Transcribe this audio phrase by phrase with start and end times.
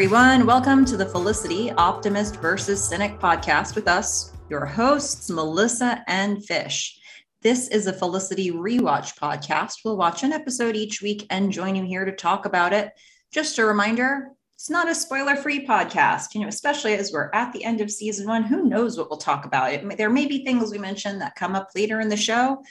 [0.00, 0.46] everyone.
[0.46, 6.98] Welcome to the Felicity Optimist versus Cynic podcast with us, your hosts, Melissa and Fish.
[7.42, 9.80] This is a Felicity rewatch podcast.
[9.84, 12.92] We'll watch an episode each week and join you here to talk about it.
[13.30, 17.52] Just a reminder, it's not a spoiler free podcast, you know, especially as we're at
[17.52, 18.44] the end of season one.
[18.44, 19.70] Who knows what we'll talk about?
[19.70, 22.62] It, there may be things we mentioned that come up later in the show,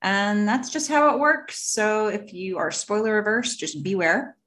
[0.00, 1.70] and that's just how it works.
[1.70, 4.38] So if you are spoiler averse, just beware.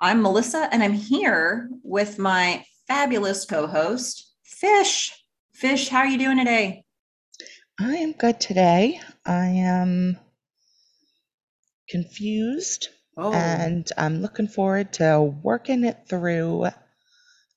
[0.00, 5.12] I'm Melissa, and I'm here with my fabulous co host, Fish.
[5.52, 6.84] Fish, how are you doing today?
[7.78, 9.00] I am good today.
[9.26, 10.18] I am
[11.88, 13.32] confused Oh.
[13.32, 16.68] And I'm looking forward to working it through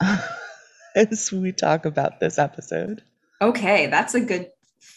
[0.95, 3.01] as we talk about this episode.
[3.41, 4.49] Okay, that's a good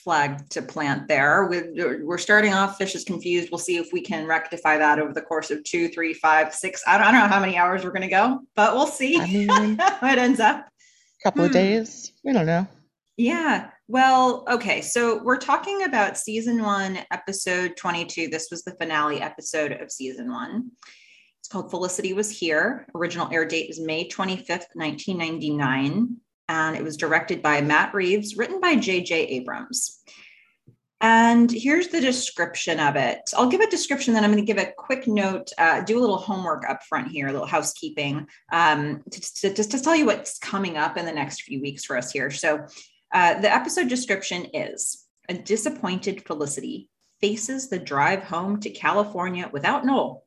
[0.06, 1.50] flag to plant there.
[1.50, 3.50] We're starting off, Fish is confused.
[3.50, 6.80] We'll see if we can rectify that over the course of two, three, five, six.
[6.86, 9.20] I don't, I don't know how many hours we're going to go, but we'll see
[9.20, 10.60] I mean, how it ends up.
[10.60, 11.46] A couple hmm.
[11.46, 12.12] of days.
[12.22, 12.68] We don't know.
[13.16, 13.70] Yeah.
[13.88, 14.80] Well, okay.
[14.80, 18.28] So we're talking about season one, episode 22.
[18.28, 20.70] This was the finale episode of season one.
[21.40, 22.86] It's called Felicity Was Here.
[22.94, 26.16] Original air date is May 25th, 1999.
[26.48, 29.26] And it was directed by Matt Reeves, written by J.J.
[29.26, 29.95] Abrams.
[31.00, 33.20] And here's the description of it.
[33.36, 36.00] I'll give a description, then I'm going to give a quick note, uh, do a
[36.00, 40.06] little homework up front here, a little housekeeping, um, to, to, just to tell you
[40.06, 42.30] what's coming up in the next few weeks for us here.
[42.30, 42.66] So,
[43.12, 46.88] uh, the episode description is a disappointed Felicity
[47.20, 50.24] faces the drive home to California without Noel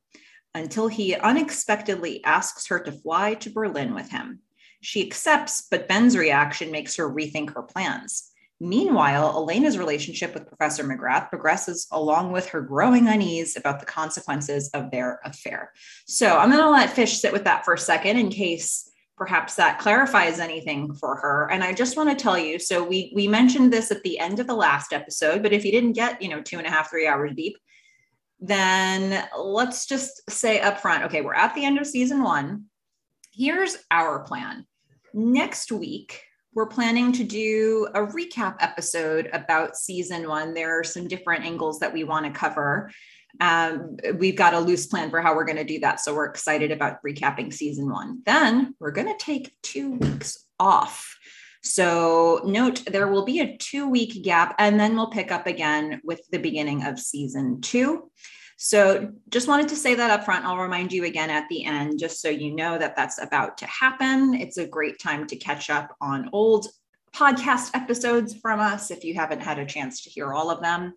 [0.56, 4.39] until he unexpectedly asks her to fly to Berlin with him.
[4.81, 8.28] She accepts, but Ben's reaction makes her rethink her plans.
[8.59, 14.70] Meanwhile, Elena's relationship with Professor McGrath progresses along with her growing unease about the consequences
[14.73, 15.71] of their affair.
[16.05, 19.55] So I'm going to let Fish sit with that for a second in case perhaps
[19.55, 21.52] that clarifies anything for her.
[21.52, 24.39] And i just want to tell you so we we mentioned this at the end
[24.39, 26.89] of the last episode but if you didn't get you know two and a half
[26.89, 27.58] three hours deep
[28.39, 32.65] then let's just say up front okay we're at the end of season one.
[33.33, 34.65] Here's our plan.
[35.14, 36.23] Next week
[36.54, 41.80] we're planning to do a recap episode about season one there are some different angles
[41.80, 42.89] that we want to cover
[43.39, 45.99] um, we've got a loose plan for how we're going to do that.
[45.99, 48.21] So we're excited about recapping season one.
[48.26, 51.17] Then we're going to take two weeks off.
[51.61, 56.02] So note there will be a two week gap, and then we'll pick up again
[56.04, 58.10] with the beginning of season two.
[58.61, 60.43] So just wanted to say that up front.
[60.43, 63.65] I'll remind you again at the end, just so you know that that's about to
[63.67, 64.33] happen.
[64.33, 66.67] It's a great time to catch up on old
[67.15, 70.93] podcast episodes from us if you haven't had a chance to hear all of them.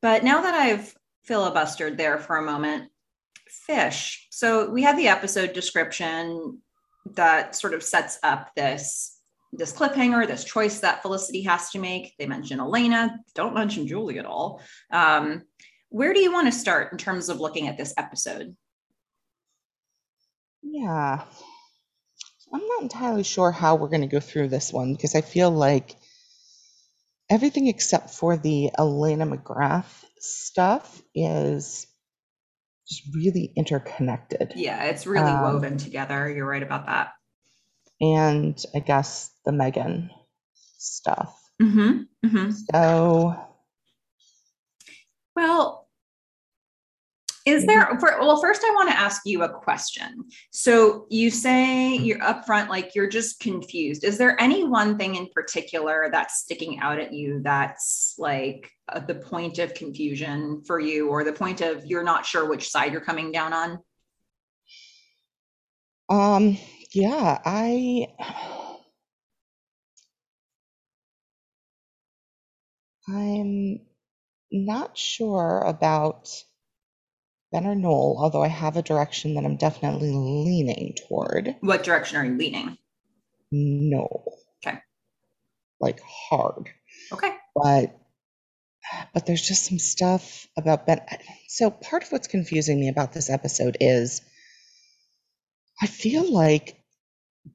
[0.00, 0.94] But now that I've
[1.28, 2.90] filibustered there for a moment.
[3.48, 4.28] Fish.
[4.30, 6.60] So we have the episode description
[7.14, 9.12] that sort of sets up this
[9.52, 12.14] this cliffhanger, this choice that Felicity has to make.
[12.18, 14.60] They mention Elena, don't mention Julie at all.
[14.90, 15.44] Um,
[15.96, 18.54] where do you want to start in terms of looking at this episode?
[20.62, 21.22] Yeah,
[22.52, 25.50] I'm not entirely sure how we're going to go through this one because I feel
[25.50, 25.96] like
[27.30, 31.86] everything except for the Elena McGrath stuff is
[32.86, 34.52] just really interconnected.
[34.54, 36.30] Yeah, it's really um, woven together.
[36.30, 37.12] You're right about that.
[38.02, 40.10] And I guess the Meghan
[40.76, 41.34] stuff.
[41.62, 42.50] Mm-hmm, mm-hmm.
[42.70, 43.34] So,
[45.34, 45.85] well,
[47.46, 47.98] is there, mm-hmm.
[47.98, 50.24] for, well, first I want to ask you a question.
[50.50, 54.02] So you say you're upfront, like you're just confused.
[54.02, 58.98] Is there any one thing in particular that's sticking out at you that's like uh,
[58.98, 62.90] the point of confusion for you or the point of you're not sure which side
[62.90, 63.78] you're coming down on?
[66.08, 66.58] Um,
[66.92, 68.08] yeah, I,
[73.08, 73.82] I'm
[74.50, 76.28] not sure about
[77.56, 81.56] Ben or Noel, although I have a direction that I'm definitely leaning toward.
[81.60, 82.76] What direction are you leaning?
[83.50, 84.34] Noel.
[84.62, 84.78] Okay.
[85.80, 86.68] Like hard.
[87.10, 87.34] Okay.
[87.54, 87.98] But
[89.14, 91.00] but there's just some stuff about Ben.
[91.48, 94.20] So part of what's confusing me about this episode is
[95.80, 96.76] I feel like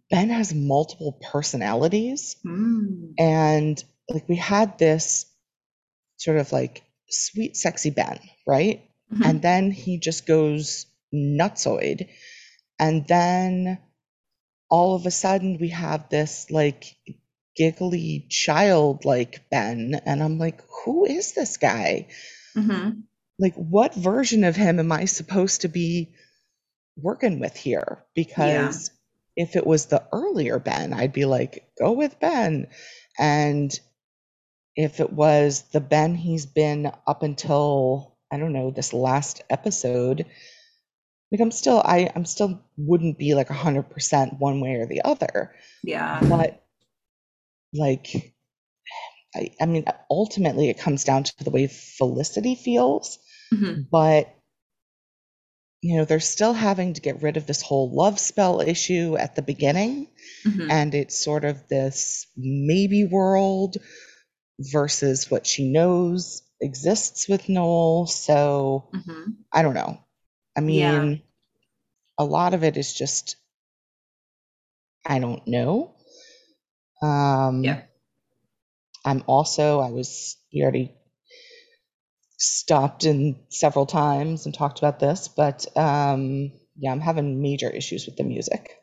[0.10, 2.38] Ben has multiple personalities.
[2.44, 3.14] Mm.
[3.20, 5.28] And like we had this
[6.18, 8.82] sort of like sweet, sexy Ben, right?
[9.14, 9.24] Mm-hmm.
[9.24, 12.10] And then he just goes nutsoid.
[12.80, 13.80] And then
[14.70, 16.96] all of a sudden we have this like
[17.56, 20.00] giggly child like Ben.
[20.06, 22.08] And I'm like, who is this guy?
[22.56, 23.02] Mm-hmm.
[23.40, 26.14] Like, what version of him am I supposed to be
[26.96, 28.04] working with here?
[28.14, 28.92] Because
[29.36, 32.68] if it was the earlier Ben, I'd be like, go with Ben.
[33.18, 33.78] And
[34.76, 40.26] if it was the Ben he's been up until, I don't know, this last episode,
[41.32, 45.54] like I'm still, I, I'm still wouldn't be like 100% one way or the other.
[45.84, 46.20] Yeah.
[46.22, 46.64] But
[47.74, 48.34] like,
[49.36, 53.20] I, I mean, ultimately it comes down to the way Felicity feels.
[53.54, 53.88] Mhm.
[53.90, 54.34] But
[55.82, 59.36] you know, they're still having to get rid of this whole love spell issue at
[59.36, 60.08] the beginning.
[60.46, 60.70] Mhm.
[60.70, 63.78] And it's sort of this maybe world
[64.60, 68.06] versus what she knows exists with Noel.
[68.08, 69.38] So Mhm.
[69.52, 70.00] I don't know.
[70.56, 70.78] I mean,
[71.12, 71.16] Yeah.
[72.18, 73.36] a lot of it is just,
[75.06, 75.96] I don't know.
[77.02, 77.82] Um, Yeah.
[79.04, 80.94] I'm also, I was, you already
[82.38, 88.06] stopped in several times and talked about this, but um, yeah, I'm having major issues
[88.06, 88.78] with the music.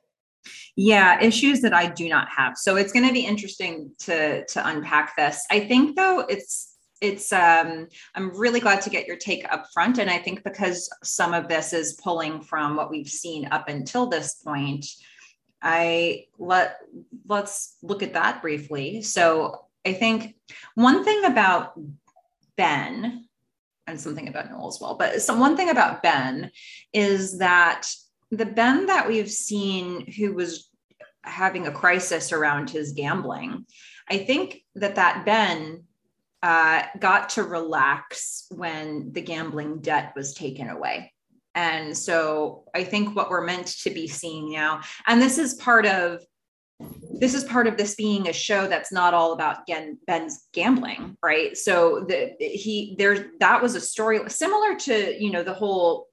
[0.76, 2.56] Yeah, issues that I do not have.
[2.56, 5.44] So it's going to be interesting to to unpack this.
[5.50, 9.98] I think though it's it's um I'm really glad to get your take up front
[9.98, 14.06] and I think because some of this is pulling from what we've seen up until
[14.06, 14.86] this point,
[15.62, 16.78] I let
[17.26, 19.02] let's look at that briefly.
[19.02, 20.36] So I think
[20.74, 21.78] one thing about
[22.56, 23.26] Ben
[23.86, 26.50] and something about Noel as well, but some one thing about Ben
[26.92, 27.88] is that
[28.30, 30.68] the Ben that we've seen who was
[31.22, 33.64] having a crisis around his gambling,
[34.10, 35.84] I think that that Ben
[36.42, 41.12] uh, got to relax when the gambling debt was taken away.
[41.54, 45.86] And so I think what we're meant to be seeing now, and this is part
[45.86, 46.22] of
[47.20, 49.66] this is part of this being a show that's not all about
[50.06, 51.56] Ben's gambling, right?
[51.56, 56.06] So the he there's that was a story similar to you know the whole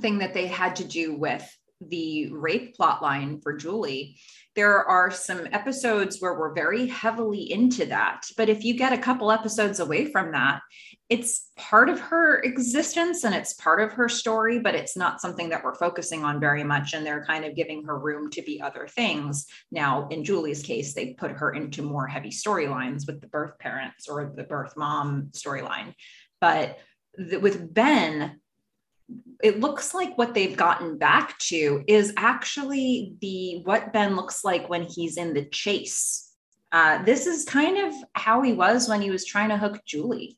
[0.00, 1.46] thing that they had to do with
[1.80, 4.18] the rape plot line for Julie.
[4.58, 8.98] There are some episodes where we're very heavily into that, but if you get a
[8.98, 10.62] couple episodes away from that,
[11.08, 15.48] it's part of her existence and it's part of her story, but it's not something
[15.50, 16.92] that we're focusing on very much.
[16.92, 19.46] And they're kind of giving her room to be other things.
[19.70, 24.08] Now, in Julie's case, they put her into more heavy storylines with the birth parents
[24.08, 25.94] or the birth mom storyline.
[26.40, 26.78] But
[27.16, 28.40] th- with Ben,
[29.42, 34.68] it looks like what they've gotten back to is actually the what Ben looks like
[34.68, 36.32] when he's in the chase.
[36.72, 40.36] Uh, this is kind of how he was when he was trying to hook Julie.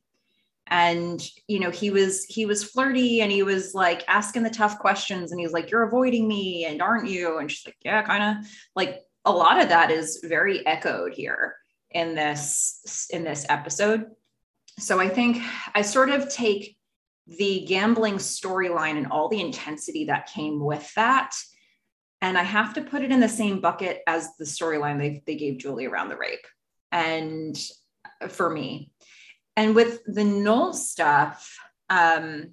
[0.66, 4.78] And you know he was he was flirty and he was like asking the tough
[4.78, 7.38] questions and he was like you're avoiding me and aren't you?
[7.38, 8.46] And she's like yeah kind of
[8.76, 11.56] like a lot of that is very echoed here
[11.90, 14.06] in this in this episode.
[14.78, 15.42] So i think
[15.74, 16.78] i sort of take
[17.38, 21.34] the gambling storyline and all the intensity that came with that.
[22.22, 25.36] And i have to put it in the same bucket as the storyline they, they
[25.36, 26.46] gave julie around the rape
[26.92, 27.58] and
[28.28, 28.92] for me.
[29.56, 31.56] And with the Noel stuff,
[31.88, 32.52] um,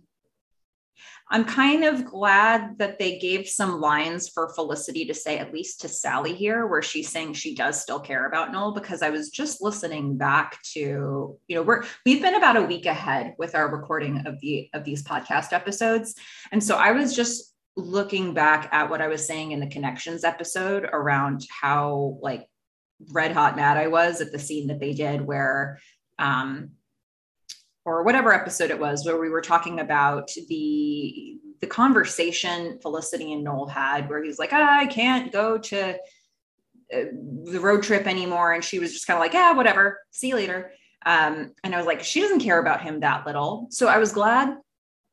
[1.30, 5.82] I'm kind of glad that they gave some lines for Felicity to say, at least
[5.82, 9.30] to Sally here, where she's saying she does still care about Noel, because I was
[9.30, 13.70] just listening back to, you know, we're we've been about a week ahead with our
[13.70, 16.16] recording of the of these podcast episodes.
[16.52, 20.24] And so I was just looking back at what I was saying in the connections
[20.24, 22.48] episode around how like
[23.12, 25.80] red hot mad I was at the scene that they did where
[26.18, 26.72] um
[27.88, 33.44] or whatever episode it was where we were talking about the the conversation Felicity and
[33.44, 35.96] Noel had where he's like, ah, I can't go to uh,
[36.92, 38.54] the road trip anymore.
[38.54, 40.00] And she was just kind of like, yeah, whatever.
[40.12, 40.72] See you later.
[41.04, 43.68] Um, and I was like, she doesn't care about him that little.
[43.72, 44.56] So I was glad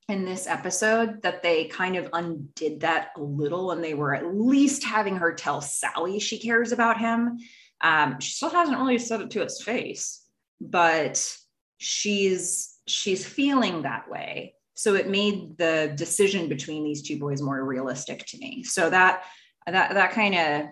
[0.09, 4.35] in this episode that they kind of undid that a little and they were at
[4.35, 7.38] least having her tell Sally she cares about him.
[7.81, 10.21] Um, she still hasn't really said it to his face,
[10.61, 11.35] but
[11.78, 14.54] she's she's feeling that way.
[14.75, 18.64] So it made the decision between these two boys more realistic to me.
[18.64, 19.25] So that
[19.66, 20.66] that that kind of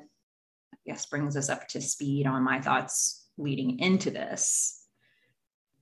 [0.75, 4.85] i guess brings us up to speed on my thoughts leading into this.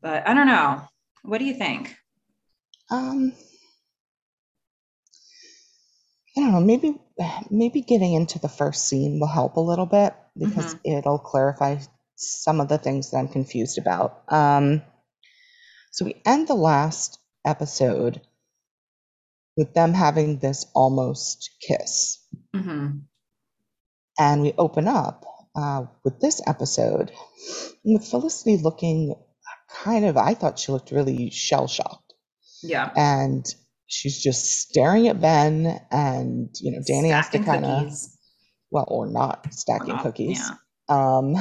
[0.03, 0.83] But i don't know.
[1.23, 1.97] What do you think?
[2.91, 3.33] Um,
[6.37, 6.61] I don't know.
[6.61, 6.95] Maybe
[7.51, 11.79] maybe getting into the first scene will help a little bit because it'll clarify
[12.17, 14.23] some of the things that I'm confused about.
[14.29, 14.83] Um,
[15.91, 18.21] so we end the last episode
[19.57, 22.19] with them having this almost kiss,
[22.55, 22.99] mm-hmm.
[24.19, 25.25] and we open up
[25.57, 27.11] uh, with this episode
[27.85, 29.15] with Felicity looking
[29.83, 30.17] kind of.
[30.17, 32.15] I thought she looked really shell shocked.
[32.63, 33.45] yeah and
[33.87, 37.93] she's just staring at Ben, and you know, Danny has to kind of
[38.71, 40.39] well, or not stacking Or not, cookies.
[40.39, 40.55] yeah.
[40.89, 41.35] Um,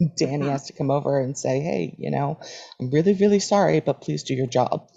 [0.16, 2.38] Danny has to come over and say, hey, you know,
[2.80, 4.88] I'm really, really sorry, but please do your job.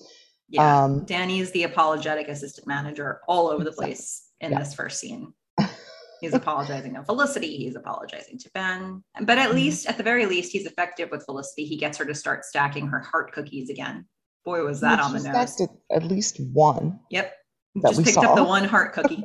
[0.49, 0.83] Yeah.
[0.83, 4.59] Um, Danny is the apologetic assistant manager all over the place in Yeah.
[4.59, 5.33] this first scene.
[6.21, 7.57] He's apologizing to Felicity.
[7.57, 9.03] He's apologizing to Ben.
[9.21, 9.55] But at Mhm.
[9.55, 11.65] least, at the very least, he's effective with Felicity.
[11.65, 14.05] He gets her to start stacking her heart cookies again.
[14.45, 15.61] Boy, was that Well, on the nose.
[15.91, 16.99] At least one.
[17.11, 17.33] Yep.
[17.75, 19.21] that Just we picked up the one heart cookie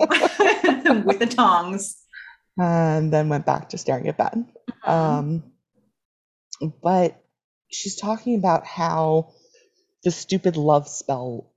[1.04, 1.96] with the tongs.
[2.58, 4.48] and then went back to staring at Ben.
[4.84, 4.88] Mhm.
[4.90, 5.52] Um,
[6.60, 7.22] but
[7.70, 9.32] she's talking about how
[10.04, 11.52] the stupid love spell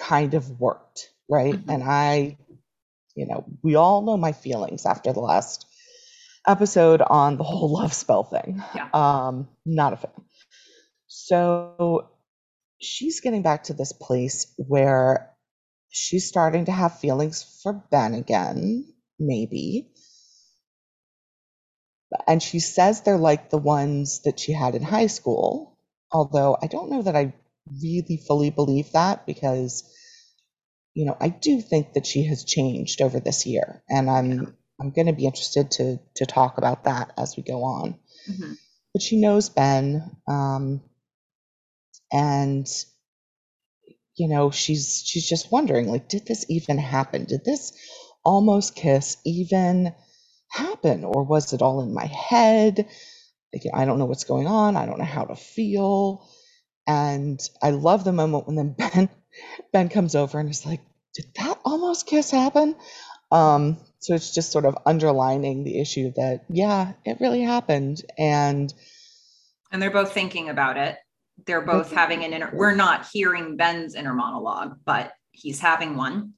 [0.00, 1.54] kind of worked, right?
[1.54, 1.68] Mhm.
[1.72, 2.38] And I,
[3.16, 5.66] you know, we all know my feelings after the last
[6.46, 8.62] episode on the whole love spell thing.
[8.74, 8.88] Yeah.
[8.92, 10.12] Um, not a fan.
[11.06, 12.10] So
[12.80, 15.30] she's getting back to this place where
[15.90, 18.86] she's starting to have feelings for Ben again,
[19.18, 19.90] maybe.
[22.26, 25.78] And she says they're like the ones that she had in high school.
[26.12, 27.34] Although I don't know that I
[27.82, 29.84] really fully believe that because,
[30.94, 33.82] you know, I do think that she has changed over this year.
[33.88, 34.46] And I'm Yeah.
[34.80, 37.98] I'm going to be interested to to talk about that as we go on.
[38.28, 38.58] Mhm.
[38.92, 40.82] But she knows Ben, um,
[42.12, 42.66] and
[44.16, 47.24] you know she's she's just wondering like, did this even happen?
[47.24, 47.72] Did this
[48.24, 49.94] almost kiss even
[50.54, 52.88] happen, or was it all in my head?
[53.52, 54.76] Like, I don't know what's going on.
[54.76, 56.28] I don't know how to feel.
[56.86, 59.08] And I love the moment when then Ben
[59.72, 60.80] Ben comes over and is like,
[61.14, 62.76] "Did that almost kiss happen?"
[63.32, 68.72] Um, so it's just sort of underlining the issue that yeah, it really happened, and
[69.72, 70.98] And they're both thinking about it.
[71.46, 75.96] They're They're both having an inner, we're not hearing Ben's inner monologue, but he's having
[75.96, 76.34] one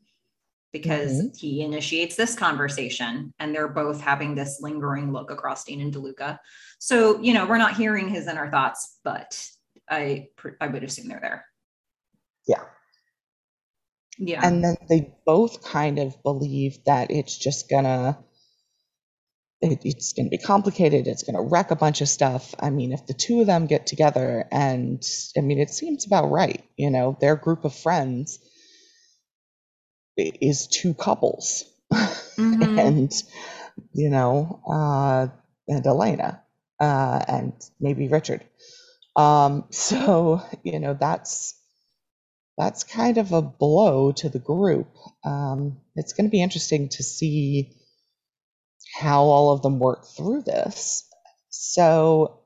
[0.73, 1.37] because Mhm.
[1.37, 6.39] he initiates this conversation and they're both having this lingering look across Dean and DeLuca.
[6.79, 9.49] So, you know, we're not hearing his inner thoughts, but
[9.89, 10.29] I
[10.61, 11.47] I would assume they're there.
[12.47, 12.65] yeah.
[14.19, 14.41] Yeah.
[14.43, 18.19] And then they both kind of believe that it's just gonna
[19.63, 21.07] it, it's gonna be complicated.
[21.07, 22.55] It's gonna wreck a bunch of stuff.
[22.61, 25.03] I mean, if the two of them get together, and
[25.37, 26.63] I mean, it seems about right.
[26.77, 28.39] You know, their group of friends
[30.17, 31.65] is two couples,
[32.39, 32.79] Mhm.
[32.79, 33.13] and
[33.93, 35.29] you know, uh,
[35.69, 36.43] and Elena,
[36.81, 38.45] uh, and maybe Richard.
[39.17, 41.55] Um, so you know, that's
[42.59, 44.89] that's kind of a blow to the group.
[45.25, 47.73] Um, it's going to be interesting to see
[48.95, 51.05] how all of them work through this.
[51.51, 52.41] So,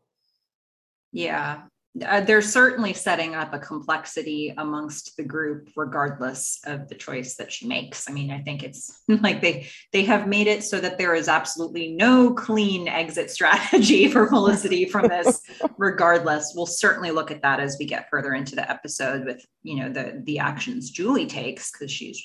[1.12, 1.62] Yeah,
[2.06, 7.50] uh, they're certainly setting up a complexity amongst the group, regardless of the choice that
[7.50, 8.08] she makes.
[8.08, 11.28] I mean, I think it's like they they have made it so that there is
[11.28, 15.42] absolutely no clean exit strategy for Felicity from this.
[15.78, 19.82] regardless, we'll certainly look at that as we get further into the episode with you
[19.82, 22.22] know the the actions Julie takes because she's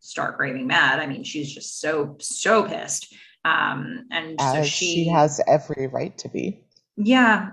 [0.00, 0.98] stark raving mad.
[0.98, 3.14] I mean, she's just so so pissed.
[3.44, 6.64] Um, and so she, she has every right to be.
[6.96, 7.50] yeah.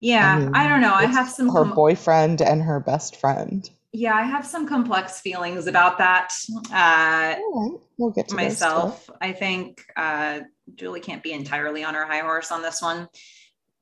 [0.00, 0.92] Yeah, I, mean, don't know.
[0.92, 3.68] I have some her com- boyfriend and her best friend.
[3.92, 6.32] yeah, I have some complex feelings about that.
[6.70, 10.40] Uh, right, we'll get to myself, I think uh,
[10.74, 13.08] Julie can't be entirely on her high horse on this one,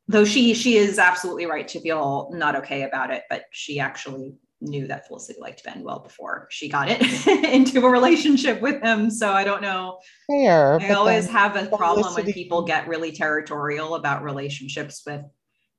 [0.06, 3.24] though she she is absolutely right to feel not okay about it.
[3.28, 7.90] But she actually knew that Felicity liked Ben well before she got it into a
[7.90, 9.10] relationship with him.
[9.10, 9.98] So I don't know.
[10.30, 10.80] Fair.
[10.80, 15.22] I always have a problem when people get really territorial about relationships with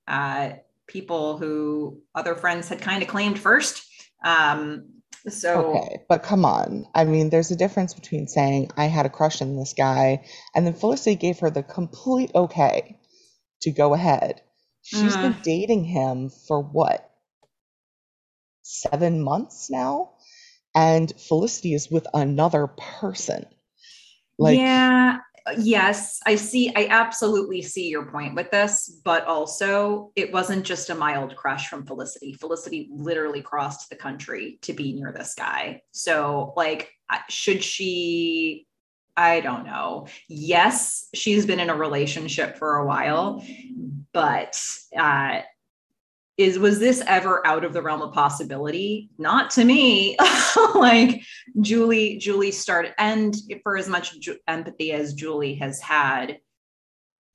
[0.08, 0.52] uh,
[0.88, 3.86] people who other friends had kind of claimed first.
[4.24, 4.90] Um,
[5.28, 6.86] so Okay, but come on.
[6.94, 10.66] I mean, there's a difference between saying I had a crush on this guy and
[10.66, 13.00] then Felicity gave her the complete okay
[13.62, 14.42] to go ahead.
[14.82, 15.44] She's been Mm.
[15.44, 17.10] dating him for what?
[18.64, 20.12] Seven months now?
[20.76, 23.46] And Felicity is with another person.
[24.38, 25.20] Like, yeah,
[25.58, 26.74] yes, I see.
[26.76, 31.70] I absolutely see your point with this, but also it wasn't just a mild crush
[31.70, 32.34] from Felicity.
[32.34, 35.82] Felicity literally crossed the country to be near this guy.
[35.92, 36.92] So, like,
[37.30, 38.68] should she?
[39.18, 40.08] I don't know.
[40.28, 43.46] Yes, she's been in a relationship for a while,
[44.12, 44.62] but
[44.98, 45.40] uh,
[46.38, 49.10] is was this ever out of the realm of possibility?
[49.18, 50.18] Not to me.
[50.76, 51.22] like
[51.62, 56.40] Julie, Julie started, and for as much ju- empathy as Julie has had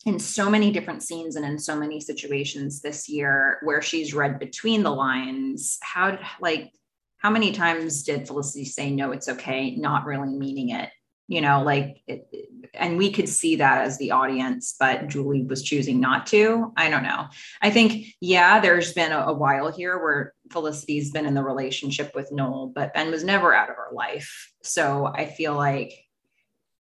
[0.07, 4.38] in so many different scenes and in so many situations this year where she's read
[4.38, 6.71] between the lines, how like
[7.19, 10.90] how many times did Felicity say no, it's okay, not really meaning it?
[11.30, 12.26] You know, like, it,
[12.75, 16.72] and we could see that as the audience, but Julie was choosing not to.
[16.76, 17.28] I don't know.
[17.62, 22.16] I think, yeah, there's been a, a while here where Felicity's been in the relationship
[22.16, 24.52] with Noel, but Ben was never out of her life.
[24.64, 25.92] So I feel like,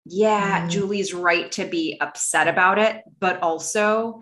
[0.05, 0.69] yeah, mm.
[0.69, 4.21] Julie's right to be upset about it, but also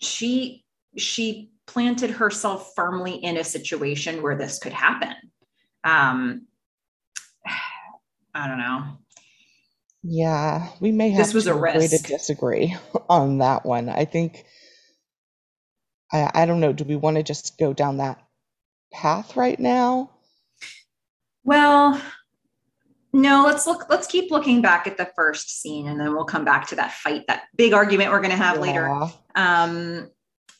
[0.00, 0.64] she
[0.96, 5.14] she planted herself firmly in a situation where this could happen.
[5.82, 6.46] Um,
[8.34, 8.98] I don't know.
[10.02, 11.90] Yeah, we may have this was a risk.
[11.90, 12.76] to disagree
[13.08, 13.88] on that one.
[13.88, 14.44] I think
[16.12, 16.72] I, I don't know.
[16.72, 18.20] Do we want to just go down that
[18.92, 20.10] path right now?
[21.44, 22.00] Well,
[23.12, 26.44] no, let's look, let's keep looking back at the first scene and then we'll come
[26.44, 28.62] back to that fight, that big argument we're gonna have yeah.
[28.62, 29.12] later.
[29.34, 30.10] Um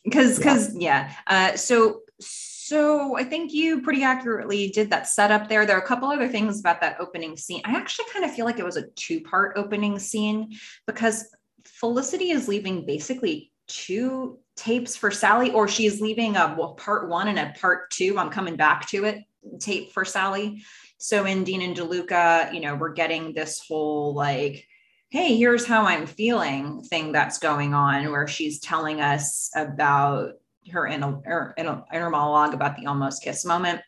[0.03, 1.11] because because yeah.
[1.27, 1.51] yeah.
[1.51, 5.65] Uh so so I think you pretty accurately did that setup there.
[5.65, 7.61] There are a couple other things about that opening scene.
[7.65, 10.53] I actually kind of feel like it was a two-part opening scene
[10.85, 11.25] because
[11.65, 17.27] Felicity is leaving basically two tapes for Sally, or she's leaving a well, part one
[17.27, 18.17] and a part two.
[18.19, 19.23] I'm coming back to it
[19.59, 20.63] tape for Sally.
[20.97, 24.67] So in Dean and DeLuca, you know, we're getting this whole like,
[25.09, 30.33] hey, here's how I'm feeling thing that's going on, where she's telling us about
[30.71, 33.81] her inner, her inner monologue about the almost kiss moment.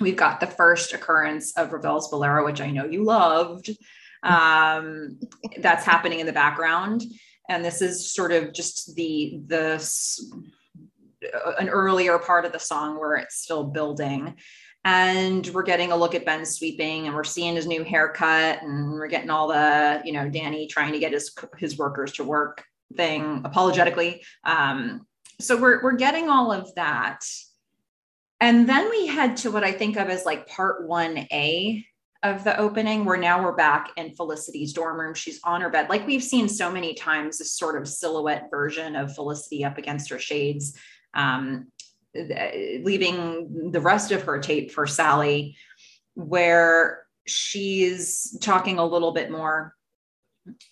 [0.00, 3.70] We've got the first occurrence of Ravel's Bolero, which I know you loved.
[4.22, 5.18] Um,
[5.58, 7.02] that's happening in the background,
[7.48, 9.84] and this is sort of just the the
[11.58, 14.36] an earlier part of the song where it's still building
[14.84, 18.92] and we're getting a look at Ben sweeping and we're seeing his new haircut and
[18.92, 22.64] we're getting all the, you know, Danny trying to get his his workers to work
[22.96, 24.22] thing apologetically.
[24.44, 25.06] Um,
[25.40, 27.20] so we're we're getting all of that.
[28.40, 31.84] And then we head to what I think of as like part 1A
[32.22, 35.14] of the opening, where now we're back in Felicity's dorm room.
[35.14, 35.90] She's on her bed.
[35.90, 40.10] Like we've seen so many times, this sort of silhouette version of Felicity up against
[40.10, 40.76] her shades.
[41.14, 41.68] Um,
[42.14, 45.56] leaving the rest of her tape for Sally,
[46.14, 49.74] where she's talking a little bit more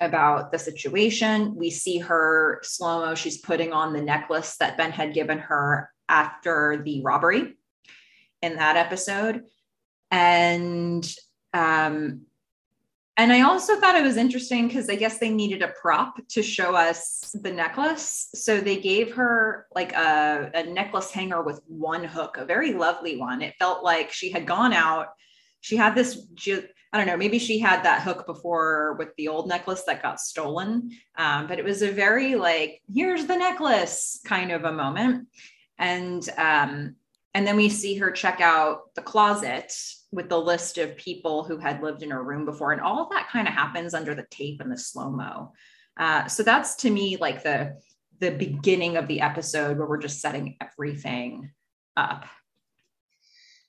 [0.00, 1.54] about the situation.
[1.54, 5.90] We see her slow mo, she's putting on the necklace that Ben had given her
[6.08, 7.56] after the robbery
[8.42, 9.44] in that episode.
[10.10, 11.06] And
[11.52, 12.22] um,
[13.18, 16.40] and I also thought it was interesting because I guess they needed a prop to
[16.40, 18.28] show us the necklace.
[18.36, 23.16] So they gave her like a, a necklace hanger with one hook, a very lovely
[23.16, 23.42] one.
[23.42, 25.08] It felt like she had gone out.
[25.62, 26.28] She had this,
[26.92, 30.20] I don't know, maybe she had that hook before with the old necklace that got
[30.20, 30.90] stolen.
[31.16, 35.28] Um, but it was a very like, here's the necklace kind of a moment.
[35.78, 36.96] And um,
[37.34, 39.72] and then we see her check out the closet
[40.10, 42.72] with the list of people who had lived in her room before.
[42.72, 45.52] And all that kind of happens under the tape and the slow mo.
[45.98, 47.76] Uh, so that's to me like the
[48.20, 51.50] the beginning of the episode where we're just setting everything
[51.96, 52.24] up.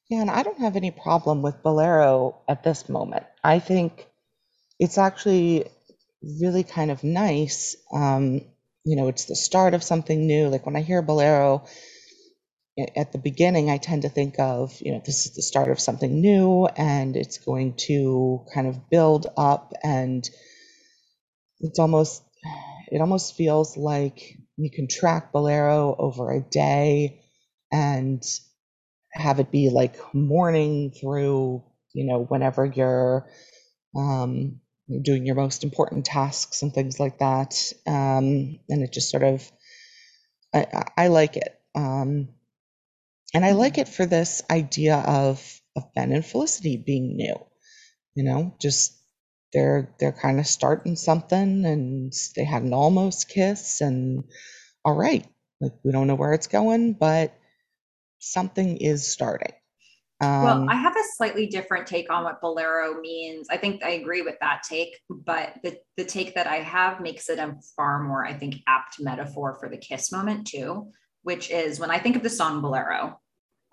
[0.09, 3.25] Yeah, and I don't have any problem with Bolero at this moment.
[3.43, 4.07] I think
[4.79, 5.69] it's actually
[6.41, 7.75] really kind of nice.
[7.93, 8.41] Um,
[8.85, 10.47] you know, it's the start of something new.
[10.49, 11.65] Like when I hear Bolero,
[12.95, 15.79] at the beginning, I tend to think of, you know, this is the start of
[15.79, 20.27] something new and it's going to kind of build up and
[21.59, 22.23] it's almost,
[22.89, 27.21] it almost feels like you can track Bolero over a day
[27.71, 28.23] and
[29.19, 33.29] have it be like morning through, you know, whenever you're
[33.95, 34.59] um,
[35.01, 37.73] doing your most important tasks and things like that.
[37.87, 39.51] Um, and it just sort of,
[40.53, 41.59] I, I like it.
[41.75, 42.29] Um,
[43.33, 43.81] and I like mm-hmm.
[43.81, 47.35] it for this idea of of Ben and Felicity being new.
[48.15, 48.97] You know, just
[49.53, 54.23] they're they're kind of starting something and they had an almost kiss and
[54.83, 55.25] all right,
[55.61, 57.37] like we don't know where it's going, but
[58.19, 59.53] something is starting.
[60.21, 63.47] Um, well, I have a slightly different take on what bolero means.
[63.49, 67.29] I think I agree with that take, but the the take that I have makes
[67.29, 70.91] it a far more, I think, apt metaphor for the kiss moment too
[71.23, 73.19] which is when I think of the song Bolero,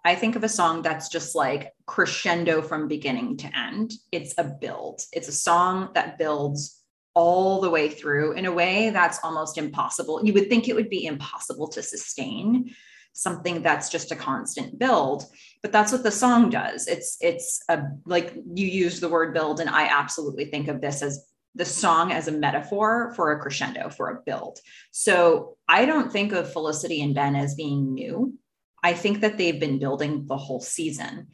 [0.04, 3.92] I think of a song that's just like crescendo from beginning to end.
[4.12, 6.82] It's a build, it's a song that builds
[7.14, 10.24] all the way through in a way that's almost impossible.
[10.24, 12.74] You would think it would be impossible to sustain
[13.16, 15.24] something that's just a constant build
[15.62, 19.60] but that's what the song does it's it's a like you use the word build
[19.60, 21.26] and i absolutely think of this as
[21.56, 24.60] the song as a metaphor for a crescendo, for a build.
[24.90, 28.34] So I don't think of Felicity and Ben as being new.
[28.82, 31.28] I think that they've been building the whole season.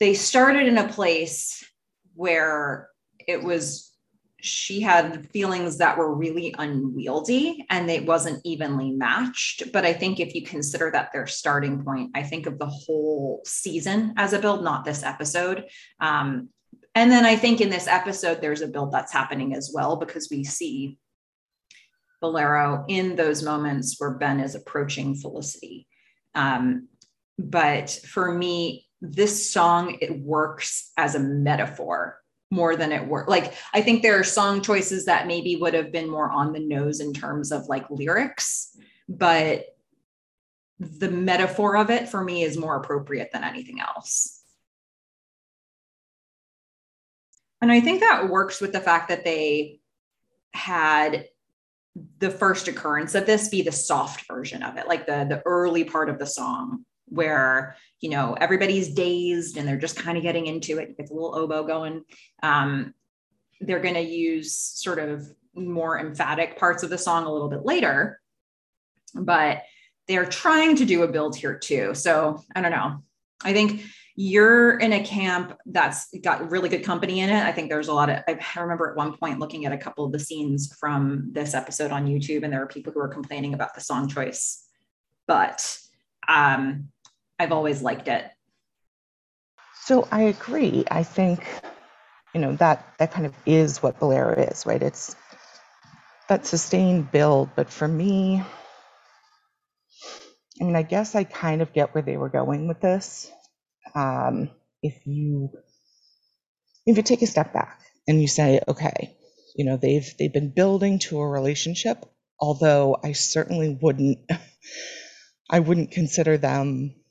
[0.00, 1.62] They started in a place
[2.14, 2.88] where
[3.28, 3.91] it was
[4.42, 9.72] she had feelings that were really unwieldy and it wasn't evenly matched.
[9.72, 13.42] But I think if you consider that their starting point, I think of the whole
[13.46, 15.66] season as a build, not this episode.
[16.00, 16.48] Um,
[16.96, 20.28] and then I think in this episode, there's a build that's happening as well because
[20.28, 20.98] we see
[22.20, 25.86] Bolero in those moments where Ben is approaching Felicity.
[26.34, 26.88] Um,
[27.38, 32.21] but for me, this song, it works as a metaphor
[32.52, 33.24] more than it were.
[33.26, 36.60] Like I think there are song choices that maybe would have been more on the
[36.60, 38.76] nose in terms of like lyrics,
[39.08, 39.64] but
[40.78, 44.42] the metaphor of it for me is more appropriate than anything else.
[47.62, 49.80] And I think that works with the fact that they
[50.52, 51.28] had
[52.18, 55.84] the first occurrence of this be the soft version of it, like the the early
[55.84, 60.46] part of the song where you know everybody's dazed and they're just kind of getting
[60.46, 62.02] into it gets a little oboe going
[62.42, 62.94] um,
[63.60, 67.64] they're going to use sort of more emphatic parts of the song a little bit
[67.64, 68.20] later
[69.14, 69.62] but
[70.08, 73.02] they're trying to do a build here too so i don't know
[73.44, 73.82] i think
[74.14, 77.42] you're in a camp that's got really good company in it.
[77.42, 80.04] I think there's a lot of, I remember at one point looking at a couple
[80.04, 83.54] of the scenes from this episode on YouTube, and there were people who were complaining
[83.54, 84.66] about the song choice.
[85.26, 85.78] But
[86.28, 86.88] um,
[87.42, 88.24] I've always liked it.
[89.82, 90.84] So I agree.
[90.88, 91.44] I think,
[92.32, 94.80] you know, that that kind of is what Bolero is, right?
[94.80, 95.16] It's
[96.28, 97.50] that sustained build.
[97.56, 98.44] But for me,
[100.60, 103.28] I mean, I guess I kind of get where they were going with this.
[103.92, 104.50] Um,
[104.80, 105.50] if you
[106.86, 109.16] if you take a step back and you say, okay,
[109.56, 112.04] you know, they've they've been building to a relationship,
[112.38, 114.20] although I certainly wouldn't
[115.50, 117.01] I wouldn't consider them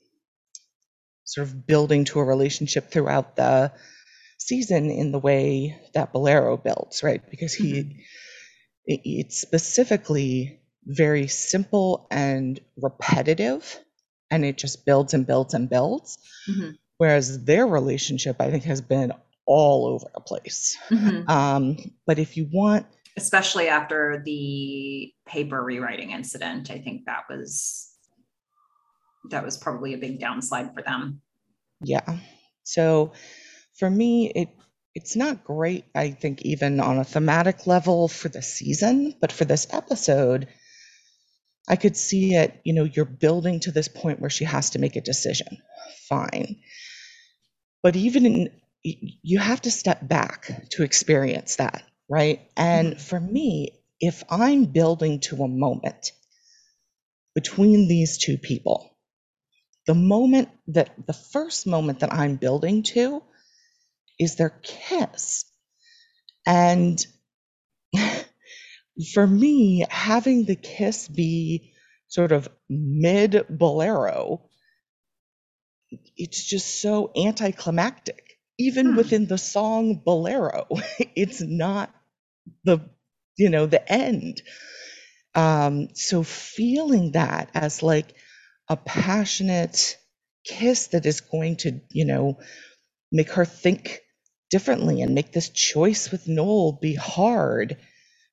[1.24, 3.72] sort of building to a relationship throughout the
[4.38, 7.22] season in the way that Bolero builds, right?
[7.30, 7.98] Because he, mm-hmm.
[8.86, 13.78] it, it's specifically very simple and repetitive,
[14.30, 16.18] and it just builds and builds and builds.
[16.48, 16.70] Mm-hmm.
[16.98, 19.12] Whereas their relationship, I think, has been
[19.46, 20.76] all over the place.
[20.88, 21.28] Mm-hmm.
[21.28, 27.91] Um, but if you want, especially after the paper rewriting incident, I think that was
[29.30, 31.20] that was probably a big downside for them.
[31.82, 32.18] Yeah.
[32.64, 33.12] So
[33.78, 34.48] for me, it
[34.94, 39.46] it's not great, I think, even on a thematic level for the season, but for
[39.46, 40.48] this episode,
[41.66, 44.78] I could see it, you know, you're building to this point where she has to
[44.78, 45.58] make a decision.
[46.08, 46.60] Fine.
[47.82, 48.50] But even in,
[48.82, 52.40] you have to step back to experience that, right?
[52.56, 52.98] And mm-hmm.
[52.98, 56.12] for me, if I'm building to a moment
[57.34, 58.91] between these two people,
[59.86, 63.22] the moment that the first moment that I'm building to
[64.18, 65.44] is their kiss.
[66.46, 67.04] And
[69.14, 71.72] for me, having the kiss be
[72.08, 74.42] sort of mid bolero,
[76.16, 78.38] it's just so anticlimactic.
[78.58, 78.96] Even hmm.
[78.96, 80.66] within the song Bolero,
[81.16, 81.90] it's not
[82.64, 82.80] the
[83.36, 84.42] you know the end.
[85.34, 88.14] Um, so feeling that as like
[88.72, 89.98] a passionate
[90.44, 92.38] kiss that is going to, you know,
[93.12, 94.00] make her think
[94.50, 97.76] differently and make this choice with Noel be hard.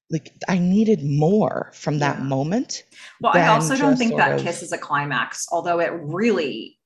[0.09, 2.23] Like I needed more from that yeah.
[2.23, 2.83] moment.
[3.19, 6.79] Well, I also don't think that of, kiss is a climax, although it really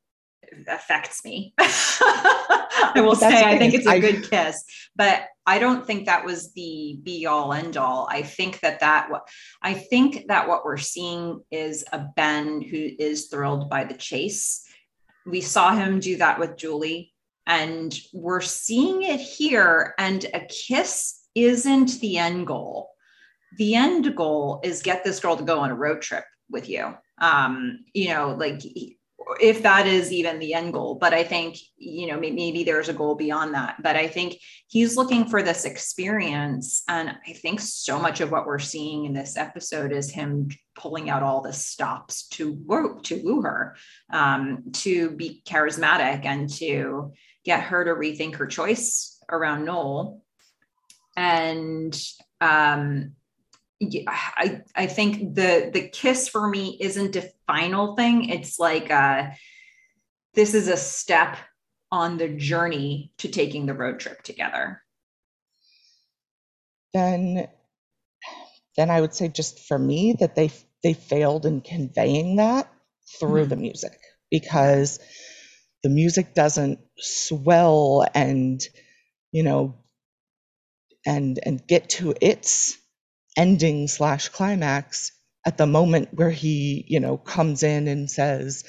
[0.68, 1.54] affects me.
[1.60, 4.64] I will say I think it's a I, good kiss,
[4.96, 8.08] but I don't think that was the be all end all.
[8.10, 9.28] I think that that what
[9.62, 14.66] I think that what we're seeing is a Ben who is thrilled by the chase.
[15.26, 17.14] We saw him do that with Julie,
[17.46, 19.94] and we're seeing it here.
[19.98, 22.92] And a kiss isn't the end goal.
[23.58, 26.96] The end goal is get this girl to go on a road trip with you.
[27.20, 28.62] Um, you know, like
[29.40, 32.94] if that is even the end goal but i think you know maybe there's a
[32.94, 33.76] goal beyond that.
[33.82, 38.46] But i think he's looking for this experience and i think so much of what
[38.46, 43.22] we're seeing in this episode is him pulling out all the stops to woo to
[43.24, 43.76] woo her
[44.12, 47.12] um, to be charismatic and to
[47.44, 50.22] get her to rethink her choice around noel.
[51.16, 52.00] And
[52.42, 53.14] um,
[54.08, 58.30] I, I think the the kiss for me isn't a final thing.
[58.30, 59.32] It's like uh,
[60.34, 61.38] this is a step
[61.92, 64.82] on the journey to taking the road trip together.
[66.94, 67.48] Then,
[68.76, 70.52] then I would say just for me that they
[70.84, 72.72] they failed in conveying that
[73.20, 73.50] through mm-hmm.
[73.50, 75.00] the music because
[75.84, 78.62] the music doesn't swell and
[79.32, 79.76] you know
[81.06, 82.78] and and get to its
[83.38, 85.12] ending slash climax
[85.46, 88.64] at the moment where he you know comes in and says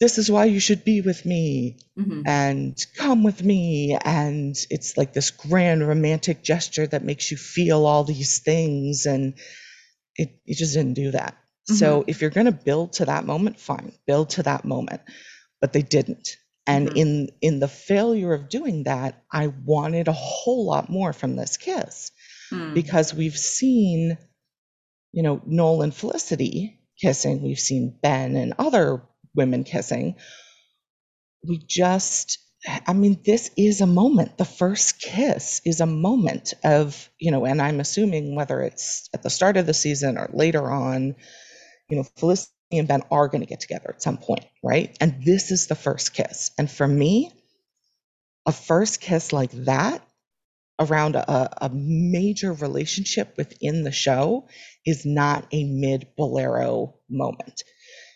[0.00, 2.22] this is why you should be with me Mhm.
[2.26, 3.96] and come with me.
[4.04, 9.34] And it's like this grand romantic gesture that makes you feel all these things and
[10.16, 11.36] it, it just didn't do that.
[11.64, 15.02] So if you're going to build to that moment fine build to that moment.
[15.60, 16.36] But they didn't.
[16.66, 16.96] And Mhm.
[16.96, 21.56] in in the failure of doing that i wanted a whole lot more from this
[21.56, 22.10] kiss
[22.52, 22.74] Mm.
[22.74, 24.18] because we've seen
[25.12, 29.02] you know noel and felicity kissing we've seen ben and other
[29.34, 30.16] women kissing.
[31.46, 32.38] We just
[32.86, 34.38] i mean this is a moment.
[34.38, 39.22] The first kiss is a moment of you know and i'm assuming whether it's at
[39.22, 41.14] the start of the season or later on
[41.88, 44.96] you know felicity and ben are going to get together at some point right?
[45.00, 46.50] And this is the first kiss.
[46.58, 47.32] And for me
[48.46, 50.05] a first kiss like that
[50.78, 54.48] around a, a major relationship within the show
[54.84, 57.62] is not a mid bolero moment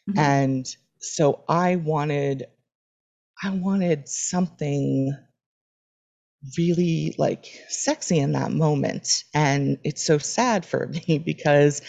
[0.09, 0.19] Mhm.
[0.19, 0.67] and
[1.01, 2.47] so i wanted
[3.43, 5.15] i wanted something
[6.57, 11.83] really like sexy in that moment and it's so sad for me because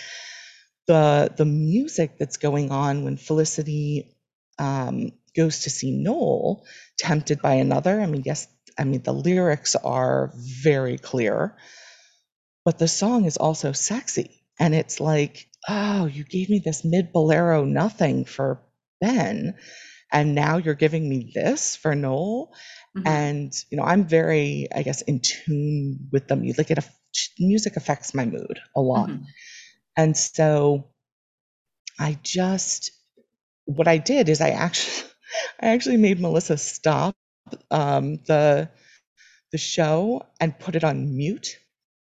[0.88, 4.16] the the music that's going on when felicity
[4.60, 6.66] um, goes to see noel
[7.00, 8.48] tempted by another i mean yes
[8.82, 11.56] i mean the lyrics are very clear
[12.65, 17.12] but the song is also sexy and it's like oh you gave me this mid
[17.13, 18.62] bolero nothing for
[19.00, 19.56] ben
[20.12, 22.54] and now you're giving me this for noel
[22.98, 23.08] Mhm.
[23.08, 26.86] and you know i'm very i guess in tune with the music Like it
[27.39, 29.26] music affects my mood a lot Mhm.
[29.98, 30.89] and so
[32.00, 32.91] i just
[33.65, 35.08] what i did is i actually
[35.62, 37.15] i actually made melissa stop
[37.72, 38.70] um, the
[39.52, 41.58] the show and put it on mute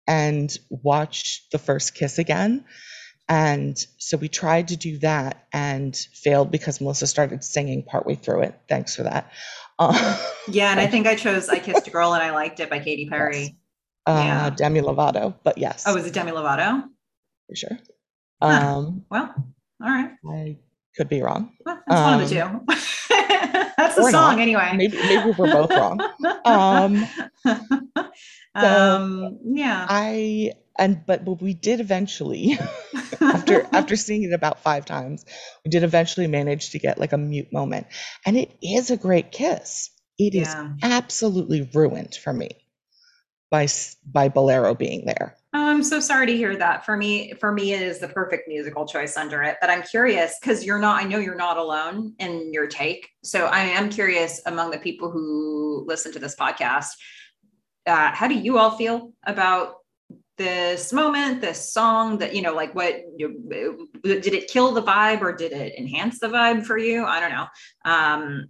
[0.07, 2.65] and watch the first kiss again
[3.29, 8.41] and so we tried to do that and failed because melissa started singing partway through
[8.43, 9.31] it thanks for that
[9.79, 10.17] uh,
[10.49, 12.79] Yeah, and I think I chose "I Kissed a Girl and I Liked It" by
[12.79, 13.57] Katy Perry.
[14.05, 14.49] uh, Yeah.
[14.49, 16.83] demi lovato but yes Oh, was it Demi Lovato?
[17.47, 17.77] for sure
[18.41, 18.77] Huh.
[18.77, 19.33] um, Well,
[19.83, 20.11] all right.
[20.29, 20.57] i
[20.95, 22.73] could be wrong Well, that's one of the Um, two.
[23.77, 24.39] that's the song, not.
[24.39, 24.71] anyway.
[24.75, 25.99] Maybe- maybe we're both wrong.
[26.45, 27.05] Um,
[28.55, 29.85] um, yeah.
[29.89, 32.57] i and but, but we did eventually
[33.21, 35.25] after after seeing it about five times
[35.65, 37.87] we did eventually manage to get like a mute moment
[38.25, 40.73] and it is a great kiss It is Yeah.
[40.81, 42.49] absolutely ruined for me
[43.49, 43.67] by
[44.05, 46.85] by bolero being there Oh, I'm so sorry to hear that.
[46.85, 49.57] For me, for me, it is the perfect musical choice under it.
[49.59, 51.01] But I'm curious because you're not.
[51.01, 53.09] I know you're not alone in your take.
[53.23, 56.89] So I am curious among the people who listen to this podcast.
[57.87, 59.77] Uh, how do you all feel about
[60.37, 62.19] this moment, this song?
[62.19, 66.27] That you know, like what did it kill the vibe or did it enhance the
[66.27, 67.03] vibe for you?
[67.03, 67.47] I don't know.
[67.83, 68.49] Um,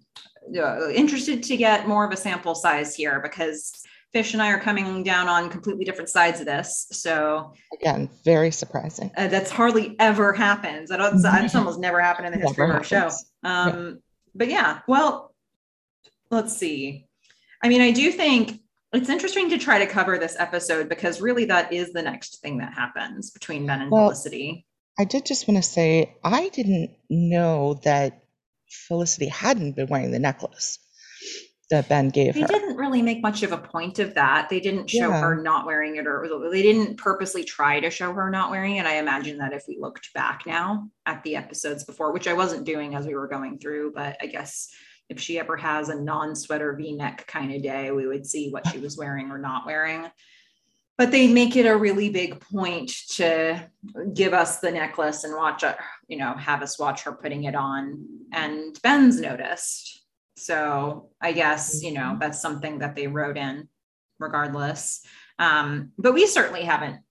[0.62, 3.72] uh, interested to get more of a sample size here because
[4.14, 6.88] Fish and I are coming down on completely different sides of this.
[6.92, 10.92] So again very surprising uh, that's hardly ever happens.
[10.92, 12.96] I don't, that's almost never happened in the history of Never our show.
[12.96, 13.32] happens.
[13.44, 14.00] Um,
[14.34, 15.34] But yeah, well,
[16.32, 17.06] let's see.
[17.64, 18.62] I mean, I do think
[18.94, 22.60] it's interesting to try to cover this episode because really that is the next thing
[22.60, 24.66] that happens between Ben and Well, Felicity.
[25.00, 28.24] i did just want to say i didn't know that
[28.70, 30.80] felicity hadn't been wearing the necklace
[31.70, 34.48] that ben gave They her didn't really make much of a point of that.
[34.50, 35.20] They didn't show Yeah.
[35.22, 38.86] her not wearing it, or they didn't purposely try to show her not wearing it.
[38.86, 42.66] I imagine that if we looked back now at the episodes before, which I wasn't
[42.66, 44.70] doing as we were going through, but I guess
[45.10, 48.78] if she ever has a non-sweater V-neck kind of day, we would see what she
[48.80, 50.06] was wearing or not wearing.
[50.98, 53.70] But they make it a really big point to
[54.14, 55.78] give us the necklace and watch it,
[56.08, 58.06] you know, have us watch her putting it on.
[58.32, 59.97] And Ben's noticed.
[60.38, 63.68] So I guess, you know, that's something that they wrote in
[64.20, 65.02] regardless.
[65.40, 67.02] Um, but we certainly haven't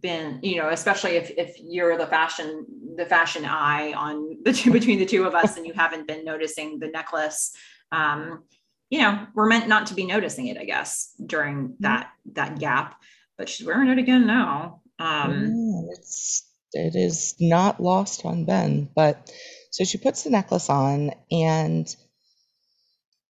[0.00, 4.72] been, you know, especially if if you're the fashion, the fashion eye on the two
[4.72, 7.54] between the two of us and you haven't been noticing the necklace.
[7.90, 8.44] Um,
[8.90, 13.00] you know, we're meant not to be noticing it, I guess, during that that gap.
[13.38, 14.82] But she's wearing it again now.
[14.98, 18.88] Um, Yeah, it's it is not lost on Ben.
[18.94, 19.30] But
[19.70, 21.94] so she puts the necklace on, and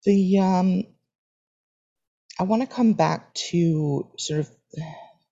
[0.04, 0.84] the um,
[2.38, 4.50] I want to come back to sort of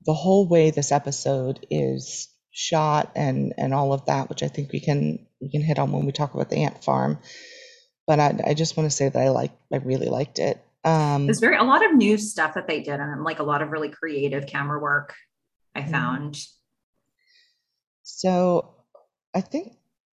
[0.06, 4.72] the whole way this episode is shot and and all of that, which I think
[4.72, 7.18] we can we can hit on when we talk about the ant farm.
[8.06, 10.62] But I, I just want to say that I like I really liked it.
[10.84, 13.62] Um, There's very a lot of new stuff that they did, and like a lot
[13.62, 15.14] of really creative camera work.
[15.74, 15.90] I Mhm.
[15.90, 16.36] found.
[18.02, 18.74] so
[19.32, 19.72] I think,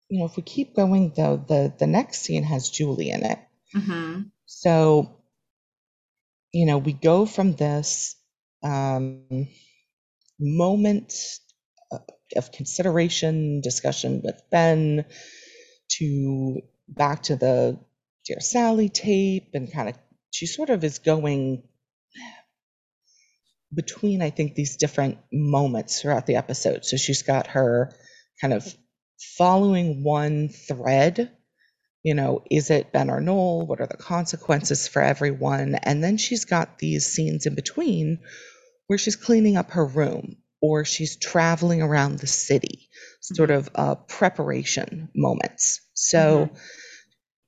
[0.09, 3.39] you know, if we keep going though, the the next scene has Julie in it.
[3.73, 4.31] Mhm.
[4.45, 5.21] So,
[6.51, 8.15] you know, we go from this
[8.63, 9.47] um,
[10.39, 11.13] moment
[11.91, 12.01] of
[12.35, 15.05] of consideration, discussion with Ben,
[15.97, 17.79] to back to the
[18.25, 19.97] Dear Sally tape, and kind of
[20.31, 21.63] she sort of is going
[23.73, 26.85] between, I think, these different moments throughout the episode.
[26.85, 27.91] So she's got her
[28.41, 28.65] kind of
[29.37, 31.31] following one thread.
[32.05, 33.65] You know, is it Ben or Noel?
[33.65, 35.73] What are the consequences for everyone?
[35.73, 38.19] And then she's got these scenes in between
[38.85, 42.89] where she's cleaning up her room or she's traveling around the city,
[43.21, 45.81] sort of uh, preparation moments.
[45.95, 46.51] So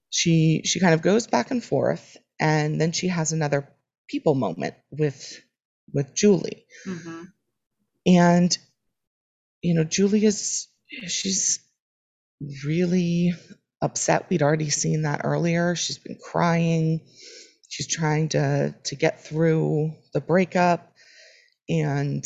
[0.10, 3.70] she she kind of goes back and forth, and then she has another
[4.08, 5.40] people moment with
[5.94, 6.66] with Julie.
[6.84, 7.28] Mhm.
[8.08, 8.58] And,
[9.62, 10.68] you know, Julie is,
[11.08, 11.60] she's
[12.66, 13.34] really
[13.82, 14.30] upset.
[14.30, 15.76] We'd already seen that earlier.
[15.76, 17.02] She's been crying.
[17.70, 20.94] She's trying to, to get through the breakup.
[21.70, 22.26] And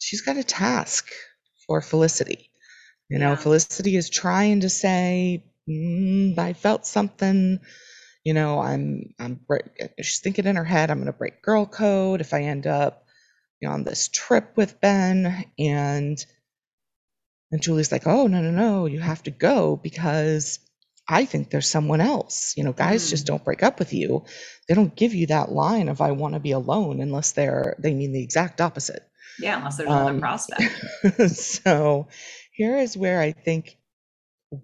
[0.00, 1.08] she's got a task
[1.66, 2.50] for Felicity.
[3.10, 3.36] You know, Yeah.
[3.36, 7.60] Felicity is trying to say, mm, I felt something
[8.24, 9.64] you know i'm i'm break,
[10.00, 13.04] she's thinking in her head i'm going to break girl code if i end up
[13.60, 16.24] you know on this trip with ben and
[17.52, 20.58] and julie's like oh no no no you have to go because
[21.08, 23.10] i think there's someone else you know guys Mm.
[23.10, 24.24] just don't break up with you
[24.68, 27.94] they don't give you that line of i want to be alone unless they're they
[27.94, 29.02] mean the exact opposite
[29.38, 30.64] Yeah, unless there's another Um, prospect.
[31.28, 32.08] so
[32.52, 33.76] here is where I think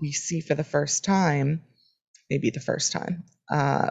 [0.01, 1.62] we see for the first time,
[2.31, 3.90] maybe the first time, uh,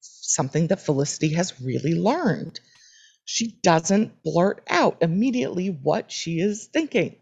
[0.00, 2.60] something that Felicity has really learned.
[3.24, 7.16] She doesn't blurt out immediately what she is thinking,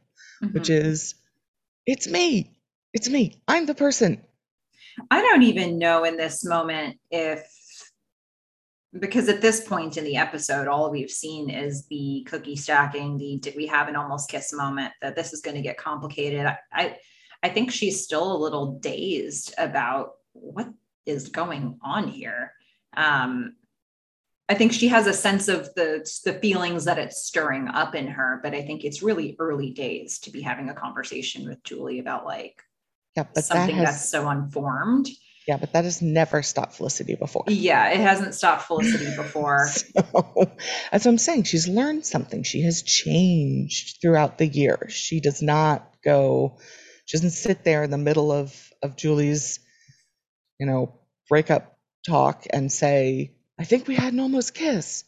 [0.52, 0.84] which Mhm.
[0.84, 1.14] is,
[1.86, 2.50] it's me.
[2.92, 3.42] It's me.
[3.46, 4.24] I'm the person.
[5.10, 7.46] I don't even know in this moment if
[8.98, 13.38] because at this point in the episode, all we've seen is the cookie stacking, the
[13.42, 16.46] did we have an almost kiss moment that this is going to get complicated.
[16.46, 16.96] I, I
[17.42, 20.68] I think she's still a little dazed about what
[21.04, 22.52] is going on here.
[22.96, 23.56] Um
[24.48, 28.06] I think she has a sense of the the feelings that it's stirring up in
[28.08, 31.98] her, but I think it's really early days to be having a conversation with Julie
[31.98, 32.62] about like
[33.16, 35.08] Yeah, but that something that's so unformed.
[35.48, 37.44] yeah, but that has never stopped Felicity before.
[37.48, 39.68] Yeah, it hasn't stopped Felicity before.
[40.14, 40.52] So,
[40.92, 42.42] as I'm saying, she's learned something.
[42.44, 44.86] She has changed throughout the year.
[44.88, 46.58] She does not go,
[47.06, 49.60] she doesn't sit there in the middle of of Julie's,
[50.60, 55.04] you know, breakup talk and say, "I think we had an almost kiss,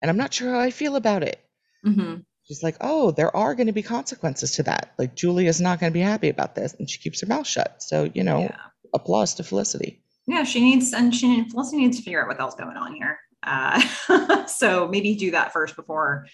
[0.00, 1.40] and I'm not sure how I feel about it."
[1.86, 2.24] Mhm.
[2.44, 4.92] She's like, "Oh, there are going to be consequences to that.
[4.98, 7.46] Like Julie is not going to be happy about this," and she keeps her mouth
[7.46, 7.82] shut.
[7.82, 8.56] So, you know, Yeah.
[8.94, 10.02] applause to Felicity.
[10.26, 12.94] Yeah, she needs and she Felicity needs to figure out what the hell's going on
[12.94, 13.18] here.
[13.42, 13.80] Uh,
[14.46, 16.26] so maybe do that first before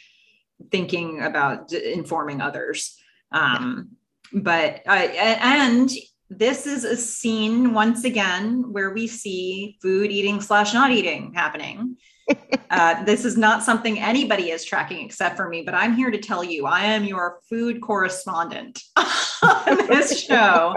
[0.70, 2.96] thinking about d- informing others.
[3.32, 3.96] Um,
[4.32, 5.90] But uh, and
[6.30, 11.96] this is a scene once again where we see food eating slash not eating happening.
[12.70, 16.18] uh, this is not something anybody is tracking except for me, but I'm here to
[16.18, 18.82] tell you I am your food correspondent
[19.42, 20.74] on this show.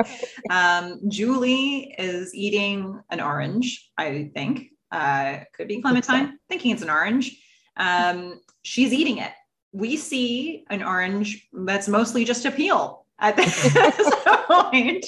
[0.50, 4.70] Um, Julie is eating an orange, I think.
[4.92, 6.38] Uh, could be clementine.
[6.50, 7.42] Thinking it's an orange.
[7.78, 9.32] Um, she's eating it.
[9.74, 14.16] We see an orange that's mostly just a peel at this
[14.48, 15.06] point.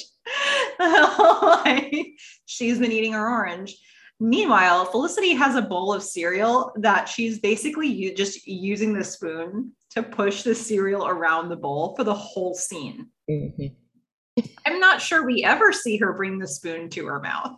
[0.80, 2.08] like,
[2.46, 3.76] she's been eating her orange.
[4.20, 9.72] Meanwhile, Felicity has a bowl of cereal that she's basically u- just using the spoon
[9.92, 13.08] to push the cereal around the bowl for the whole scene.
[13.30, 13.76] Mhm.
[14.66, 17.52] I'm not sure we ever see her bring the spoon to her mouth.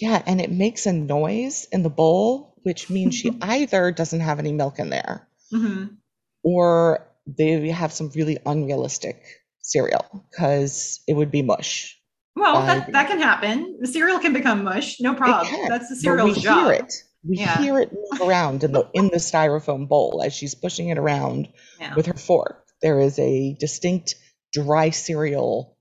[0.00, 4.38] Yeah, and it makes a noise in the bowl, which means she either doesn't have
[4.38, 5.96] any milk in there Mhm.
[6.42, 9.22] or they have some really unrealistic
[9.62, 11.98] cereal because it would be mush.
[12.36, 13.78] Well, that, that can happen.
[13.80, 15.68] The cereal can become mush, no problem.
[15.68, 16.64] That's the cereal's we job.
[16.64, 16.92] hear it.
[17.26, 17.58] We Yeah.
[17.58, 21.48] hear it move around in the in the styrofoam bowl as she's pushing it around
[21.80, 21.94] Yeah.
[21.94, 22.64] with her fork.
[22.82, 24.16] There is a distinct
[24.52, 25.76] dry cereal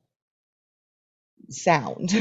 [1.50, 2.12] sound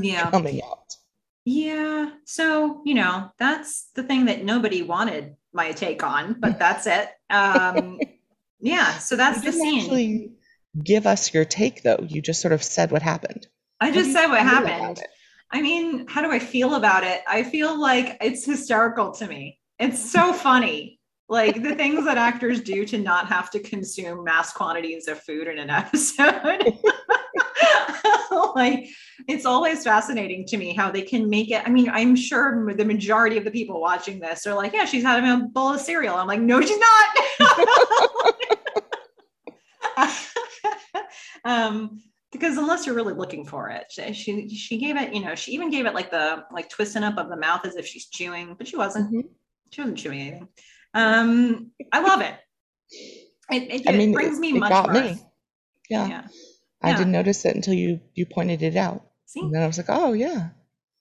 [0.00, 0.30] yeah.
[0.30, 0.96] coming out.
[1.44, 2.10] Yeah.
[2.24, 7.08] So, you know, that's the thing that nobody wanted my take on, but that's it.
[7.30, 8.00] Um,
[8.60, 8.98] yeah.
[8.98, 9.80] So that's you the didn't scene.
[9.80, 10.32] actually
[10.82, 12.04] give us your take though.
[12.08, 13.46] You just sort of said what happened.
[13.80, 15.02] I just said what happened.
[15.50, 17.22] I mean, how do I feel about it?
[17.28, 19.58] I feel like it's hysterical to me.
[19.78, 21.00] It's so funny.
[21.26, 25.48] Like the things that actors do to not have to consume mass quantities of food
[25.48, 26.74] in an episode.
[28.54, 28.88] like
[29.26, 31.62] it's always fascinating to me how they can make it.
[31.64, 35.02] I mean, I'm sure the majority of the people watching this are like, yeah, she's
[35.02, 36.16] having a bowl of cereal.
[36.16, 37.16] I'm like, no, she's not.
[41.44, 42.02] um,
[42.34, 45.70] because unless you're really looking for it, she she gave it, you know, she even
[45.70, 48.66] gave it like the like twisting up of the mouth as if she's chewing, but
[48.66, 49.06] she wasn't.
[49.06, 49.28] Mm-hmm.
[49.70, 50.48] She wasn't chewing anything.
[50.94, 52.34] Um, I love it.
[53.50, 55.18] It, it, I mean, it brings me it, much Me.
[55.88, 56.08] Yeah.
[56.08, 56.26] yeah.
[56.82, 56.98] I yeah.
[56.98, 59.04] didn't notice it until you you pointed it out.
[59.26, 59.40] See?
[59.40, 60.48] And then I was like, oh yeah.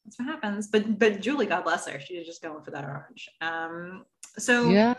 [0.05, 0.67] That's what happens.
[0.67, 3.29] But but Julie, God bless her, she was just going for that orange.
[3.41, 4.05] Um,
[4.37, 4.93] so yeah.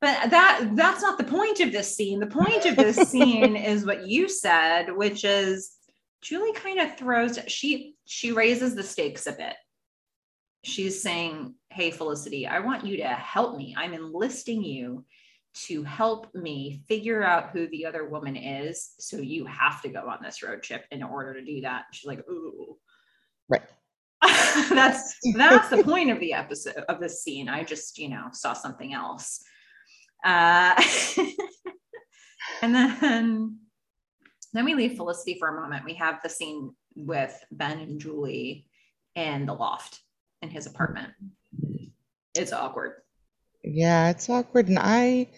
[0.00, 2.20] But that that's not the point of this scene.
[2.20, 5.72] The point of this scene is what you said, which is
[6.22, 9.54] Julie kind of throws she she raises the stakes a bit.
[10.64, 13.74] She's saying, "Hey Felicity, I want you to help me.
[13.76, 15.04] I'm enlisting you
[15.52, 18.92] to help me figure out who the other woman is.
[18.98, 22.08] So you have to go on this road trip in order to do that." She's
[22.08, 22.78] like, "Ooh."
[23.50, 23.68] Right.
[24.70, 27.48] that's that's the point of the episode of this scene.
[27.50, 29.42] I just, you know, saw something else.
[30.24, 30.82] Uh,
[32.62, 33.58] and then
[34.52, 35.84] then we leave Felicity for a moment.
[35.84, 38.66] We have the scene with Ben and Julie
[39.14, 40.00] in the loft
[40.42, 41.12] in his apartment.
[42.34, 42.94] It's awkward.
[43.62, 44.68] Yeah, it's awkward.
[44.68, 45.28] And I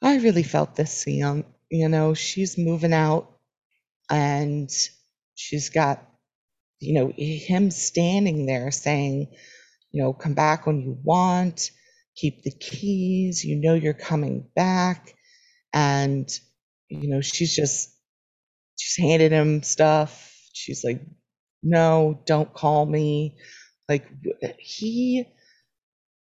[0.00, 1.44] I really felt this scene.
[1.70, 3.38] You know, she's moving out
[4.10, 4.70] and
[5.34, 6.06] she's got,
[6.80, 9.28] you know, him standing there saying,
[9.90, 11.70] you know, come back when you want
[12.16, 15.14] keep the keys, you know you're coming back.
[15.72, 16.28] And,
[16.88, 17.90] you know, she's just,
[18.78, 20.32] she's handed him stuff.
[20.52, 21.02] She's like,
[21.62, 23.38] no, don't call me.
[23.88, 24.08] Like
[24.58, 25.26] he,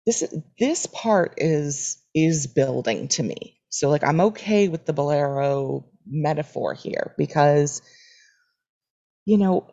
[0.07, 0.25] this,
[0.59, 3.59] this part is, is building to me.
[3.71, 7.83] So like, I'm okay with the bolero metaphor here because,
[9.27, 9.71] you know,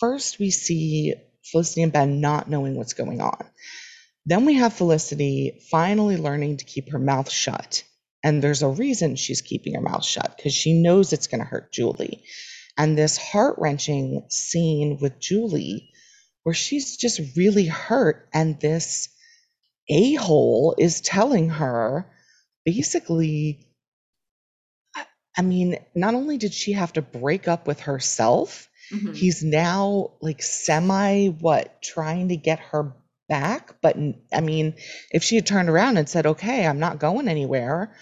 [0.00, 1.14] first we see
[1.44, 3.46] Felicity and Ben not knowing what's going on.
[4.24, 7.84] Then we have Felicity finally learning to keep her mouth shut.
[8.24, 11.46] And there's a reason she's keeping her mouth shut because she knows it's going to
[11.46, 12.24] hurt Julie.
[12.78, 15.90] And this heart wrenching scene with Julie
[16.44, 18.28] where she's just really hurt.
[18.32, 19.08] And this
[19.88, 22.10] a hole is telling her
[22.64, 23.66] basically,
[25.36, 29.12] I mean, not only did she have to break up with herself, mm-hmm.
[29.14, 32.94] he's now like semi what trying to get her
[33.28, 33.80] back.
[33.80, 33.96] But
[34.32, 34.74] I mean,
[35.10, 37.94] if she had turned around and said, okay, I'm not going anywhere,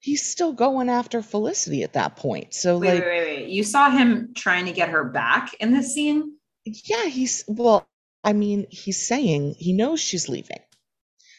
[0.00, 2.54] he's still going after Felicity at that point.
[2.54, 3.48] So, wait, like, wait, wait, wait.
[3.48, 6.36] You saw him trying to get her back in this scene?
[6.64, 7.86] Yeah, he's, well,
[8.22, 10.60] I mean, he's saying he knows she's leaving.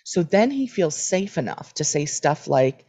[0.04, 2.86] So then he feels safe enough to say stuff like,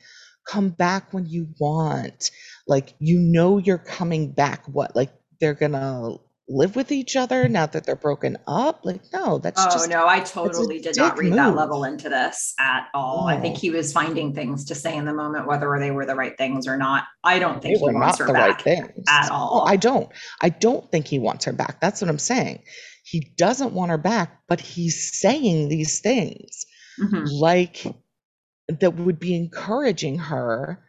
[0.47, 2.31] come back when you want.
[2.67, 4.67] Like, you know, you're coming back.
[4.67, 4.95] What?
[4.95, 6.17] Like, they're gonna
[6.49, 8.85] live with each other now that they're broken up?
[8.85, 11.37] Like no that's oh just, no i totally did not read move.
[11.37, 13.27] that level into this at all.
[13.27, 16.15] I think he was finding things to say in the moment whether they were the
[16.15, 17.05] right things or not.
[17.25, 19.63] I don't think they he wants her back right at all.
[19.63, 20.09] Oh, i don't
[20.41, 21.81] i don't think he wants her back.
[21.81, 22.63] That's what i'm saying.
[23.05, 26.67] He doesn't want her back but he's saying these things
[27.01, 27.25] mm-hmm.
[27.27, 27.87] like
[28.69, 30.83] that would be encouraging her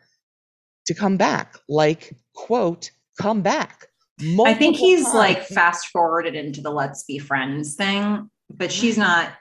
[0.87, 3.87] to come back like quote come back
[4.19, 5.15] I think he's times.
[5.15, 9.31] like fast forwarded into the let's be friends thing, but she's not.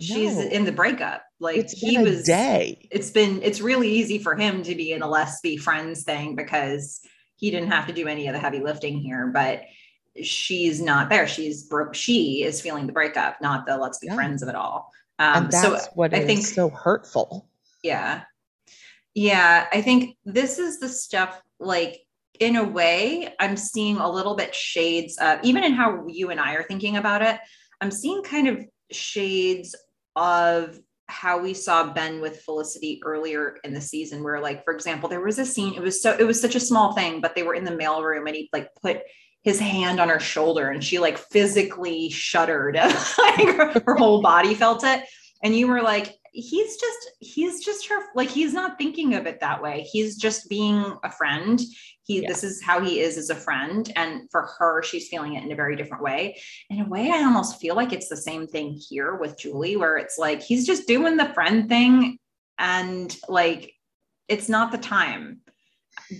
[0.00, 0.42] She's no.
[0.46, 1.22] in the breakup.
[1.38, 2.88] Like it's he was day.
[2.90, 6.34] It's been it's really easy for him to be in a let's be friends thing
[6.34, 7.00] because
[7.36, 9.62] he didn't have to do any of the heavy lifting here, but
[10.22, 11.26] she's not there.
[11.26, 11.94] She's broke.
[11.94, 14.14] She is feeling the breakup, not the let's be yeah.
[14.14, 14.90] friends of it all.
[15.18, 17.48] Um, and that's so what I think so hurtful.
[17.82, 18.22] Yeah.
[19.14, 19.66] Yeah.
[19.72, 22.03] I think this is the stuff like
[22.40, 26.40] in a way, I'm seeing a little bit shades of, even in how you and
[26.40, 27.38] I are thinking about it,
[27.80, 29.74] I'm seeing kind of shades
[30.16, 35.08] of how we saw Ben with Felicity earlier in the season, where, like, for example,
[35.08, 37.42] there was a scene, it was so, it was such a small thing, but they
[37.42, 39.02] were in the mailroom and he like put
[39.42, 42.74] his hand on her shoulder and she like physically shuddered,
[43.18, 45.04] like her, her whole body felt it.
[45.42, 49.38] And you were like, he's just he's just her like he's not thinking of it
[49.38, 51.60] that way he's just being a friend
[52.04, 52.28] he yeah.
[52.28, 55.52] this is how he is as a friend and for her she's feeling it in
[55.52, 56.36] a very different way
[56.70, 59.96] in a way i almost feel like it's the same thing here with julie where
[59.96, 62.18] it's like he's just doing the friend thing
[62.58, 63.72] and like
[64.28, 65.40] it's not the time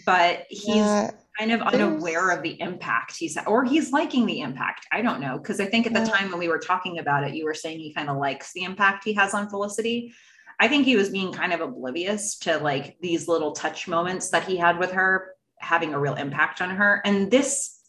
[0.07, 1.11] but he's yeah.
[1.39, 4.87] kind of unaware of the impact he's or he's liking the impact.
[4.93, 5.39] I don't know.
[5.39, 7.80] Cause I think at the time when we were talking about it, you were saying
[7.80, 10.14] he kind of likes the impact he has on Felicity.
[10.61, 14.45] I think he was being kind of oblivious to like these little touch moments that
[14.45, 15.34] he had with her
[15.65, 17.01] having a real impact on her.
[17.05, 17.81] And this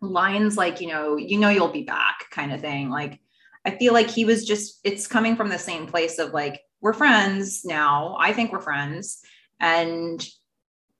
[0.00, 2.88] lines like, you know, you know, you'll be back kind of thing.
[2.88, 3.20] Like,
[3.66, 6.94] I feel like he was just, it's coming from the same place of like, we're
[6.94, 8.16] friends now.
[8.18, 9.20] I think we're friends.
[9.60, 10.26] And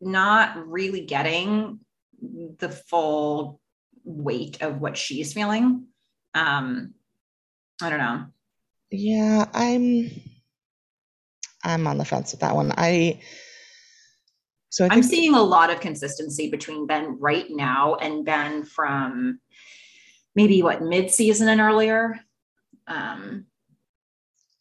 [0.01, 1.81] not really getting
[2.59, 3.61] the full
[4.05, 5.87] weight of what she's feeling.
[6.35, 6.95] Um,
[7.83, 8.27] I don't know.
[8.91, 10.11] Yeah, I'm
[11.63, 12.73] I'm on the fence with that one.
[12.77, 13.21] I
[14.71, 19.41] so I am seeing a lot of consistency between Ben right now and Ben from
[20.35, 22.21] maybe what mid season and earlier.
[22.87, 23.47] Um,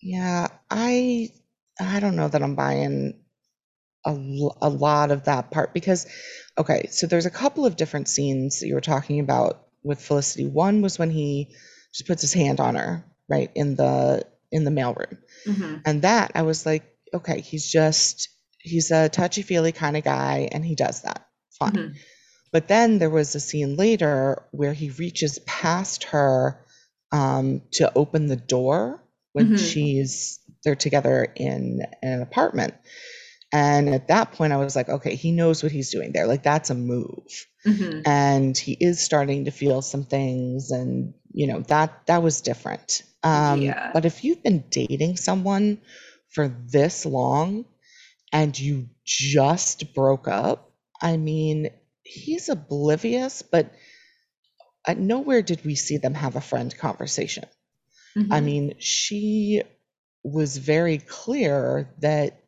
[0.01, 1.30] yeah, I
[1.80, 3.20] I don't know that I'm buying
[4.05, 4.12] a,
[4.62, 6.08] a lot of that part because
[6.58, 10.45] okay, so there's a couple of different scenes that you were talking about with Felicity.
[10.45, 11.53] One was when he
[11.93, 15.18] just puts his hand on her, right, in the in the mailroom.
[15.45, 15.76] Mm-hmm.
[15.86, 16.84] And that I was like,
[17.14, 18.30] okay, he's just
[18.60, 21.26] he's a touchy-feely kind of guy and he does that.
[21.60, 21.72] Fine.
[21.72, 21.93] Mm-hmm.
[22.51, 26.66] But then there was a scene later where he reaches past her
[27.12, 29.03] um, to open the door
[29.34, 29.55] when mm-hmm.
[29.58, 32.74] she's they're together in, in an apartment.
[33.53, 36.28] And at that point, I was like, okay, he knows what he's doing there.
[36.28, 37.47] Like, that's a move.
[37.66, 38.01] Mm-hmm.
[38.05, 40.72] And he is starting to feel some things.
[40.72, 43.03] And, you know, that that was different.
[43.24, 43.91] Um, yeah.
[43.93, 45.80] But if you've been dating someone
[46.30, 47.66] for this long
[48.32, 50.71] and you just broke up,
[51.01, 51.69] I mean,
[52.03, 53.73] he's oblivious, but
[54.86, 57.45] at nowhere did we see them have a friend conversation.
[58.17, 58.34] Mm-hmm.
[58.34, 59.61] I mean, she
[60.23, 62.41] was very clear that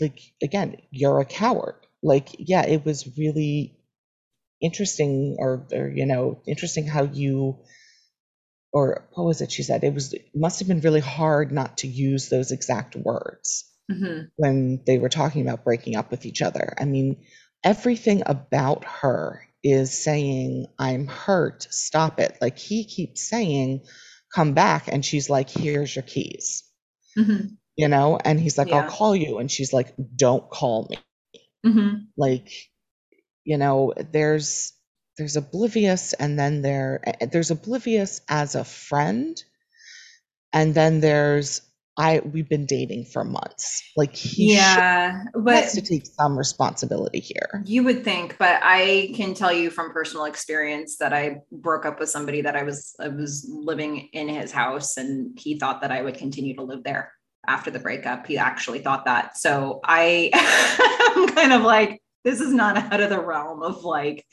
[0.00, 3.76] like again you're a coward like yeah it was really
[4.60, 7.58] interesting or, or you know interesting how you
[8.72, 11.78] or what was it she said it was it must have been really hard not
[11.78, 14.24] to use those exact words mm-hmm.
[14.36, 17.24] when they were talking about breaking up with each other i mean
[17.62, 23.80] everything about her is saying i'm hurt stop it like he keeps saying
[24.34, 26.64] come back and she's like here's your keys
[27.16, 28.76] mm-hmm you know and he's like yeah.
[28.76, 30.98] i'll call you and she's like don't call me
[31.66, 31.96] mm-hmm.
[32.16, 32.50] like
[33.44, 34.72] you know there's
[35.18, 39.42] there's oblivious and then there eh, there's oblivious as a friend
[40.52, 41.62] and then there's
[41.98, 47.20] i we've been dating for months like he yeah but has to take some responsibility
[47.20, 51.86] here you would think but i can tell you from personal experience that i broke
[51.86, 55.80] up with somebody that i was i was living in his house and he thought
[55.80, 57.12] that i would continue to live there
[57.46, 58.26] after the breakup.
[58.26, 59.36] He actually thought that.
[59.36, 60.30] So I
[61.16, 64.24] am kind of like, this is not out of the realm of like,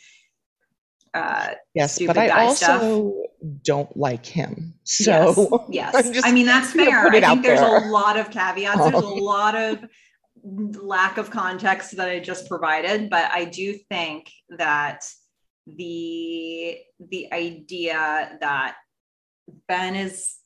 [1.14, 3.59] uh, yes, but I also stuff.
[3.64, 4.76] don't like him.
[4.84, 6.24] So yes, yes.
[6.26, 7.07] I mean that's fair.
[7.07, 7.89] I think there's there.
[7.89, 8.80] a lot of caveats.
[8.80, 8.89] Oh.
[8.89, 9.86] There's a lot of
[10.43, 15.05] lack of context that I just provided, but I do think that
[15.68, 16.78] the
[17.09, 18.76] the idea that
[19.68, 20.38] Ben is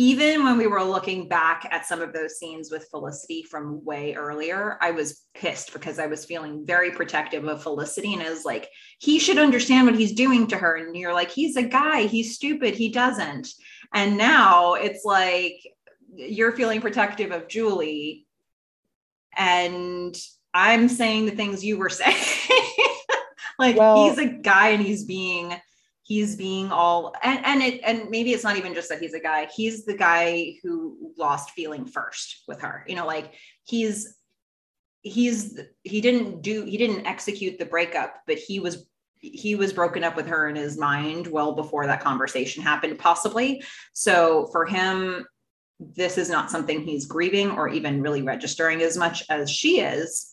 [0.00, 4.14] even when we were looking back at some of those scenes with Felicity from way
[4.14, 8.14] earlier, I was pissed because I was feeling very protective of Felicity.
[8.14, 10.76] And I was like, he should understand what he's doing to her.
[10.76, 13.48] And you're like, he's a guy, he's stupid, he doesn't.
[13.92, 15.56] And now it's like,
[16.14, 18.26] you're feeling protective of Julie.
[19.36, 20.16] And
[20.54, 22.16] I'm saying the things you were saying.
[23.58, 25.60] like, well, he's a guy and he's being
[26.10, 29.20] he's being all and and it and maybe it's not even just that he's a
[29.20, 34.16] guy he's the guy who lost feeling first with her you know like he's
[35.02, 38.88] he's he didn't do he didn't execute the breakup but he was
[39.20, 43.62] he was broken up with her in his mind well before that conversation happened possibly.
[43.92, 45.24] So for him
[45.78, 50.28] this is not something he's grieving or even really registering as much as she is.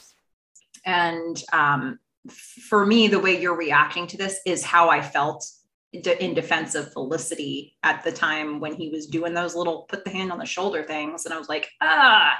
[0.85, 1.99] And um,
[2.29, 5.45] for me the way you're reacting to this is how i felt
[5.93, 10.11] in defense of Felicity at the time when he was doing those little put the
[10.11, 11.25] hand on the shoulder things.
[11.25, 12.37] And I was like, ah,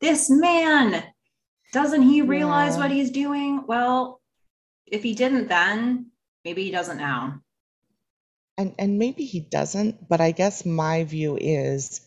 [0.00, 1.04] this man,
[1.72, 2.82] doesn't he realize yeah.
[2.82, 3.64] what he's doing?
[3.66, 4.20] Well,
[4.86, 6.10] if he didn't then,
[6.44, 7.40] maybe he doesn't now.
[8.58, 12.00] And and maybe he doesn't, but I guess my view is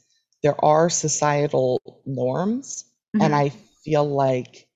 [0.44, 3.24] there are societal norms mm-hmm.
[3.24, 3.50] and I
[3.84, 4.68] feel like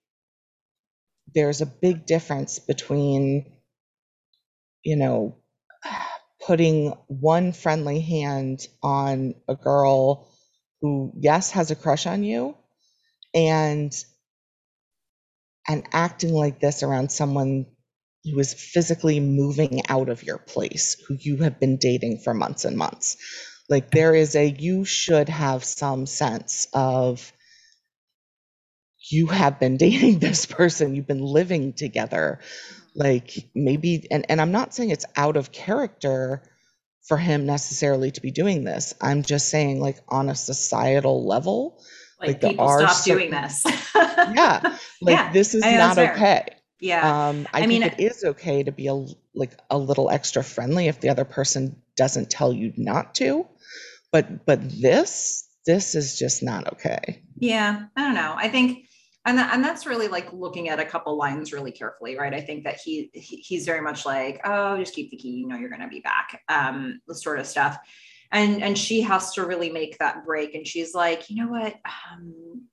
[1.36, 3.51] there's a big difference between
[4.84, 5.38] you know
[6.45, 10.28] putting one friendly hand on a girl
[10.82, 12.55] who, yes, has a crush on you,
[13.34, 13.93] and
[15.67, 17.65] and acting like this around someone
[18.23, 22.65] who is physically moving out of your place, who you have been dating for months
[22.65, 23.17] and months.
[23.69, 27.32] Like there is a, you should have some sense of,
[29.11, 32.39] you have been dating this person, you've been living together.
[32.98, 36.41] Like maybe, and, and I'm not saying it's out of character
[37.08, 38.93] for him necessarily to be doing this.
[39.00, 41.82] I'm just saying, like, on a societal level,
[42.20, 43.64] Like, Like, people stop doing this.
[43.95, 46.48] yeah, like Yeah, this is not okay.
[46.80, 47.30] Yeah.
[47.30, 50.43] Um, I, I think mean- it is okay to be a like a little extra
[50.43, 53.48] friendly if the other person doesn't tell you not to,
[54.12, 57.22] but but this this is just not okay.
[57.38, 58.34] Yeah, I don't know.
[58.36, 58.87] I think,
[59.28, 62.34] and that, and that's really like looking at a couple lines really carefully, right?
[62.34, 65.32] I think that he, he he's very much like, oh, just keep the key.
[65.32, 66.41] You know, you're going to be back.
[66.47, 67.78] Um, the sort of stuff,
[68.32, 71.75] and and she has to really make that break, and she's like, you know what?
[71.86, 72.63] Um,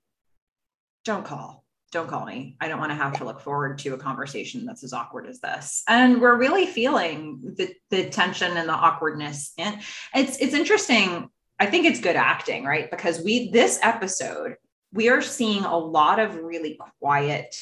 [1.03, 1.65] don't call.
[1.91, 2.55] Don't call me.
[2.59, 5.39] I don't want to have to look forward to a conversation that's as awkward as
[5.39, 5.83] this.
[5.87, 9.51] And we're really feeling the the tension and the awkwardness.
[9.57, 9.81] And
[10.13, 11.29] it's it's interesting
[11.59, 12.91] I think it's good acting, right?
[12.91, 14.55] Because we this episode,
[14.95, 17.61] we are seeing a lot of really quiet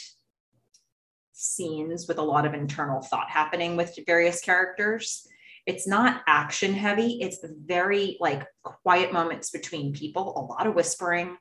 [1.31, 5.27] scenes with a lot of internal thought happening with various characters.
[5.65, 11.35] It's not action heavy, it's very like quiet moments between people, a lot of whispering.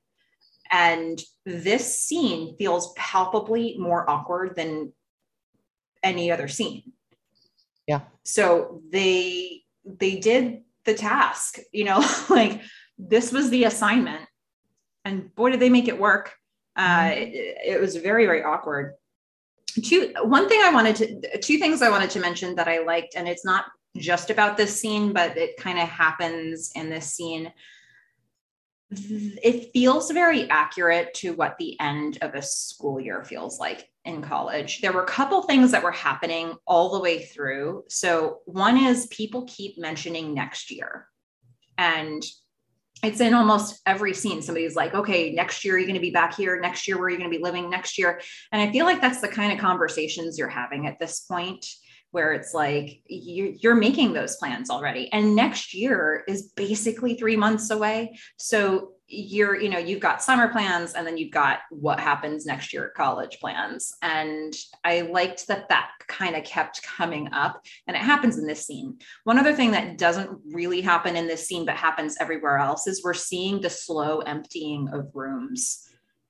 [0.71, 4.95] And this scene feels palpably more awkward than
[6.03, 6.85] any other scene.
[7.87, 8.01] Yeah.
[8.23, 12.63] So they they did the task, you know, like
[12.97, 14.27] this was the assignment.
[15.05, 16.35] And boy, did they make it work.
[16.77, 18.95] Uh, it, it was very, very awkward.
[19.85, 23.15] Two, one thing I wanted to, two things I wanted to mention that I liked,
[23.17, 23.65] and it's not
[23.97, 27.53] just about this scene, but it kind of happens in this scene.
[28.91, 34.21] It feels very accurate to what the end of a school year feels like in
[34.21, 34.83] college.
[34.83, 37.85] There were a couple things that were happening all the way through.
[37.89, 41.09] So, one is people keep mentioning next year.
[41.79, 42.23] And
[43.03, 44.43] it's in almost every scene.
[44.43, 46.61] Somebody's like, okay, next year you're going to be back here.
[46.61, 48.21] Next year, where are you going to be living next year?
[48.53, 51.67] And I feel like that's the kind of conversations you're having at this point
[52.13, 55.11] where it's like you, you're making those plans already.
[55.13, 58.19] And next year is basically three months away.
[58.37, 62.73] So you're, you know, you've got summer plans and then you've got what happens next
[62.73, 63.95] year at college plans.
[64.01, 68.67] And I liked that that kind of kept coming up and it happens in this
[68.67, 68.99] scene.
[69.25, 73.03] One other thing that doesn't really happen in this scene, but happens everywhere else is
[73.03, 75.89] we're seeing the slow emptying of rooms.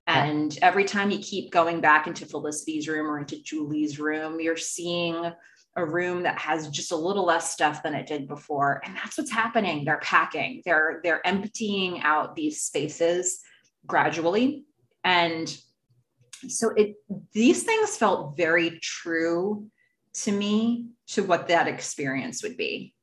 [0.08, 4.56] And every time you keep going back into Felicity's room or into Julie's room, you're
[4.56, 5.32] seeing
[5.76, 9.16] a room that has just a little less stuff than it did before and that's
[9.16, 9.84] what's happening.
[9.84, 10.62] They're packing.
[10.64, 13.40] They're they're emptying out these spaces
[13.86, 14.64] gradually.
[15.04, 15.54] And
[16.48, 16.96] so it
[17.32, 19.66] these things felt very true
[20.14, 22.94] to me to what that experience would be.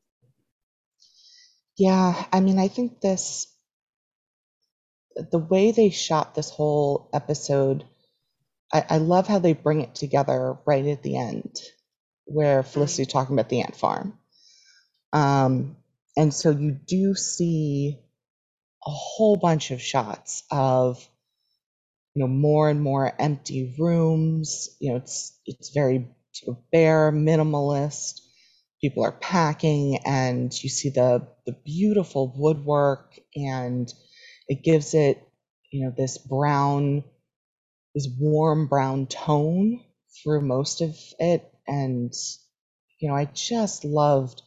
[1.78, 3.48] Yeah, I mean, I think this,
[5.32, 7.86] the way they shot this whole episode,
[8.74, 11.58] I, I love how they bring it together right at the end,
[12.30, 14.18] where Felicity's talking about the ant farm.
[15.14, 15.78] Um,
[16.18, 18.00] and so you do see
[18.86, 21.08] a whole bunch of shots of,
[22.16, 24.70] you know, more and more empty rooms.
[24.80, 26.08] You know, it's it's very
[26.72, 28.22] bare, minimalist
[28.82, 33.92] people are packing and you see the the beautiful woodwork and
[34.48, 35.22] it gives it
[35.72, 37.04] you know this brown
[37.96, 39.82] this warm brown tone
[40.24, 42.14] through most of it and
[43.00, 44.42] you know i just loved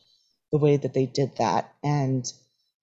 [0.52, 1.72] the way that they did that.
[1.82, 2.30] And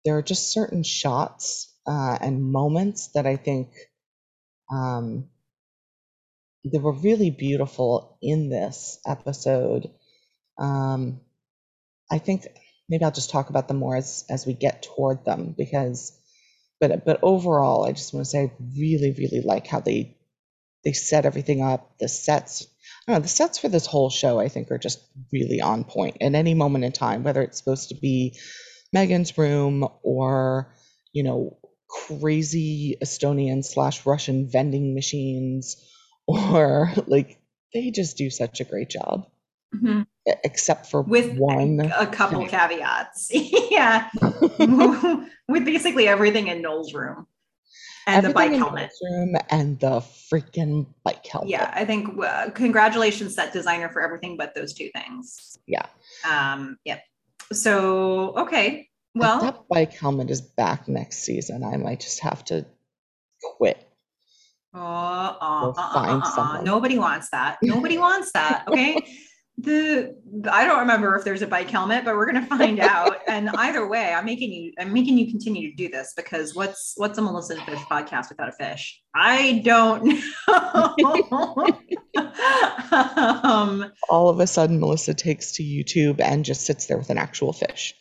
[0.06, 3.70] there are just certain shots uh, and moments that i think
[4.72, 5.30] um,
[6.66, 9.90] that were really beautiful in this episode.
[10.58, 11.22] Um,
[12.12, 12.48] I think
[12.90, 16.18] maybe I'll just talk about them more as as we get toward them because
[16.80, 20.18] but but overall I just want to say I really really like how they
[20.84, 22.68] they set everything up the sets
[23.14, 25.00] know the sets for this whole show I think are just
[25.32, 28.38] really on point at any moment in time whether it's supposed to be
[28.96, 30.74] Meghan's room or
[31.14, 31.58] you know
[31.90, 35.78] crazy Estonian slash Russian vending machines
[36.28, 37.40] or like
[37.74, 39.28] they just do such a great job.
[39.76, 40.06] Mhm.
[40.28, 43.30] e- except for with one a couple caveats.
[43.70, 44.10] Yeah.
[45.50, 47.28] With basically everything in noel's room
[48.08, 50.00] and the bike helmet room and the
[50.32, 51.50] freaking bike helmet.
[51.50, 55.86] yeah i think uh, congratulations set designer for everything but those two things Yeah.
[56.28, 57.02] um yep
[57.54, 58.68] so okay
[59.16, 62.66] If well that bike helmet is back next season, I might just have to
[63.58, 63.84] quit
[64.74, 66.24] Oh, uh, uh, uh, uh, uh.
[66.36, 66.64] someone.
[66.64, 67.58] Nobody wants that.
[67.64, 68.66] Nobody wants that.
[68.68, 68.96] Okay.
[69.60, 70.16] The
[70.52, 73.18] I don't remember if there's a bike helmet, but we're gonna find out.
[73.28, 76.94] And either way, I'm making you I'm making you continue to do this because what's
[76.96, 79.02] what's a Melissa Fish podcast without a fish?
[79.16, 80.06] I don't
[80.48, 81.56] know.
[83.44, 87.18] um, All of a sudden, Melissa takes to YouTube and just sits there with an
[87.18, 87.94] actual fish.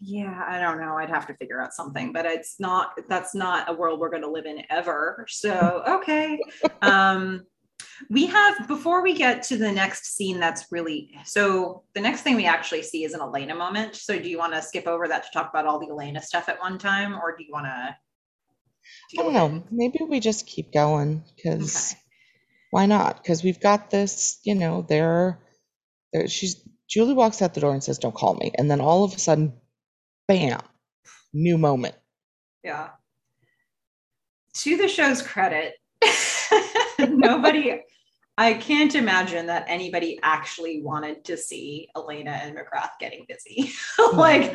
[0.00, 0.96] yeah, I don't know.
[0.96, 4.28] I'd have to figure out something, but it's not that's not a world we're gonna
[4.30, 5.24] live in ever.
[5.28, 6.38] So okay.
[6.82, 7.46] Um
[8.10, 12.36] we have before we get to the next scene that's really so the next thing
[12.36, 15.22] we actually see is an elena moment so do you want to skip over that
[15.24, 17.96] to talk about all the elena stuff at one time or do you want to
[19.18, 19.62] I don't know.
[19.70, 22.00] Maybe we just keep going because Okay.
[22.72, 23.22] why not?
[23.22, 25.38] Because we've got this, you know, there,
[26.12, 26.26] there.
[26.26, 26.56] She's
[26.88, 29.18] Julie walks out the door and says, "Don't call me," and then all of a
[29.20, 29.52] sudden,
[30.26, 30.60] bam,
[31.32, 31.94] new moment.
[32.64, 32.88] yeah
[34.54, 35.74] to the show's credit
[36.98, 37.80] nobody
[38.38, 43.72] i can't imagine that anybody actually wanted to see elena and mcgrath getting busy
[44.14, 44.54] like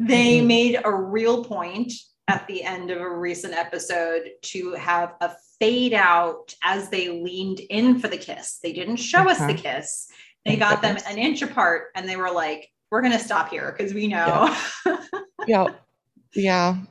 [0.00, 0.46] they Mhm.
[0.46, 1.92] made a real point
[2.28, 7.60] at the end of a recent episode to have a fade out as they leaned
[7.60, 8.58] in for the kiss.
[8.62, 9.56] They didn't show us the Uh-huh.
[9.62, 10.08] kiss.
[10.44, 13.50] They Thank got them an inch apart and they were like, we're going to stop
[13.50, 14.54] here because we know.
[14.86, 14.96] Yeah,
[15.46, 15.66] yeah,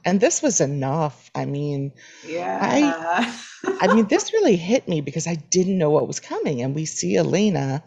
[0.05, 1.31] and this was enough.
[1.33, 3.33] I mean, Yeah.
[3.79, 6.61] I mean, this really hit me because I didn't know what was coming.
[6.61, 7.83] And we see Elena,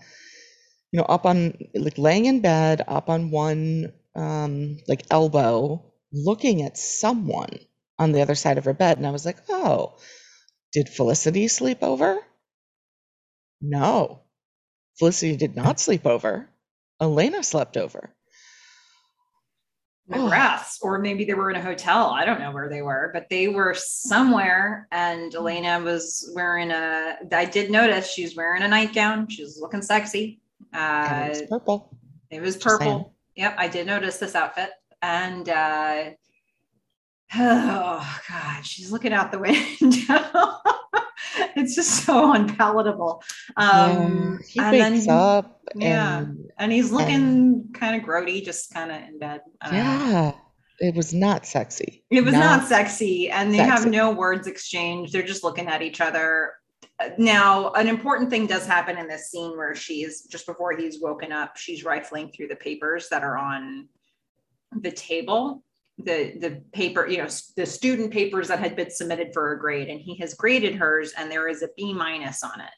[0.93, 6.63] you know, up on like laying in bed, up on one um like elbow, looking
[6.63, 7.59] at someone
[7.99, 8.99] on the other side of her bed.
[8.99, 9.99] And I was like, oh,
[10.73, 12.19] did Felicity sleep over?
[13.61, 14.23] No.
[14.99, 16.49] Felicity did not sleep over.
[17.01, 18.11] Elena slept over.
[20.11, 22.11] McGrath's, or maybe they were in a hotel.
[22.11, 24.87] I don't know where they were, but they were somewhere.
[24.93, 25.39] And Hmm.
[25.39, 29.29] Elena was wearing a, I did notice she was wearing a nightgown.
[29.29, 30.41] She was looking sexy.
[30.75, 31.97] Uh, it was purple.
[32.31, 33.15] It was purple.
[33.37, 34.71] Yep, I did notice this outfit.
[35.03, 36.11] And uh
[37.37, 39.39] oh god, she's looking out the
[39.81, 41.04] window.
[41.57, 43.23] it's just so unpalatable.
[43.57, 46.25] Um yeah, he and wakes then up yeah.
[46.59, 49.41] and he's looking kind of grody, just kind of in bed.
[49.63, 49.79] Don't know.
[49.79, 50.33] yeah,
[50.81, 52.05] it was not sexy.
[52.11, 55.13] It was not sexy, and they have no words exchanged.
[55.13, 56.53] They're just looking at each other.
[57.19, 61.33] Now, an important thing does happen in this scene where she's just before he's woken
[61.33, 63.89] up, she's rifling through the papers that are on
[64.81, 65.64] the table.
[65.99, 69.89] The the paper, you know, the student papers that had been submitted for a grade,
[69.89, 72.71] and he has graded hers, and there is a B minus on it.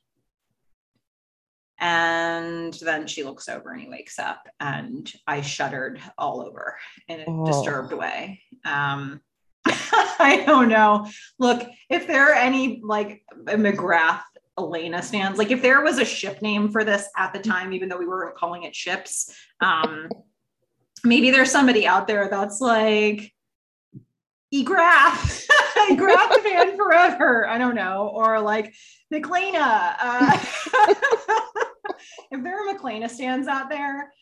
[1.79, 6.77] And then she looks over and he wakes up, and I shuddered all over
[7.09, 7.45] in a Oh.
[7.47, 8.41] disturbed way.
[8.65, 9.21] Um,
[9.67, 11.07] I don't know.
[11.39, 14.23] Look, if there are any like McGrath
[14.59, 17.89] Elena stands, like if there was a ship name for this at the time, even
[17.91, 20.09] though we weren't calling it ships, um,
[21.05, 23.33] maybe there's somebody out there that's like
[24.55, 25.47] Egrath,
[25.91, 27.49] Egrath fan forever.
[27.49, 28.75] I don't know, or like
[29.13, 29.95] McLeana.
[29.99, 30.39] Uh,
[32.31, 34.13] if there are McLeana stands out there,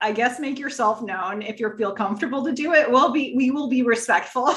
[0.00, 2.90] I guess make yourself known if you feel comfortable to do it.
[2.90, 4.48] We'll be we will be respectful.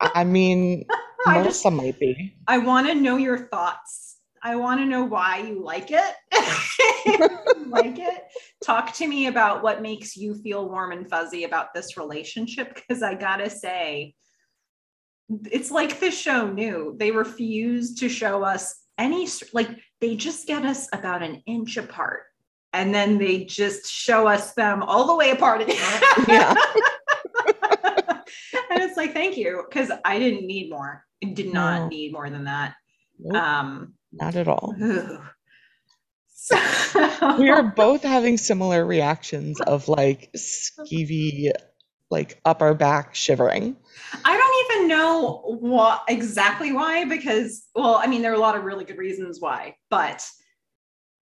[0.00, 0.84] I mean,
[1.26, 2.36] I just Melissa might be.
[2.46, 4.07] I want to know your thoughts.
[4.48, 6.14] I want to know why you like it.
[7.66, 8.22] like it.
[8.64, 13.02] Talk to me about what makes you feel warm and fuzzy about this relationship because
[13.02, 14.14] I got to say
[15.50, 16.94] it's like the show knew.
[16.98, 19.68] They refuse to show us any like
[20.00, 22.22] they just get us about an inch apart
[22.72, 25.76] and then they just show us them all the way apart again.
[26.26, 26.54] Yeah.
[28.70, 31.04] and it's like thank you because I didn't need more.
[31.22, 31.88] I did not No.
[31.88, 32.76] need more than that.
[33.18, 34.74] Nope, Um not at all.
[36.40, 36.56] So,
[37.38, 41.50] We are both having similar reactions of like skeevy,
[42.10, 43.76] like upper back shivering.
[44.24, 48.56] I don't even know what exactly why, because well, I mean, there are a lot
[48.56, 50.26] of really good reasons why, but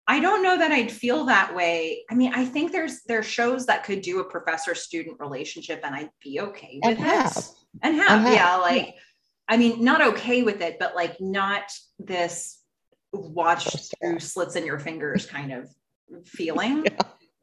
[0.08, 2.04] I don't know that I'd feel that way.
[2.10, 5.94] I mean, I think there's there's shows that could do a professor student relationship and
[5.94, 7.06] I'd be okay with And it.
[7.06, 7.44] have.
[7.82, 8.94] And have, And have, yeah, like
[9.48, 11.64] I mean, not okay with it, but like not
[12.00, 12.58] this
[13.12, 15.68] watch First of through slits in your fingers kind of
[16.24, 16.86] feeling.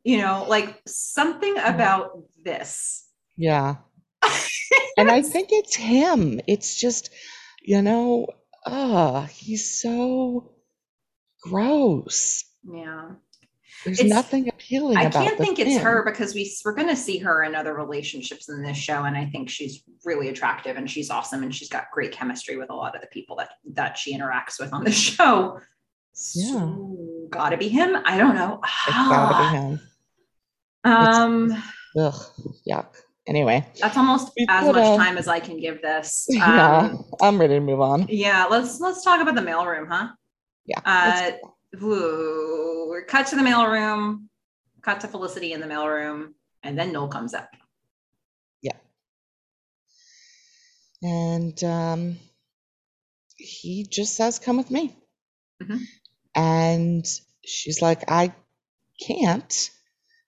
[0.06, 0.16] Yeah.
[0.16, 3.06] You know, like something about this.
[3.36, 3.76] Yeah.
[4.98, 6.40] And I think it's him.
[6.48, 7.10] It's just,
[7.62, 8.28] you know,
[8.66, 10.52] ah, he's so
[11.42, 12.46] gross.
[12.64, 13.12] Yeah.
[13.86, 17.18] There's It's- nothing appealing I can't think it's her because we we're going to see
[17.20, 21.10] her in other relationships in this show, and I think she's really attractive and she's
[21.10, 24.18] awesome and she's got great chemistry with a lot of the people that that she
[24.18, 25.60] interacts with on the show.
[26.36, 26.52] Yeah.
[26.52, 26.98] So,
[27.30, 27.96] gotta be him.
[28.06, 28.60] I don't know.
[28.64, 29.80] It's gotta be him.
[30.84, 31.64] Um,
[31.98, 32.14] Ugh,
[32.70, 32.88] yuck.
[33.28, 36.26] Anyway, that's almost as much time as I can give this.
[36.30, 38.08] yeah, Um, I'm ready to move on.
[38.10, 38.46] yeah.
[38.50, 40.10] Let's let's talk about the mailroom, huh?
[40.66, 40.80] Yeah.
[40.84, 41.32] Uh,
[43.00, 44.26] we're cut to the mailroom,
[44.82, 46.34] cut to Felicity in the mailroom,
[46.64, 47.50] and then Noel comes up.
[48.62, 48.74] Yeah.
[51.02, 52.18] And um,
[53.38, 54.98] he just says, "Come with me,"
[55.64, 55.80] Mhm.
[56.36, 57.06] and
[57.46, 58.34] she's like, "I
[59.02, 59.70] can't,"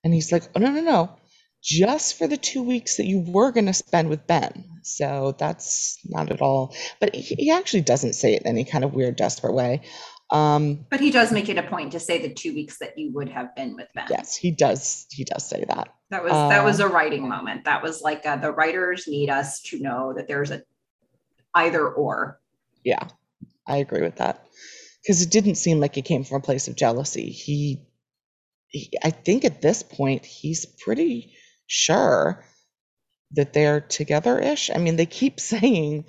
[0.04, 1.16] and he's like, "Oh no, no, no."
[1.62, 4.66] Just for the two weeks that you were going to spend with Ben.
[4.84, 6.74] So that's not at all.
[7.00, 9.82] But he, he actually doesn't say it in any kind of weird, desperate way.
[10.32, 13.12] Um, But he does make it a point to say the two weeks that you
[13.14, 14.06] would have been with Ben.
[14.10, 15.06] yes, he does.
[15.12, 15.94] He does say that.
[16.10, 17.66] That was that was Uh, a writing moment.
[17.66, 20.64] That was like uh, the writers need us to know that there's a
[21.54, 22.40] either or.
[22.84, 23.08] Yeah,
[23.68, 24.46] I agree with that.
[25.04, 27.30] Because it didn't seem like it came from a place of jealousy.
[27.32, 27.82] He,
[28.68, 31.34] he, I think at this point, he's pretty
[31.68, 32.46] sure
[33.32, 34.70] that they're together ish.
[34.74, 36.06] I mean, they keep saying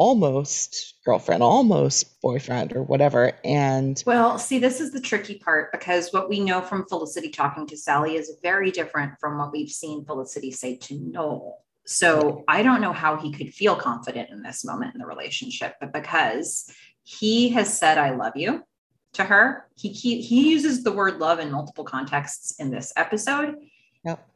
[0.00, 3.32] almost girlfriend, almost boyfriend, or whatever.
[3.44, 7.66] And Well, see, this is the tricky part because what we know from Felicity talking
[7.66, 11.62] to Sally is very different from what we've seen Felicity say to Noel.
[11.84, 15.74] So I don't know how he could feel confident in this moment in the relationship,
[15.80, 16.72] but because
[17.02, 18.64] he has said "I love you"
[19.14, 23.56] to her, he he, he uses the word love in multiple contexts in this episode.
[24.02, 24.26] yep,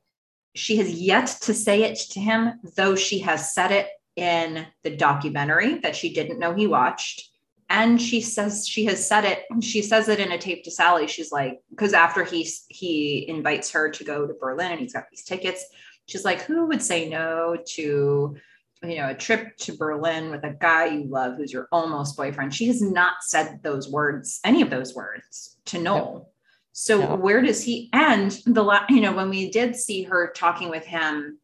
[0.55, 4.97] she has yet to say it to him, though she has said it in the
[4.97, 7.31] documentary that she didn't know he watched.
[7.71, 9.45] And she says she has said it.
[9.63, 11.07] She says it in a tape to Sally.
[11.07, 15.05] She's like, because after he he invites her to go to Berlin and he's got
[15.11, 15.65] these tickets,
[16.07, 18.37] she's like, who would say no to,
[18.85, 22.55] you know, a trip to Berlin with a guy you love who's your almost boyfriend?
[22.55, 26.31] She has not said those words, any of those words, to Noel.
[26.73, 27.17] So No.
[27.17, 30.85] where does he and the la- you know when we did see her talking with
[30.85, 31.39] him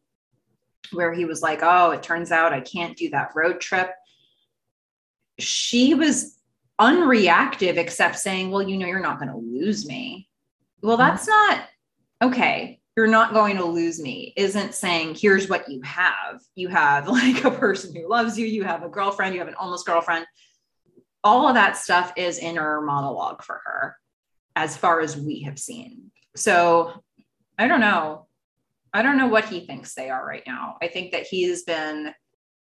[0.93, 3.91] where he was like oh it turns out I can't do that road trip
[5.39, 6.37] she was
[6.79, 10.27] unreactive except saying well you know you're not going to lose me
[10.81, 10.99] well Mhm.
[10.99, 11.61] that's not
[12.21, 17.07] okay you're not going to lose me isn't saying here's what you have you have
[17.19, 20.25] like a person who loves you you have a girlfriend you have an almost girlfriend
[21.23, 23.95] all of that stuff is inner monologue for her
[24.55, 26.11] as far as we have seen.
[26.35, 26.93] So
[27.59, 28.25] I don't know.
[28.93, 30.77] I don't know what he thinks they are right now.
[30.81, 32.13] I think that he's been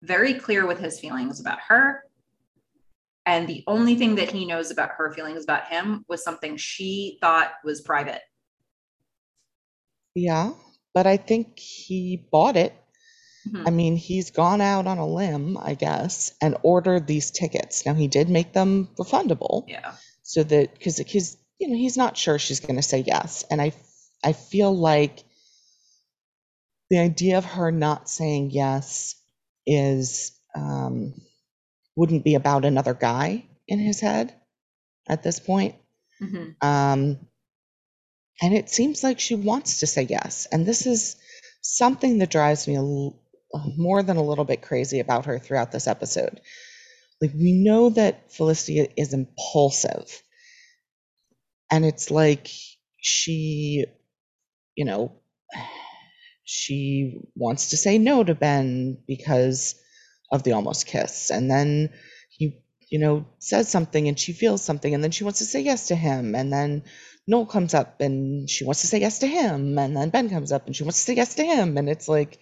[0.03, 2.03] very clear with his feelings about her.
[3.25, 7.19] And the only thing that he knows about her feelings about him was something she
[7.21, 8.21] thought was private.
[10.15, 10.53] yeah.
[10.95, 12.73] But I think he bought it.
[13.47, 13.67] Mhm.
[13.69, 17.85] I mean, he's gone out on a limb, I guess, and ordered these tickets.
[17.85, 19.65] Now he did make them refundable.
[19.69, 19.95] Yeah.
[20.23, 23.63] so that because he's you know he's not sure she's going to say yes and
[23.63, 23.71] i
[24.25, 25.23] i feel like
[26.91, 29.17] the idea of her not saying yes
[29.67, 31.15] is um
[31.97, 34.35] wouldn't be about another guy in his head
[35.09, 35.77] at this point.
[36.23, 36.57] Mhm.
[36.65, 37.19] um
[38.41, 40.47] and it seems like she wants to say yes.
[40.51, 41.17] And this is
[41.63, 43.21] something that drives me a l-
[43.77, 46.41] more than a little bit crazy about her throughout this episode.
[47.21, 50.23] Like we know that felicity is impulsive.
[51.71, 52.49] And it's like
[53.01, 53.85] she
[54.77, 55.13] you know
[56.47, 59.75] she wants to say no to ben because
[60.31, 61.31] of the almost kiss.
[61.31, 61.91] And then
[62.31, 65.61] he you know says something and she feels something and then she wants to say
[65.61, 66.37] yes to him.
[66.37, 66.85] And then
[67.27, 69.77] noel comes up and she wants to say yes to him.
[69.77, 71.77] And then ben comes up and she wants to say yes to him.
[71.77, 72.39] And it's like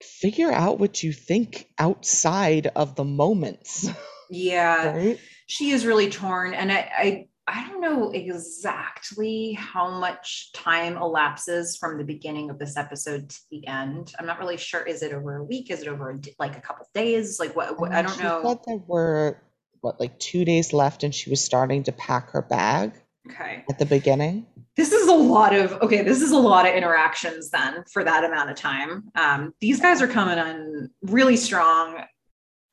[0.00, 3.88] figure out what you think outside of the moments.
[4.30, 4.86] Yeah.
[4.96, 5.18] right?
[5.48, 6.54] She is really torn.
[6.54, 12.58] And I, I i don't know exactly how much time elapses from the beginning of
[12.58, 14.12] this episode to the end.
[14.18, 15.70] I'm not really sure is it over a week?
[15.70, 17.38] Is it over a like a couple days?
[17.38, 18.42] Like what, what i don't she know.
[18.42, 19.42] said there were
[19.80, 22.92] what like two days left and she was starting to pack her bag
[23.30, 23.64] okay.
[23.68, 24.46] at the beginning?
[24.76, 28.24] This is a lot of okay this is a lot of interactions then for that
[28.24, 29.04] amount of time.
[29.14, 32.04] Um these guys are coming on really strong.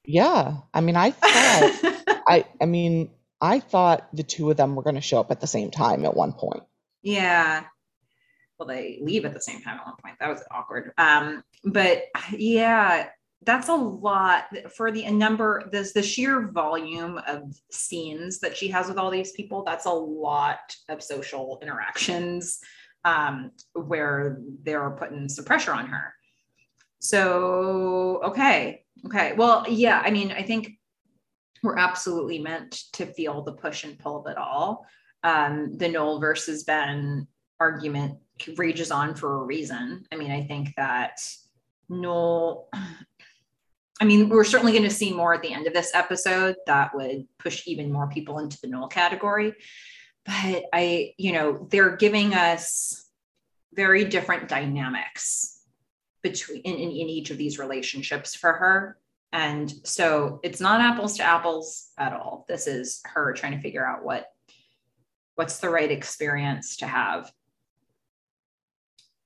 [0.05, 0.57] Yeah.
[0.73, 3.09] I mean i thought i i mean
[3.41, 6.05] i thought the two of them were going to show up at the same time
[6.05, 6.63] at one point
[7.01, 7.63] Yeah.
[8.57, 10.17] Well, they leave at the same time at one point.
[10.19, 10.91] That was awkward.
[10.97, 13.07] Um, but yeah,
[13.43, 18.87] that's a lot for the number there's the sheer volume of scenes that she has
[18.87, 22.59] with all these people that's a lot of social interactions
[23.03, 26.13] um, where they're putting some pressure on her
[26.99, 30.73] so okay okay well yeah i mean i think
[31.63, 34.85] we're absolutely meant to feel the push and pull of it all
[35.23, 37.27] um, the noel versus ben
[37.59, 38.17] argument
[38.57, 41.19] rages on for a reason i mean i think that
[41.89, 42.69] noel
[44.01, 46.95] I mean, we're certainly going to see more at the end of this episode that
[46.95, 49.53] would push even more people into the Noel category.
[50.25, 53.05] But I, you know, they're giving us
[53.73, 55.61] very different dynamics
[56.23, 58.97] between in, in, in each of these relationships for her.
[59.33, 62.45] And so it's not apples to apples at all.
[62.49, 64.27] This is her trying to figure out what
[65.35, 67.31] what's the right experience to have.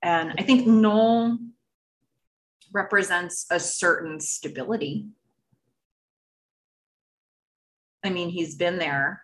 [0.04, 1.40] And I think Noel
[2.72, 5.08] represents a certain stability.
[8.04, 9.24] I mean, he's been there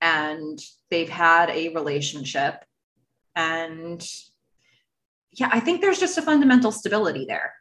[0.00, 0.58] and
[0.90, 2.64] they've had a relationship.
[3.34, 4.04] And
[5.32, 7.52] yeah, I think there's just a fundamental stability there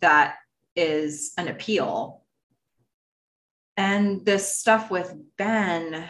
[0.00, 0.36] that
[0.78, 2.22] is an appeal.
[3.76, 6.04] And this stuff with Ben,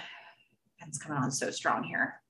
[0.79, 2.21] Ben's coming on so strong here.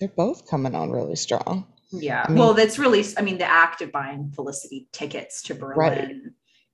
[0.00, 1.66] They're both coming on really strong.
[1.92, 2.24] Yeah.
[2.24, 5.76] I mean, well, that's really, I mean, the act of buying Felicity tickets to Berlin
[5.76, 6.12] right.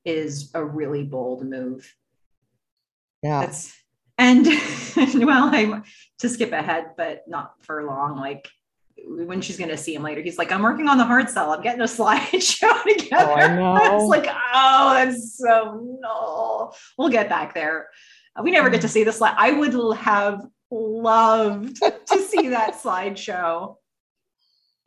[0.05, 1.95] is a really bold move.
[3.23, 3.41] Yeah.
[3.41, 3.75] That's,
[4.17, 4.47] and
[5.27, 5.85] well, I'm
[6.21, 8.17] to skip ahead, but not for long.
[8.17, 8.49] Like
[9.07, 11.53] when she's going to see him later, he's like, I'm working on the hard sell.
[11.53, 13.31] I'm getting a slideshow together.
[13.31, 13.77] Oh, I know.
[13.77, 16.73] It's like, oh, that's so no.
[16.99, 17.89] We'll get back there.
[18.43, 19.35] We never get to see the slide.
[19.37, 23.77] I would have loved to see that slideshow.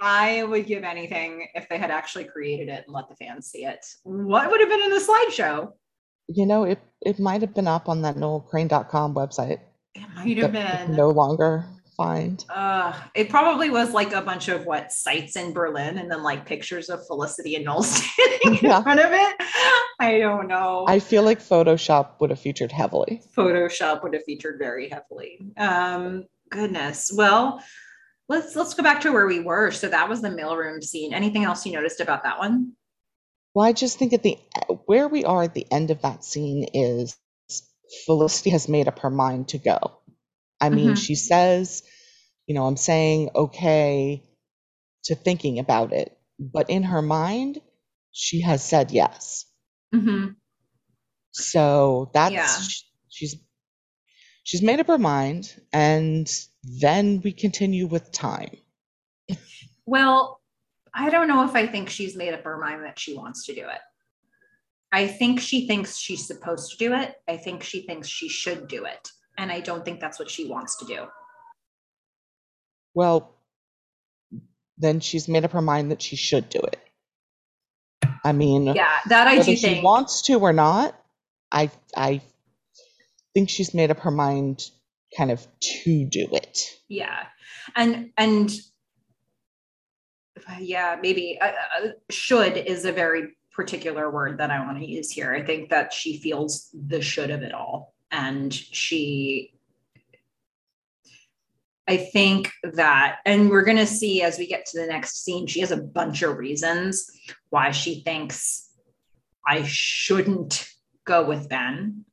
[0.01, 3.65] I would give anything if they had actually created it and let the fans see
[3.65, 3.85] it.
[4.03, 5.71] What would have been in the slideshow?
[6.27, 9.59] You know, it, it might have been up on that noelcrane.com website.
[9.93, 10.95] It might have been.
[10.95, 11.65] No longer
[11.95, 12.43] find.
[12.49, 16.45] Uh, it probably was like a bunch of what sites in Berlin and then like
[16.45, 18.77] pictures of Felicity and Noel standing yeah.
[18.77, 19.35] in front of it.
[19.99, 20.85] I don't know.
[20.87, 23.21] I feel like Photoshop would have featured heavily.
[23.35, 25.53] Photoshop would have featured very heavily.
[25.57, 27.11] Um, goodness.
[27.15, 27.63] Well,
[28.27, 29.71] let's let's go back to where we were.
[29.71, 31.13] So that was the mailroom scene.
[31.13, 32.73] Anything else you noticed about that one?
[33.53, 34.37] Well, I just think at the
[34.85, 37.15] where we are at the end of that scene is
[38.05, 39.99] Felicity has made up her mind to go.
[40.61, 40.95] I mean, mm-hmm.
[40.95, 41.83] she says,
[42.47, 44.23] you know, I'm saying okay
[45.05, 47.59] to thinking about it, but in her mind,
[48.11, 49.45] she has said yes.
[49.93, 50.29] Mm-hmm.
[51.31, 52.47] So that's yeah.
[53.09, 53.35] she's
[54.43, 56.31] she's made up her mind, and
[56.63, 58.55] then we continue with time.
[59.85, 60.39] Well,
[60.93, 63.53] I don't know if I think she's made up her mind that she wants to
[63.53, 63.81] do it.
[64.91, 67.15] I think she thinks she's supposed to do it.
[67.27, 69.09] I think she thinks she should do it.
[69.37, 71.05] And I don't think that's what she wants to do.
[72.93, 73.35] Well,
[74.77, 76.79] then she's made up her mind that she should do it.
[78.23, 79.83] I mean, yeah, that I do she think.
[79.83, 80.95] wants to or not,
[81.51, 82.21] I I
[83.33, 84.63] think she's made up her mind
[85.15, 86.59] kind of to do it.
[86.87, 87.23] Yeah.
[87.75, 88.51] And, and,
[90.59, 95.09] yeah, maybe uh, uh, should is a very particular word that I want to use
[95.09, 95.33] here.
[95.33, 97.94] I think that she feels the should of it all.
[98.11, 99.53] And she,
[101.87, 105.47] I think that, and we're going to see as we get to the next scene,
[105.47, 107.09] she has a bunch of reasons
[107.49, 108.69] why she thinks
[109.45, 110.67] I shouldn't
[111.05, 112.05] go with Ben.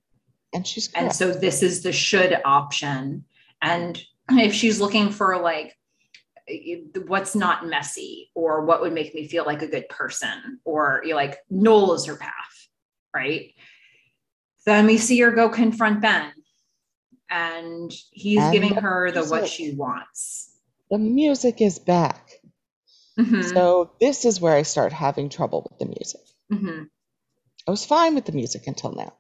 [0.54, 1.02] And she's correct.
[1.02, 3.24] and so this is the should option.
[3.62, 5.76] And if she's looking for like
[7.06, 11.16] what's not messy or what would make me feel like a good person or you're
[11.16, 12.68] like Noel is her path,
[13.14, 13.54] right?
[14.64, 16.32] Then we see her go confront Ben
[17.30, 20.50] and he's and giving her the what she wants.
[20.90, 22.30] The music is back.
[23.18, 23.42] Mm-hmm.
[23.42, 26.20] So this is where I start having trouble with the music.
[26.52, 26.84] Mm-hmm.
[27.66, 29.12] I was fine with the music until now.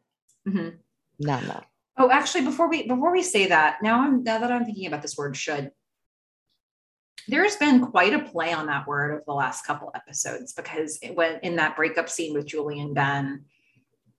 [0.46, 0.76] Mm-hmm.
[1.20, 1.60] No, no.
[1.96, 5.02] Oh, actually, before we before we say that, now I'm now that I'm thinking about
[5.02, 5.70] this word should.
[7.28, 11.14] There's been quite a play on that word over the last couple episodes because it
[11.14, 13.44] went in that breakup scene with Julie and Ben,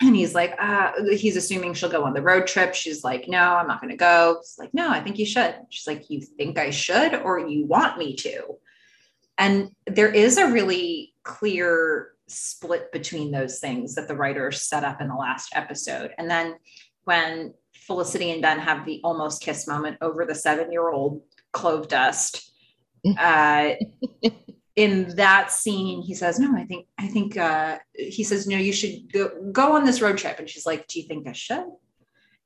[0.05, 2.75] and he's like, uh, he's assuming she'll go on the road trip.
[2.75, 4.37] She's like, no, I'm not going to go.
[4.41, 5.55] He's like, no, I think you should.
[5.69, 8.57] She's like, you think I should, or you want me to?
[9.37, 15.01] And there is a really clear split between those things that the writers set up
[15.01, 16.11] in the last episode.
[16.17, 16.55] And then
[17.03, 21.87] when Felicity and Ben have the almost kiss moment over the seven year old clove
[21.87, 22.51] dust,
[23.17, 23.71] uh,
[24.75, 28.73] in that scene, he says, "No, I think I think uh, he says, no, you
[28.73, 31.57] should go go on this road trip." And she's like, "Do you think I should?"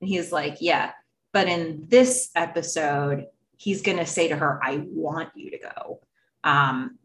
[0.02, 0.92] And he's like, "Yeah."
[1.34, 3.26] But in this episode,
[3.58, 6.00] he's going to say to her, "I want you to go."
[6.44, 6.98] Um,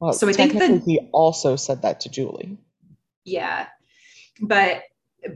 [0.00, 2.58] Well, So I think that- he also said that to Julie.
[3.24, 3.66] yeah,
[4.40, 4.82] but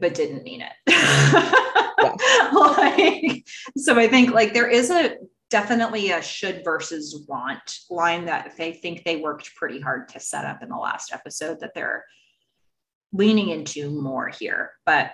[0.01, 0.75] but didn't mean it.
[2.53, 3.47] like,
[3.77, 5.17] so I think like there is a
[5.51, 10.45] definitely a should versus want line that they think they worked pretty hard to set
[10.45, 12.05] up in the last episode that they're
[13.13, 14.73] leaning into more here.
[14.85, 15.13] But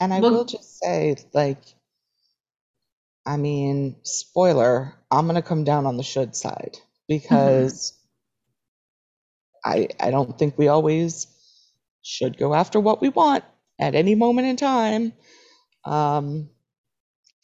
[0.00, 1.62] And I will just say, like,
[3.26, 6.78] I mean, spoiler, I'm gonna come down on the should side
[7.08, 7.94] because
[9.64, 11.26] I I don't think we always
[12.02, 13.44] should go after what we want
[13.78, 15.12] at any moment in time.
[15.84, 16.50] Um,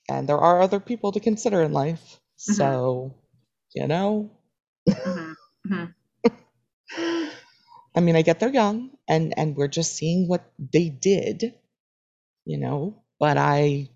[0.09, 2.21] and there are other people to consider in life.
[2.49, 2.55] Mhm.
[2.55, 3.15] So,
[3.75, 4.31] you know,
[4.89, 5.35] mhm,
[5.67, 5.95] mhm.
[7.97, 11.55] I mean, I get they're young and and we're just seeing what they did,
[12.45, 13.89] you know, but I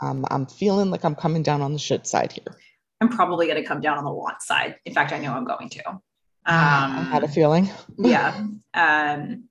[0.00, 2.56] um, I'm feeling like I'm coming down on the shit side here.
[3.00, 4.76] I'm probably going to come down on the want side.
[4.84, 5.88] In fact, I know I'm going to.
[5.88, 6.00] Um,
[6.46, 7.70] I had a feeling.
[7.98, 8.46] yeah.
[8.74, 9.48] Um,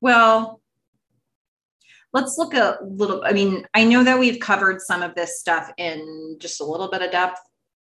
[0.00, 0.61] well,
[2.12, 3.22] let's look a little.
[3.24, 6.90] I mean, I know that we've covered some of this stuff in just a little
[6.90, 7.40] bit of depth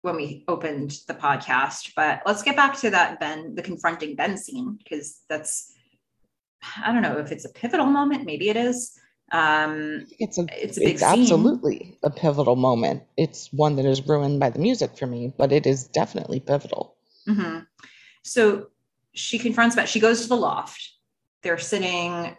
[0.02, 4.36] when we opened the podcast, but let's get back to that Ben, the confronting Ben
[4.36, 5.72] scene, because that's,
[6.84, 8.26] I don't know if it's a pivotal moment.
[8.26, 8.92] Maybe it is.
[9.32, 11.20] Um, It's a it's a big it's scene.
[11.20, 13.02] absolutely a pivotal moment.
[13.16, 16.96] It's one that is ruined by the music for me, but it is definitely pivotal.
[17.26, 17.60] hmm
[18.22, 18.68] So
[19.14, 19.86] she confronts Ben.
[19.86, 20.80] She goes to the loft.
[21.42, 22.36] They're sitting,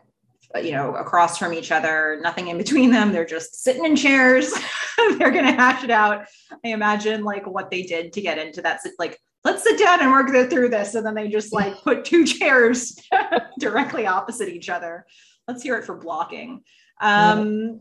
[0.61, 3.11] you know, across from each other, nothing in between them.
[3.11, 4.53] They're just sitting in chairs.
[5.17, 6.25] They're going to hash it out.
[6.63, 8.81] I imagine like what they did to get into that.
[8.99, 10.95] Like, let's sit down and work th- through this.
[10.95, 12.97] And then they just like put two chairs
[13.59, 15.05] directly opposite each other.
[15.47, 16.63] Let's hear it for blocking.
[16.99, 17.79] Um,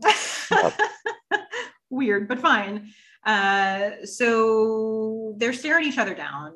[1.89, 2.91] weird, but fine.
[3.25, 6.53] Uh, so they're staring each other down.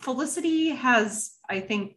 [0.00, 1.96] Felicity has, I think,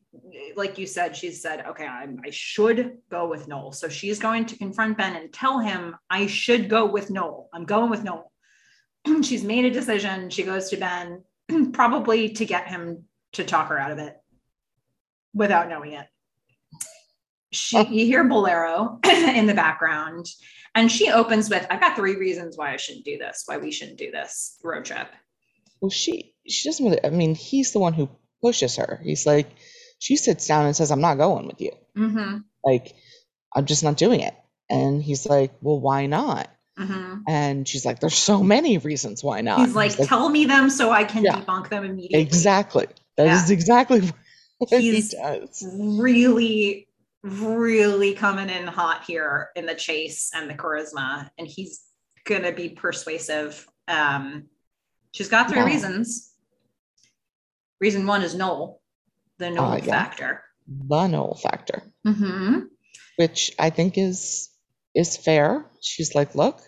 [0.55, 3.71] like you said, she said, okay, I'm, I should go with Noel.
[3.71, 7.49] So she's going to confront Ben and tell him I should go with Noel.
[7.53, 8.31] I'm going with Noel.
[9.23, 10.29] she's made a decision.
[10.29, 11.23] She goes to Ben,
[11.73, 14.15] probably to get him to talk her out of it
[15.33, 16.07] without knowing it.
[17.51, 17.87] She, oh.
[17.89, 20.27] you hear Bolero in the background,
[20.75, 23.71] and she opens with, I've got three reasons why I shouldn't do this, why we
[23.71, 25.07] shouldn't do this road trip.
[25.81, 27.03] Well, she she doesn't really.
[27.03, 28.09] I mean, he's the one who
[28.41, 28.99] pushes her.
[29.03, 29.47] He's like,
[29.99, 31.71] she sits down and says, "I'm not going with you.
[31.97, 32.37] Mm-hmm.
[32.63, 32.93] Like,
[33.55, 34.33] I'm just not doing it."
[34.69, 37.21] And he's like, "Well, why not?" Mm-hmm.
[37.27, 40.91] And she's like, "There's so many reasons why not." He's like, tell me them so
[40.91, 41.41] I can Yeah.
[41.41, 42.21] debunk them immediately.
[42.21, 42.87] exactly.
[43.17, 43.53] That is Yeah.
[43.53, 43.99] exactly
[44.59, 45.65] what He's- he does.
[45.77, 46.87] Really,
[47.21, 51.81] really coming in hot here in the chase and the charisma, and he's
[52.25, 53.67] gonna be persuasive.
[53.89, 54.45] Um,
[55.11, 55.65] she's got three Yeah.
[55.65, 56.31] reasons.
[57.79, 58.81] Reason one is Noel,
[59.37, 59.83] the Noel Ah, yeah.
[59.85, 60.43] factor.
[60.67, 62.59] The Noel factor, Mm-hmm.
[63.17, 64.49] which I think is
[64.95, 65.65] is fair.
[65.81, 66.59] She's like, "Look,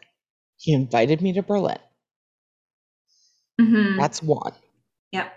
[0.57, 1.79] he invited me to Berlin.
[3.59, 3.99] Mm-hmm.
[3.99, 4.53] That's one."
[5.11, 5.29] Yeah.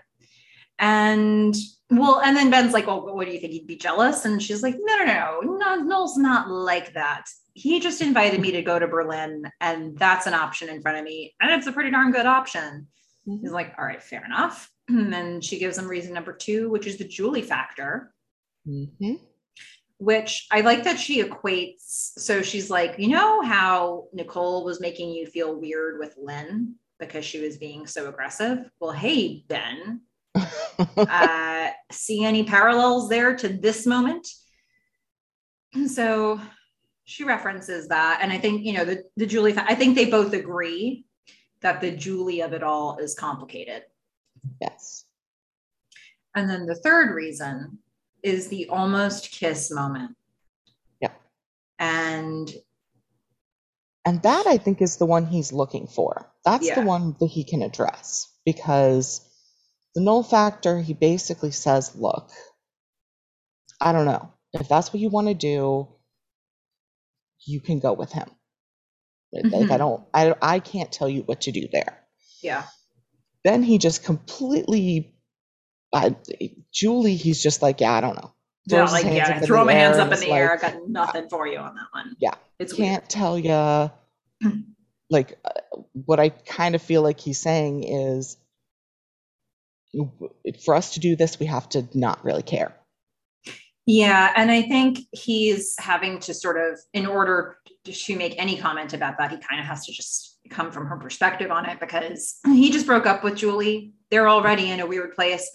[0.79, 1.55] And
[1.89, 3.53] well, and then Ben's like, Well, what do you think?
[3.53, 4.25] He'd be jealous?
[4.25, 7.25] And she's like, No, no, no, no, Noel's not like that.
[7.53, 11.03] He just invited me to go to Berlin, and that's an option in front of
[11.05, 11.33] me.
[11.39, 12.87] And it's a pretty darn good option.
[13.25, 14.69] He's like, All right, fair enough.
[14.87, 18.13] And then she gives them reason number two, which is the Julie factor,
[18.65, 19.15] hmm
[19.97, 22.11] which I like that she equates.
[22.17, 27.25] So she's like, You know how Nicole was making you feel weird with Lynn because
[27.25, 28.69] she was being so aggressive?
[28.79, 30.01] Well, hey, Ben,
[30.97, 34.27] uh, see any parallels there to this moment?
[35.73, 36.39] And so
[37.05, 38.19] she references that.
[38.21, 41.05] And I think, you know, the, the Julie, I think they both agree
[41.61, 43.83] that the Julie of it all is complicated.
[44.61, 45.05] Yes.
[46.35, 47.79] And then the third reason
[48.23, 50.15] is the almost kiss moment.
[50.99, 51.11] Yeah.
[51.79, 52.51] And
[54.03, 56.31] And that I think is the one he's looking for.
[56.43, 56.75] That's Yeah.
[56.75, 59.21] the one that he can address because
[59.95, 62.29] the Noel factor, he basically says, look,
[63.81, 64.31] I don't know.
[64.53, 65.87] If that's what you want to do,
[67.45, 68.29] you can go with him.
[69.33, 69.71] Like mm-hmm.
[69.71, 72.03] I don't I I can't tell you what to do there.
[72.41, 72.63] yeah,
[73.45, 75.15] Then he just completely
[75.93, 76.13] I,
[76.73, 78.33] Julie, he's just like, yeah, I don't know.
[78.69, 80.49] his like, yeah, throw my hands up in the air.
[80.49, 82.17] I like, got nothing for you on that one.
[82.19, 83.91] Yeah, It's can't tell you
[85.09, 88.37] like uh, what i kind of feel like he's saying is
[90.65, 92.75] for us to do this, we have to not really care.
[93.85, 94.33] Yeah.
[94.35, 99.17] And I think he's having to sort of, in order to make any comment about
[99.19, 102.71] that, he kind of has to just come from her perspective on it because he
[102.71, 103.93] just broke up with Julie.
[104.09, 105.49] They're already in a weird place.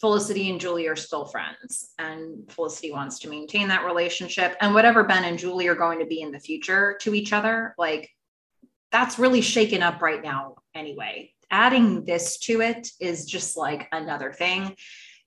[0.00, 4.56] Felicity and Julie are still friends, and Felicity wants to maintain that relationship.
[4.60, 7.72] And whatever Ben and Julie are going to be in the future to each other,
[7.78, 8.10] like
[8.90, 11.32] that's really shaken up right now, anyway.
[11.52, 14.74] Adding this to it is just like another thing.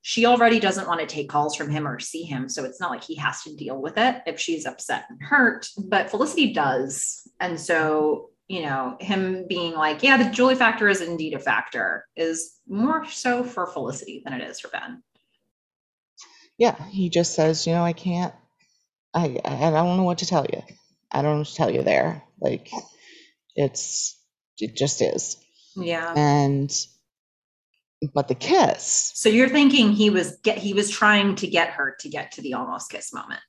[0.08, 2.48] She already doesn't want to take calls from him or see him.
[2.48, 5.68] So it's not like he has to deal with it if she's upset and hurt,
[5.78, 7.28] but Felicity does.
[7.40, 12.06] And so you know, him being like, yeah, the Julie factor is indeed a factor
[12.16, 15.02] is more so for Felicity than it is for Ben.
[16.58, 18.36] Yeah, he just says, you know, I can't,
[19.14, 20.62] I, I don't know what to tell you.
[21.12, 22.22] I don't know what to tell you there.
[22.40, 22.70] Like,
[23.56, 24.16] it's,
[24.60, 25.38] it just is.
[25.76, 26.14] Yeah.
[26.16, 26.72] And,
[28.14, 29.12] but the kiss.
[29.16, 32.42] So you're thinking he was get he was trying to get her to get to
[32.42, 33.42] the almost kiss moment.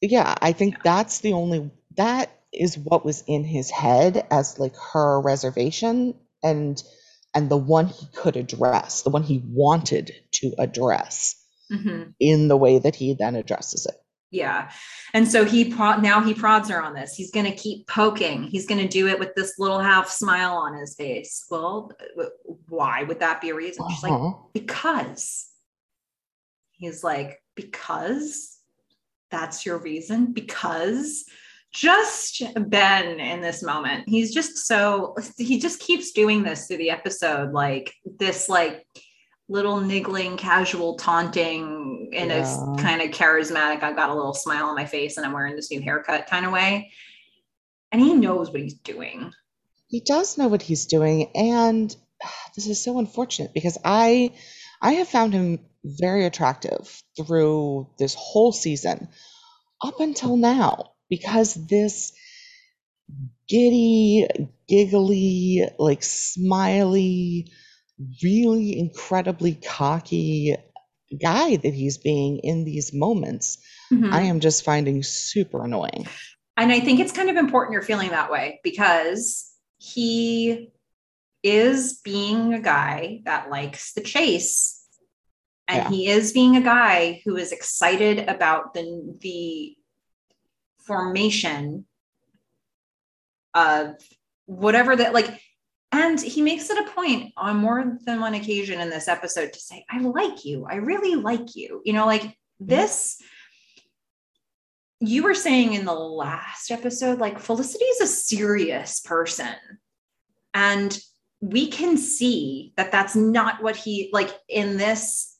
[0.00, 0.80] Yeah, I think yeah.
[0.84, 6.82] that's the only that is what was in his head as like her reservation and
[7.34, 11.34] and the one he could address the one he wanted to address
[11.70, 12.10] mm-hmm.
[12.18, 13.96] in the way that he then addresses it
[14.30, 14.70] yeah.
[15.14, 17.14] And so he pro- now he prods her on this.
[17.14, 18.44] He's going to keep poking.
[18.44, 21.46] He's going to do it with this little half smile on his face.
[21.50, 21.92] Well
[22.68, 23.84] why would that be a reason?
[23.84, 23.94] Uh-huh.
[23.94, 24.32] she's like uh-huh.
[24.52, 25.46] because.
[26.72, 28.58] He's like because?
[29.30, 30.32] That's your reason?
[30.32, 31.24] Because?
[31.72, 34.08] Just Ben in this moment.
[34.08, 38.86] He's just so he just keeps doing this through the episode, like this like
[39.48, 42.74] little niggling, casual taunting in yeah.
[42.74, 45.56] a kind of charismatic, I've got a little smile on my face and I'm wearing
[45.56, 46.92] this new haircut kind of way.
[47.90, 49.32] And he knows what he's doing.
[49.88, 51.30] He does know what he's doing.
[51.34, 51.94] And
[52.56, 54.32] this is so unfortunate because I
[54.80, 59.08] I have found him very attractive through this whole season
[59.82, 62.12] up until now because this
[63.48, 64.26] giddy,
[64.68, 67.50] giggly, like smiley,
[68.22, 70.56] really incredibly cocky
[71.20, 73.58] guy that he's being in these moments,
[73.92, 74.12] mm-hmm.
[74.12, 76.06] I am just finding super annoying.
[76.56, 80.70] And I think it's kind of important you're feeling that way because he
[81.42, 84.74] is being a guy that likes the chase.
[85.68, 85.90] And yeah.
[85.90, 89.76] he is being a guy who is excited about the the
[90.86, 91.84] formation
[93.54, 93.96] of
[94.46, 95.40] whatever that like
[95.92, 99.60] and he makes it a point on more than one occasion in this episode to
[99.60, 100.66] say i like you.
[100.68, 101.82] I really like you.
[101.84, 102.66] You know like mm-hmm.
[102.66, 103.20] this
[105.00, 109.54] you were saying in the last episode like felicity is a serious person.
[110.54, 110.98] And
[111.40, 115.36] we can see that that's not what he like in this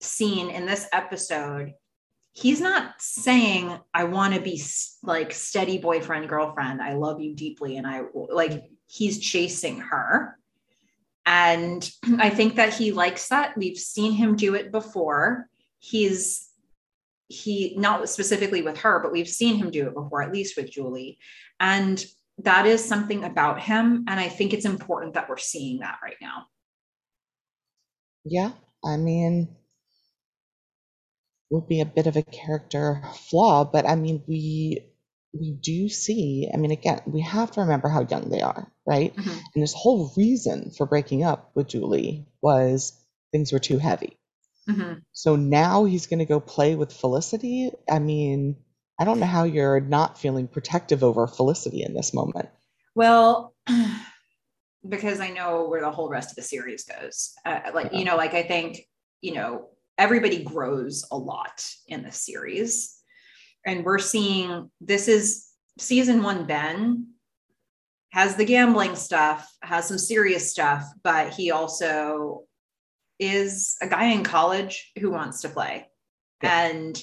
[0.00, 1.72] scene in this episode
[2.32, 4.62] he's not saying i want to be
[5.02, 6.80] like steady boyfriend girlfriend.
[6.80, 10.38] I love you deeply and i like he's chasing her.
[11.24, 11.88] And
[12.18, 13.56] i think that he likes that.
[13.56, 15.48] We've seen him do it before.
[15.78, 16.48] He's
[17.28, 20.70] he not specifically with her but we've seen him do it before at least with
[20.70, 21.18] julie.
[21.58, 22.04] And
[22.38, 24.04] that is something about him.
[24.08, 26.46] And i think it's important that we're seeing that right now.
[28.24, 28.52] Yeah
[28.84, 29.48] i mean
[31.50, 34.86] would be a bit of a character flaw, but I mean, we
[35.38, 36.48] we do see.
[36.52, 39.14] I mean, again, we have to remember how young they are, right?
[39.14, 39.38] Mm-hmm.
[39.54, 42.92] And this whole reason for breaking up with Julie was
[43.32, 44.18] things were too heavy.
[44.68, 45.00] Mm-hmm.
[45.12, 47.70] So now he's going to go play with Felicity.
[47.90, 48.56] I mean,
[48.98, 52.48] I don't know how you're not feeling protective over Felicity in this moment.
[52.94, 53.54] Well,
[54.88, 57.34] because I know where the whole rest of the series goes.
[57.44, 57.98] Uh, like, yeah.
[57.98, 58.88] you know, like I think,
[59.20, 59.68] you know,
[59.98, 62.95] everybody grows a lot in this series.
[63.66, 65.48] And we're seeing this is
[65.78, 67.08] season one, Ben
[68.12, 72.44] has the gambling stuff, has some serious stuff, but he also
[73.18, 75.86] is a guy in college who wants to play.
[76.42, 76.68] Yeah.
[76.68, 77.02] And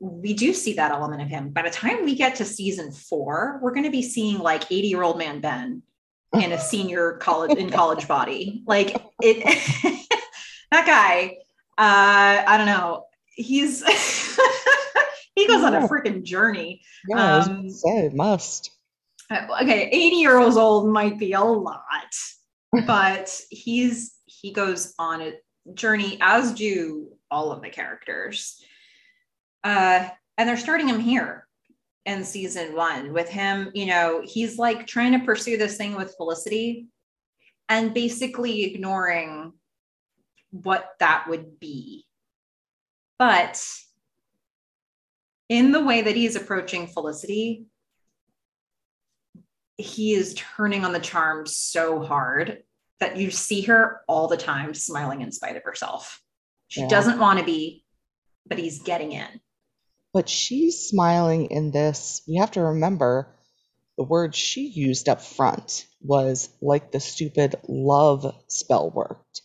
[0.00, 1.50] we do see that element of him.
[1.50, 4.88] By the time we get to season four, we're going to be seeing like 80
[4.88, 5.82] year old man Ben
[6.34, 8.62] in a senior college in college body.
[8.66, 9.42] Like it,
[10.70, 11.38] that guy
[11.76, 13.06] uh, I don't know.
[13.26, 13.82] He's
[15.34, 16.82] he goes on a freaking journey.
[17.08, 18.70] Yeah, um, say must.
[19.32, 22.14] Okay, 80 years old might be a lot,
[22.86, 25.32] but he's he goes on a
[25.74, 28.62] journey, as do all of the characters.
[29.62, 31.46] Uh, and they're starting him here
[32.04, 33.70] in season one with him.
[33.74, 36.88] You know, he's like trying to pursue this thing with Felicity
[37.68, 39.54] and basically ignoring
[40.50, 42.04] what that would be.
[43.18, 43.64] But
[45.48, 47.66] in the way that he's approaching Felicity,
[49.76, 52.62] he is turning on the charm so hard
[53.00, 56.22] that you see her all the time smiling in spite of herself.
[56.68, 56.88] She yeah.
[56.88, 57.84] doesn't want to be,
[58.46, 59.40] but he's getting in.
[60.12, 62.22] But she's smiling in this.
[62.28, 63.34] We have to remember
[63.98, 69.42] the word she used up front was like the stupid love spell worked.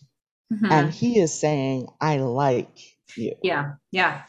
[0.53, 0.71] Mm-hmm.
[0.71, 2.77] And he is saying, I like
[3.15, 3.35] you.
[3.43, 3.73] Yeah.
[3.91, 4.23] Yeah.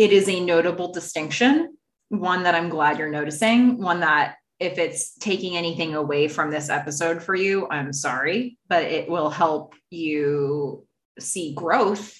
[0.00, 1.76] It is a notable distinction,
[2.08, 6.70] one that I'm glad you're noticing, one that if it's taking anything away from this
[6.70, 10.86] episode for you, I'm sorry, but it will help you
[11.18, 12.14] see growth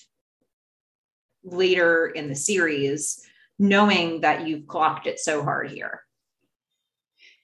[1.42, 3.26] later in the series,
[3.58, 6.02] knowing that you've clocked it so hard here.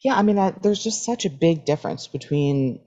[0.05, 2.81] Yeah, I mean, I, there's just such a big difference between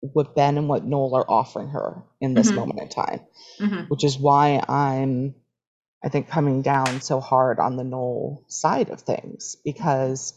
[0.00, 2.56] what Ben and what Noel are offering her in this mm-hmm.
[2.56, 3.20] moment in time,
[3.60, 3.82] mm-hmm.
[3.84, 5.36] which is why I'm,
[6.02, 10.34] I think, coming down so hard on the Noel side of things because.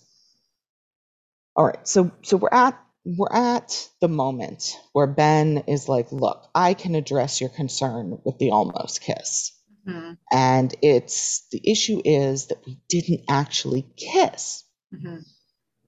[1.55, 6.49] All right, so so we're at we're at the moment where Ben is like, "Look,
[6.55, 9.51] I can address your concern with the almost kiss."
[9.87, 10.13] Mm-hmm.
[10.31, 14.63] And it's the issue is that we didn't actually kiss.
[14.93, 15.17] Mm-hmm.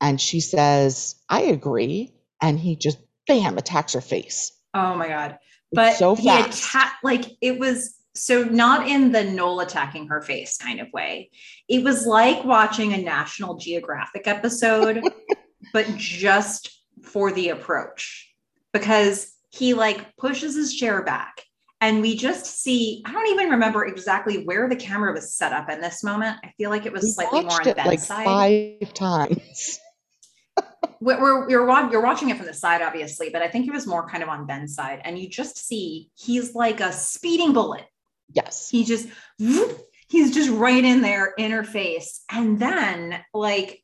[0.02, 2.14] And she says, I agree.
[2.42, 2.98] And he just
[3.28, 4.52] bam attacks her face.
[4.74, 5.40] Oh my God.
[5.72, 10.22] But it's so he attacked like it was so not in the Noel attacking her
[10.22, 11.30] face kind of way.
[11.68, 15.04] It was like watching a National Geographic episode,
[15.74, 18.34] but just for the approach.
[18.74, 21.42] Because he like pushes his chair back
[21.82, 25.70] and we just see i don't even remember exactly where the camera was set up
[25.70, 28.26] in this moment i feel like it was we slightly more on ben's like side
[28.26, 29.80] five times
[31.02, 33.88] we're, we're, you're, you're watching it from the side obviously but i think it was
[33.88, 37.86] more kind of on ben's side and you just see he's like a speeding bullet
[38.34, 39.08] yes he just
[39.38, 43.82] he's just right in there in her face and then like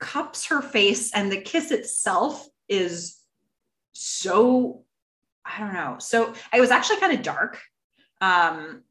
[0.00, 3.18] cups her face and the kiss itself is
[3.92, 4.84] so
[5.44, 5.96] I don't know.
[5.98, 7.60] So it was actually kind of dark.
[8.20, 8.82] Um,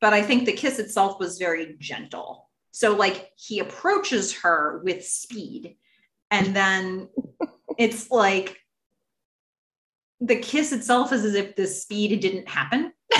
[0.00, 2.48] but I think the kiss itself was very gentle.
[2.70, 5.76] So like he approaches her with speed
[6.30, 7.08] and then
[7.78, 8.58] it's like
[10.20, 12.92] the kiss itself is as if the speed didn't happen.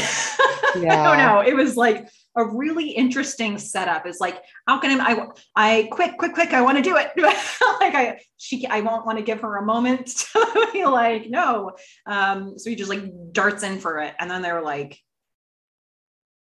[0.83, 1.01] Yeah.
[1.01, 1.41] I don't know.
[1.41, 4.07] It was like a really interesting setup.
[4.07, 5.27] Is like how can I I,
[5.57, 7.13] I quick quick quick I want to do it.
[7.81, 11.73] Like I she I won't want to give her a moment to be like no.
[12.07, 14.15] Um so he just like darts in for it.
[14.19, 14.99] And then they're like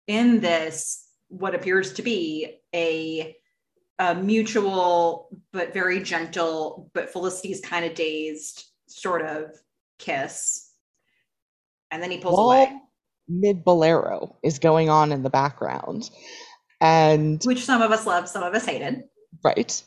[0.07, 3.37] in this what appears to be a
[3.99, 9.51] a mutual but very gentle but Felicity's kind of dazed sort of
[9.99, 10.71] kiss.
[11.91, 12.81] And then he pulls well, away
[13.29, 16.09] mid bolero is going on in the background.
[16.81, 19.05] And which some of us loved, some of us hated.
[19.43, 19.83] Right.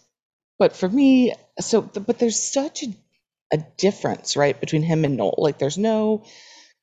[0.59, 2.87] But for me, so, but there's such a,
[3.53, 5.35] a difference, right, between him and Noel.
[5.37, 6.25] Like, there's no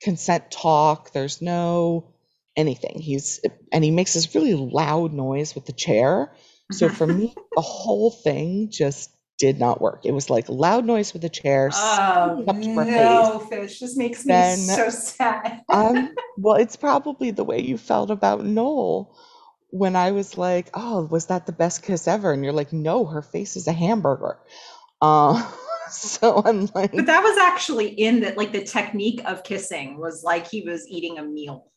[0.02, 2.14] consent talk, there's no
[2.56, 3.00] anything.
[3.00, 3.40] He's,
[3.72, 6.32] and he makes this really loud noise with the chair.
[6.70, 6.96] So mm-hmm.
[6.96, 10.04] for me, the whole thing just did not work.
[10.04, 11.70] It was like loud noise with the chair.
[11.74, 13.80] Oh no, fish!
[13.80, 15.62] This makes me then, so sad.
[15.68, 19.14] um, well, it's probably the way you felt about Noel
[19.70, 23.04] when I was like, "Oh, was that the best kiss ever?" And you're like, "No,
[23.06, 24.38] her face is a hamburger."
[25.02, 25.50] Uh,
[25.90, 30.22] so I'm like, but that was actually in that like the technique of kissing was
[30.22, 31.70] like he was eating a meal,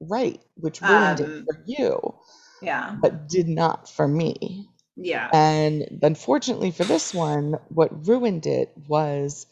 [0.00, 0.40] right?
[0.54, 2.14] Which ruined um, it for you,
[2.62, 4.68] yeah, but did not for me.
[4.96, 5.30] Yeah.
[5.32, 9.46] And unfortunately for this one, what ruined it was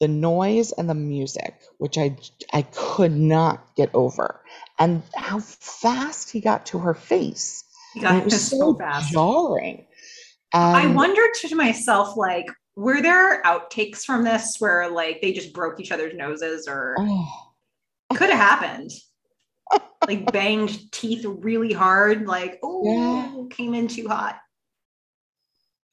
[0.00, 2.16] the noise and the music, which I
[2.52, 4.40] I could not get over,
[4.78, 7.64] and how fast he got to her face.
[7.94, 9.86] He got it was so, so fast, jarring.
[10.52, 12.46] I wondered to myself, like,
[12.76, 17.52] were there outtakes from this where like they just broke each other's noses, or oh.
[18.14, 18.90] could have happened?
[20.06, 23.54] like banged teeth really hard, like oh, yeah.
[23.54, 24.38] came in too hot.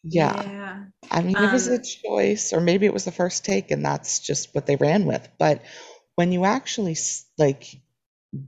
[0.10, 0.34] Yeah.
[0.34, 0.86] Yeah.
[1.12, 3.86] I mean, it was a um choice, or maybe it was the first take, and
[3.86, 5.28] that's just what they ran with.
[5.40, 5.64] But
[6.16, 6.98] when you actually
[7.38, 7.66] like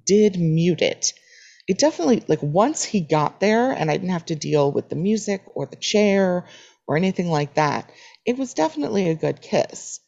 [0.06, 1.14] did mute it,
[1.68, 4.96] it definitely like once he got there, and I didn't have to deal with the
[4.96, 6.48] music or the chair
[6.88, 7.92] or anything like that.
[8.26, 10.00] It was definitely a good kiss.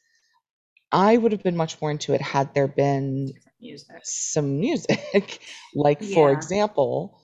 [0.91, 4.03] I would have been much more into it had there been music.
[4.03, 5.39] some music,
[5.75, 7.21] like for example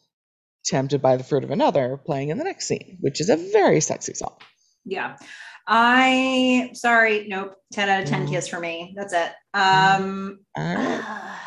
[0.66, 3.82] tempted by the fruit of another playing in the next scene, which is a very
[3.82, 4.36] sexy song.
[4.86, 5.18] Yeah.
[5.68, 7.56] I sorry, nope.
[7.74, 8.30] 10 out of 10 mm.
[8.30, 8.94] kiss for me.
[8.96, 9.32] That's it.
[9.54, 11.32] Um right.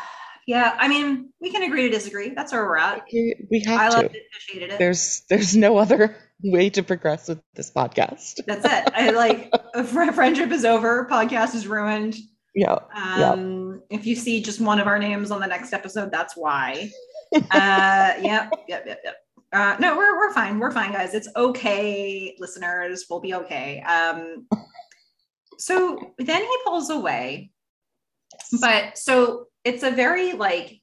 [0.47, 2.29] Yeah, I mean, we can agree to disagree.
[2.29, 3.03] That's where we're at.
[3.13, 3.95] We we have I to.
[3.97, 4.79] loved it, appreciated it.
[4.79, 8.43] There's there's no other way to progress with this podcast.
[8.47, 8.91] That's it.
[8.95, 11.07] I like a friendship is over.
[11.07, 12.17] Podcast is ruined.
[12.55, 12.79] Yeah.
[12.95, 13.33] Yeah.
[13.33, 16.89] Um, if you see just one of our names on the next episode, that's why.
[17.35, 19.15] Uh, yep, yep, yep, yep.
[19.51, 20.59] Uh, no, we're we're fine.
[20.59, 21.13] We're fine, guys.
[21.13, 23.05] It's okay, listeners.
[23.09, 23.81] We'll be okay.
[23.81, 24.47] Um,
[25.57, 27.51] so then he pulls away,
[28.61, 30.81] but so it's a very like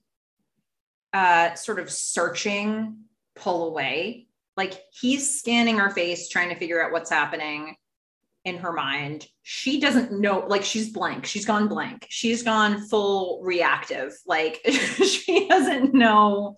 [1.13, 3.05] uh sort of searching
[3.37, 4.27] pull away.
[4.57, 7.77] Like he's scanning her face, trying to figure out what's happening
[8.47, 9.27] in her mind.
[9.43, 11.27] She doesn't know, like she's blank.
[11.27, 12.07] She's gone blank.
[12.09, 14.17] She's gone full reactive.
[14.25, 16.57] Like she doesn't know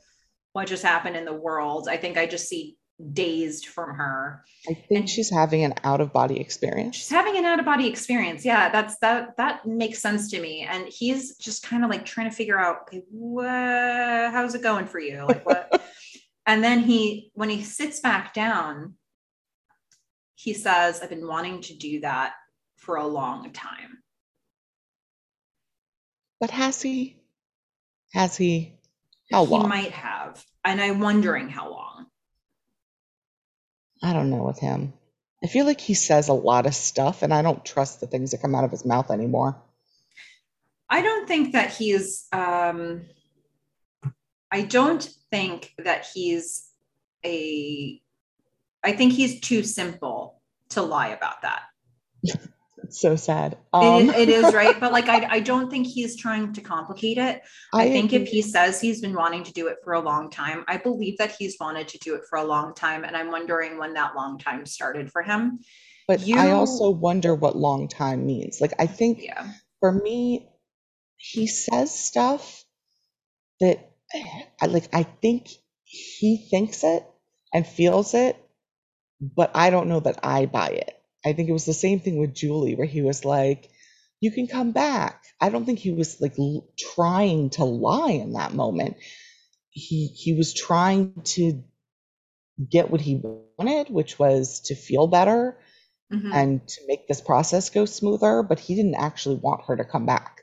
[0.53, 1.89] what just happened in the world.
[1.91, 2.77] I think I just see
[3.13, 4.45] dazed from her.
[4.69, 6.97] I think she's having an out of body experience.
[6.97, 8.45] She's having an out of body experience.
[8.45, 10.69] Yeah, that's that that makes sense to me.
[10.69, 14.87] And he's just kind of like trying to figure out, okay, what, how's it going
[14.87, 15.25] for you?
[15.27, 15.81] Like what?
[16.47, 18.98] and then he, when he sits back down,
[20.39, 22.35] he says, I've been wanting to do that
[22.77, 23.99] for a long time.
[26.39, 27.17] But has he?
[28.15, 28.79] Has he?
[29.33, 29.63] How long?
[29.63, 30.45] he might have.
[30.65, 32.07] And I'm wondering how long.
[34.01, 34.93] I don't know with him.
[35.43, 38.31] I feel like he says a lot of stuff, and I don't trust the things
[38.31, 39.61] that come out of his mouth anymore.
[40.89, 43.07] I don't think that he's um
[44.53, 45.03] I don't
[45.33, 46.71] think that he's
[47.25, 48.01] a
[48.85, 50.41] I think he's too simple
[50.71, 51.63] to lie about that.
[52.23, 52.37] It's
[53.01, 53.53] so sad.
[53.53, 57.19] It- Um, it is right, but like I, I don't think he's trying to complicate
[57.19, 57.43] it.
[57.75, 60.65] I, think if he says he's been wanting to do it for a long time,
[60.69, 63.79] I believe that he's wanted to do it for a long time, and I'm wondering
[63.79, 65.61] when that long time started for him.
[66.07, 68.61] but I also wonder what long time means.
[68.61, 69.47] Like, I think Yeah,
[69.81, 70.49] for me,
[71.19, 72.65] he says stuff
[73.61, 73.91] that
[74.63, 74.89] I like.
[74.95, 75.49] I think
[75.85, 77.05] he thinks it
[77.53, 78.37] and feels it,
[79.21, 80.95] but I don't know that I buy it.
[81.25, 83.71] I think it was the same thing with Julie, where he was like,
[84.21, 88.35] "You can come back." I don't think he was like l- trying to lie in
[88.35, 88.97] that moment.
[89.71, 91.63] He he was trying to
[92.71, 93.23] get what he
[93.59, 95.59] wanted, which was to feel better
[96.13, 96.33] Mhm.
[96.35, 100.07] and to make this process go smoother, but he didn't actually want her to come
[100.07, 100.43] back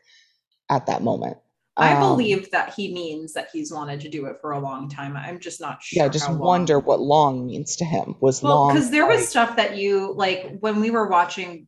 [0.70, 1.38] at that moment.
[1.78, 4.88] I Um, believe that he means that he's wanted to do it for a long
[4.90, 5.18] time.
[5.18, 6.04] I'm just not sure.
[6.04, 8.16] Yeah, just wonder what long means to him.
[8.22, 11.68] Was Well, long because there was stuff that you like when we were watching.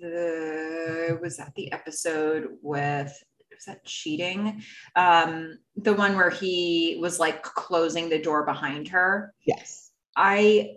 [0.00, 3.08] The, was that the episode with?
[3.52, 4.62] Was that cheating?
[4.94, 9.32] Um, the one where he was like closing the door behind her.
[9.46, 10.72] yes, I,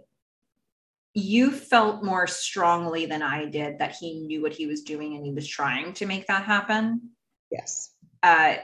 [1.13, 5.25] you felt more strongly than I did that he knew what he was doing and
[5.25, 7.09] he was trying to make that happen.
[7.51, 7.91] yes,
[8.23, 8.55] Uh,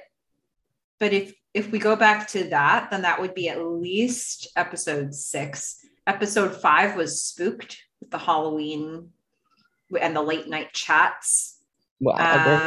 [0.99, 5.13] but if if we go back to that, then that would be at least episode
[5.15, 5.77] six.
[6.05, 9.09] Episode five was spooked with the Halloween
[9.99, 11.57] and the late night chats.
[11.99, 12.17] well,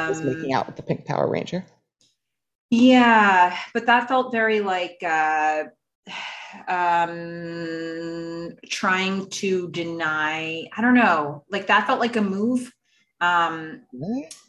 [0.09, 1.65] was Um, making out with the Pink Power Ranger.
[2.71, 5.65] Yeah, but that felt very like uh
[6.67, 12.73] um trying to deny, I don't know, like that felt like a move.
[13.21, 13.83] Um?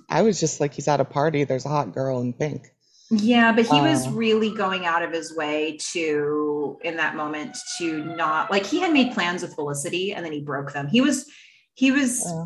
[0.10, 1.44] I was just like, he's at a party.
[1.44, 2.68] There's a hot girl in pink.
[3.12, 4.12] Yeah, but he was Uh.
[4.12, 8.94] really going out of his way to, in that moment, to not like he had
[8.94, 10.88] made plans with Felicity and then he broke them.
[10.88, 11.26] He was,
[11.74, 12.46] he was Uh,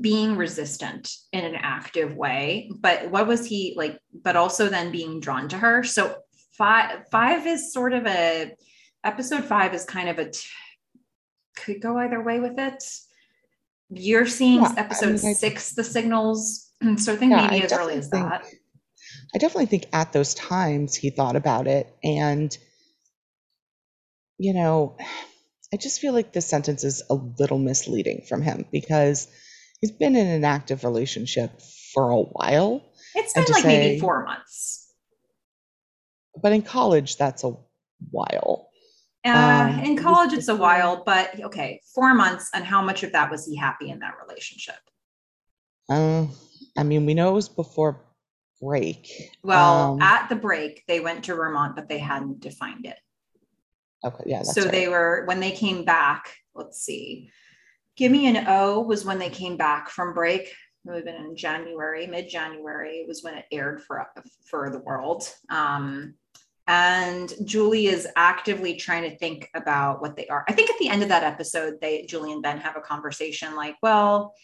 [0.00, 4.00] being resistant in an active way, but what was he like?
[4.12, 5.84] But also then being drawn to her.
[5.84, 6.16] So
[6.58, 8.52] five, five is sort of a
[9.04, 10.40] episode five is kind of a t-
[11.54, 12.82] could go either way with it.
[13.90, 16.70] You're seeing Yeah, I episode mean, I- six, the signals.
[16.98, 18.44] So I think yeah, maybe I as early as think- that.
[19.34, 21.92] I definitely think at those times he thought about it.
[22.04, 22.56] And,
[24.38, 24.96] you know,
[25.72, 29.26] I just feel like this sentence is a little misleading from him because
[29.80, 31.50] he's been in an active relationship
[31.92, 32.82] for a while.
[33.14, 34.92] It's been like maybe four months.
[36.40, 37.54] But in college, that's a
[38.10, 38.68] while.
[39.24, 42.50] Uh, Um, in college, it's a while, but okay, four months.
[42.54, 44.76] And how much of that was he happy in that relationship?
[45.88, 46.26] Uh,
[46.76, 48.04] I mean, we know it was before
[48.60, 49.10] break.
[49.42, 52.98] Well, Um, at the break, they went to Vermont, but they hadn't defined it.
[54.04, 54.72] okay, yeah, that's so right.
[54.72, 57.30] they were, when they came back, let's see,
[57.96, 60.42] Give Me an O was when they came back from break.
[60.48, 64.04] It would have been in January, mid January it was when it aired for,
[64.50, 65.32] for the world.
[65.48, 66.14] Um,
[66.66, 70.44] and Julie is actively trying to think about what they are.
[70.48, 73.54] I think at the end of that episode, they Julie and Ben have a conversation
[73.54, 74.34] like, well,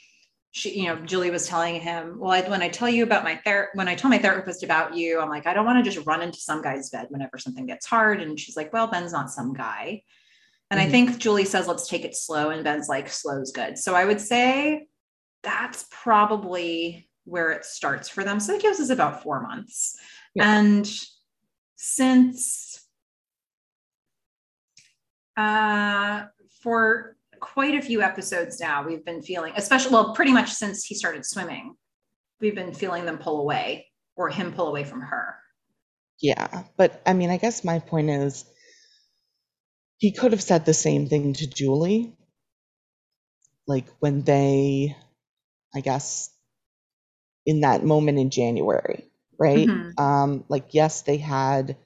[0.52, 3.36] she, you know, Julie was telling him, well, I, when I tell you about my
[3.36, 6.06] ther- when I tell my therapist about you, I'm like, I don't want to just
[6.06, 8.20] run into some guy's bed whenever something gets hard.
[8.20, 10.02] And she's like, well, Ben's not some guy.
[10.70, 10.88] And mm-hmm.
[10.88, 12.51] I think Julie says, let's take it slow.
[12.51, 13.78] And Ben's like, slow's good.
[13.78, 14.88] So I would say
[15.42, 18.40] that's probably where it starts for them.
[18.40, 19.97] So it gives us about four months.
[20.34, 20.59] Yeah.
[20.59, 20.92] And
[21.82, 22.86] since
[25.39, 26.27] uh,
[26.62, 30.94] for quite a few episodes now, we've been feeling, especially, well, pretty much since he
[30.94, 31.74] started swimming,
[32.39, 35.36] we've been feeling them pull away or him pull away from her.
[36.20, 36.65] Yeah.
[36.77, 38.44] But I mean, I guess my point is
[39.97, 42.15] he could have said the same thing to Julie.
[43.66, 44.94] Like when they,
[45.74, 46.28] I guess,
[47.47, 49.09] in that moment in January,
[49.40, 49.66] right?
[49.66, 50.00] Mm-hmm.
[50.00, 51.76] Um, like, yes, they had,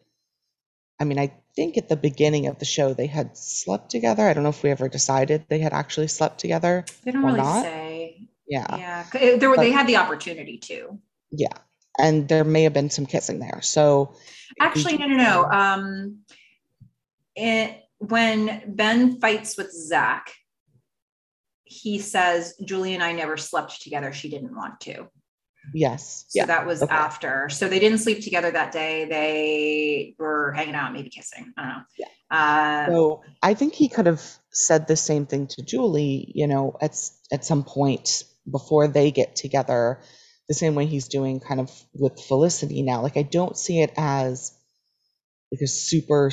[1.01, 4.28] I mean, I think at the beginning of the show they had slept together.
[4.28, 6.85] I don't know if we ever decided they had actually slept together.
[7.05, 7.62] They don't really not.
[7.62, 8.28] say.
[8.48, 8.76] Yeah.
[8.76, 9.36] Yeah.
[9.39, 10.98] There, but, they had the opportunity to.
[11.31, 11.56] Yeah.
[11.97, 13.60] And there may have been some kissing there.
[13.62, 14.16] So
[14.60, 15.44] actually, no, no, no.
[15.44, 16.18] Um,
[17.36, 20.32] it, when Ben fights with Zach,
[21.62, 24.12] he says, Julie and I never slept together.
[24.12, 25.09] She didn't want to.
[25.73, 26.27] Yes.
[26.28, 26.47] So yeah.
[26.47, 26.95] that was okay.
[26.95, 27.49] after.
[27.49, 29.07] So they didn't sleep together that day.
[29.07, 31.53] They were hanging out, maybe kissing.
[31.57, 31.82] I don't know.
[31.99, 32.07] Yeah.
[32.31, 36.77] Uh, so I think he could have said the same thing to Julie, you know,
[36.81, 36.97] at
[37.32, 40.01] at some point before they get together,
[40.49, 43.03] the same way he's doing kind of with Felicity now.
[43.03, 44.53] Like I don't see it as
[45.53, 46.31] like a super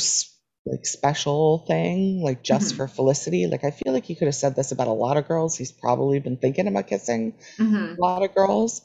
[0.66, 2.78] like special thing, like just mm-hmm.
[2.78, 3.48] for Felicity.
[3.48, 5.58] Like I feel like he could have said this about a lot of girls.
[5.58, 7.96] He's probably been thinking about kissing mm-hmm.
[7.98, 8.82] a lot of girls.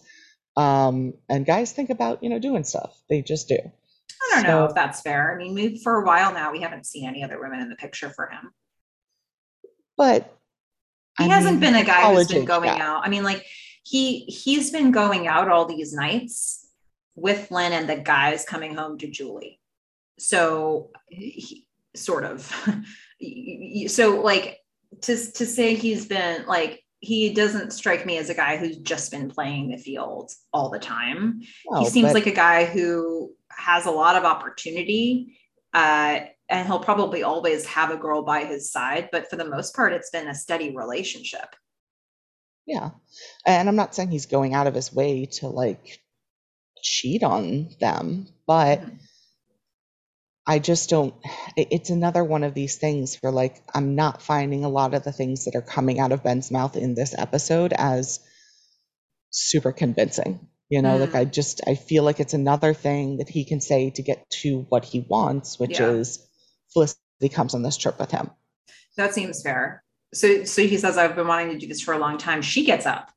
[0.57, 2.99] Um, and guys think about, you know, doing stuff.
[3.09, 3.59] They just do.
[3.59, 5.33] I don't so, know if that's fair.
[5.33, 7.77] I mean, we, for a while now, we haven't seen any other women in the
[7.77, 8.51] picture for him.
[9.97, 10.35] But
[11.19, 13.03] he I hasn't mean, been a guy who's been going out.
[13.05, 13.45] I mean, like
[13.85, 16.67] he he's been going out all these nights
[17.15, 19.61] with Lynn and the guys coming home to Julie.
[20.19, 22.43] So he, sort of.
[23.89, 24.59] so like
[25.03, 29.11] to to say he's been like he doesn't strike me as a guy who's just
[29.11, 31.41] been playing the field all the time.
[31.79, 35.39] he seems but- like a guy who has a lot of opportunity.
[35.73, 39.75] Uh, and he'll probably always have a girl by his side, but for the most
[39.75, 41.55] part, it's been a steady relationship.
[42.67, 42.91] Yeah.
[43.45, 46.01] And I'm not saying he's going out of his way to like
[46.83, 48.97] cheat on them, but mm-hmm.
[50.47, 51.15] I just don't,
[51.57, 55.13] it's another one of these things where like I'm not finding a lot of the
[55.13, 58.21] things that are coming out of Ben's mouth in this episode as
[59.31, 60.49] super convincing.
[60.69, 61.01] You know, mm.
[61.01, 64.29] like I just, I feel like it's another thing that he can say to get
[64.43, 65.89] to what he wants, which yeah.
[65.89, 66.25] is
[66.73, 68.31] Felicity comes on this trip with him.
[68.97, 69.83] That seems fair.
[70.13, 72.43] So, so he says, I've been wanting to do this for a long time.
[72.43, 73.11] She gets up.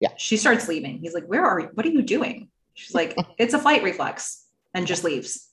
[0.00, 0.10] Yeah.
[0.16, 0.98] She starts leaving.
[0.98, 1.68] He's like, Where are you?
[1.74, 2.48] What are you doing?
[2.74, 5.51] She's like, It's a flight reflex and just leaves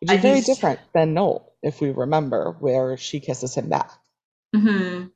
[0.00, 3.90] which is very different than Noel, if we remember, where she kisses him back.
[4.54, 5.06] Hmm.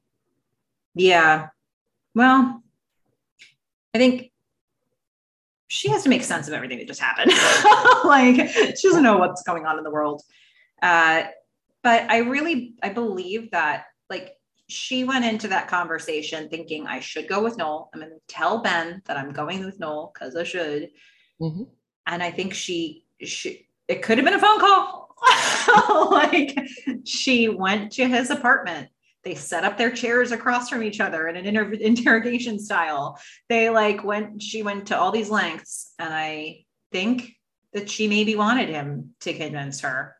[0.95, 1.49] Yeah.
[2.15, 2.63] Well,
[3.95, 4.31] I think
[5.69, 7.33] she has to make sense of everything that just happened.
[8.05, 10.23] like she doesn't know what's going on in the world.
[10.83, 11.25] Uh,
[11.83, 14.37] but I really I believe that like
[14.69, 17.91] she went into that conversation thinking I should go with Noel.
[17.93, 20.91] I'm going to tell Ben that I'm going with Noel because I should.
[21.41, 21.65] Mm-hmm.
[22.07, 25.05] And I think she she it could have been a phone call.
[26.11, 26.59] like
[27.05, 28.89] she went to his apartment.
[29.23, 33.19] They set up their chairs across from each other in an inter- interrogation style.
[33.49, 35.93] They like went, she went to all these lengths.
[35.99, 37.35] And I think
[37.73, 40.17] that she maybe wanted him to convince her.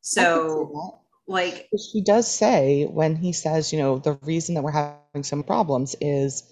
[0.00, 5.24] So, like, she does say when he says, you know, the reason that we're having
[5.24, 6.44] some problems is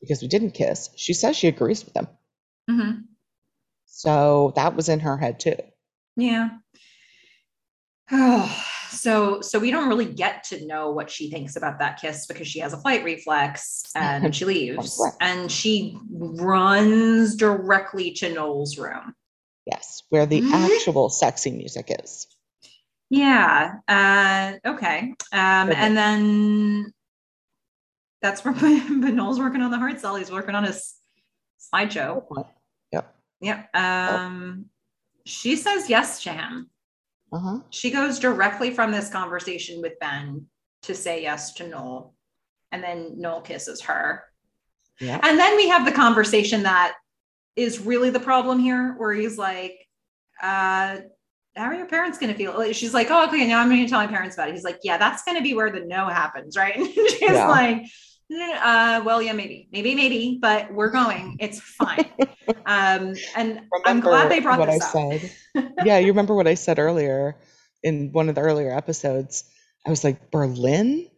[0.00, 2.08] because we didn't kiss, she says she agrees with him.
[2.70, 3.00] Mm-hmm.
[3.86, 5.56] So that was in her head too.
[6.16, 6.50] Yeah.
[8.10, 12.26] Oh, so so we don't really get to know what she thinks about that kiss
[12.26, 18.78] because she has a flight reflex and she leaves and she runs directly to Noel's
[18.78, 19.14] room.
[19.66, 20.52] Yes, where the mm-hmm.
[20.52, 22.26] actual sexy music is.
[23.08, 23.74] Yeah.
[23.88, 25.14] Uh, okay.
[25.32, 25.78] Um, okay.
[25.78, 26.92] And then
[28.20, 30.16] that's where but Noel's working on the hard sell.
[30.16, 30.94] He's working on his
[31.72, 32.24] slideshow.
[32.92, 33.14] Yep.
[33.40, 33.76] Yep.
[33.76, 34.66] Um,
[35.24, 36.70] she says yes to him.
[37.32, 37.60] Uh-huh.
[37.70, 40.46] She goes directly from this conversation with Ben
[40.82, 42.14] to say yes to Noel.
[42.70, 44.24] And then Noel kisses her.
[45.00, 45.20] Yeah.
[45.22, 46.94] And then we have the conversation that
[47.56, 49.76] is really the problem here, where he's like,
[50.42, 50.98] uh,
[51.56, 52.72] how are your parents going to feel?
[52.72, 54.54] She's like, oh, okay, now I'm going to tell my parents about it.
[54.54, 56.76] He's like, yeah, that's going to be where the no happens, right?
[56.76, 57.48] And she's yeah.
[57.48, 57.82] like,
[58.40, 61.36] uh, well, yeah, maybe, maybe, maybe, but we're going.
[61.40, 62.10] It's fine.
[62.66, 65.20] Um, and I'm glad they brought what this I up.
[65.20, 65.72] said.
[65.84, 67.36] yeah, you remember what I said earlier
[67.84, 69.44] in one of the earlier episodes?
[69.86, 71.08] I was like, Berlin?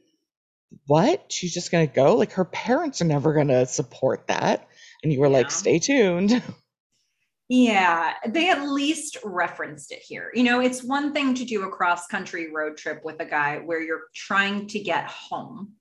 [0.86, 1.32] What?
[1.32, 2.16] She's just gonna go?
[2.16, 4.68] Like her parents are never gonna support that.
[5.02, 5.38] And you were Yeah.
[5.38, 6.42] like, stay tuned.
[7.48, 10.30] Yeah, they at least referenced it here.
[10.34, 13.58] You know, it's one thing to do a cross country road trip with a guy
[13.58, 15.74] where you're trying to get home.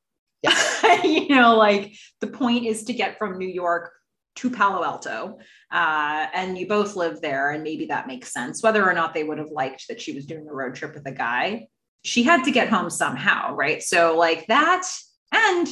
[1.03, 3.91] you know, like the point is to get from New York
[4.35, 5.39] to Palo Alto.
[5.71, 8.61] Uh, and you both live there, and maybe that makes sense.
[8.61, 11.07] Whether or not they would have liked that she was doing a road trip with
[11.07, 11.67] a guy,
[12.03, 13.81] she had to get home somehow, right?
[13.81, 14.87] So, like that,
[15.31, 15.67] and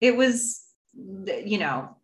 [0.00, 0.62] it was,
[0.94, 1.96] you know,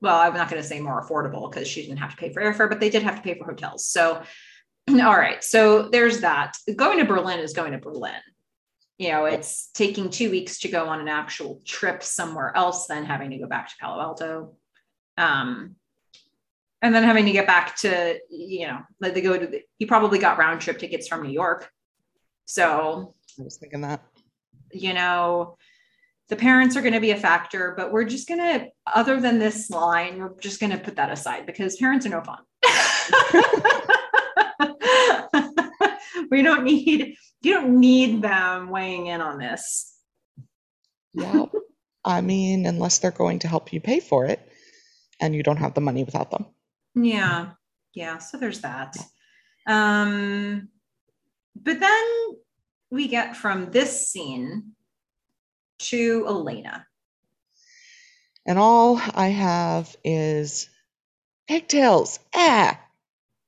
[0.00, 2.42] well, I'm not going to say more affordable because she didn't have to pay for
[2.42, 3.86] airfare, but they did have to pay for hotels.
[3.86, 4.22] So,
[4.90, 5.42] all right.
[5.42, 6.56] So there's that.
[6.76, 8.20] Going to Berlin is going to Berlin.
[9.02, 13.04] You know, it's taking two weeks to go on an actual trip somewhere else, then
[13.04, 14.52] having to go back to Palo Alto.
[15.18, 15.74] Um,
[16.82, 19.86] and then having to get back to, you know, like they go to the, he
[19.86, 21.68] probably got round trip tickets from New York.
[22.44, 24.04] So, I was thinking that.
[24.70, 25.56] you know,
[26.28, 29.40] the parents are going to be a factor, but we're just going to, other than
[29.40, 32.38] this line, we're just going to put that aside because parents are no fun.
[36.32, 39.94] we don't need, you don't need them weighing in on this.
[41.12, 41.44] Yeah.
[42.04, 44.40] I mean, unless they're going to help you pay for it
[45.20, 46.46] and you don't have the money without them.
[46.94, 47.50] Yeah.
[47.94, 48.16] Yeah.
[48.18, 48.96] So there's that.
[49.66, 50.68] Um,
[51.54, 52.04] but then
[52.90, 54.72] we get from this scene
[55.80, 56.86] to Elena.
[58.46, 60.68] And all I have is
[61.46, 62.18] pigtails.
[62.34, 62.80] Ah,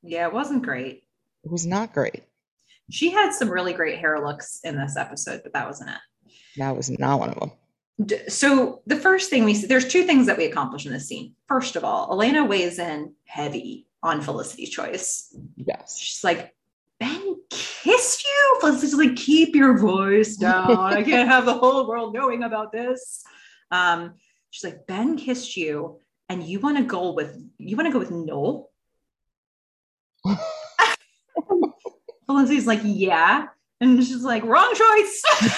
[0.02, 1.02] Yeah, it wasn't great.
[1.44, 2.23] it was not great.
[2.90, 6.32] She had some really great hair looks in this episode, but that wasn't it.
[6.56, 7.52] That was not one of them.
[8.28, 11.35] So the first thing we see, there's two things that we accomplish in this scene.
[11.48, 15.35] First of all, Elena weighs in heavy on Felicity's choice.
[15.56, 15.97] Yes.
[15.98, 16.55] She's like,
[16.98, 18.56] Ben kissed you?
[18.61, 20.77] Felicity's like, keep your voice down.
[20.77, 23.24] I can't have the whole world knowing about this.
[23.70, 24.15] Um,
[24.51, 27.98] she's like, Ben kissed you, and you want to go with you want to go
[27.98, 28.70] with Noel?
[32.26, 33.46] Felicity's like, yeah.
[33.80, 35.22] And she's like, wrong choice.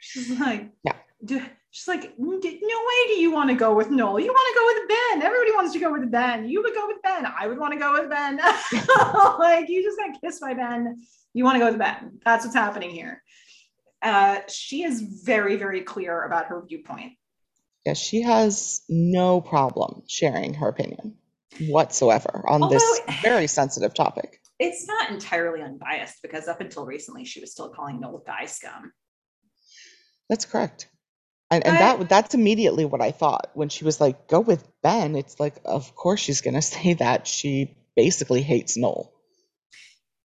[0.00, 0.92] she's like, Yeah.
[1.24, 1.40] do,
[1.70, 4.18] she's like, no way do you want to go with Noel.
[4.20, 5.22] You want to go with Ben.
[5.26, 6.48] Everybody wants to go with Ben.
[6.48, 7.26] You would go with Ben.
[7.38, 8.36] I would want to go with Ben.
[9.38, 10.96] like, you just got kissed by Ben.
[11.32, 12.18] You want to go with Ben.
[12.24, 13.22] That's what's happening here.
[14.02, 17.12] Uh, she is very, very clear about her viewpoint.
[17.84, 21.16] Yeah, she has no problem sharing her opinion
[21.60, 24.40] whatsoever on this very sensitive topic.
[24.58, 28.92] It's not entirely unbiased because up until recently, she was still calling Noel guy scum.
[30.28, 30.88] That's correct.
[31.50, 35.14] And, and that that's immediately what I thought when she was like, "Go with Ben."
[35.14, 37.26] It's like, of course she's gonna say that.
[37.26, 39.12] She basically hates Noel.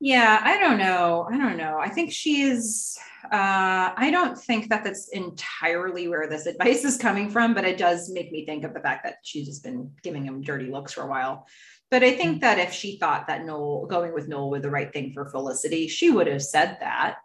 [0.03, 1.29] Yeah, I don't know.
[1.31, 1.79] I don't know.
[1.79, 2.99] I think she is.
[3.23, 7.77] Uh, I don't think that that's entirely where this advice is coming from, but it
[7.77, 10.91] does make me think of the fact that she's just been giving him dirty looks
[10.91, 11.47] for a while.
[11.89, 14.91] But I think that if she thought that Noel going with Noel was the right
[14.91, 17.19] thing for Felicity, she would have said that.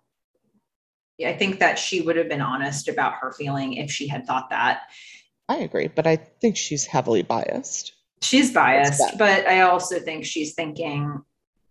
[1.20, 4.50] I think that she would have been honest about her feeling if she had thought
[4.50, 4.82] that.
[5.48, 7.94] I agree, but I think she's heavily biased.
[8.22, 11.22] She's biased, but I also think she's thinking,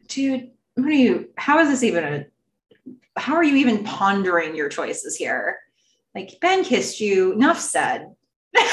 [0.09, 2.25] dude, what are you, how is this even a,
[3.19, 5.57] how are you even pondering your choices here?
[6.13, 8.13] Like, Ben kissed you, enough said.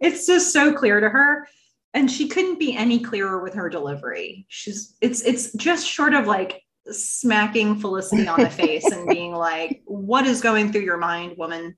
[0.00, 1.46] It's just so clear to her.
[1.92, 4.46] And she couldn't be any clearer with her delivery.
[4.48, 9.82] She's, it's, it's just short of like smacking Felicity on the face and being like,
[9.86, 11.76] what is going through your mind, woman?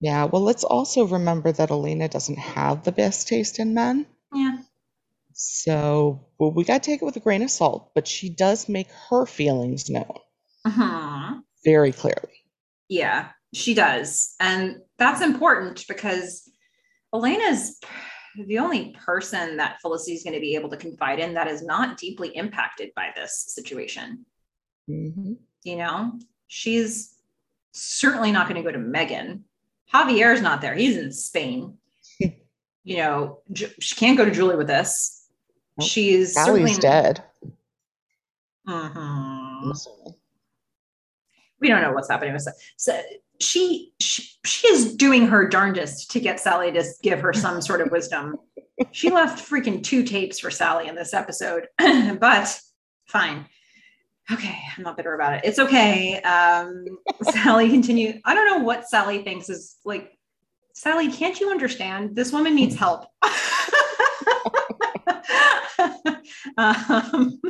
[0.00, 4.06] Yeah, well, let's also remember that Elena doesn't have the best taste in men.
[4.32, 4.58] Yeah.
[5.40, 8.68] So well, we got to take it with a grain of salt, but she does
[8.68, 10.12] make her feelings known
[10.66, 11.42] Mhm.
[11.64, 12.44] very clearly.
[12.88, 14.34] Yeah, she does.
[14.40, 16.50] And that's important because
[17.14, 17.78] Elena's
[18.46, 21.98] the only person that Felicity's going to be able to confide in that is not
[21.98, 24.26] deeply impacted by this situation.
[24.88, 27.14] hmm You know, she's
[27.70, 29.42] certainly not going to go to Meghan.
[29.94, 31.78] Javier's not there, he's in Spain.
[32.18, 35.14] you know, she can't go to Julie with this.
[35.82, 37.22] She's certainly dead.
[38.66, 40.14] Mhm.
[41.60, 42.46] We don't know what's happening with
[42.76, 43.00] so
[43.40, 47.80] she, she she is doing her darndest to get Sally to give her some sort
[47.80, 48.36] of wisdom.
[48.92, 52.60] She left freaking two tapes for Sally in this episode, but
[53.06, 53.46] fine.
[54.30, 55.40] Okay, I'm not bitter about it.
[55.44, 56.20] It's okay.
[56.20, 56.84] Um,
[57.22, 58.20] Sally continued.
[58.24, 60.12] I don't know what Sally thinks is like,
[60.74, 62.14] Sally, can't you understand?
[62.14, 63.06] This woman needs help.
[66.58, 67.40] um,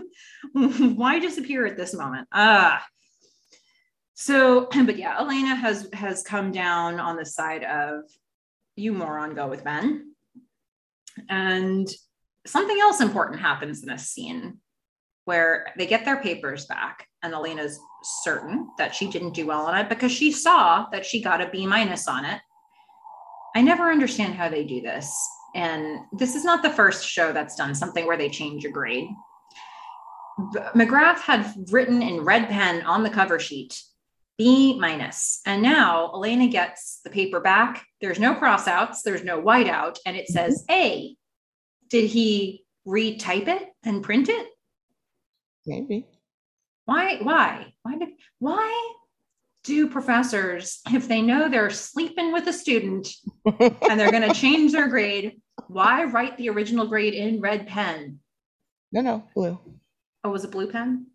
[0.96, 2.28] why disappear at this moment?
[2.32, 2.84] Ah.
[4.14, 8.02] So, but yeah, Elena has has come down on the side of
[8.76, 10.14] you moron, go with Ben.
[11.28, 11.88] And
[12.46, 14.58] something else important happens in this scene
[15.24, 19.76] where they get their papers back and Elena's certain that she didn't do well on
[19.76, 22.40] it because she saw that she got a B minus on it.
[23.56, 25.12] I never understand how they do this.
[25.58, 29.08] And this is not the first show that's done something where they change a grade.
[30.72, 33.76] McGrath had written in red pen on the cover sheet
[34.38, 35.40] B minus.
[35.46, 37.84] And now Elena gets the paper back.
[38.00, 40.80] There's no crossouts, there's no whiteout, and it says mm-hmm.
[40.80, 41.16] A.
[41.90, 44.46] Did he retype it and print it?
[45.66, 46.06] Maybe.
[46.84, 47.18] Why?
[47.20, 47.72] Why?
[47.82, 48.92] Why did why
[49.64, 53.08] do professors, if they know they're sleeping with a student
[53.44, 58.20] and they're gonna change their grade, why write the original grade in red pen?
[58.92, 59.58] No, no, blue.
[60.24, 61.06] Oh, was it blue pen?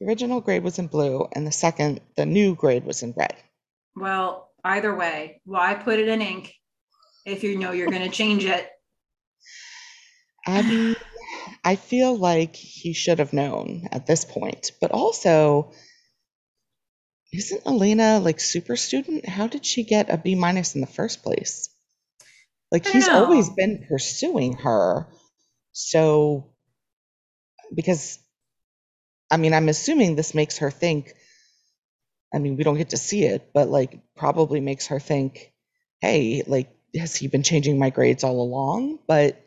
[0.00, 3.34] The original grade was in blue, and the second, the new grade was in red.
[3.96, 6.54] Well, either way, why put it in ink
[7.26, 8.68] if you know you're going to change it?
[10.46, 10.96] I mean,
[11.64, 15.72] I feel like he should have known at this point, but also,
[17.32, 19.28] isn't Elena like super student?
[19.28, 21.68] How did she get a B minus in the first place?
[22.70, 25.06] Like I he's don't always been pursuing her.
[25.72, 26.50] So,
[27.74, 28.18] because
[29.30, 31.12] I mean, I'm assuming this makes her think,
[32.32, 35.52] I mean, we don't get to see it, but like probably makes her think,
[36.00, 38.98] hey, like, has he been changing my grades all along?
[39.06, 39.44] But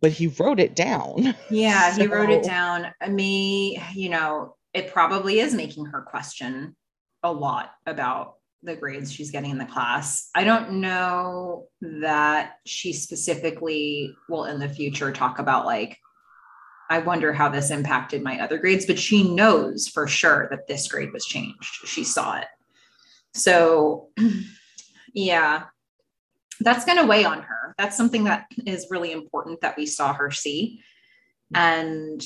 [0.00, 1.34] but he wrote it down.
[1.50, 2.92] Yeah, he wrote it down.
[3.00, 6.76] I mean, you know, it probably is making her question
[7.22, 10.30] a lot about the grades she's getting in the class.
[10.34, 15.98] I don't know that she specifically will in the future talk about like,
[16.90, 20.88] I wonder how this impacted my other grades, but she knows for sure that this
[20.88, 21.86] grade was changed.
[21.86, 22.46] She saw it.
[23.34, 24.08] So,
[25.14, 25.64] yeah,
[26.60, 27.74] that's going to weigh on her.
[27.76, 30.80] That's something that is really important that we saw her see.
[31.54, 32.22] And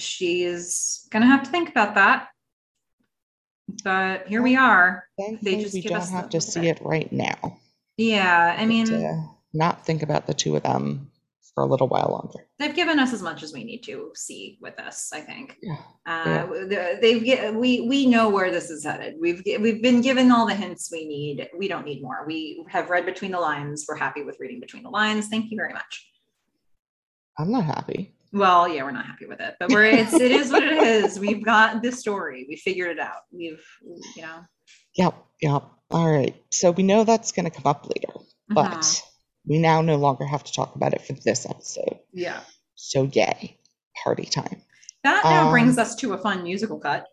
[0.00, 2.28] she's going to have to think about that.
[3.84, 5.04] But here we are.
[5.42, 6.78] They just we give don't us have to see bit.
[6.80, 7.58] it right now.
[7.96, 9.22] Yeah, I mean, uh,
[9.52, 11.10] not think about the two of them
[11.54, 12.46] for a little while longer.
[12.58, 15.56] they've given us as much as we need to see with this, I think.
[15.60, 15.76] Yeah.
[16.06, 19.16] Uh, the- they've we we know where this is headed.
[19.20, 21.48] We've we've been given all the hints we need.
[21.58, 22.24] We don't need more.
[22.26, 23.84] We have read between the lines.
[23.88, 25.28] We're happy with reading between the lines.
[25.28, 26.08] Thank you very much.
[27.38, 28.14] I'm not happy.
[28.32, 31.18] Well, yeah, we're not happy with it, but we're it's it is what it is.
[31.18, 32.44] We've got the story.
[32.48, 33.22] We figured it out.
[33.32, 33.62] We've
[34.16, 34.40] you know.
[34.96, 35.62] Yep, yep.
[35.90, 36.36] All right.
[36.50, 38.12] So we know that's going to come up later,
[38.48, 39.02] but Mhm.
[39.46, 41.98] we now no longer have to talk about it for this episode.
[42.12, 42.40] yeah,
[42.74, 43.58] So yay,
[44.04, 44.62] party time.
[45.04, 47.06] that now brings Um, us to a fun musical cut.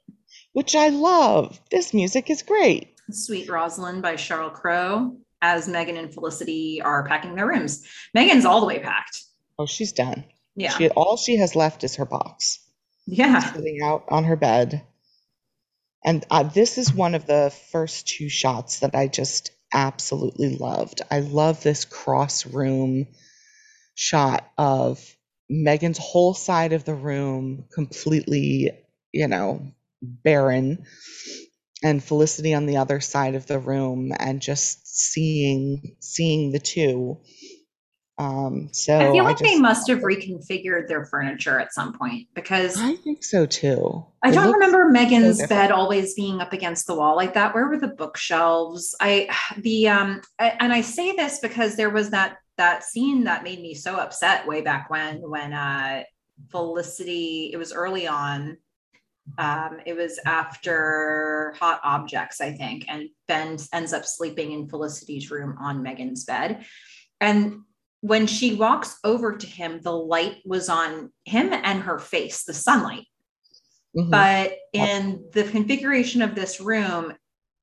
[0.54, 1.62] Which I love.
[1.72, 2.96] This music is great.
[3.12, 7.86] Sweet Rosalyn by Sheryl Crow as Meghan and Felicity are packing their rooms.
[8.18, 9.22] Meghan's all the way packed.
[9.60, 10.26] Oh, she's done.
[10.56, 10.77] Yeah.
[10.77, 12.60] She all she has left is her box
[13.06, 13.53] yeah.
[13.53, 14.84] sitting out on her bed.
[16.03, 21.02] And uh, this is one of the first two shots that I just absolutely loved.
[21.10, 23.07] I love this cross room
[23.95, 24.99] shot of
[25.52, 28.72] Meghan's whole side of the room completely,
[29.11, 29.72] you know,
[30.02, 30.86] barren,
[31.84, 37.19] and Felicity on the other side of the room, and just seeing seeing the two.
[38.18, 42.30] Um, so I feel like they just- must have reconfigured their furniture at some point
[42.34, 44.06] because I think so too.
[44.24, 45.50] I It don't remember Meghan's different.
[45.50, 47.54] bed always being up against the wall like that.
[47.54, 48.96] Where were the bookshelves?
[49.02, 49.28] I
[49.58, 53.60] the um I- and I say this because there was that that scene that made
[53.62, 56.04] me so upset way back when when uh
[56.52, 58.58] Felicity it was early on
[59.38, 65.32] um it was after hot objects i think and ben ends up sleeping in felicity's
[65.32, 66.64] room on meghan's bed
[67.20, 67.62] and
[68.06, 72.53] when she walks over to him the light was on him and her face the
[72.53, 73.06] sunlight
[73.98, 74.11] Mhm.
[74.11, 77.14] but in the configuration of this room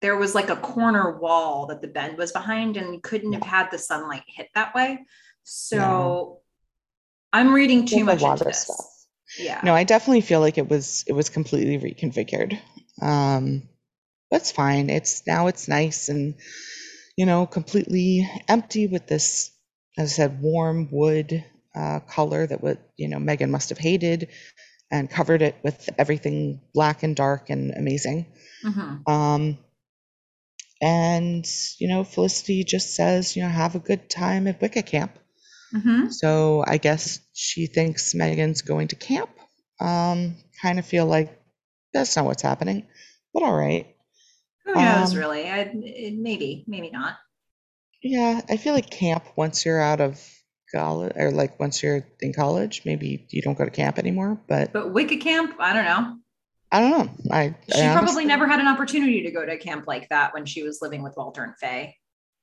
[0.01, 3.71] there was like a corner wall that the bed was behind and couldn't have had
[3.71, 4.99] the sunlight hit that way
[5.45, 6.41] so
[7.33, 8.87] i'm reading too much into this stuff.
[9.39, 12.59] yeah No, I definitely feel like it was it was completely reconfigured.
[13.01, 13.69] Um,
[14.31, 14.91] that's fine.
[14.91, 16.35] It's now it's nice and
[17.17, 19.52] you know completely empty with this,
[19.99, 21.45] as I said, warm wood
[21.75, 24.29] uh, color that would you know Meghan must have hated,
[24.91, 28.27] and covered it with everything black and dark and amazing.
[28.65, 29.09] Mhm.
[29.09, 29.59] Um,
[30.81, 31.47] and,
[31.79, 35.17] you know, Felicity just says, you know, have a good time at Wicca Camp.
[35.73, 36.13] Mhm.
[36.13, 39.31] So I guess she thinks Meghan's going to camp.
[39.81, 41.41] Um, kind of feel like
[41.93, 42.87] that's not what's happening,
[43.33, 43.95] but all right.
[44.65, 45.49] Who knows, Um, really?
[45.49, 47.17] I, maybe, maybe not.
[48.03, 50.21] Yeah, I feel like camp once you're out of
[50.75, 54.41] college or like once you're in college, maybe you don't go to camp anymore.
[54.49, 56.19] But But Wicca camp, I don't know.
[56.73, 57.11] I don't know.
[57.31, 60.33] I, I She probably never had an opportunity to go to a camp like that
[60.33, 61.97] when she was living with Walter and Faye.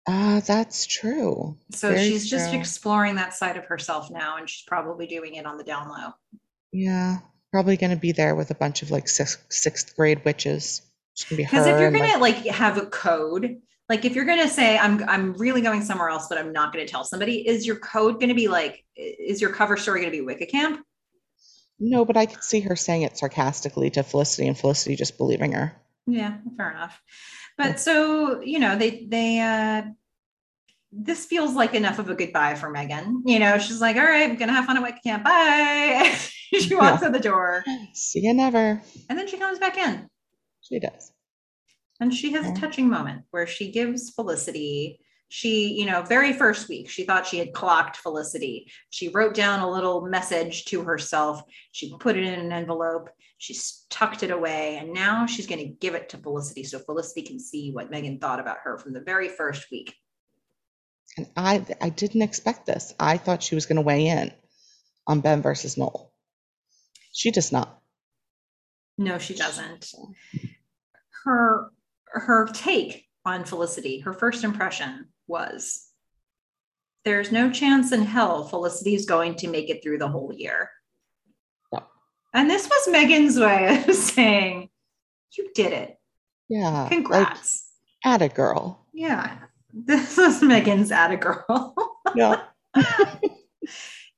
[0.07, 1.57] Ah, that's true.
[1.71, 2.59] So Very she's just true.
[2.59, 6.13] exploring that side of herself now, and she's probably doing it on the down low.
[6.71, 7.17] Yeah,
[7.51, 10.81] probably going to be there with a bunch of like sixth, sixth grade witches.
[11.29, 11.35] Be.
[11.35, 15.03] Because if you're gonna like, like have a code, like if you're gonna say I'm
[15.09, 18.35] I'm really going somewhere else, but I'm not gonna tell somebody, is your code gonna
[18.35, 20.85] be like is your cover story gonna be Wicca camp?
[21.81, 25.53] no, but I could see her saying it sarcastically to Felicity, and Felicity just believing
[25.53, 25.73] her.
[26.07, 27.01] Yeah, fair enough.
[27.57, 29.83] But so, you know, they they uh
[30.91, 33.21] this feels like enough of a goodbye for Meghan.
[33.25, 35.23] You know, she's like, all right, I'm gonna have fun at Wicca Camp.
[35.23, 36.15] Bye.
[36.59, 37.63] she walks out the door
[37.93, 38.81] See you never.
[39.07, 40.07] and then she comes back in.
[40.61, 41.11] She does.
[41.99, 46.67] And she has a touching moment where she gives Felicity, she, you know, very first
[46.69, 48.71] week, she thought she had clocked Felicity.
[48.89, 51.43] She wrote down a little message to herself.
[51.71, 53.09] She put it in an envelope.
[53.37, 53.55] She
[53.89, 54.77] tucked it away.
[54.77, 58.19] And now she's going to give it to Felicity so Felicity can see what Meghan
[58.19, 59.95] thought about her from the very first week.
[61.15, 62.93] And I, I didn't expect this.
[62.99, 64.31] I thought she was going to weigh in
[65.05, 66.11] on Ben versus Noel.
[67.11, 67.79] She does not.
[68.97, 69.91] No, she doesn't.
[71.23, 71.71] Her
[72.11, 75.85] her take on Felicity, her first impression was
[77.05, 80.69] there's no chance in hell Felicity is going to make it through the whole year.
[81.71, 81.83] No.
[82.33, 84.69] And this was Meghan's way of saying,
[85.37, 85.97] You did it.
[86.49, 86.69] Yeah.
[86.83, 87.67] Like, Congrats.
[88.03, 88.85] at a girl.
[88.93, 89.37] yeah.
[89.71, 91.75] This was Meghan's at a girl.
[92.15, 92.41] Yeah.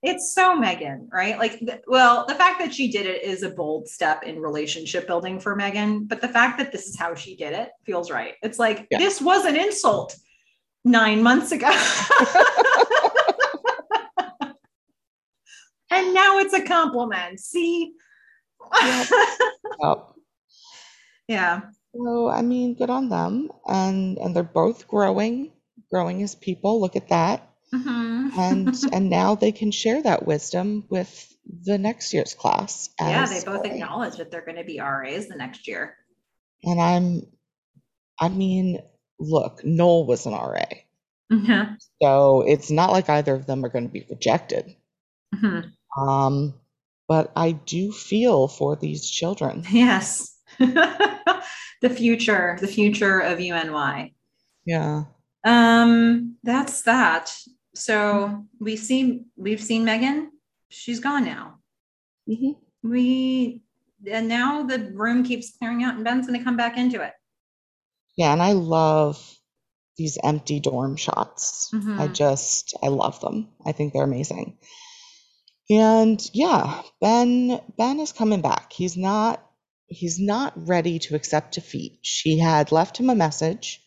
[0.04, 1.38] it's so Meghan, right?
[1.38, 5.06] Like, th- well, the fact that she did it is a bold step in relationship
[5.06, 8.34] building for Meghan, but the fact that this is how she did it feels right.
[8.42, 8.98] It's like, Yeah.
[8.98, 10.16] this was an insult
[10.84, 11.70] nine months ago.
[15.92, 17.40] and now it's a compliment.
[17.40, 17.94] See?
[18.82, 19.08] Yep.
[19.84, 20.16] Oh.
[21.28, 21.62] yeah.
[21.94, 25.52] So I mean, good on them, and and they're both growing,
[25.92, 26.80] growing as people.
[26.80, 28.32] Look at that, Mhm.
[28.38, 31.34] and and now they can share that wisdom with
[31.64, 32.90] the next year's class.
[33.00, 33.72] yeah, they both RA.
[33.72, 35.96] acknowledge that they're going to be RAs the next year.
[36.64, 37.26] And I'm,
[38.20, 38.80] I mean,
[39.20, 40.66] look, Noel was an RA,
[41.32, 41.78] Mhm.
[42.02, 44.76] so it's not like either of them are going to be rejected.
[45.34, 45.72] Mhm.
[45.98, 46.54] Um,
[47.08, 49.64] but I do feel for these children.
[49.72, 50.38] Yes.
[50.60, 54.14] the future, the future of UNY.
[54.66, 55.06] Yeah.
[55.44, 57.36] Um, that's that.
[57.76, 60.28] So we see we've seen Meghan.
[60.70, 61.60] She's gone now.
[62.28, 62.52] hmm
[62.84, 63.62] We
[64.10, 67.14] and now the room keeps clearing out and Ben's gonna come back into it.
[68.18, 69.38] Yeah, and I love
[69.98, 71.70] these empty dorm shots.
[71.74, 72.14] I Mhm.
[72.14, 73.50] just, I love them.
[73.66, 74.58] I think they're amazing.
[75.70, 78.74] And yeah, Ben Ben is coming back.
[78.74, 79.46] He's not
[79.88, 82.00] he's not ready to accept defeat.
[82.02, 83.82] She had left him a message,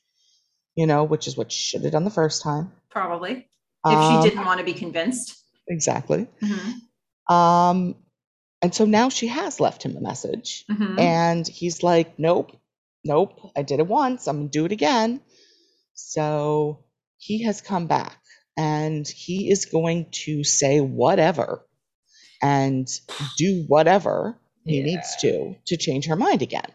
[0.75, 2.73] you know, which is what she should have done the first time.
[2.91, 3.49] Probably.
[3.87, 5.37] If Um, she didn't want to be convinced.
[5.69, 6.27] Exactly.
[6.43, 7.33] Mhm.
[7.35, 7.97] Um,
[8.63, 10.65] and so now she has left him a message.
[10.71, 10.99] Mhm.
[10.99, 12.53] And he's like, nope,
[13.05, 15.21] nope, I did it once, I'm gonna do it again.
[15.95, 16.85] So
[17.19, 18.19] he has come back
[18.57, 21.67] and he is going to say whatever
[22.43, 22.89] and
[23.39, 26.71] do whatever he needs to to change her mind again.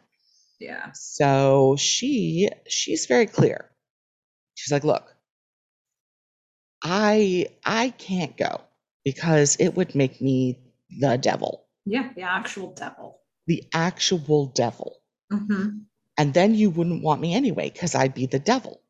[0.59, 0.91] yeah.
[0.93, 3.71] So she she's very clear.
[4.55, 5.15] She's like, look,
[6.83, 8.61] I I can't go
[9.03, 10.59] because it would make me
[10.99, 13.19] the devil, Yeah, the actual devil.
[13.47, 14.97] the actual devil.
[15.31, 15.85] Mhm.
[16.17, 18.81] And then you wouldn't want me anyway because I'd be the devil.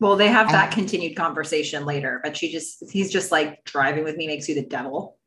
[0.00, 4.04] Well, they have that Um, continued conversation later, but she just he's just like driving
[4.04, 5.18] with me makes you the devil.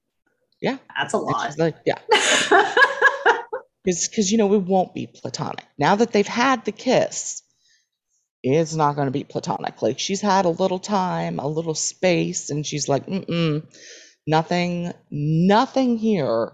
[0.61, 0.77] Yeah.
[0.97, 1.57] That's a And lot.
[1.57, 1.99] like, yeah,
[3.83, 7.41] because you know it won't be platonic now that they've had the kiss.
[8.47, 9.81] It's not going to be platonic.
[9.81, 13.75] Like she's had a little time, a little space, and she's like, mm mm,
[14.27, 16.51] nothing, nothing here.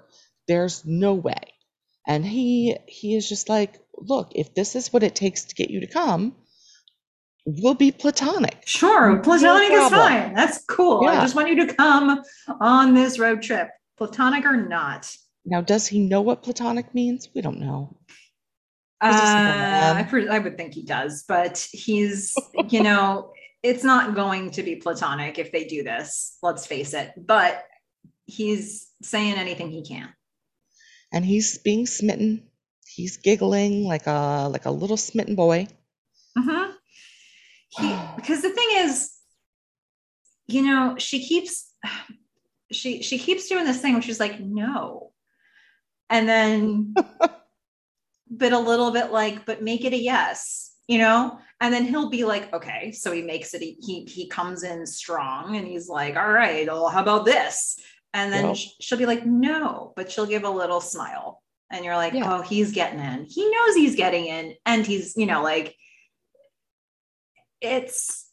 [0.47, 1.53] There's no way.
[2.07, 5.69] And he he is just like, look, if this is what it takes to get
[5.69, 6.34] you to come,
[7.45, 8.63] we'll be platonic.
[8.65, 10.34] Sure, No platonic is fine.
[10.34, 11.05] That's cool.
[11.07, 12.23] I just want you to come
[12.61, 15.13] on this road trip, platonic or not.
[15.45, 17.27] Now, does he know what platonic means?
[17.35, 17.97] We don't know.
[19.02, 22.36] Uh, I, I would think he does, but he's,
[22.69, 23.34] you know,
[23.64, 26.38] it's not going to be platonic if they do this.
[26.41, 27.11] Let's face it.
[27.18, 27.65] But
[28.26, 30.10] he's saying anything he can.
[31.11, 32.48] And he's being smitten.
[32.88, 35.68] He's giggling like a like a little smitten boy.
[36.38, 36.72] Mm-hmm.
[37.69, 39.11] He, because the thing is,
[40.48, 41.73] you know, she keeps
[42.72, 45.11] she she keeps doing this thing where she's like, no.
[46.10, 46.94] And then
[48.31, 51.37] but a little bit like, but make it a yes, you know?
[51.59, 52.91] And then he'll be like, okay.
[52.91, 56.87] So he makes it, he he comes in strong and he's like, all right, well,
[56.87, 57.77] how about this?
[58.13, 61.41] And then she'll be like, no, but she'll give a little smile.
[61.71, 62.39] And you're like, yeah.
[62.39, 63.25] oh, he's getting in.
[63.29, 64.55] He knows he's getting in.
[64.65, 65.75] And he's, you know, like
[67.61, 68.29] it's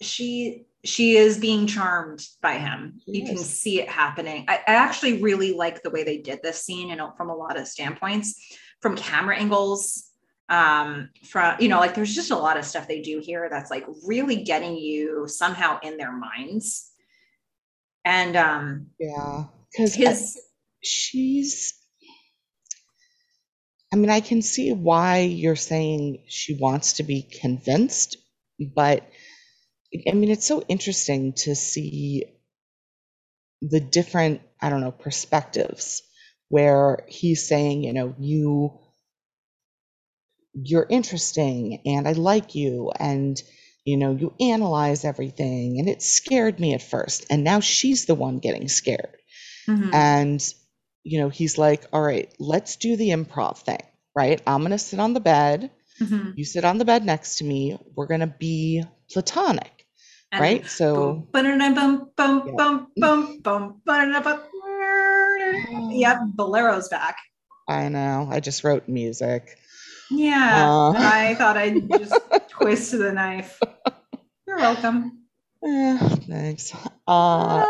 [0.00, 3.00] she she is being charmed by him.
[3.06, 3.16] Yes.
[3.16, 4.44] You can see it happening.
[4.48, 7.36] I, I, actually really like the way they did this scene, you know, from a
[7.36, 8.34] lot of standpoints,
[8.82, 10.10] from camera angles,
[10.48, 13.70] um, from you know, like there's just a lot of stuff they do here that's
[13.70, 16.90] like really getting you somehow in their minds.
[18.04, 20.38] And um, yeah, because his
[20.82, 21.74] she's.
[23.92, 28.16] I mean, I can see why you're saying she wants to be convinced,
[28.74, 29.06] but
[30.08, 32.24] I mean, it's so interesting to see
[33.60, 36.02] the different, I don't know, perspectives
[36.52, 38.78] where he's saying, you know, you
[40.52, 43.42] you're interesting and I like you and
[43.86, 48.14] you know, you analyze everything and it scared me at first and now she's the
[48.14, 49.16] one getting scared.
[49.66, 49.94] Mm-hmm.
[49.94, 50.54] And
[51.04, 53.82] you know, he's like, "All right, let's do the improv thing."
[54.14, 54.42] Right?
[54.46, 55.70] I'm going to sit on the bed.
[56.02, 56.32] Mm-hmm.
[56.36, 57.78] You sit on the bed next to me.
[57.96, 59.86] We're going to be platonic
[60.30, 60.66] and right?
[60.66, 64.51] So boom, boom, boom, boom, boom, boom,
[65.94, 67.16] Yep, Bolero's back.
[67.68, 68.28] I know.
[68.30, 69.58] I just wrote music.
[70.10, 72.14] Yeah, uh, I thought I'd just
[72.48, 73.58] twist the knife.
[74.46, 75.22] You're welcome.
[75.62, 75.98] Yeah,
[76.28, 76.74] thanks.
[77.06, 77.08] Uh,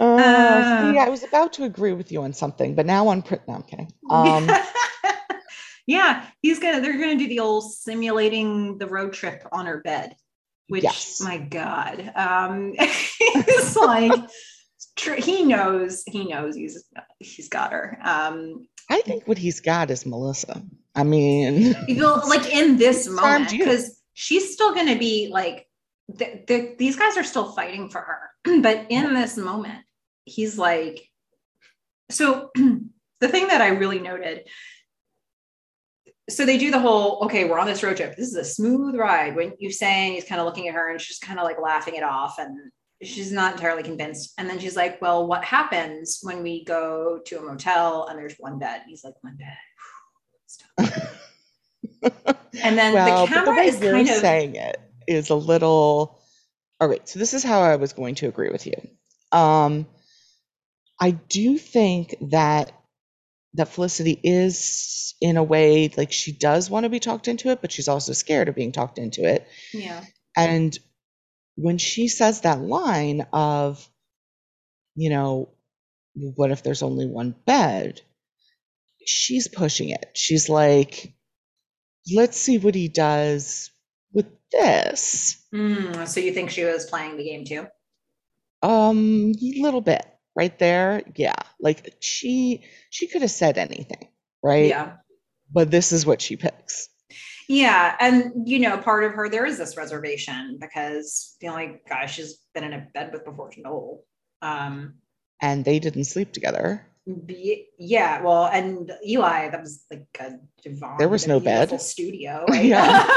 [0.00, 3.42] uh, yeah, I was about to agree with you on something, but now on print.
[3.46, 3.92] No, I'm kidding.
[4.10, 4.48] Um,
[5.86, 6.80] yeah, he's gonna.
[6.80, 10.16] They're gonna do the old simulating the road trip on her bed,
[10.68, 11.20] which yes.
[11.20, 14.30] my God, um, it's like
[15.18, 16.02] he knows.
[16.06, 16.84] He knows he's
[17.18, 17.98] he's got her.
[18.02, 20.62] Um, I think what he's got is Melissa.
[20.94, 25.68] I mean, like in this moment, because she's still going to be like,
[26.08, 28.20] the, the, these guys are still fighting for her.
[28.62, 29.78] but in this moment,
[30.24, 31.08] he's like,
[32.10, 32.50] so
[33.20, 34.48] the thing that I really noted
[36.28, 38.16] so they do the whole okay we're on this road trip.
[38.16, 39.34] This is a smooth ride.
[39.34, 41.94] When you saying he's kind of looking at her and she's kind of like laughing
[41.94, 42.70] it off and
[43.02, 44.34] she's not entirely convinced.
[44.38, 48.36] And then she's like well what happens when we go to a motel and there's
[48.38, 48.82] one bed?
[48.86, 49.56] He's like one bed.
[52.62, 56.20] And then well, the camera the is you're kind of saying it is a little
[56.80, 58.74] all right so this is how i was going to agree with you.
[59.32, 59.86] Um
[61.00, 62.72] i do think that
[63.54, 67.60] that Felicity is in a way like she does want to be talked into it,
[67.60, 69.48] but she's also scared of being talked into it.
[69.72, 70.04] Yeah.
[70.36, 70.78] And
[71.56, 73.88] when she says that line of,
[74.94, 75.50] you know,
[76.14, 78.00] what if there's only one bed?
[79.04, 80.10] She's pushing it.
[80.14, 81.14] She's like,
[82.14, 83.70] let's see what he does
[84.12, 85.42] with this.
[85.54, 87.66] Mm, so you think she was playing the game too?
[88.62, 90.04] Um, a little bit
[90.38, 94.08] right there yeah like she she could have said anything
[94.42, 94.68] right?
[94.68, 94.92] Yeah.
[95.52, 96.88] But this is what she picks.
[97.48, 102.06] Yeah and you know part of her there is this reservation because the only guy
[102.06, 104.04] she's been in a bed with before is noel
[104.42, 104.94] um
[105.40, 106.84] and they didn't sleep together.
[107.26, 110.32] be, yeah well and eli that was like a
[110.62, 111.80] divine there was no bed.
[111.80, 112.64] studio right?
[112.64, 113.06] yeah.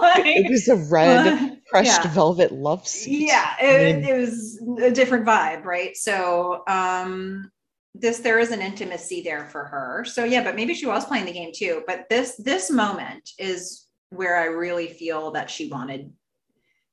[0.00, 2.14] Like, it was a red crushed yeah.
[2.14, 3.26] velvet love seat.
[3.28, 5.96] Yeah, it, I mean, it was a different vibe, right?
[5.96, 7.50] So um
[7.94, 10.04] this there is an intimacy there for her.
[10.04, 11.82] So yeah, but maybe she was playing the game too.
[11.86, 16.12] But this this moment is where I really feel that she wanted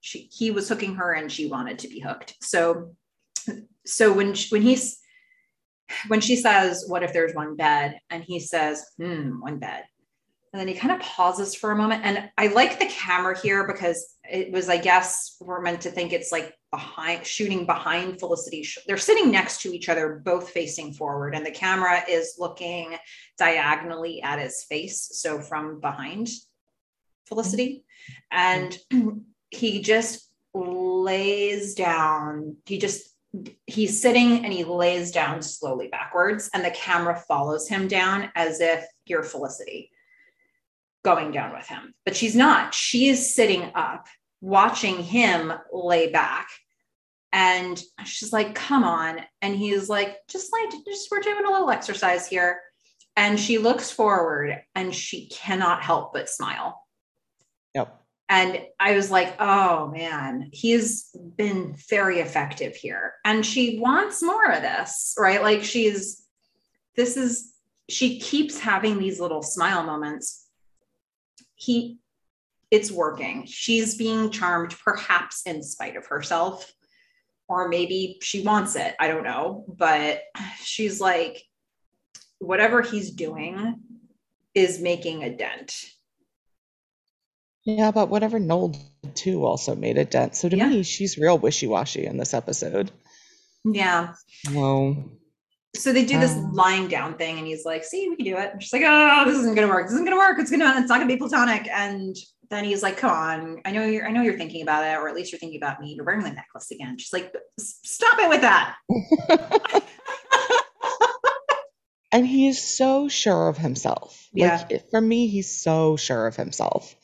[0.02, 2.36] she he was hooking her and she wanted to be hooked.
[2.42, 2.96] So
[3.86, 5.00] so when she, when he's
[6.08, 9.84] when she says, "What if there's one bed?" and he says, "Hmm, one bed,"
[10.56, 13.68] and then he kind of pauses for a moment and i like the camera here
[13.68, 18.66] because it was i guess we're meant to think it's like behind shooting behind felicity
[18.88, 22.96] they're sitting next to each other both facing forward and the camera is looking
[23.38, 26.30] diagonally at his face so from behind
[27.26, 27.84] felicity
[28.32, 28.78] and
[29.52, 32.58] he just lays down.
[32.66, 33.12] He just
[33.68, 38.62] he's sitting and he lays down slowly backwards and the camera follows him down as
[38.62, 39.92] if you're Felicity
[41.06, 41.94] going down with him.
[42.04, 42.74] But she's not.
[42.74, 44.08] She is sitting up
[44.42, 46.50] watching him lay back.
[47.32, 49.20] And she's like, come on.
[49.42, 52.60] And he's like, just like, just we're doing a little exercise here.
[53.16, 56.82] And she looks forward and she cannot help but smile.
[57.74, 58.02] Yep.
[58.28, 63.14] And I was like, oh man, he's been very effective here.
[63.24, 65.42] And she wants more of this, right?
[65.42, 66.26] Like she's,
[66.96, 67.54] this is,
[67.88, 70.45] she keeps having these little smile moments.
[71.66, 71.98] He,
[72.72, 73.46] it's working.
[73.46, 76.72] She's being charmed, perhaps in spite of herself,
[77.48, 78.96] or maybe she wants it.
[79.00, 79.66] I don't know.
[79.68, 80.22] But
[80.64, 81.42] she's like,
[82.40, 83.80] whatever he's doing
[84.54, 85.76] is making a dent
[87.66, 88.68] yeah, but whatever Noel
[89.02, 90.36] did too also made a dent.
[90.36, 90.70] So to Yeah.
[90.70, 92.92] me, she's real wishy washy in this episode.
[93.64, 94.14] Yeah.
[94.54, 95.04] Well,
[95.76, 96.54] So they do this Um.
[96.54, 99.38] lying down thing, and he's like, "See, we can do it." She's like, "Oh, this
[99.38, 99.86] isn't gonna work.
[99.86, 100.40] This isn't gonna work.
[100.40, 100.74] It's gonna.
[100.78, 102.16] It's not gonna be platonic." And
[102.50, 104.08] then he's like, "Come on, I know you're.
[104.08, 105.94] I know you're thinking about it, or at least you're thinking about me.
[105.94, 108.76] You're wearing the necklace again." She's like, "Stop it with that."
[112.12, 114.28] and he is so sure of himself.
[114.34, 114.66] Yeah.
[114.70, 116.96] Like for me, he's so sure of himself.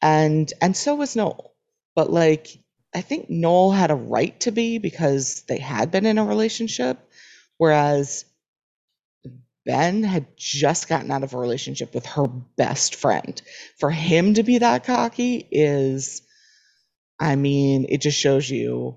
[0.00, 1.54] And and so was Noel.
[1.94, 2.48] But like
[2.94, 6.98] I think Noel had a right to be because they had been in a relationship,
[7.58, 8.24] whereas
[9.64, 12.26] Ben had just gotten out of a relationship with her
[12.56, 13.40] best friend.
[13.78, 16.22] For him to be that cocky is,
[17.18, 18.96] I mean, it just shows you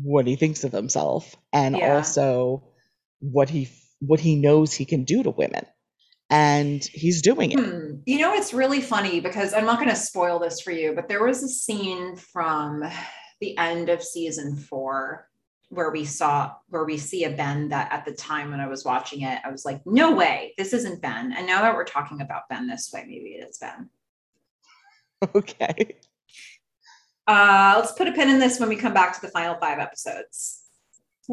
[0.00, 1.96] what he thinks of himself and Yeah.
[1.96, 2.62] also
[3.20, 3.68] what he
[4.00, 5.66] what he knows he can do to women.
[6.30, 7.58] And he's doing it.
[7.58, 7.94] Hmm.
[8.06, 11.08] You know, it's really funny because I'm not going to spoil this for you, but
[11.08, 12.84] there was a scene from
[13.40, 15.27] the end of season four
[15.70, 18.84] where we saw where we see a Ben that at the time when I was
[18.84, 21.32] watching it, I was like, no way, this isn't Ben.
[21.36, 23.90] And now that we're talking about Ben this way, maybe it is Ben.
[25.34, 25.96] Okay.
[27.26, 29.80] Uh, let's put a pin in this when we come back to the final five
[29.80, 30.62] episodes.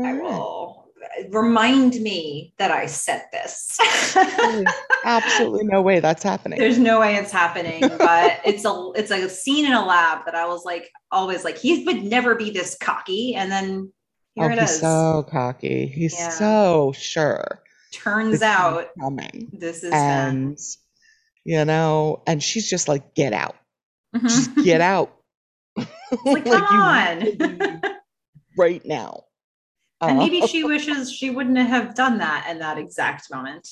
[0.03, 0.85] I will
[1.29, 3.77] remind me that I said this.
[5.05, 6.59] Absolutely no way that's happening.
[6.59, 10.25] There's no way it's happening, but it's a it's like a scene in a lab
[10.25, 13.91] that I was like always like he would never be this cocky, and then
[14.35, 14.79] here oh, it he's is.
[14.79, 15.87] so cocky.
[15.87, 16.29] He's Yeah.
[16.29, 17.61] so sure.
[17.91, 19.49] Turns out coming.
[19.53, 19.91] this is.
[19.93, 20.57] And
[21.43, 23.55] you know, and she's just like, get out.
[24.15, 24.21] Mhm.
[24.23, 25.15] Just get out.
[25.77, 27.19] like, come on.
[27.19, 27.81] need to leave
[28.57, 29.23] right now.
[30.01, 33.67] and Uh, maybe she wishes she wouldn't have done that in that exact moment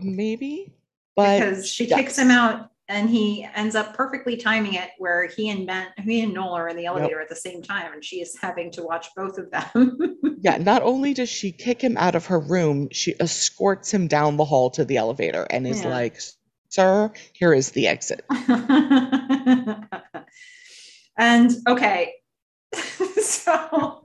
[0.00, 0.72] maybe.
[1.14, 5.48] But because she kicks him out and he ends up perfectly timing it where he
[5.50, 8.20] and Ben, he and Noel are in the elevator at the same time and she
[8.20, 9.96] is having to watch both of them.
[10.38, 14.36] Yeah, not only does she kick him out of her room, she escorts him down
[14.36, 15.88] the hall to the elevator and is Yeah.
[15.88, 16.20] like,
[16.68, 18.24] Sir, here is the exit.
[21.18, 22.12] and okay,
[22.72, 24.02] so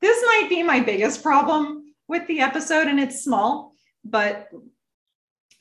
[0.00, 3.74] this might be my biggest problem with the episode, and it's small,
[4.04, 4.48] but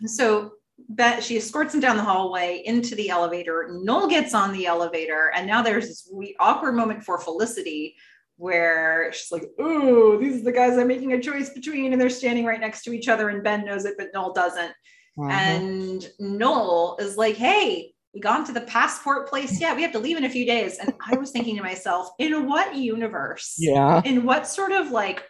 [0.05, 0.51] so
[0.89, 3.69] Bet she escorts him down the hallway into the elevator.
[3.83, 7.95] Noel gets on the elevator, and now there's this we awkward moment for Felicity
[8.37, 12.09] where she's like, "Ooh, these are the guys I'm making a choice between," and they're
[12.09, 14.73] standing right next to each other, and Ben knows it, but Noel doesn't.
[15.19, 15.29] Uh-huh.
[15.29, 19.75] And Noel is like, hey, we gone to the passport place yet?
[19.75, 20.77] We have to leave in a few days.
[20.77, 23.55] And I was thinking to myself, in what universe?
[23.59, 24.01] yeah.
[24.05, 25.23] In what sort of like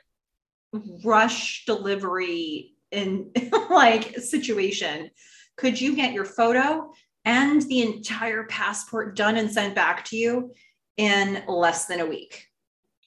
[1.03, 3.31] rush delivery in
[3.69, 5.09] like situation
[5.55, 6.91] could you get your photo
[7.25, 10.53] and the entire passport done and sent back to you
[10.97, 12.47] in less than a week?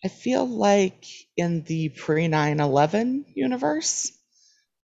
[0.05, 1.05] I feel like
[1.37, 4.13] in the pre 9 11 universe,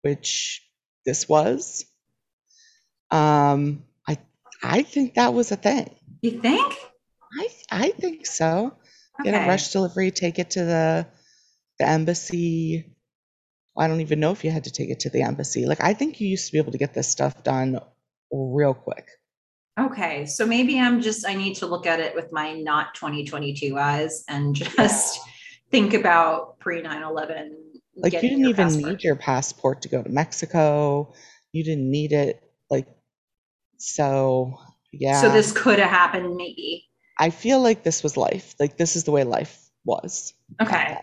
[0.02, 0.64] which
[1.06, 1.86] this was,
[3.10, 4.18] um, I
[4.62, 5.96] I think that was a thing.
[6.22, 6.76] You think?
[7.40, 8.74] I I think so.
[9.24, 11.08] Get a rush delivery, take it to the
[11.80, 12.97] the embassy.
[13.78, 15.66] I don't even know if you had to take it to the embassy.
[15.66, 17.80] Like I think you used to be able to get this stuff done
[18.32, 19.08] real quick.
[19.80, 23.78] Okay, so maybe I'm just I need to look at it with my not 2022
[23.78, 25.20] eyes and just
[25.70, 27.52] think about pre 9/11.
[27.95, 28.86] Like you didn't even passport.
[28.86, 31.14] need your passport to go to Mexico.
[31.52, 32.88] You didn't need it like
[33.78, 34.60] so
[34.91, 35.22] yeah.
[35.22, 36.86] So this could have happened maybe.
[37.20, 38.56] I feel like this was life.
[38.60, 40.34] Like this is the way life was.
[40.62, 40.98] Okay.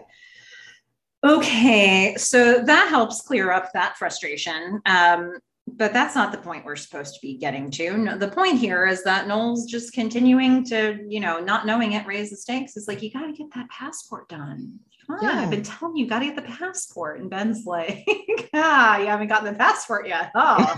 [1.24, 4.80] Okay, so that helps clear up that frustration.
[4.84, 7.96] Um, but that's not the point we're supposed to be getting to.
[7.96, 12.06] No, the point here is that Noel's just continuing to, you know, not knowing it,
[12.06, 12.76] raise the stakes.
[12.76, 14.78] It's like, you got to get that passport done.
[15.06, 15.42] Come on, yeah.
[15.42, 17.20] I've been telling you, you got to get the passport.
[17.20, 18.06] And Ben's like,
[18.54, 20.30] ah, you haven't gotten the passport yet.
[20.34, 20.76] Oh.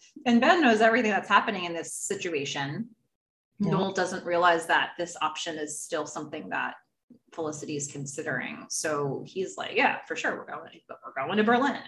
[0.26, 2.88] and Ben knows everything that's happening in this situation.
[3.58, 3.72] Yeah.
[3.72, 6.74] Noel doesn't realize that this option is still something that
[7.36, 8.66] Felicity is considering.
[8.68, 11.78] So he's like, yeah, for sure, we're going, but we're going to Berlin.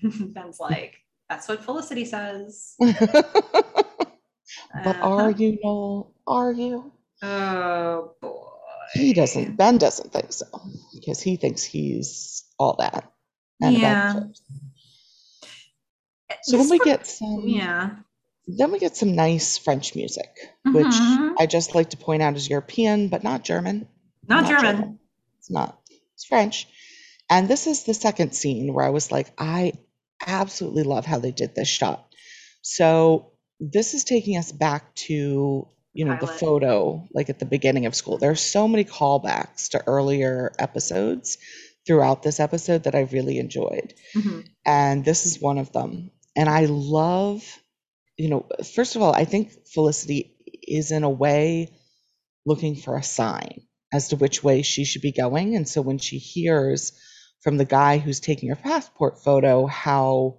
[0.32, 0.98] Ben's like,
[1.28, 2.76] that's what Felicity says.
[2.78, 3.86] but
[4.84, 6.14] uh, are you, Noel?
[6.26, 6.92] Are you?
[7.22, 8.44] Oh boy.
[8.94, 9.56] He doesn't.
[9.56, 10.46] Ben doesn't think so
[10.94, 13.10] because he thinks he's all that.
[13.60, 14.20] yeah.
[16.42, 17.96] So when we get some, yeah,
[18.46, 20.30] then we get some nice French music,
[20.66, 20.72] mm-hmm.
[20.72, 23.88] which I just like to point out is European, but not German.
[24.26, 24.76] Not, not German.
[24.76, 24.97] German.
[25.48, 25.80] It's not.
[26.14, 26.68] It's French.
[27.30, 29.72] And this is the second scene where I was like, I
[30.26, 32.06] absolutely love how they did this shot.
[32.60, 36.20] So this is taking us back to you know Pilot.
[36.20, 41.38] the photo like at the beginning of school there's so many callbacks to earlier episodes
[41.86, 44.40] throughout this episode that i really enjoyed mm-hmm.
[44.64, 47.42] and this is one of them and i love
[48.16, 51.72] you know first of all i think felicity is in a way
[52.46, 53.62] looking for a sign
[53.92, 55.56] as to which way she should be going.
[55.56, 56.92] And so when she hears
[57.42, 60.38] from the guy who's taking her passport photo how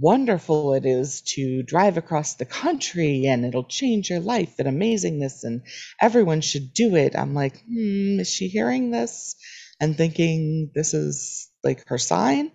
[0.00, 5.44] wonderful it is to drive across the country and it'll change your life and amazingness
[5.44, 5.62] and
[6.00, 7.16] everyone should do it.
[7.16, 9.36] I'm like, hmm, is she hearing this
[9.80, 12.52] and thinking this is like her sign?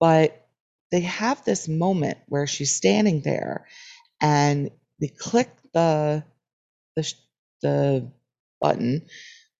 [0.00, 0.46] But
[0.92, 3.66] they have this moment where she's standing there
[4.20, 4.70] and
[5.00, 6.24] they click the
[6.96, 7.14] the,
[7.62, 8.12] the
[8.60, 9.06] button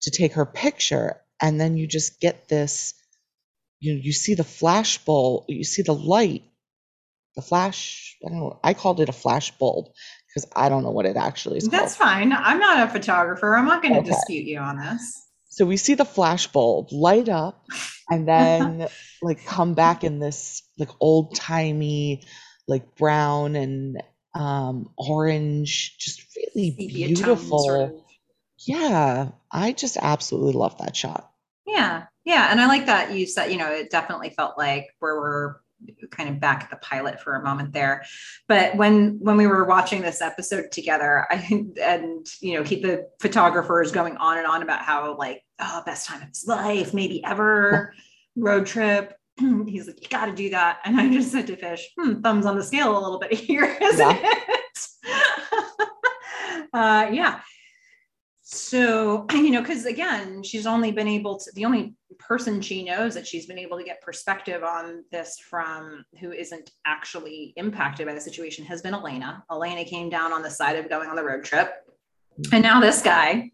[0.03, 2.95] to take her picture and then you just get this
[3.81, 6.43] you know you see the flash bulb you see the light
[7.37, 9.89] the flash i don't know i called it a flash bulb
[10.29, 12.11] because i don't know what it actually is that's called.
[12.11, 14.09] fine i'm not a photographer i'm not going to okay.
[14.09, 17.67] dispute you on this so we see the flash bulb light up
[18.11, 18.89] and then
[19.23, 22.23] like come back in this like old timey
[22.69, 24.03] like brown and
[24.35, 28.03] um orange just really beautiful sort of
[28.67, 31.31] yeah, I just absolutely love that shot.
[31.67, 32.05] Yeah.
[32.25, 32.49] Yeah.
[32.51, 35.55] And I like that you said, you know, it definitely felt like where we're
[36.11, 38.05] kind of back at the pilot for a moment there.
[38.47, 43.09] But when when we were watching this episode together, I and you know, keep the
[43.21, 46.95] photographer is going on and on about how like, oh, best time of his life,
[46.95, 47.95] maybe ever,
[48.37, 49.17] road trip.
[49.39, 50.81] He's like, you got to do that.
[50.85, 53.65] And I just said to Fish, hmm, thumbs on the scale a little bit here,
[53.81, 54.19] isn't yeah.
[54.23, 54.89] it?
[56.73, 57.41] uh, yeah
[58.53, 63.15] so you know because again she's only been able to the only person she knows
[63.15, 68.15] that she's been able to get perspective on this from who isn't actually impacted by
[68.15, 69.43] the situation has been elena.
[69.51, 71.73] Elena came down on the side of going on the road trip.
[72.53, 73.51] And now this guy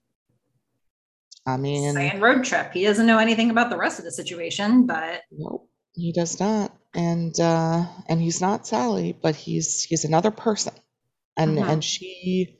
[1.46, 2.72] i mean saying road trip.
[2.72, 6.76] He doesn't know anything about the rest of the situation but nope he does not.
[6.94, 10.74] And uh and he's not sally but he's he's another person.
[11.36, 11.70] And mm-hmm.
[11.70, 12.57] and she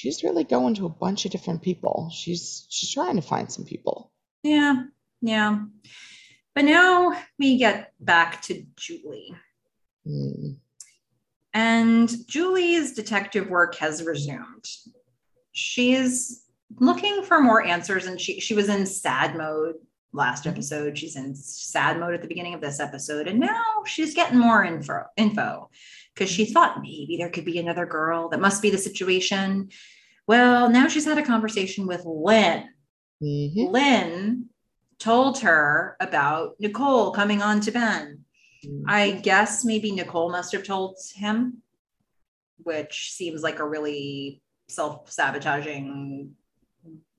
[0.00, 2.10] she's really going to a bunch of different people.
[2.10, 4.10] She's she's trying to find some people.
[4.42, 4.84] Yeah,
[5.20, 5.60] yeah.
[6.54, 9.34] But now we get back to Julie.
[10.06, 10.56] Mm.
[11.52, 14.64] And Julie's detective work has resumed.
[15.52, 16.46] She's
[16.78, 19.74] looking for more answers, and she she was in sad mode
[20.14, 20.96] last episode.
[20.96, 24.64] She's in sad mode at the beginning of this episode, and now she's getting more
[24.64, 25.04] info.
[25.18, 25.68] Info
[26.14, 29.70] because she thought maybe there could be another girl that must be the situation.
[30.26, 32.68] Well, now she's had a conversation with Lynn.
[33.22, 33.72] Mm-hmm.
[33.72, 34.46] Lynn
[34.98, 38.24] told her about Nicole coming on to Ben.
[38.64, 38.84] Mm-hmm.
[38.88, 41.62] I guess maybe Nicole must have told him,
[42.58, 46.32] which seems like a really self sabotaging,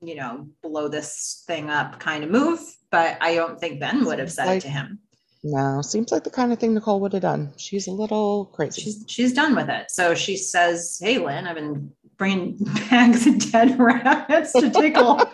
[0.02, 2.60] you know, blow this thing up kind of move.
[2.92, 5.00] But I don't think Ben would have said like, it to him.
[5.44, 7.54] No, seems like the kind of thing Nicole would have done.
[7.58, 8.82] She's a little crazy.
[8.82, 9.90] She's she's done with it.
[9.90, 12.58] So she says, "Hey, Lynn, I've been bringing
[12.90, 15.20] bags of dead rabbits to tickle."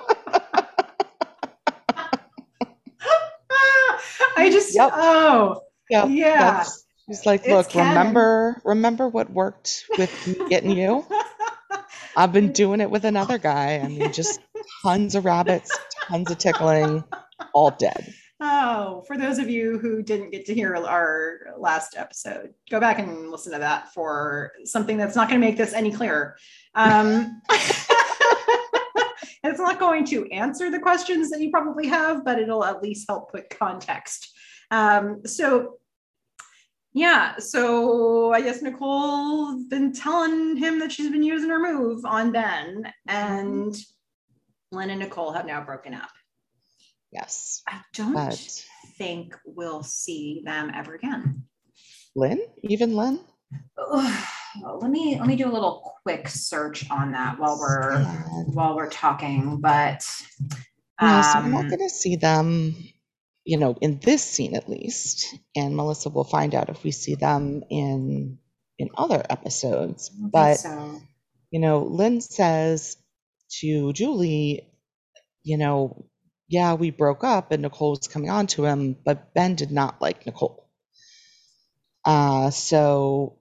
[4.38, 4.92] I just yep.
[4.94, 6.08] oh yep.
[6.10, 6.64] yeah.
[7.08, 11.06] She's like, look, remember remember what worked with me getting you?
[12.16, 13.80] I've been doing it with another guy.
[13.84, 14.40] I mean, just
[14.84, 17.04] tons of rabbits, tons of tickling,
[17.54, 18.14] all dead.
[18.40, 23.00] Oh, for those of you who didn't get to hear our last episode, go back
[23.00, 26.38] and listen to that for something that's not going to make this any clearer.
[26.76, 27.42] Um,
[29.44, 33.08] it's not going to answer the questions that you probably have, but it'll at least
[33.10, 34.32] help put context.
[34.70, 35.80] Um, so
[36.94, 42.32] Yeah, so I guess Nicole's been telling him that she's been using her move on
[42.32, 43.76] Ben, and
[44.72, 46.10] Lynn and Nicole have now broken up.
[47.18, 47.64] Yes.
[47.68, 48.40] I don't But
[48.98, 51.44] think we'll see them ever again.
[52.16, 53.20] Lynn, even Lynn?
[53.80, 54.26] Ugh,
[54.82, 58.48] let me let me do a little quick search on that while we're Sad.
[58.54, 59.62] while we're talking.
[59.62, 60.06] But
[61.02, 62.76] Yeah, so we're not um, going to see them,
[63.46, 65.36] you know, in this scene at least.
[65.56, 68.40] And Melissa will find out if we see them in
[68.80, 70.12] in other episodes.
[70.12, 71.02] I don't think But so.
[71.52, 72.98] you know, Lynn says
[73.62, 74.70] to Julie,
[75.44, 76.06] you know,
[76.48, 80.02] yeah, we broke up and Nicole was coming on to him, but Ben did not
[80.02, 80.70] like Nicole.
[82.06, 83.40] Uh, so,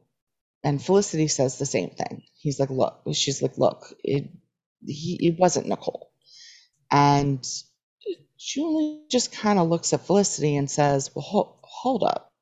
[0.65, 2.25] and Felicity says the same thing.
[2.39, 4.31] He's like, look, she's like, look, it,
[4.87, 6.11] he, it wasn't Nicole.
[6.91, 7.47] And
[8.39, 12.33] Julie just kind of looks at Felicity and says, well, hold, hold up.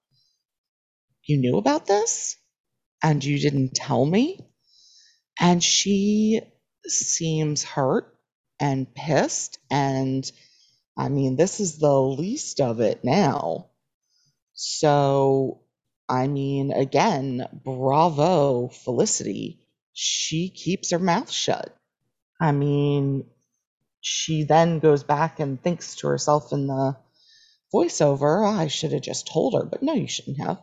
[1.25, 2.37] You knew about this
[3.03, 4.41] and you didn't tell me?
[5.41, 6.41] And she
[6.87, 8.17] seems hurt
[8.61, 9.59] and pissed.
[9.71, 10.31] And
[10.97, 13.71] I mean, this is the least of it now.
[14.55, 15.63] So,
[16.09, 19.67] I mean, again, bravo, Felicity.
[19.93, 21.77] She keeps her mouth shut.
[22.41, 23.27] I mean,
[24.01, 26.97] she then goes back and thinks to herself in the
[27.75, 30.63] voiceover, "Oh, I should have just told her, but no, you shouldn't have.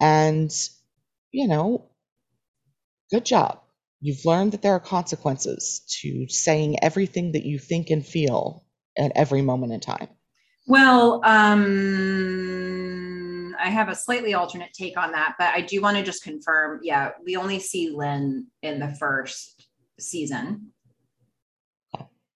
[0.00, 0.50] And,
[1.32, 1.90] you know,
[3.10, 3.60] good job.
[4.00, 8.64] You've learned that there are consequences to saying everything that you think and feel
[8.96, 10.08] at every moment in time.
[10.66, 12.82] Well, um,
[13.58, 16.80] I have a slightly alternate take on that, but I do want to just confirm.
[16.82, 19.66] Yeah, we only see Lynn in the first
[19.98, 20.72] season,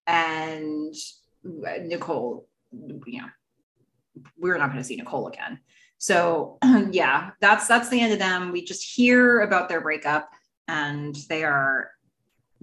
[0.05, 0.93] and
[1.43, 2.47] Nicole.
[2.71, 3.29] You know,
[4.37, 5.59] we're not going to see Nicole again.
[5.97, 6.57] So
[6.91, 8.51] yeah, that's that's the end of them.
[8.51, 10.29] We just hear about their breakup,
[10.67, 11.91] and they are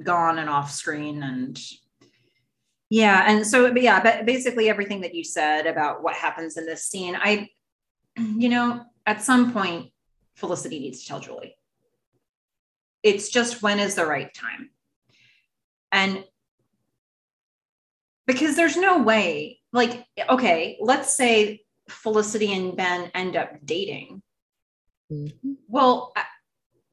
[0.02, 1.58] gone and off screen, and
[2.90, 6.66] yeah, and so but yeah, but basically everything that you said about what happens in
[6.66, 7.48] this scene, I,
[8.16, 9.90] you know, at some point,
[10.34, 11.56] Felicity needs to tell Julie.
[13.02, 14.70] It's just when is the right time,
[15.92, 16.24] and
[18.26, 24.22] because there's no way, like, okay, let's say Felicity and Ben end up dating.
[25.12, 25.56] Mhm.
[25.68, 26.26] Well, at,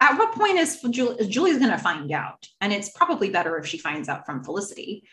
[0.02, 2.48] at what point is Julie, Julie's going to find out?
[2.60, 5.08] And it's probably better if she finds out from Felicity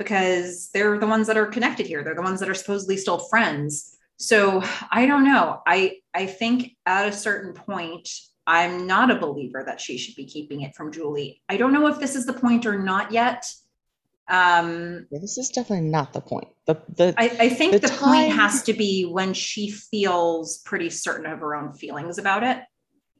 [0.00, 2.02] because they're the ones that are connected here.
[2.02, 3.96] They're the ones that are supposedly still friends.
[4.16, 5.60] So I don't know.
[5.66, 8.08] I I think at a certain point,
[8.46, 11.42] I'm not a believer that she should be keeping it from Julie.
[11.48, 13.44] I don't know if this is the point or not yet.
[14.28, 16.48] Um, Yeah, this is definitely not the point.
[16.66, 20.88] The the I, I think The the, point has to be when she feels pretty
[20.90, 22.58] certain of her own feelings about it.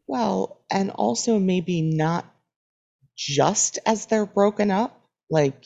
[0.06, 2.24] well, and also maybe not
[3.16, 4.96] just as they're broken up.
[5.30, 5.64] Like,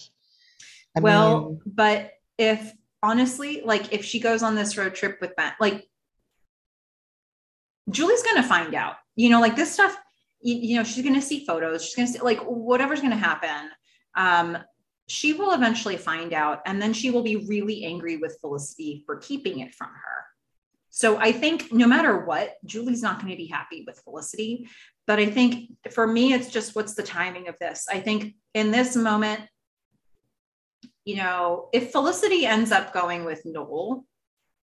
[0.96, 2.72] I well, mean, but if
[3.02, 5.88] honestly, like if she goes on this road trip with Ben, like
[7.90, 8.96] Julie's gonna find out.
[9.16, 9.96] You know, like this stuff.
[10.40, 11.84] You, you know, she's gonna see photos.
[11.84, 13.70] She's gonna see like whatever's gonna happen.
[14.16, 14.58] Um,
[15.06, 19.16] she will eventually find out, and then she will be really angry with Felicity for
[19.16, 20.24] keeping it from her.
[20.90, 24.68] So I think no matter what, Julie's not going to be happy with Felicity.
[25.08, 27.86] But I think for me, it's just what's the timing of this?
[27.90, 29.40] I think in this moment,
[31.04, 34.04] you know, if Felicity ends up going with Noel,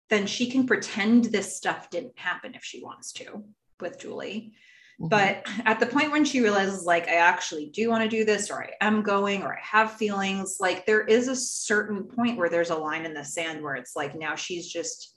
[0.10, 3.44] then she can pretend this stuff didn't happen if she wants to
[3.80, 4.54] with Julie.
[5.00, 5.10] mhm.
[5.10, 8.50] But at the point when she realizes, like, I actually do want to do this,
[8.50, 12.50] or I am going, or I have feelings, like, there is a certain point where
[12.50, 15.16] there's a line in the sand where it's like now she's just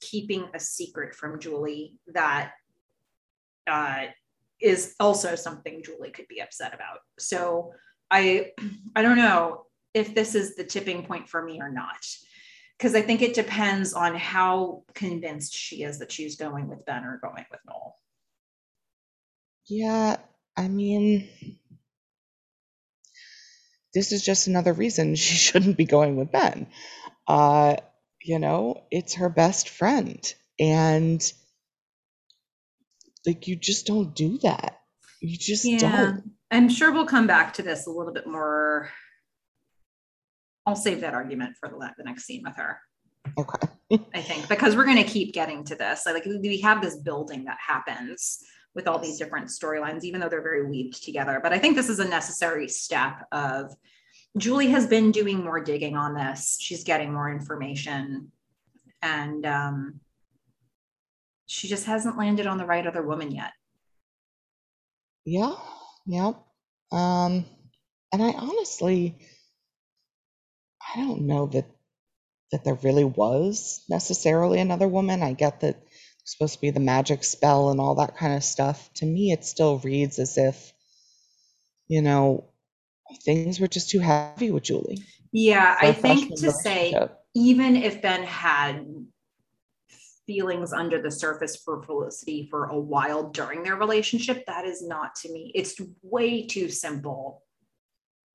[0.00, 2.52] keeping a secret from Julie that
[3.68, 4.06] uh,
[4.60, 6.98] is also something Julie could be upset about.
[7.18, 7.72] So
[8.10, 8.52] I,
[8.96, 12.06] I don't know if this is the tipping point for me or not,
[12.76, 17.04] because I think it depends on how convinced she is that she's going with Ben
[17.04, 17.94] or going with Noel.
[19.66, 20.16] Yeah,
[20.56, 21.28] I mean,
[23.94, 26.68] this is just another reason she shouldn't be going with Ben.
[27.26, 27.76] Uh,
[28.22, 30.34] you know, it's her best friend.
[30.58, 31.20] And
[33.26, 34.80] like you just don't do that.
[35.20, 36.32] You just don't.
[36.50, 38.90] I'm sure we'll come back to this a little bit more.
[40.68, 42.78] I'll save that argument for the, the next scene with her.
[43.38, 43.68] Okay.
[44.14, 46.04] I think because we're going to keep getting to this.
[46.04, 48.40] Like we have this building that happens
[48.74, 51.40] with all these different storylines, even though they're very weaved together.
[51.42, 53.74] But I think this is a necessary step of
[54.36, 56.58] Julie has been doing more digging on this.
[56.60, 58.30] She's getting more information,
[59.00, 60.00] and um,
[61.46, 63.52] she just hasn't landed on the right other woman yet.
[65.24, 65.54] Yeah,
[66.04, 66.32] yeah.
[66.92, 67.46] Um,
[68.12, 69.18] and I honestly,
[70.94, 71.66] I don't know that
[72.50, 75.22] that there really was necessarily another woman.
[75.22, 75.76] I get that
[76.22, 78.90] it's supposed to be the magic spell and all that kind of stuff.
[78.94, 80.72] To me, it still reads as if,
[81.88, 82.44] you know,
[83.24, 85.02] things were just too heavy with Julie.
[85.32, 86.94] Yeah, I think to say,
[87.34, 88.86] even if Ben had
[90.26, 95.14] feelings under the surface for Felicity for a while during their relationship, that is not
[95.16, 95.52] to me.
[95.54, 97.42] It's way too simple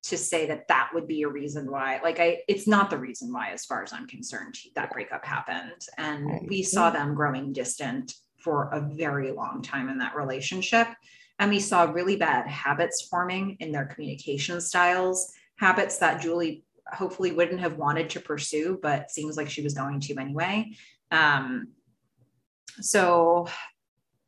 [0.04, 1.98] to say that that would be a reason why.
[2.02, 5.80] Like, I, it's not the reason why, as far as I'm concerned, that breakup happened.
[5.96, 6.46] And Right.
[6.46, 10.88] we saw them growing distant for a very long time in that relationship.
[11.38, 17.32] And we saw really bad habits forming in their communication styles, habits that Julie hopefully
[17.32, 20.72] wouldn't have wanted to pursue, but seems like she was going to anyway.
[21.10, 21.68] Um,
[22.80, 23.48] so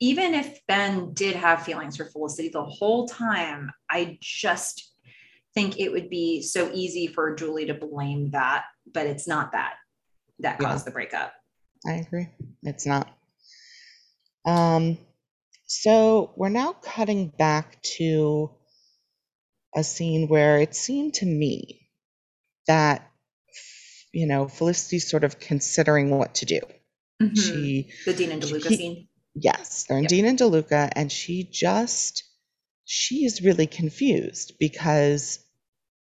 [0.00, 4.94] even if Ben did have feelings for Felicity the whole time, I just
[5.56, 9.72] think it would be so easy for Julie to blame that, but it's not that
[10.40, 10.68] that Yeah.
[10.68, 11.32] caused the breakup.
[11.86, 12.28] I agree.
[12.62, 13.08] It's not.
[14.44, 14.98] Um,
[15.64, 18.50] so we're now cutting back to
[19.74, 21.88] a scene where it seemed to me
[22.66, 23.10] that,
[24.12, 26.60] you know, Felicity's sort of considering what to do.
[27.22, 27.36] Mhm.
[27.38, 29.08] She, the Dean and DeLuca keep- scene.
[29.34, 30.10] yes, they're in Yep.
[30.10, 32.24] Dean and DeLuca, and she just,
[32.84, 35.38] she is really confused because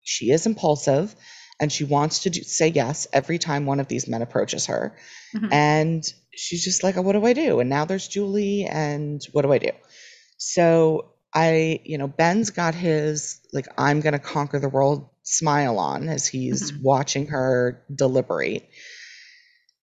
[0.08, 1.14] she is impulsive
[1.60, 4.96] and she wants to do, say yes every time one of these men approaches her.
[5.34, 5.52] Mhm.
[5.52, 6.04] And
[6.34, 7.60] she's just like, oh, what do I do?
[7.60, 9.70] And now there's Julie, and what do I do?
[10.38, 15.78] So I, you know, Ben's got his, like, I'm going to conquer the world smile
[15.78, 16.82] on as he's Mhm.
[16.82, 18.70] watching her deliberate.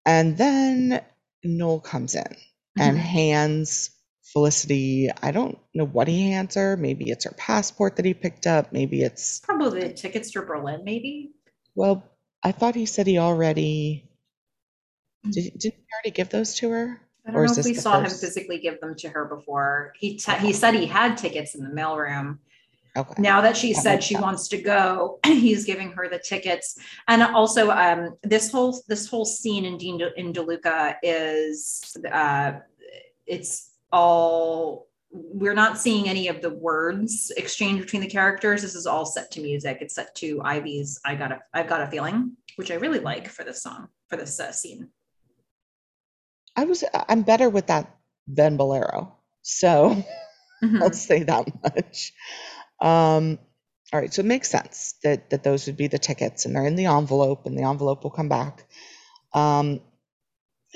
[0.05, 1.01] And then
[1.43, 2.35] Noel comes in
[2.77, 3.01] and Mhm.
[3.01, 3.89] hands
[4.35, 6.75] Felicity, I don't know what he hands her.
[6.75, 8.73] Maybe it's her passport that he picked up.
[8.73, 11.31] Maybe it's, Probably the tickets to Berlin, maybe.
[11.73, 12.03] well,
[12.43, 14.09] I thought he said he already,
[15.23, 16.99] did, didn't he already give those to her?
[17.25, 19.93] I don't is know if we saw him physically give them to her before.
[19.97, 22.39] He t- he said he had tickets in the mailroom.
[22.97, 23.21] Okay.
[23.21, 24.21] Now that she That said she sense.
[24.23, 26.77] wants to go, he's giving her the tickets.
[27.07, 32.51] And also, um, this whole this whole scene in Dean De- in DeLuca is uh,
[33.25, 38.61] it's all we're not seeing any of the words exchange between the characters.
[38.61, 39.77] This is all set to music.
[39.81, 43.29] It's set to Ivy's "I Got a I've Got a Feeling," which I really like
[43.29, 44.89] for this song for this uh, scene.
[46.55, 47.95] I was I'm better with that
[48.27, 49.15] than Bolero.
[49.41, 50.03] So
[50.63, 50.81] Mhm.
[50.81, 52.13] I'll say that much.
[52.81, 53.39] Um,
[53.93, 56.65] all right, so it makes sense that that those would be the tickets and they're
[56.65, 58.65] in the envelope and the envelope will come back.
[59.33, 59.81] Um,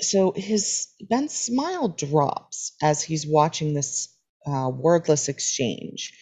[0.00, 4.08] so his Ben's smile drops as he's watching this
[4.46, 6.12] uh, wordless exchange.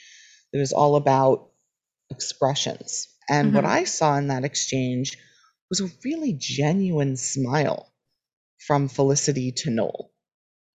[0.52, 1.50] It was all about
[2.10, 3.08] expressions.
[3.28, 3.68] And what Mhm.
[3.68, 5.16] I saw in that exchange
[5.70, 7.92] was a really genuine smile
[8.66, 10.10] from Felicity to Noel.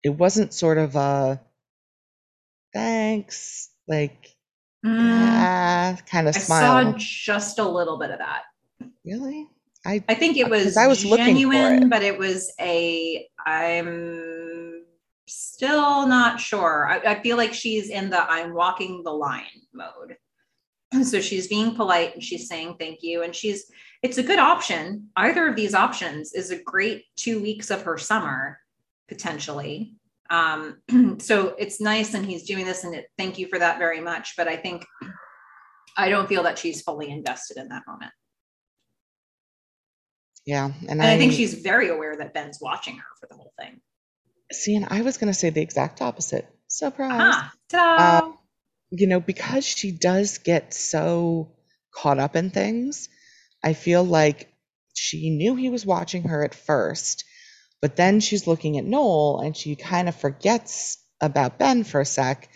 [0.03, 1.39] It wasn't sort of a
[2.73, 4.35] thanks, like
[4.85, 6.87] Mm, ah kind of I smile.
[6.87, 8.43] I saw just a little bit of that.
[9.05, 9.45] Really?
[9.85, 11.89] I I think it was, I was genuine, it.
[11.89, 14.83] but it was a I'm
[15.27, 16.87] still not sure.
[16.87, 19.43] I, I feel like she's in the I'm walking the line
[19.73, 20.17] mode.
[21.03, 23.21] So she's being polite and she's saying thank you.
[23.21, 25.09] And she's it's a good option.
[25.15, 28.59] Either of these options is a great two weeks of her summer,
[29.07, 29.93] potentially.
[30.31, 30.81] Um,
[31.19, 34.33] so it's nice and he's doing this and it, thank you for that very much.
[34.35, 34.85] But I think
[35.95, 38.11] I don't feel that she's fully invested in that moment.
[40.49, 43.53] Yeah, and, And I, think she's very aware that Ben's watching her for the whole
[43.59, 43.81] thing.
[44.51, 46.49] see, and I was gonna say the exact opposite.
[46.67, 47.35] Surprise.
[47.69, 48.25] Ta-da!
[48.25, 48.37] Um,
[48.89, 51.51] you know, because she does get so
[51.93, 53.09] caught up in things,
[53.63, 54.51] I feel like
[54.95, 57.25] she knew he was watching her at first,
[57.79, 62.05] but then she's looking at Noel and she kind of forgets about Ben for a
[62.05, 62.49] sec.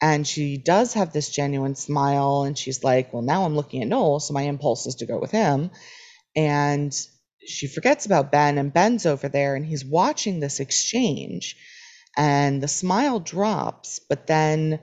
[0.00, 3.88] And she does have this genuine smile, and she's like, Well, now I'm looking at
[3.88, 5.72] Noel, so my impulse is to go with him.
[6.36, 6.92] And
[7.46, 11.56] she forgets about Ben, and Ben's over there, and he's watching this exchange,
[12.16, 14.80] and the smile drops, but then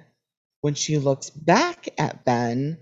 [0.61, 2.77] when she looks back at Ben,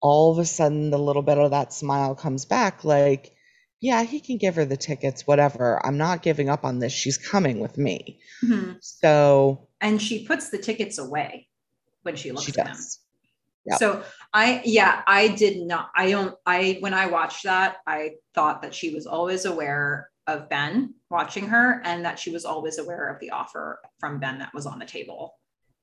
[0.00, 3.32] all of a sudden the little bit of that smile comes back like,
[3.80, 5.84] yeah, he can give her the tickets, whatever.
[5.84, 6.92] I'm not giving up on this.
[6.92, 8.18] She's coming with me.
[8.42, 8.76] Mhm.
[8.80, 11.48] So And she puts the tickets away
[12.02, 12.66] when she looks she at them.
[12.74, 12.98] does.
[13.66, 13.78] Yep.
[13.78, 18.62] So I, yeah, I did not, I don't, I, when I watched that, I thought
[18.62, 23.08] that she was always aware of Ben watching her and that she was always aware
[23.08, 25.34] of the offer from Ben that was on the table.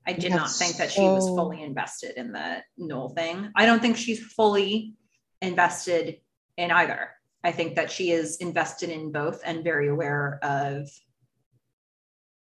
[0.08, 3.52] I did not think that she was fully invested in the Noel thing.
[3.56, 4.94] I don't think she's fully
[5.42, 6.22] invested
[6.56, 7.10] in either.
[7.44, 10.90] I think that she is invested in both and very aware of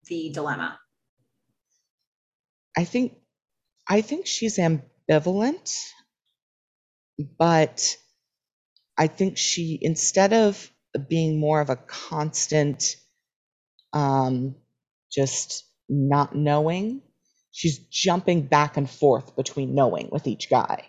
[0.06, 0.80] the dilemma.
[2.78, 3.18] I think
[3.88, 4.60] I think she's
[5.10, 5.92] ambivalent,
[7.38, 7.98] but
[8.98, 10.70] I think she instead of
[11.10, 12.96] being more of a constant
[13.94, 14.56] um
[15.12, 17.02] just not knowing,
[17.52, 20.86] she's jumping back and forth between knowing with each guy.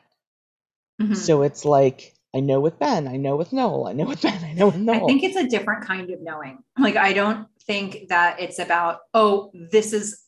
[1.00, 1.16] Mhm.
[1.16, 4.42] So it's like I know with Ben, I know with Noel, I know with Ben,
[4.44, 5.04] I know with Noel.
[5.04, 6.58] I think it's a different kind of knowing.
[6.78, 10.22] Like I don't think that it's about oh this is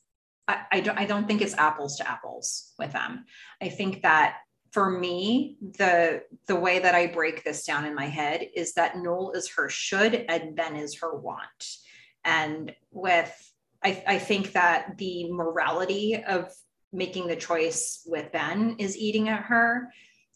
[0.49, 3.27] I, I don't I don't think it's apples to apples with them.
[3.63, 4.39] I think that
[4.73, 8.97] for me the the way that I break this down in my head is that
[8.97, 11.67] Noel is her should and Ben is her want.
[12.25, 13.33] And with
[13.85, 16.53] I, I think that the morality of
[16.93, 19.93] making the choice with Ben is eating at her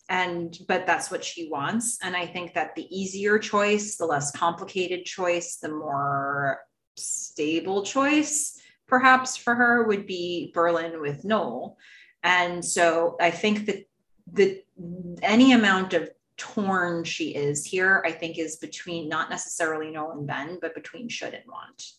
[0.09, 4.33] and but that's what she wants and i think that the easier choice the less
[4.33, 6.59] complicated choice the more
[6.97, 8.61] stable choice
[8.93, 11.79] perhaps for her would be berlin with noel
[12.23, 13.89] and so i think that
[14.31, 14.63] the
[15.23, 20.27] any amount of torn she is here i think is between not necessarily noel and
[20.27, 21.93] ben but between should and want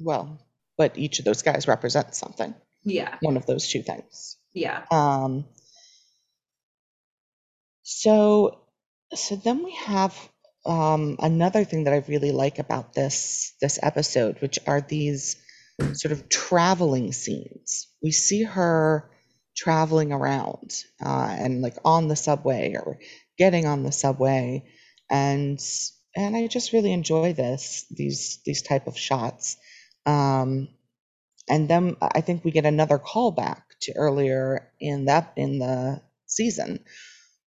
[0.00, 0.40] well,
[0.76, 2.54] but each of those guys represents something.
[2.82, 4.36] yeah One of those two things.
[4.52, 5.44] yeah Um,
[7.84, 8.58] so,
[9.14, 10.12] so then we have
[10.64, 15.36] um, another thing that I really like about this this episode, which are these
[15.94, 17.88] sort of traveling scenes.
[18.02, 19.10] We see her
[19.56, 20.72] traveling around
[21.04, 22.98] uh, and like on the subway or
[23.38, 24.64] getting on the subway,
[25.10, 25.60] and
[26.14, 29.56] and I just really enjoy this these these type of shots.
[30.06, 30.68] Um,
[31.48, 36.84] and then I think we get another callback to earlier in that in the season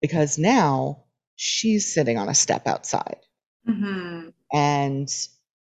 [0.02, 1.03] because now
[1.36, 3.18] she's sitting on a step outside
[3.66, 5.10] hmm and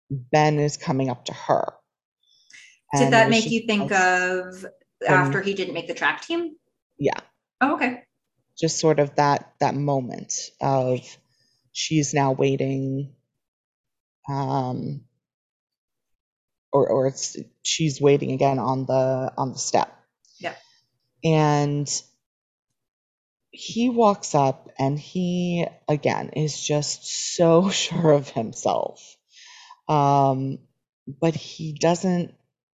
[0.09, 1.73] Ben is coming up to her.
[2.97, 4.65] did And that make you think of
[5.07, 6.55] after he didn't make the track team
[6.97, 7.19] Yeah,
[7.61, 8.03] oh okay
[8.59, 10.99] just sort of that that moment of
[11.71, 13.13] she's now waiting
[14.29, 15.01] um
[16.71, 19.95] or or it's she's waiting again on the on the step.
[20.39, 20.55] Yeah.
[21.23, 21.87] And
[23.53, 29.15] he walks up and he again is just so sure of himself.
[29.87, 30.59] Um
[31.21, 32.33] but he doesn't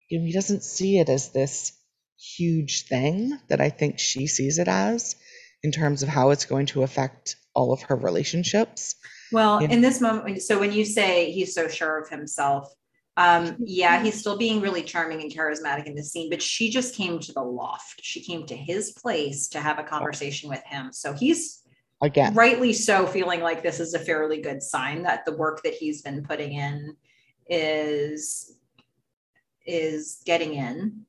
[0.09, 1.73] you know, he doesn't see it as this
[2.17, 5.15] huge thing that I think she sees it as
[5.63, 8.95] in terms of how it's going to affect all of her relationships.
[9.31, 9.69] Well, Yeah.
[9.69, 12.73] in this moment, so when you say he's so sure of himself,
[13.19, 16.95] um, yeah, he's still being really charming and charismatic in this scene, but she just
[16.95, 17.99] came to the loft.
[18.01, 20.91] She came to his place to have a conversation with him.
[20.93, 21.63] So he's
[22.01, 25.73] Again, rightly so feeling like this is a fairly good sign that the work that
[25.73, 26.95] he's been putting in
[27.49, 28.55] is
[29.65, 31.01] is getting in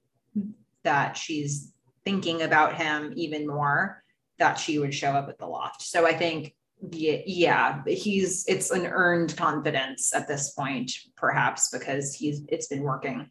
[0.83, 1.73] that she's
[2.05, 4.03] thinking about him even more
[4.39, 6.55] that she would show up at the loft so i think
[6.93, 12.83] yeah, yeah he's it's an earned confidence at this point perhaps because he's it's been
[12.83, 13.29] working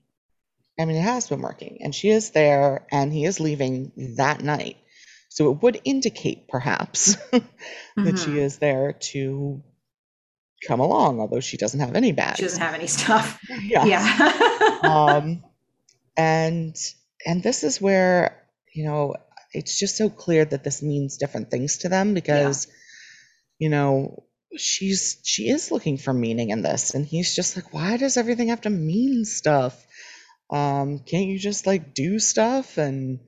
[0.79, 4.41] I mean, it has been working, and she is there, and he is leaving that
[4.41, 4.77] night.
[5.27, 8.37] So it would indicate, perhaps, that she Mhm.
[8.37, 9.61] is there to
[10.65, 12.37] come along, although she doesn't have any bags.
[12.37, 13.83] she doesn't have any stuff yeah.
[13.85, 15.43] yeah um,
[16.17, 16.75] and
[17.25, 18.41] and this is where
[18.73, 19.15] you know
[19.53, 22.67] it's just so clear that this means different things to them because
[23.59, 24.23] you know
[24.57, 26.95] she's she is looking for meaning in this.
[26.95, 29.85] And he's just like why does everything have to mean stuff?
[30.51, 32.77] Um can't you just like do stuff?
[32.77, 33.19] And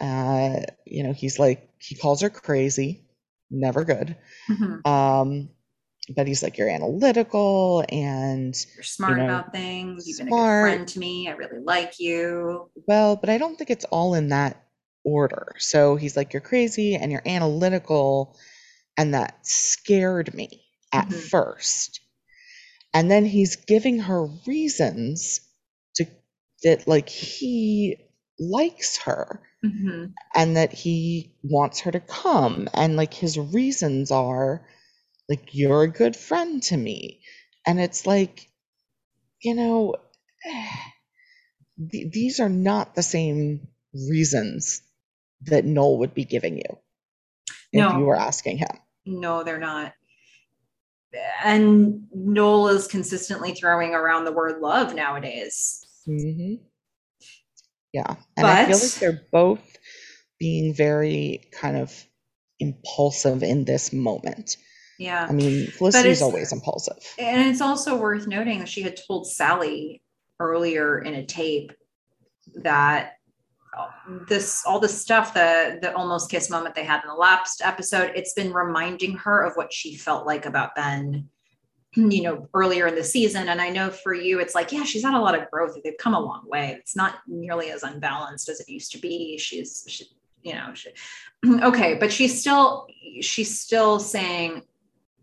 [0.00, 3.02] uh you know he's like he calls her crazy.
[3.50, 4.16] Never good.
[4.48, 4.86] Mhm.
[4.86, 5.50] um
[6.16, 10.06] but he's like you're analytical and you're smart know, about things.
[10.06, 11.28] You've been a good friend to me.
[11.28, 12.70] I really like you.
[12.86, 14.62] Well, but I don't think it's all in that
[15.04, 15.54] order.
[15.58, 18.36] So he's like, You're crazy and you're analytical.
[18.96, 21.30] And that scared me at Mhm.
[21.30, 22.00] first.
[22.94, 25.40] And then he's giving her reasons
[25.96, 26.06] to
[26.64, 27.96] that, like, he
[28.38, 30.14] likes her Mhm.
[30.34, 32.68] and that he wants her to come.
[32.74, 34.66] And like, his reasons are,
[35.28, 37.22] like, you're a good friend to me.
[37.66, 38.48] And it's like,
[39.42, 39.96] you know,
[41.90, 44.82] th- these are not the same reasons
[45.42, 46.78] that Noel would be giving you
[47.72, 47.98] if No.
[47.98, 48.78] you were asking him.
[49.04, 49.92] No they're not
[51.44, 55.84] and Noel is consistently throwing around the word love nowadays.
[56.04, 56.54] hmm
[57.92, 58.16] Yeah.
[58.36, 59.76] And I feel like they're both
[60.38, 61.92] being very kind of
[62.58, 64.56] impulsive in this moment.
[64.98, 66.98] yeah, I mean, but Felicity's it's always impulsive.
[67.18, 70.02] and it's also worth noting that she had told Sally
[70.40, 71.72] earlier in a tape
[72.62, 73.14] that
[74.28, 78.12] this all the stuff the the almost kiss moment they had in the last episode
[78.14, 81.28] it's been reminding her of what she felt like about ben
[81.94, 83.48] you know earlier in the season.
[83.48, 85.76] And i know for you it's like yeah she's had a lot of growth.
[85.82, 86.76] They've come a long way.
[86.78, 89.38] It's not nearly as unbalanced as it used to be.
[89.38, 90.06] She's she,
[90.42, 90.90] you know she,
[91.62, 92.86] okay but she's still
[93.20, 94.62] she's still saying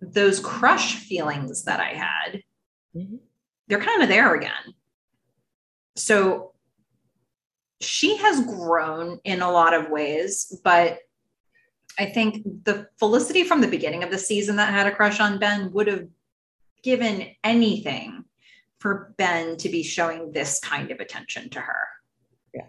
[0.01, 2.41] those crush feelings that i had
[2.95, 3.19] Mhm.
[3.67, 4.73] they're kind of there again.
[5.95, 6.53] So
[7.81, 10.99] she has grown in a lot of ways, but
[11.97, 15.39] I think the Felicity from the beginning of the season that had a crush on
[15.39, 16.07] Ben would have
[16.83, 18.23] given anything
[18.79, 21.87] for Ben to be showing this kind of attention to her.
[22.53, 22.67] Yeah.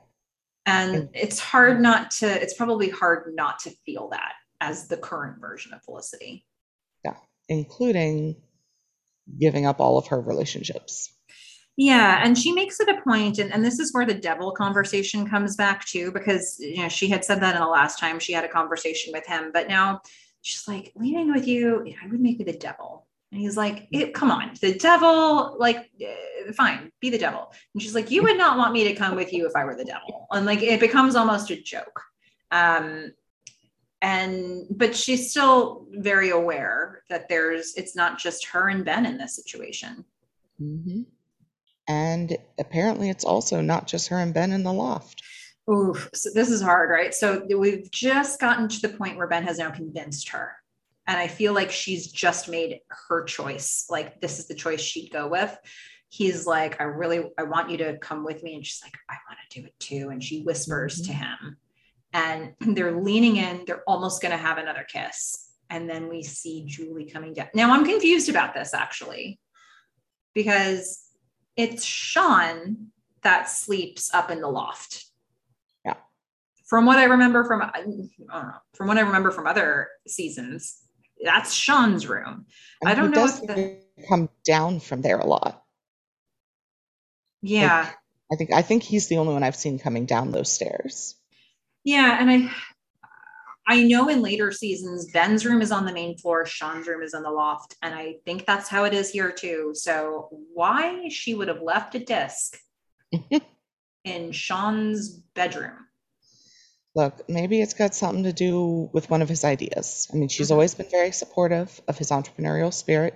[0.67, 5.41] And it's hard not to, it's probably hard not to feel that as the current
[5.41, 6.45] version of Felicity.
[7.05, 7.15] Yeah.
[7.49, 8.37] Including
[9.39, 11.13] giving up all of her relationships.
[11.83, 15.27] Yeah, and she makes it a point, and, and this is where the devil conversation
[15.27, 18.35] comes back too, because you know she had said that in the last time she
[18.35, 20.03] had a conversation with him, but now
[20.43, 23.07] she's like, leaving with you, I would make you the devil.
[23.33, 27.51] And he's like, come on, the devil, like, eh, fine, be the devil.
[27.73, 29.75] And she's like, you would not want me to come with you if I were
[29.75, 30.27] the devil.
[30.33, 32.03] And like, it becomes almost a joke.
[32.51, 33.13] Um,
[34.03, 39.17] and, but she's still very aware that there's, it's not just her and Ben in
[39.17, 40.05] this situation.
[40.59, 41.03] hmm
[41.91, 45.25] And apparently, it's also not just her and Ben in the loft.
[45.69, 47.13] Oof, so this is hard, right?
[47.13, 50.53] So we've just gotten to the point where Ben has now convinced her.
[51.09, 53.87] And I feel like she's just made her choice.
[53.91, 55.57] Like this is the choice she'd go with.
[56.09, 58.55] He's like, I really I want you to come with me.
[58.55, 60.11] And she's like, I want to do it too.
[60.11, 61.47] And she whispers to mm-hmm.
[61.47, 61.57] him.
[62.13, 65.49] And they're leaning in, they're almost gonna have another kiss.
[65.69, 67.49] And then we see Julie coming down.
[67.53, 69.41] Now I'm confused about this actually,
[70.35, 71.10] because
[71.57, 72.89] it's Sean
[73.23, 75.05] that sleeps up in the loft
[75.85, 75.95] Yeah.
[76.67, 80.79] from what I remember from I don't know, from what I remember from other seasons,
[81.23, 82.47] that's Sean's room.
[82.81, 85.63] And I don't know if the come down from there a lot.
[87.43, 87.91] yeah,
[88.33, 91.15] I think I think he's the only one I've seen coming down those stairs.
[91.85, 92.51] yeah, and I
[93.71, 97.15] I know in later seasons Ben's room is on the main floor, Sean's room is
[97.15, 99.71] on the loft, and I think that's how it is here too.
[99.75, 102.59] So why she would have left a disc
[104.05, 105.87] in Sean's bedroom?
[106.97, 110.09] Look, maybe it's got something to do with one of his ideas.
[110.13, 110.55] I mean, she's Mhm.
[110.55, 113.15] always been very supportive of his entrepreneurial spirit.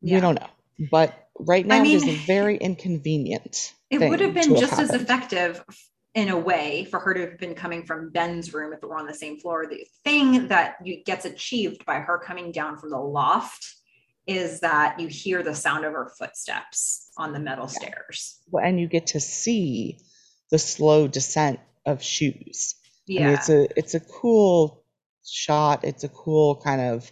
[0.00, 0.14] Yeah.
[0.14, 0.46] We don't know.
[0.92, 3.74] But right now, it is mean, a very inconvenient.
[3.90, 5.64] It would have been just as effective
[6.18, 8.98] in a way for her to have been coming from Ben's room if it were
[8.98, 9.66] on the same floor.
[9.70, 13.76] The thing that you, gets achieved by her coming down from the loft
[14.26, 18.40] is that you hear the sound of her footsteps on the metal stairs.
[18.50, 20.00] Well, And you get to see
[20.50, 22.74] the slow descent of shoes.
[23.08, 23.34] I mean, Yeah.
[23.34, 24.82] it's a it's a cool
[25.24, 25.84] shot.
[25.84, 27.10] It's a cool kind of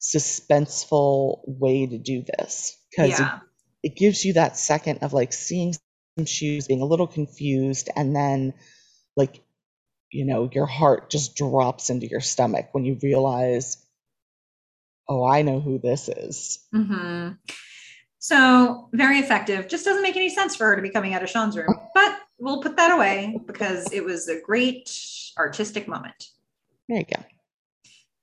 [0.00, 3.40] suspenseful way to do this because yeah.
[3.82, 5.74] it, it gives you that second of like seeing
[6.16, 8.54] some shoes, being a little confused, and then
[9.16, 9.42] like
[10.10, 13.76] you know your heart just drops into your stomach when you realize,
[15.08, 16.64] oh, I know who this is.
[16.74, 17.32] mm-hmm.
[18.18, 19.68] So very effective.
[19.68, 22.18] Just doesn't make any sense for her to be coming out of Sean's room, but
[22.38, 24.90] we'll put that away because it was a great
[25.38, 26.30] artistic moment.
[26.88, 27.22] There you go.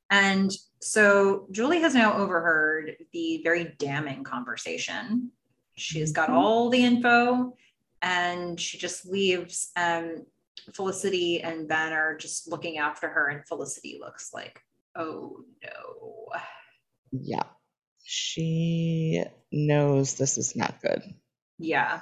[0.09, 5.31] And so Julie has now overheard the very damning conversation.
[5.75, 6.33] She's got Mhm.
[6.33, 7.55] all the info
[8.03, 9.71] and she just leaves.
[9.75, 10.25] Um,
[10.73, 14.61] Felicity and Ben are just looking after her, and Felicity looks like,
[14.95, 16.27] oh no.
[17.11, 17.43] Yeah,
[18.03, 21.01] she knows this is not good.
[21.57, 22.01] Yeah.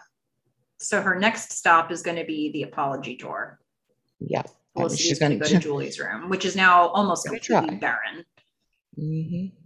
[0.79, 3.59] So her next stop is going to be the apology tour.
[4.19, 4.43] Yeah,
[4.75, 7.75] I mean, she's going to go to Julie's room, which is now almost completely try.
[7.75, 8.25] barren.
[8.95, 9.60] hmm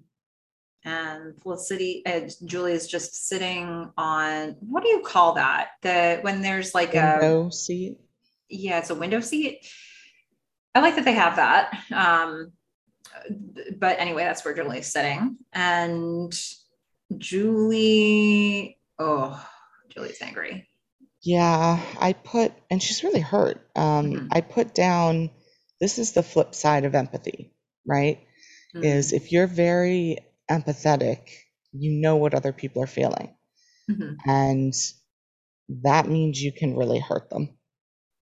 [0.85, 5.71] and Felicity uh, Julie is just sitting on what do you call that?
[5.81, 7.99] The when there's like a window seat.
[8.49, 9.67] yeah, it's a window seat.
[10.73, 11.77] I like that they have that.
[11.91, 12.51] Um,
[13.77, 16.33] but anyway, that's where Julie's sitting, and
[17.17, 19.45] Julie, oh,
[19.89, 20.67] Julie's angry.
[21.21, 23.67] Yeah, I put, and she's really hurt.
[23.75, 24.27] Um, Mhm.
[24.31, 25.31] I put down,
[25.81, 27.51] this is the flip side of empathy,
[27.85, 28.19] right?
[28.75, 31.29] Is Mm, if you're very empathetic,
[31.71, 33.35] you know what other people are feeling.
[33.89, 34.17] Mhm.
[34.25, 34.73] And
[35.69, 37.57] that means you can really hurt them.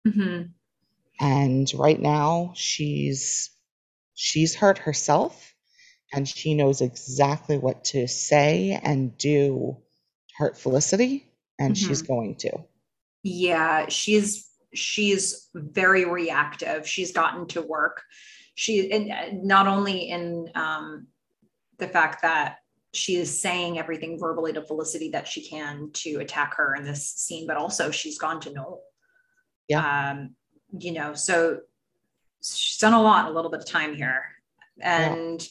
[0.07, 0.53] Mhm.
[1.21, 3.51] And right now she's
[4.15, 5.55] she's hurt herself
[6.13, 9.83] and she knows exactly what to say and do to
[10.37, 12.65] hurt Felicity and she's going to.
[13.23, 16.89] Yeah, she's she's very reactive.
[16.89, 18.03] She's gotten to work.
[18.55, 21.07] She and uh, not only in um,
[21.81, 22.59] the fact that
[22.93, 27.07] she is saying everything verbally to Felicity that she can to attack her in this
[27.07, 28.83] scene, but also she's gone to Noel.
[29.69, 30.11] Yeah.
[30.11, 30.35] Um,
[30.79, 31.61] you know, so
[32.43, 34.23] she's done a lot in a little bit of time here.
[34.81, 35.47] And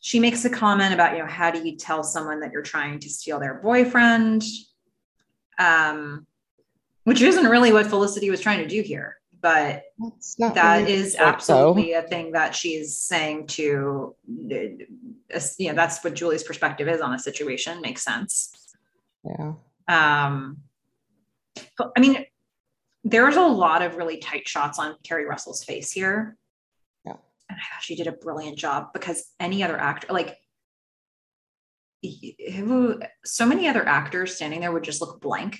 [0.00, 2.98] she makes a comment about, you know, how do you tell someone that you're trying
[3.00, 4.44] to steal their boyfriend?
[5.58, 6.26] Um,
[7.04, 9.82] which isn't really what Felicity was trying to do here, but
[10.38, 11.24] that really is the point, though.
[11.24, 14.14] absolutely a thing that she's saying to
[15.58, 18.52] you know that's what julie's perspective is on the situation makes sense
[19.24, 19.54] Yeah.
[19.88, 20.58] um
[21.76, 22.24] but, i mean
[23.04, 26.36] there's a lot of really tight shots on keri russell's face here
[27.04, 27.12] Yeah.
[27.48, 30.36] and i thought she did a brilliant job because any other actor like
[33.24, 35.58] so many other actors standing there would just look blank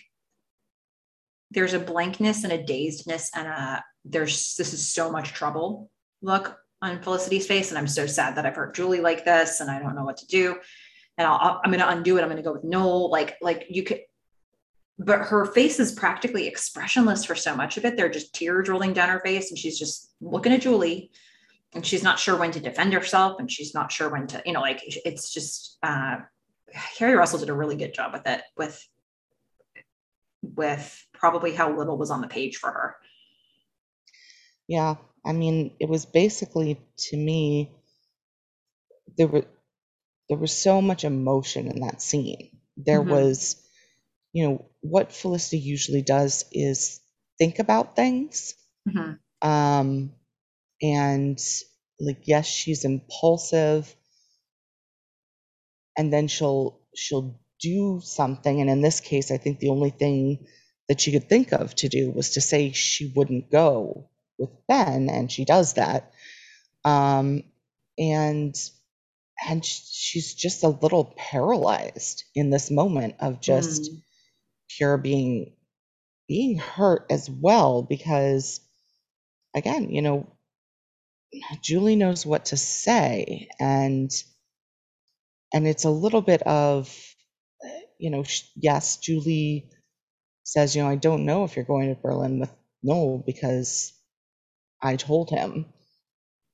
[1.51, 5.91] there's a blankness and a dazedness and a there's this is so much trouble
[6.23, 9.71] look on Felicity's face, and I'm so sad that I've hurt Julie like this, and
[9.71, 10.57] I don't know what to do.
[11.17, 12.23] And I'll, I'm going to undo it.
[12.23, 13.11] I'm going to go with Noel.
[13.11, 14.01] Like, like you could,
[14.99, 17.97] but her face is practically expressionless for so much of it.
[17.97, 21.11] They're just tears rolling down her face, and she's just looking at Julie,
[21.75, 24.53] and she's not sure when to defend herself, and she's not sure when to, you
[24.53, 25.79] know, like it's just.
[25.83, 26.19] uh
[26.99, 28.87] Keri Russell did a really good job with it, with
[30.43, 32.97] with probably how little was on the page for her.
[34.67, 34.97] Yeah.
[35.27, 36.81] I mean, it was basically
[37.11, 37.73] to me
[39.17, 39.45] there were
[40.29, 42.51] there was so much emotion in that scene.
[42.77, 43.03] There Mhm.
[43.03, 43.57] was,
[44.33, 47.01] you know, what Felicity usually does is
[47.39, 48.55] think about things.
[48.87, 49.19] Mhm.
[49.43, 50.15] Um
[50.83, 51.39] and
[52.01, 53.95] like yes, she's impulsive
[55.97, 60.47] and then she'll she'll do something and in this case I think the only thing
[60.89, 65.09] that she could think of to do was to say she wouldn't go with Ben
[65.11, 66.13] and she does that.
[66.85, 67.45] Um
[67.99, 68.55] and
[69.47, 74.03] and she's just a little paralyzed in this moment of just Mm.
[74.71, 75.55] pure being
[76.29, 78.61] being hurt as well because
[79.55, 80.27] again you know
[81.63, 84.11] julie knows what to say and
[85.53, 86.95] and it's a little bit of
[87.99, 88.25] you know
[88.57, 89.71] yes julie
[90.45, 92.53] says you know i don't know if you're going to berlin with
[92.83, 93.93] noel because
[94.83, 95.67] i told him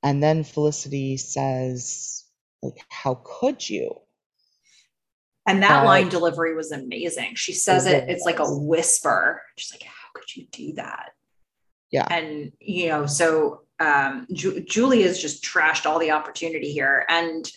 [0.02, 2.24] and then felicity says
[2.62, 3.94] like how could you
[5.46, 7.34] And that line delivery was amazing.
[7.34, 9.42] She says It it, it's like a whisper.
[9.56, 11.10] She's like, How could you do that?
[11.90, 12.06] Yeah.
[12.10, 17.06] And, you know, so um, Ju- Julie has just trashed all the opportunity here.
[17.08, 17.48] And,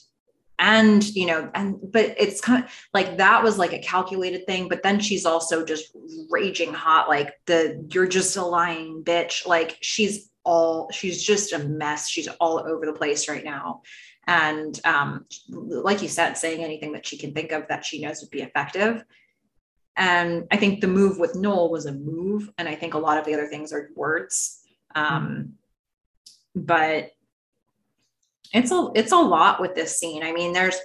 [0.60, 4.68] and, you know, and, but it's kind of like that was like a calculated thing.
[4.68, 5.96] But then she's also just
[6.30, 9.48] raging hot, like the, you're just a lying bitch.
[9.48, 12.10] Like she's all, she's just a mess.
[12.10, 13.82] She's all over the place right now
[14.28, 18.22] and um, like you said, saying anything that she can think of that she knows
[18.22, 19.04] would be effective.
[19.96, 23.18] And I think the move with Noel was a move, and I think a lot
[23.18, 24.62] of the other things are words.
[24.94, 25.54] Um,
[26.54, 27.12] but
[28.54, 30.24] it's a it's a lot with this scene.
[30.24, 30.78] I mean, there's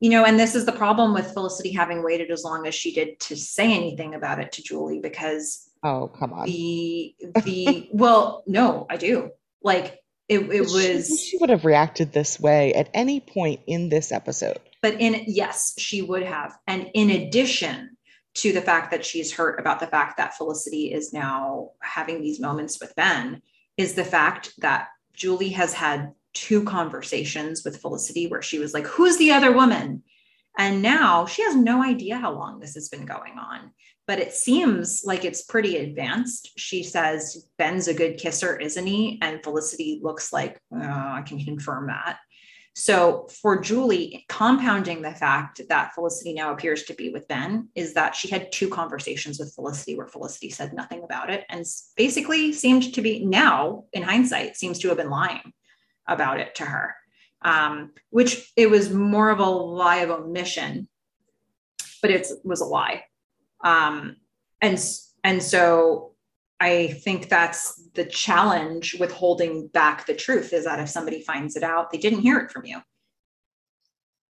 [0.00, 2.92] you know, and this is the problem with Felicity having waited as long as she
[2.92, 8.42] did to say anything about it to Julie because oh come on the the well,
[8.46, 9.30] no, I do
[9.62, 10.40] like it.
[10.42, 10.58] It But she-
[10.94, 11.20] was.
[11.20, 15.74] she would have reacted this way at any point in this episode But in yes,
[15.78, 16.56] she would have.
[16.66, 17.96] And in addition
[18.36, 22.40] to the fact that she's hurt about the fact that Felicity is now having these
[22.40, 23.42] moments with Ben,
[23.76, 28.86] is the fact that Julie has had two conversations with Felicity where she was like,
[28.86, 30.02] Who's the other woman?
[30.58, 33.70] And now she has no idea how long this has been going on.
[34.06, 36.50] But it seems like it's pretty advanced.
[36.58, 39.18] She says, Ben's a good kisser, isn't he?
[39.22, 42.18] And Felicity looks like, oh, I can confirm that.
[42.74, 47.94] So for Julie, compounding the fact that Felicity now appears to be with Ben is
[47.94, 51.66] that she had two conversations with Felicity where Felicity said nothing about it and
[51.96, 55.52] basically seemed to be now, in hindsight, seems to have been lying
[56.08, 56.96] about it to her.
[57.44, 60.88] Um, which it was more of a lie of omission,
[62.00, 63.04] but it was a lie.
[63.64, 64.16] Um,
[64.60, 64.78] and
[65.24, 66.12] and so
[66.60, 71.56] I think that's the challenge with holding back the truth is that if somebody finds
[71.56, 72.80] it out, they didn't hear it from you.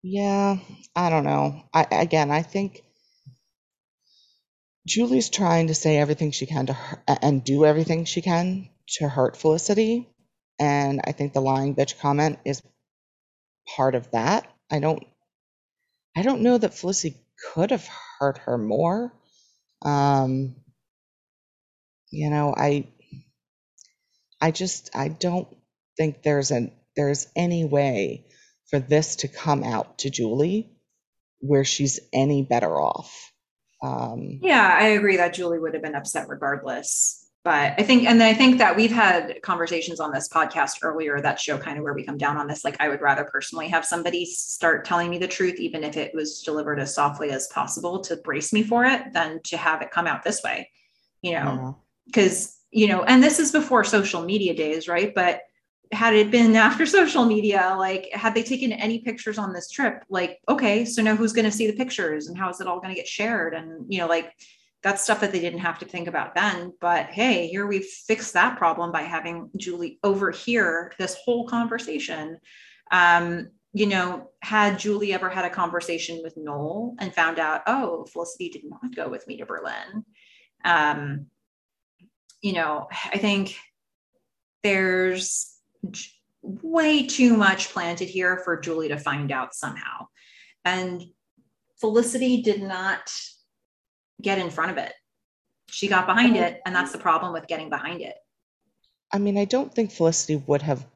[0.02, 0.56] Yeah,
[0.96, 1.62] I don't know.
[1.74, 2.82] I again, I think
[4.86, 9.08] Julie's trying to say everything she can to her, and do everything she can to
[9.08, 10.08] hurt Felicity,
[10.58, 12.62] and I think the lying bitch comment is
[13.66, 14.46] part of that.
[14.70, 15.04] I don't
[16.16, 17.16] I don't know that Felicity
[17.52, 19.12] could have hurt her more.
[19.82, 20.56] Um,
[22.10, 22.88] you know, I
[24.40, 25.48] I just I don't
[25.96, 28.26] think there's an there's any way
[28.68, 30.70] for this to come out to Julie
[31.40, 33.32] where she's any better off.
[33.82, 37.21] Um, Yeah, I agree that Julie would have been upset regardless.
[37.44, 41.20] But I think, and then I think that we've had conversations on this podcast earlier
[41.20, 42.64] that show kind of where we come down on this.
[42.64, 46.14] Like, I would rather personally have somebody start telling me the truth, even if it
[46.14, 49.90] was delivered as softly as possible to brace me for it, than to have it
[49.90, 50.70] come out this way,
[51.20, 51.70] you know, mm-hmm.
[52.06, 55.12] because, you know, and this is before social media days, right?
[55.12, 55.40] But
[55.90, 60.04] had it been after social media, like had they taken any pictures on this trip,
[60.08, 62.78] like, okay, so now who's going to see the pictures and how is it all
[62.78, 63.52] going to get shared?
[63.52, 64.32] And, you know, like
[64.82, 66.72] that's stuff that they didn't have to think about then.
[66.80, 72.38] But hey, here we've fixed that problem by having Julie overhear this whole conversation.
[72.90, 78.04] Um, you know, had Julie ever had a conversation with Noel and found out, oh,
[78.12, 80.04] Felicity did not go with me to Berlin?
[80.64, 81.26] Um,
[82.42, 83.56] you know, I think
[84.62, 85.56] there's
[86.42, 90.08] way too much planted here for Julie to find out somehow.
[90.64, 91.02] And
[91.80, 93.10] Felicity did not
[94.22, 94.92] get in front of it.
[95.68, 98.14] She got behind it, and that's the problem with getting behind it.
[99.12, 100.86] I mean, I don't think Felicity would have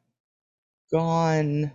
[0.92, 1.72] gone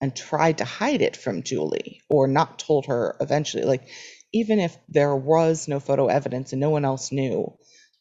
[0.00, 3.64] and tried to hide it from Julie or not told her eventually.
[3.64, 3.88] Like,
[4.32, 7.56] even if there was no photo evidence and no one else knew,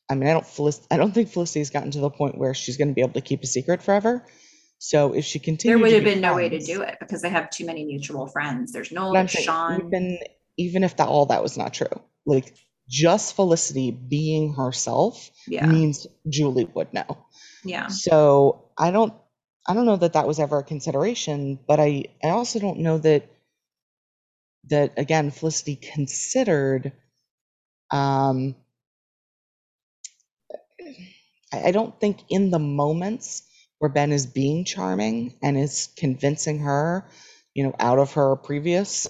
[0.10, 2.78] I mean, I don't Felic- I don't think Felicity's gotten to the point where she's
[2.78, 4.26] going to be able to keep a secret forever.
[4.78, 7.22] So if she continued, There would have be been no way to do it because
[7.22, 8.72] they have too many mutual friends.
[8.72, 9.88] There's Noel, there's Sean.
[9.88, 10.20] even
[10.58, 12.56] even if that all that was not true, like
[12.90, 15.66] just Felicity being herself Yeah.
[15.68, 17.26] means Julie would know.
[17.64, 17.88] Yeah.
[17.90, 19.14] So I don't
[19.68, 22.98] I don't know that that was ever a consideration, but I I also don't know
[23.00, 23.30] that
[24.70, 26.92] that again Felicity considered
[27.92, 28.56] um
[31.54, 33.44] I I don't think in the moments
[33.80, 37.06] where Ben is being charming and is convincing her,
[37.54, 39.08] you know, out of her previous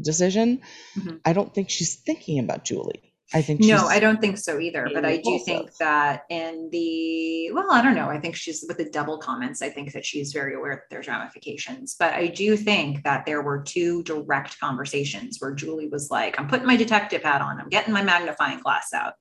[0.00, 0.60] decision,
[0.98, 1.20] Mhm.
[1.24, 3.10] I don't think she's thinking about Julie.
[3.32, 4.88] I think she's No, I don't think so either.
[4.92, 8.08] But I do think that in the, well, I don't know.
[8.08, 9.62] I think she's with the double comments.
[9.62, 11.96] I think that she's very aware that there's ramifications.
[11.98, 16.48] But I do think that there were two direct conversations where Julie was like, I'm
[16.48, 19.14] putting my detective hat on, I'm getting my magnifying glass out.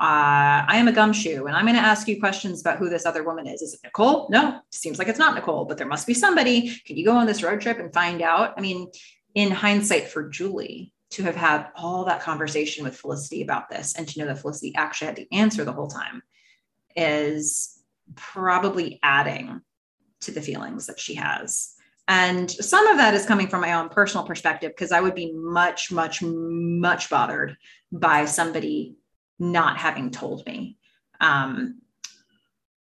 [0.00, 3.04] Uh, I am a gumshoe and I'm going to ask you questions about who this
[3.04, 3.60] other woman is.
[3.60, 4.28] Is it Nicole?
[4.30, 6.74] No, seems like it's not Nicole, but there must be somebody.
[6.86, 8.54] Can you go on this road trip and find out?
[8.56, 8.90] I mean,
[9.34, 14.08] in hindsight, for Julie to have had all that conversation with Felicity about this and
[14.08, 16.22] to know that Felicity actually had the answer the whole time
[16.96, 17.78] is
[18.14, 19.60] probably adding
[20.20, 21.74] to the feelings that she has.
[22.08, 25.32] And some of that is coming from my own personal perspective because I would be
[25.32, 27.56] much, much, much bothered
[27.92, 28.96] by somebody
[29.38, 30.78] not having told me.
[31.20, 31.80] Um,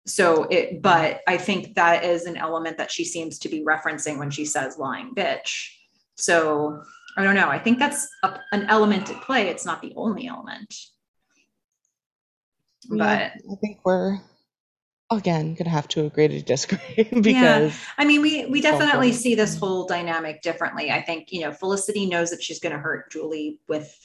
[0.06, 4.18] so it, but I think that is an element that she seems to be referencing
[4.18, 5.70] when she says lying bitch.
[6.16, 6.84] So
[7.18, 7.50] I don't know.
[7.50, 9.48] I think that's a, an element at play.
[9.48, 10.74] It's not the only element.
[12.90, 14.20] But Yeah, I think we're
[15.12, 19.58] again gonna have to agree to disagree because I mean, we we definitely see this
[19.58, 20.92] whole dynamic differently.
[20.92, 23.96] I think you know Felicity knows that she's going to hurt Julie with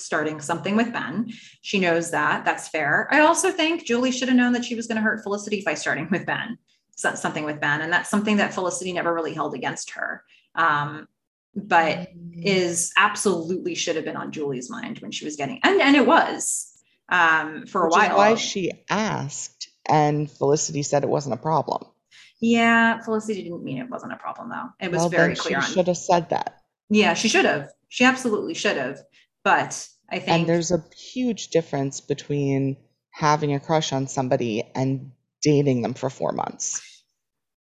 [0.00, 1.30] starting something with Ben.
[1.60, 2.44] She knows that.
[2.44, 3.06] That's fair.
[3.10, 5.74] I also think Julie should have known that she was going to hurt Felicity by
[5.74, 6.58] starting with Ben,
[6.96, 10.24] something with Ben, and that's something that Felicity never really held against her.
[10.54, 11.06] Um,
[11.54, 15.96] but is absolutely should have been on Julie's mind when she was getting, and and
[15.96, 16.72] it was
[17.08, 18.16] um, for a Which is while.
[18.16, 21.84] why she asked, and Felicity said it wasn't a problem.
[22.40, 24.68] yeah, Felicity didn't mean it wasn't a problem though.
[24.80, 25.60] It was well, very clear.
[25.60, 26.56] she on- should have said that.
[26.88, 27.70] Yeah, she should have.
[27.88, 28.98] She absolutely should have.
[29.44, 32.76] But I think And there's a huge difference between
[33.10, 35.12] having a crush on somebody and
[35.42, 36.80] dating them for four months.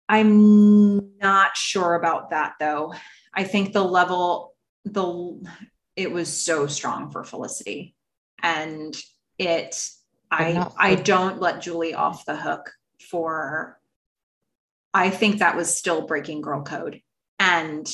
[0.09, 2.93] I'm not sure about that though.
[3.33, 4.55] I think the level
[4.85, 5.41] the
[5.95, 7.95] it was so strong for Felicity
[8.41, 8.95] and
[9.37, 9.87] it
[10.29, 12.71] I I don't let Julie off the hook
[13.09, 13.79] for
[14.93, 17.01] I think that was still breaking girl code.
[17.39, 17.87] And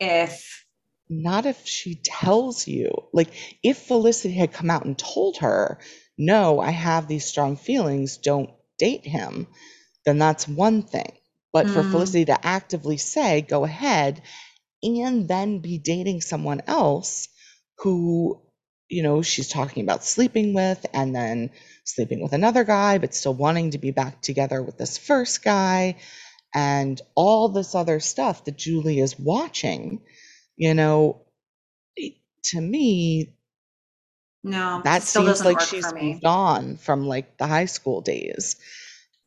[0.00, 0.64] if
[1.08, 2.90] Not if she tells you.
[3.12, 3.28] Like,
[3.62, 5.78] if Felicity had come out and told her,
[6.18, 9.46] no, I have these strong feelings, don't date him,
[10.04, 11.12] then that's one thing.
[11.52, 11.90] But for Mm.
[11.90, 14.22] Felicity to actively say, go ahead,
[14.82, 17.28] and then be dating someone else
[17.78, 18.40] who
[18.88, 21.50] you know she's talking about sleeping with and then
[21.84, 25.96] sleeping with another guy but still wanting to be back together with this first guy
[26.54, 30.00] and all this other stuff that Julie is watching
[30.56, 31.22] you know
[32.44, 33.34] to me
[34.44, 38.56] no that seems like she's moved on from like the high school days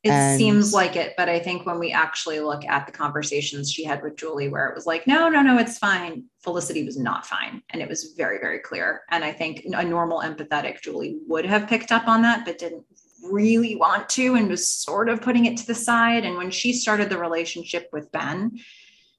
[0.05, 3.71] it and seems like it, but I think when we actually look at the conversations
[3.71, 6.25] she had with Julie, where it was like, no, no, no, it's fine.
[6.43, 7.61] Felicity was not fine.
[7.71, 9.01] And it was very, very clear.
[9.09, 12.85] And I think a normal empathetic Julie would have picked up on that, but didn't
[13.23, 16.23] really want to and was sort of putting it to the side.
[16.23, 18.59] And when she started the relationship with Ben,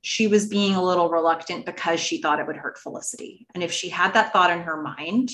[0.02, 3.46] she was being a little reluctant because she thought it would hurt Felicity.
[3.54, 5.32] And if she had that thought in her mind,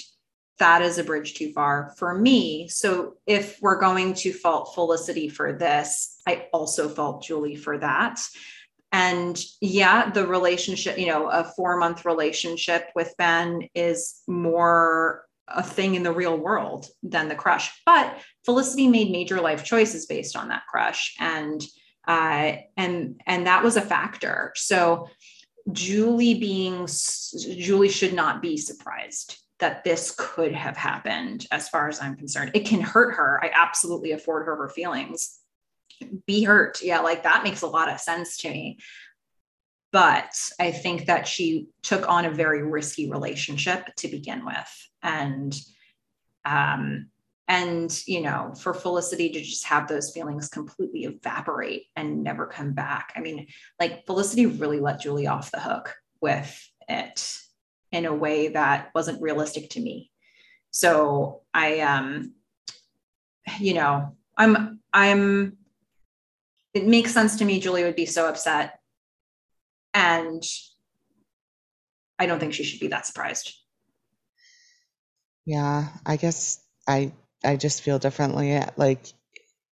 [0.58, 2.68] that is a bridge too far for me.
[2.68, 8.20] So if we're going to fault Felicity for this, I also fault Julie for that.
[8.92, 15.62] And yeah, the relationship, you know, a four month relationship with Ben is more a
[15.62, 17.72] thing in the real world than the crush.
[17.86, 21.16] But Felicity made major life choices based on that crush.
[21.18, 21.62] And
[22.06, 24.52] uh, and and that was a factor.
[24.56, 25.08] So
[25.70, 32.02] Julie being Julie should not be surprised that this could have happened as far as
[32.02, 32.50] I'm concerned.
[32.52, 33.40] It can hurt her.
[33.42, 35.38] I absolutely afford her her feelings.
[36.26, 36.82] Be hurt.
[36.82, 38.78] Yeah, like that makes a lot of sense to me.
[39.92, 44.88] But I think that she took on a very risky relationship to begin with.
[45.00, 45.54] And
[46.44, 47.06] um
[47.46, 52.72] and you know for felicity to just have those feelings completely evaporate and never come
[52.72, 53.46] back i mean
[53.78, 57.41] like felicity really let julie off the hook with it
[57.92, 60.10] in a way that wasn't realistic to me.
[60.70, 62.34] So I, um,
[63.60, 65.58] you know, I'm, I'm,
[66.72, 67.60] it makes sense to me.
[67.60, 68.78] Julie would be so upset.
[69.92, 70.42] And
[72.18, 73.52] I don't think she should be that surprised.
[75.44, 77.12] Yeah, I guess I,
[77.44, 78.58] I just feel differently.
[78.76, 79.04] Like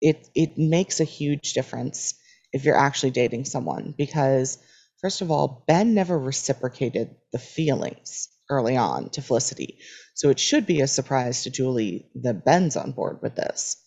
[0.02, 2.16] it, it makes a huge difference
[2.52, 4.58] if you're actually dating someone because
[5.02, 9.80] First of all, Ben never reciprocated the feelings early on to Felicity.
[10.14, 13.78] So it should be a surprise to Julie that Ben's on board with this.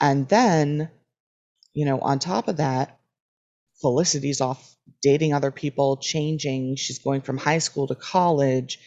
[0.00, 0.90] And then,
[1.72, 2.98] you know, on top of that,
[3.80, 6.76] Felicity's off dating other people, changing.
[6.76, 8.78] She's going from high school to college.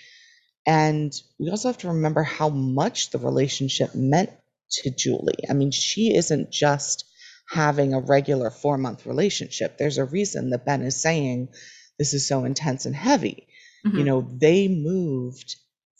[0.67, 4.29] And we also have to remember how much the relationship meant
[4.71, 5.45] to Julie.
[5.49, 7.05] I mean, she isn't just
[7.49, 9.77] having a regular four month relationship.
[9.77, 11.49] There's a reason that Ben is saying
[11.97, 13.47] this is so intense and heavy.
[13.85, 13.97] Mm-hmm.
[13.97, 15.55] You know, they moved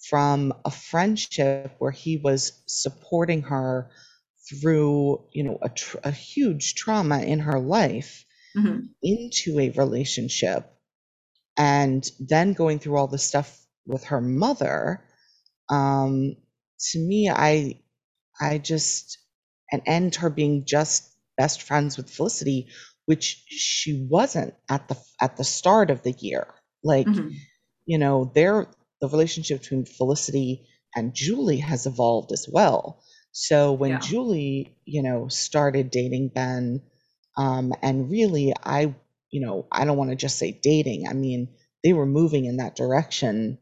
[0.09, 3.89] from a friendship where he was supporting her
[4.49, 8.25] through, you know, a, tr- a huge trauma in her life
[8.55, 8.79] mm-hmm.
[9.01, 10.71] into a relationship
[11.57, 15.03] and then going through all the stuff with her mother
[15.69, 16.35] um
[16.79, 17.79] to me i
[18.39, 19.17] i just
[19.71, 22.67] and and her being just best friends with Felicity,
[23.05, 26.47] which she wasn't at the at the start of the year.
[26.83, 27.29] Like, mm-hmm.
[27.85, 28.67] you know, their
[29.01, 33.03] the relationship between Felicity and Julie has evolved as well.
[33.31, 33.99] So when yeah.
[33.99, 36.81] Julie, you know, started dating Ben,
[37.37, 38.95] um, and really, I,
[39.29, 41.07] you know, I don't want to just say dating.
[41.09, 41.49] I mean,
[41.83, 43.59] they were moving in that direction,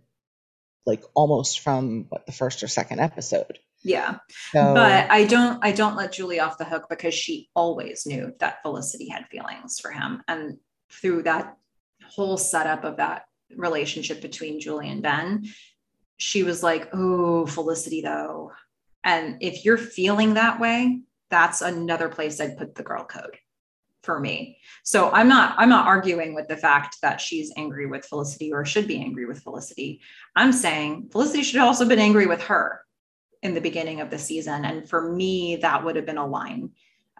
[0.85, 3.57] like almost from what the first or second episode.
[3.83, 4.17] Yeah.
[4.51, 8.33] So, but I don't I don't let Julie off the hook because she always knew
[8.39, 10.23] that Felicity had feelings for him.
[10.27, 10.57] And
[10.89, 11.57] through that
[12.05, 13.23] whole setup of that
[13.55, 15.45] relationship between Julie and Ben,
[16.17, 18.51] she was like, Oh, Felicity though.
[19.03, 23.37] And if you're feeling that way, that's another place I'd put the girl code
[24.03, 24.57] for me.
[24.83, 28.65] So I'm not I'm not arguing with the fact that she's angry with Felicity or
[28.65, 30.01] should be angry with Felicity.
[30.35, 32.82] I'm saying Felicity should have also been angry with her
[33.43, 34.65] in the beginning of the season.
[34.65, 36.71] And for me, that would have been a line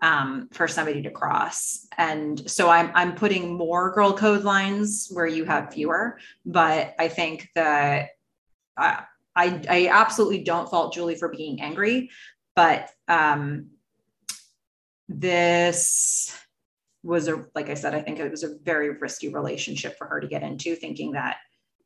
[0.02, 1.88] um, for somebody to cross.
[1.98, 7.10] And so I'm, I'm putting more girl code lines where you have fewer, but I
[7.10, 8.10] think that
[8.76, 9.03] I,
[9.35, 12.10] I, I absolutely don't fault Julie for being angry,
[12.56, 13.68] but um,
[15.08, 16.38] this
[17.03, 20.19] was a, like I said, I think it was a very risky relationship for her
[20.22, 21.38] to get into thinking that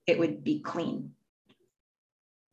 [0.05, 1.11] it would be clean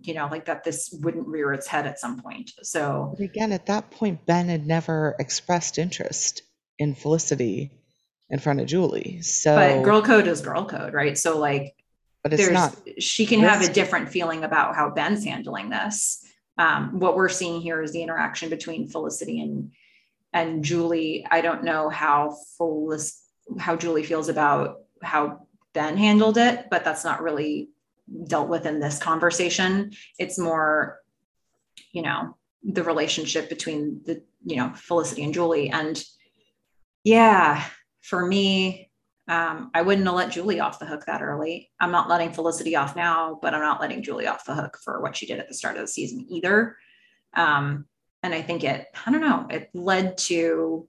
[0.07, 2.51] you know, like that this wouldn't rear its head at some point.
[2.63, 6.43] So but again, at that point, Ben had never expressed interest
[6.79, 7.73] in Felicity
[8.31, 9.23] in front of Julie.
[9.23, 11.17] So But girl code is girl code, right?
[11.17, 11.75] So like
[12.23, 16.25] but it's not she can have a different feeling about how Ben's handling this.
[16.57, 19.73] Um, what we're seeing here is the interaction between Felicity and
[20.33, 21.27] and Julie.
[21.31, 23.17] I don't know how Felic-
[23.59, 27.69] how Julie feels about how Ben handled it, but that's not really
[28.27, 29.93] dealt with in this conversation.
[30.19, 31.01] It's more,
[31.93, 35.71] you know, the relationship between the, you know, Felicity and Julie.
[35.71, 36.03] And
[37.03, 37.65] yeah,
[38.03, 38.91] for me,
[39.27, 41.71] um, I wouldn't have let Julie off the hook that early.
[41.81, 45.01] I'm not letting Felicity off now, but I'm not letting Julie off the hook for
[45.01, 46.77] what she did at the start of the season either.
[47.35, 47.87] Um,
[48.23, 50.89] and I think it, I don't know, it led to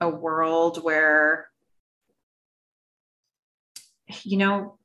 [0.00, 1.48] a world where,
[4.22, 4.78] you know,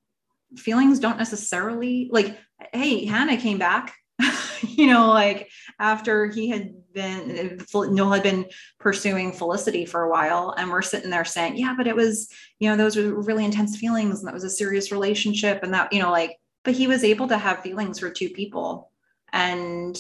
[0.58, 2.38] feelings don't necessarily like,
[2.74, 3.94] hey, Hannah came back
[4.62, 8.46] you know, like after he had been, Noel had been
[8.80, 12.30] pursuing Felicity for a while, and we're sitting there saying, yeah, but it was,
[12.60, 15.94] you know, those were really intense feelings, and that was a serious relationship, and that,
[15.94, 18.92] you know, like, but he was able to have feelings for two people,
[19.32, 19.98] and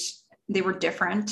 [0.50, 1.32] they were different,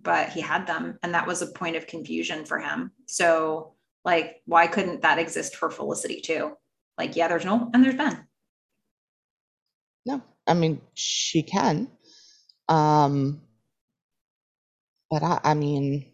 [0.00, 2.90] but he had them, and that was a point of confusion for him.
[3.06, 6.52] So, like, why couldn't that exist for Felicity too?
[6.96, 8.27] Like, yeah, there's no, and there's Ben.
[10.48, 11.88] I mean, she can.
[12.68, 13.42] Um,
[15.10, 16.06] but I, I mean,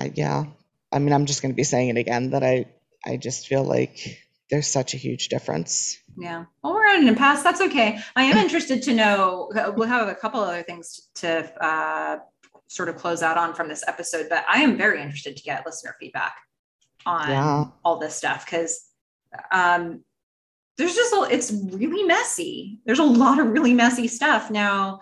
[0.00, 0.44] I, yeah,
[0.92, 2.66] I mean, I'm just going to be saying it again that I,
[3.04, 5.98] I just feel like there's such a huge difference.
[6.16, 6.44] Yeah.
[6.62, 7.42] Well, we're on in the past.
[7.42, 7.98] That's okay.
[8.14, 9.50] I am interested to know.
[9.76, 12.18] We'll have a couple other things to uh,
[12.68, 15.64] sort of close out on from this episode, but I am very interested to get
[15.66, 16.34] listener feedback
[17.06, 17.64] on yeah.
[17.84, 18.84] all this stuff because
[19.52, 20.04] um,
[20.78, 22.80] there's just a, it's really messy.
[22.84, 24.50] There's a lot of really messy stuff.
[24.50, 25.00] Now,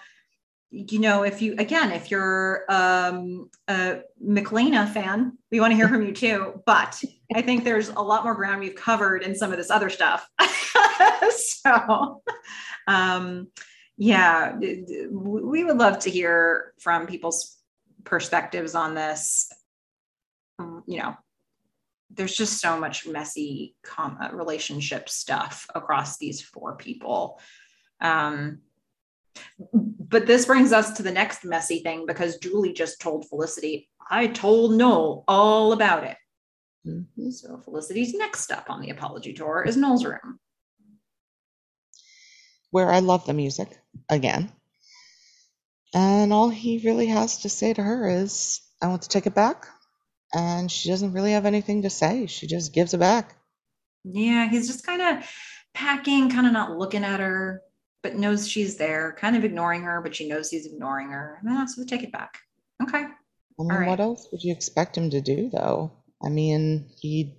[0.70, 5.88] you know, if you again, if you're um, a McLena fan, we want to hear
[5.88, 6.62] from you too.
[6.64, 7.02] But
[7.34, 10.28] I think there's a lot more ground we've covered in some of this other stuff.
[11.30, 12.22] so,
[12.86, 13.48] um,
[13.96, 17.56] yeah, we would love to hear from people's
[18.04, 19.50] perspectives on this.
[20.86, 21.16] You know,
[22.12, 27.40] there's just so much messy uh, relationship stuff across these four people.
[28.00, 28.60] Um,
[29.72, 34.26] but this brings us to the next messy thing because Julie just told Felicity, I
[34.26, 36.16] told Noel all about it.
[36.86, 37.30] Mm-hmm.
[37.30, 40.40] So Felicity's next step on the apology tour is Noel's room.
[42.70, 43.68] Where I love the music
[44.08, 44.52] again.
[45.94, 49.34] And all he really has to say to her is, I want to take it
[49.34, 49.66] back
[50.34, 52.26] and she doesn't really have anything to say.
[52.26, 53.36] She just gives it back.
[54.04, 55.30] Yeah, he's just kind of
[55.74, 57.62] packing, kind of not looking at her,
[58.02, 61.38] but knows she's there, kind of ignoring her, but she knows he's ignoring her.
[61.40, 62.38] And then so take it back.
[62.82, 63.04] Okay.
[63.04, 65.92] I mean, what else would you expect him to do, though?
[66.24, 67.34] I mean, he.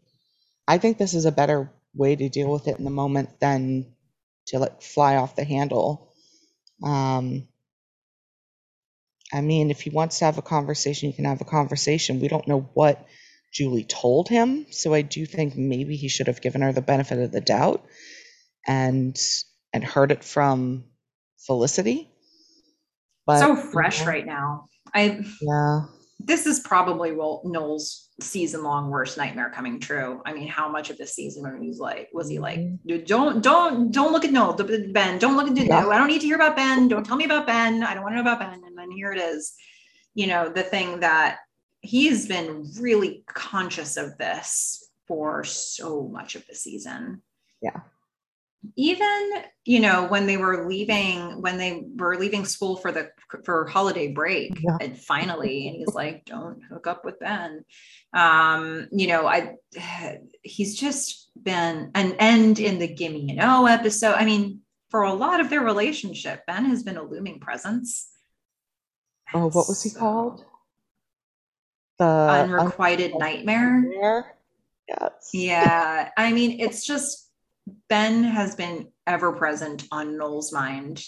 [0.68, 3.88] I think this is a better way to deal with it in the moment than
[4.48, 6.14] to like fly off the handle.
[6.84, 7.48] Um,
[9.34, 12.20] I mean, if he wants to have a conversation, he can have a conversation.
[12.20, 13.08] We don't know what
[13.54, 17.20] Julie told him, so I do think maybe he should have given her the benefit
[17.20, 17.86] of the doubt
[18.68, 19.18] and
[19.74, 20.86] and heard it from
[21.46, 22.10] Felicity.
[23.26, 24.68] But so fresh right now.
[24.94, 25.82] I yeah.
[26.26, 30.22] This is probably Noel's season long worst nightmare coming true.
[30.26, 33.04] I mean, how much of this season he's like, was he like, mm-hmm.
[33.06, 35.88] don't, don't, don't look at Noel, Ben, don't look at, yeah.
[35.88, 36.88] I don't need to hear about Ben.
[36.88, 37.84] Don't tell me about Ben.
[37.84, 38.62] I don't want to know about Ben.
[38.66, 39.54] And then here it is,
[40.14, 41.40] you know, the thing that
[41.82, 47.22] he's been really conscious of this for so much of the season.
[47.62, 47.82] Yeah
[48.76, 49.32] even
[49.66, 53.10] you know when they were leaving when they were leaving school for the
[53.44, 54.78] for holiday break yeah.
[54.80, 57.64] and finally and he's like don't hook up with ben.
[58.14, 59.56] Um you know i
[60.44, 64.14] he's just been an end in the gimme you know episode.
[64.14, 64.60] I mean
[64.90, 68.10] for a lot of their relationship ben has been a looming presence.
[69.34, 70.46] Oh what was he so, called?
[71.98, 73.82] The unrequited un- nightmare.
[73.82, 74.36] nightmare?
[74.88, 75.30] Yes.
[75.34, 76.10] Yeah.
[76.16, 77.31] I mean it's just
[77.90, 81.04] Ben has been ever present on Noel's mind,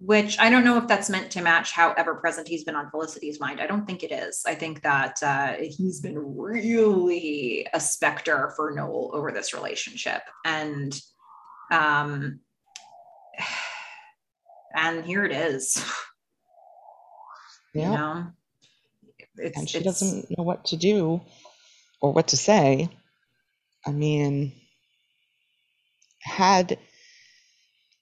[0.00, 2.90] which I don't know if that's meant to match how ever present he's been on
[2.90, 3.60] Felicity's mind.
[3.60, 4.42] I don't think it is.
[4.46, 10.22] I think that uh, he's been really a specter for Noel over this relationship.
[10.44, 10.98] And,
[11.70, 12.40] um,
[14.74, 15.84] and here it is.
[17.74, 17.90] Yeah.
[17.90, 18.26] You know?
[19.54, 21.20] and she doesn't know what to do
[22.00, 22.88] or what to say.
[23.86, 24.52] I mean,
[26.20, 26.78] had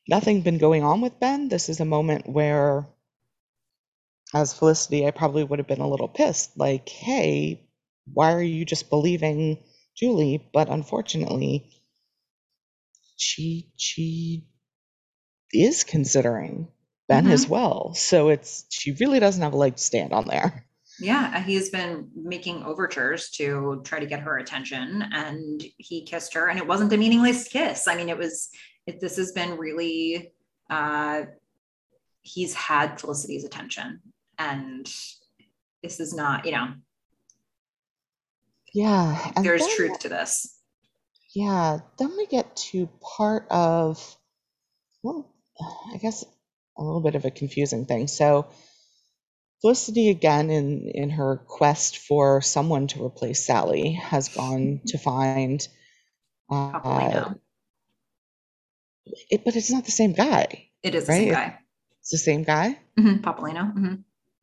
[0.08, 2.86] nothing been going on with Ben, this is a moment where,
[4.34, 6.56] as Felicity, I probably would have been a little pissed.
[6.56, 7.68] Like, hey,
[8.12, 9.58] why are you just believing
[9.96, 10.48] Julie?
[10.52, 11.70] But unfortunately,
[13.16, 14.46] she she
[15.52, 16.68] is considering
[17.08, 17.32] Ben mm-hmm.
[17.32, 17.94] as well.
[17.94, 20.65] So it's she really doesn't have a leg to stand on there.
[20.98, 26.48] Yeah, he's been making overtures to try to get her attention, and he kissed her,
[26.48, 27.86] and it wasn't a meaningless kiss.
[27.86, 28.48] I mean, it was.
[28.86, 30.32] It, this has been really.
[30.70, 31.22] Uh,
[32.22, 34.00] he's had Felicity's attention,
[34.38, 34.90] and
[35.82, 36.68] this is not, you know.
[38.72, 40.58] Yeah, there's then, truth to this.
[41.34, 44.16] Yeah, then we get to part of.
[45.02, 45.30] Well,
[45.92, 46.24] I guess
[46.78, 48.06] a little bit of a confusing thing.
[48.06, 48.48] So
[49.60, 55.66] Felicity, again, in, in her quest for someone to replace Sally, has gone to find.
[56.50, 57.32] Uh,
[59.30, 60.68] it, but it's not the same guy.
[60.82, 61.58] It is the same guy.
[62.00, 62.78] It's the same guy?
[62.98, 63.74] Mm-hmm, Popolino.
[63.74, 63.94] Mm-hmm.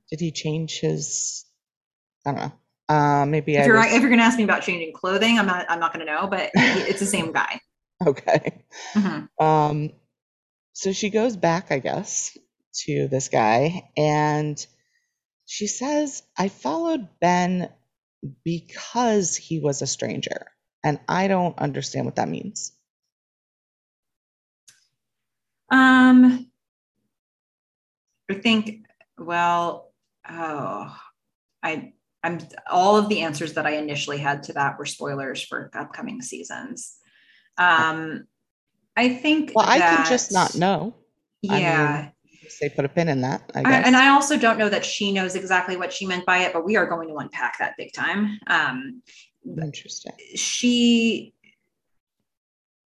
[0.09, 1.45] Did he change his?
[2.25, 2.51] I don't know.
[2.89, 3.93] Uh, maybe if I you're was...
[3.93, 6.51] if you're gonna ask me about changing clothing, I'm not I'm not gonna know, but
[6.53, 7.61] it's the same guy.
[8.05, 8.63] okay.
[8.93, 9.43] Mm-hmm.
[9.43, 9.91] Um,
[10.73, 12.37] so she goes back, I guess,
[12.81, 14.65] to this guy, and
[15.45, 17.69] she says, I followed Ben
[18.43, 20.47] because he was a stranger.
[20.83, 22.71] And I don't understand what that means.
[25.69, 26.51] Um,
[28.29, 28.85] I think,
[29.17, 29.91] well,
[30.29, 30.95] oh,
[31.61, 32.39] I, I'm
[32.69, 36.97] all of the answers that I initially had to that were spoilers for upcoming seasons.
[37.57, 38.27] Um,
[38.95, 39.51] I think.
[39.55, 40.95] Well, that, I can just not know.
[41.41, 41.53] Yeah.
[41.53, 42.11] I mean,
[42.59, 43.51] they put a pin in that.
[43.55, 43.85] I guess.
[43.85, 46.65] and I also don't know that she knows exactly what she meant by it, but
[46.65, 48.39] we are going to unpack that big time.
[48.47, 49.01] Um,
[49.45, 50.13] Interesting.
[50.35, 51.33] She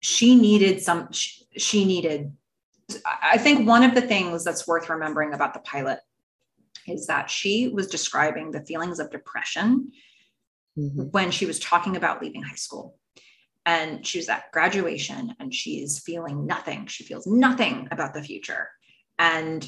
[0.01, 1.11] she needed some.
[1.11, 2.33] She, she needed.
[3.05, 5.99] I think one of the things that's worth remembering about the pilot
[6.85, 9.91] is that she was describing the feelings of depression
[10.77, 11.03] mm-hmm.
[11.03, 12.97] when she was talking about leaving high school
[13.65, 16.85] and she was at graduation and she's feeling nothing.
[16.87, 18.67] She feels nothing about the future
[19.19, 19.67] and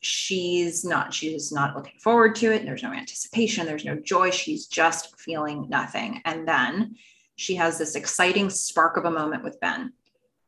[0.00, 2.64] she's not she's not looking forward to it.
[2.64, 3.66] There's no anticipation.
[3.66, 4.30] There's no joy.
[4.30, 6.22] She's just feeling nothing.
[6.24, 6.96] And then
[7.36, 9.92] she has this exciting spark of a moment with ben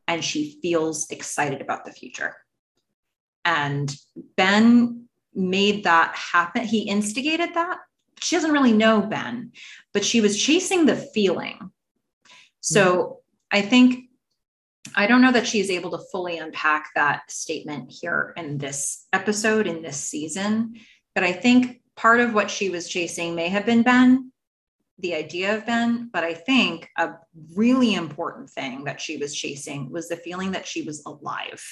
[0.07, 2.35] and she feels excited about the future.
[3.45, 3.93] And
[4.37, 6.63] ben made that happen.
[6.63, 7.79] He instigated that.
[8.19, 9.51] She doesn't really know ben
[9.93, 11.71] but she was chasing the feeling.
[12.61, 13.57] So mm-hmm.
[13.57, 14.05] i think
[14.95, 19.65] I don't know that she's able to fully unpack that statement here in this episode,
[19.65, 20.75] in this season.
[21.15, 24.31] But I think part of what she was chasing may have been Ben,
[24.99, 26.09] the idea of Ben.
[26.11, 27.13] But I think a
[27.55, 31.63] really important thing that she was chasing was the feeling that she was alive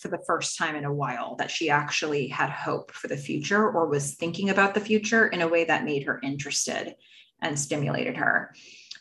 [0.00, 3.70] for the first time in a while, that she actually had hope for the future
[3.70, 6.96] or was thinking about the future in a way that made her interested
[7.42, 8.54] and stimulated her.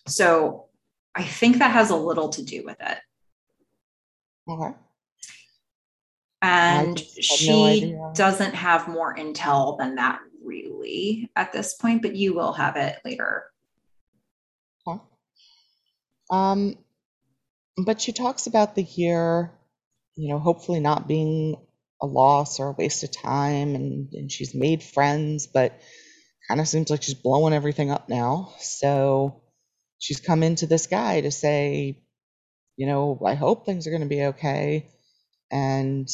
[0.07, 0.68] So
[1.15, 2.97] I think that has a little to do with it.
[4.47, 4.75] Okay.
[6.41, 12.33] And she no doesn't have more intel than that really at this point, but you
[12.33, 13.43] will have it later.
[14.87, 14.99] Okay.
[16.31, 16.77] Um,
[17.77, 19.51] but she talks about the year,
[20.15, 21.55] you know, hopefully not being
[22.01, 25.79] a loss or a waste of time, and, and she's made friends, but
[26.47, 28.53] kind of seems like she's blowing everything up now.
[28.59, 29.41] So
[29.99, 32.01] she's come into this guy to say,
[32.77, 34.87] you know, I hope things are going to be okay.
[35.51, 36.09] And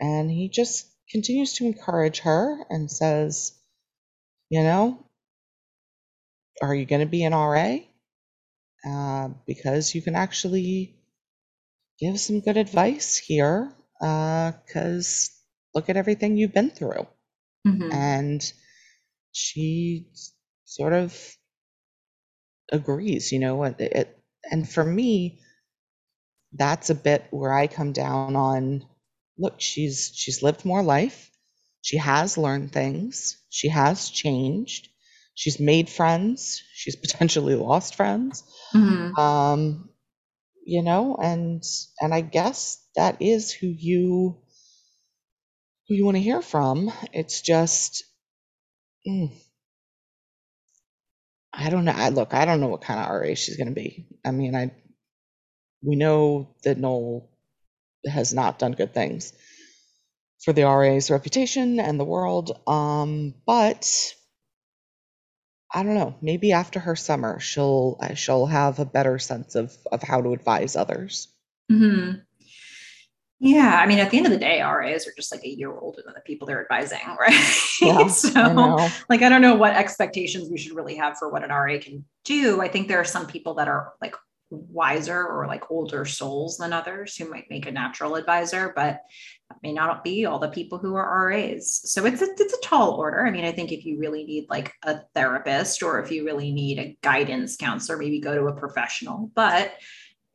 [0.00, 3.52] and he just continues to encourage her and says,
[4.48, 5.06] you know,
[6.62, 7.76] are you going to be an RA?
[8.86, 10.96] Uh, because you can actually
[11.98, 13.72] give some good advice here.
[13.98, 17.06] Because uh, look at everything you've been through.
[17.66, 17.92] Mm-hmm.
[17.92, 18.52] And
[19.32, 20.08] she
[20.64, 21.36] sort of
[22.70, 24.18] agrees, you know, it, it,
[24.50, 25.40] and for me,
[26.52, 28.84] that's a bit where I come down on
[29.38, 31.30] look, she's she's lived more life.
[31.82, 33.36] She has learned things.
[33.48, 34.88] She has changed.
[35.34, 36.62] She's made friends.
[36.74, 38.42] She's potentially lost friends.
[38.74, 39.18] Mm-hmm.
[39.20, 39.90] Um,
[40.64, 41.62] you know, and
[42.00, 44.38] and I guess that is who you
[45.88, 46.92] who you want to hear from.
[47.12, 48.04] It's just
[49.06, 49.30] mm,
[51.56, 51.92] I don't know.
[51.92, 54.06] I look, I don't know what kind of RA she's going to be.
[54.24, 54.72] I mean, I
[55.82, 57.30] we know that Noel
[58.06, 59.32] has not done good things
[60.44, 62.60] for the RA's reputation and the world.
[62.68, 64.14] Um, but
[65.72, 66.16] I don't know.
[66.20, 70.76] Maybe after her summer, she'll she'll have a better sense of of how to advise
[70.76, 71.28] others.
[71.72, 72.20] Mm-hmm.
[73.38, 75.76] Yeah, I mean, at the end of the day, RAs are just like a year
[75.76, 77.34] older than the people they're advising, right?
[77.82, 81.44] Yeah, so, I like, I don't know what expectations we should really have for what
[81.44, 82.62] an RA can do.
[82.62, 84.14] I think there are some people that are like
[84.50, 89.02] wiser or like older souls than others who might make a natural advisor, but
[89.48, 91.80] that may not be all the people who are RAs.
[91.84, 93.26] So it's a, it's a tall order.
[93.26, 96.52] I mean, I think if you really need like a therapist or if you really
[96.52, 99.30] need a guidance counselor, maybe go to a professional.
[99.34, 99.74] But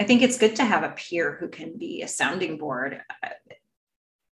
[0.01, 3.03] I think it's good to have a peer who can be a sounding board.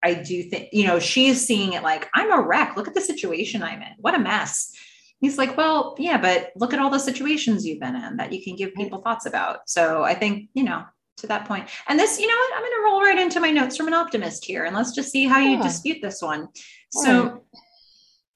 [0.03, 2.75] I do think, you know, she's seeing it like, I'm a wreck.
[2.75, 3.93] Look at the situation I'm in.
[3.99, 4.73] What a mess.
[5.21, 8.43] He's like, well, yeah, but look at all the situations you've been in that you
[8.43, 9.69] can give people thoughts about.
[9.69, 10.85] So I think, you know,
[11.19, 11.69] to that point.
[11.87, 13.95] And this, you know what, I'm going to roll right into my notes from an
[13.95, 16.49] optimist here and let's just see how you dispute this one.
[16.93, 17.45] So,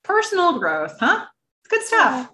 [0.03, 1.25] personal growth, huh?
[1.71, 2.31] Good stuff.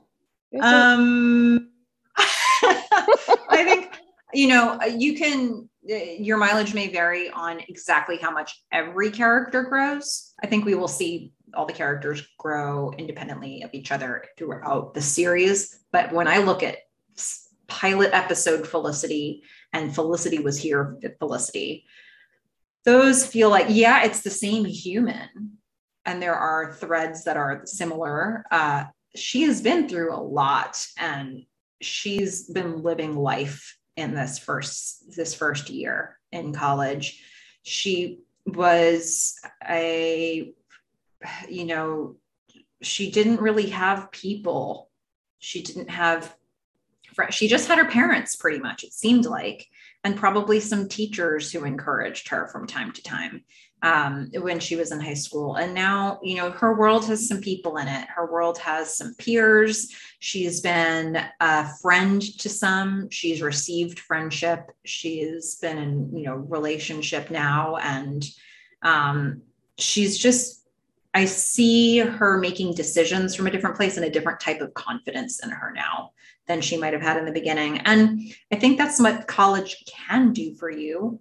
[0.50, 0.92] Yeah.
[0.92, 1.70] Um,
[2.16, 3.87] I think,
[4.32, 10.34] you know, you can, your mileage may vary on exactly how much every character grows.
[10.42, 15.00] I think we will see all the characters grow independently of each other throughout the
[15.00, 15.80] series.
[15.92, 16.78] But when I look at
[17.68, 19.42] pilot episode Felicity,
[19.72, 21.84] and Felicity was here Felicity.
[22.84, 25.58] Those feel like, yeah, it's the same human.
[26.04, 28.44] And there are threads that are similar.
[28.50, 28.84] Uh,
[29.14, 31.42] she has been through a lot and
[31.82, 37.20] she's been living life in this first this first year in college.
[37.64, 40.52] She was a
[41.48, 42.16] you know,
[42.80, 44.88] she didn't really have people.
[45.40, 46.34] She didn't have
[47.30, 49.66] she just had her parents pretty much it seemed like
[50.04, 53.42] and probably some teachers who encouraged her from time to time
[53.82, 55.56] um, when she was in high school.
[55.56, 58.08] And now you know her world has some people in it.
[58.08, 59.94] Her world has some peers.
[60.20, 63.08] She's been a friend to some.
[63.10, 64.70] She's received friendship.
[64.84, 67.76] She's been in you know relationship now.
[67.76, 68.24] And
[68.82, 69.42] um,
[69.78, 70.56] she's just
[71.14, 75.42] i see her making decisions from a different place and a different type of confidence
[75.42, 76.10] in her now
[76.48, 77.78] than she might have had in the beginning.
[77.80, 81.20] And I think that's what college can do for you.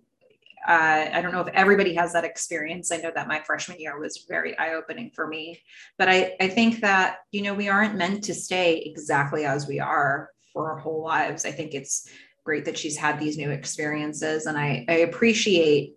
[0.67, 2.91] Uh, I don't know if everybody has that experience.
[2.91, 5.61] I know that my freshman year was very eye opening for me.
[5.97, 9.79] But I, I think that, you know, we aren't meant to stay exactly as we
[9.79, 11.45] are for our whole lives.
[11.45, 12.09] I think it's
[12.43, 14.45] great that she's had these new experiences.
[14.45, 15.93] And I, I appreciate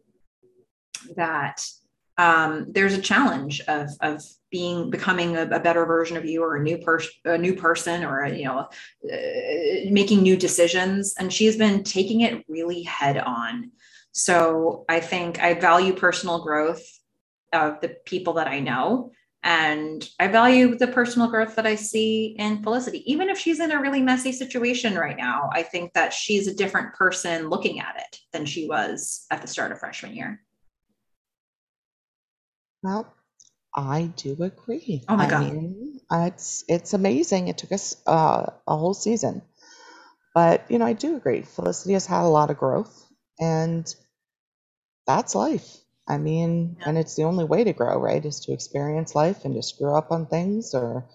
[1.16, 1.64] that
[2.18, 6.56] um, there's a challenge of, of being becoming a, a, better version of you or
[6.56, 11.32] a new person a new person or a, you know uh, making new decisions and
[11.32, 13.70] she's been taking it really head on
[14.12, 16.82] so i think i value personal growth
[17.52, 19.10] of the people that i know
[19.42, 23.70] and i value the personal growth that i see in felicity even if she's in
[23.70, 27.96] a really messy situation right now i think that she's a different person looking at
[27.96, 30.42] it than she was at the start of freshman year
[32.82, 33.12] well
[33.76, 35.04] I do agree.
[35.08, 35.40] Oh my I God.
[35.40, 37.48] mean, it's it's amazing.
[37.48, 39.42] It took us uh, a whole season,
[40.34, 41.42] but you know, I do agree.
[41.42, 43.06] Felicity has had a lot of growth,
[43.40, 43.94] and
[45.06, 45.78] that's life.
[46.08, 46.88] I mean, Yeah.
[46.88, 48.24] and it's the only way to grow, right?
[48.24, 51.08] Is to experience life and to screw up on things, or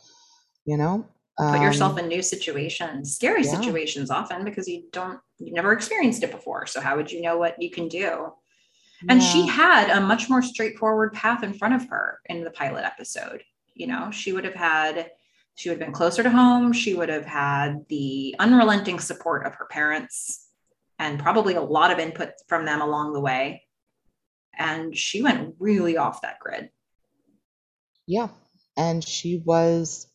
[0.66, 1.06] you know,
[1.38, 5.74] Put yourself um, in new situations, scary yeah, situations often because you don't, you've never
[5.74, 6.66] experienced it before.
[6.66, 8.32] So how would you know what you can do?
[9.10, 12.86] And she had a much more straightforward path in front of her in the pilot
[12.86, 13.44] episode.
[13.74, 15.12] You know, she would have had,
[15.56, 16.72] she would have been closer to home.
[16.72, 20.45] She would have had the unrelenting support of her parents
[21.00, 23.64] and probably a lot of input from them along the way.
[24.58, 26.70] And she went really off that grid.
[28.08, 28.30] yeah.
[28.78, 30.08] And she was,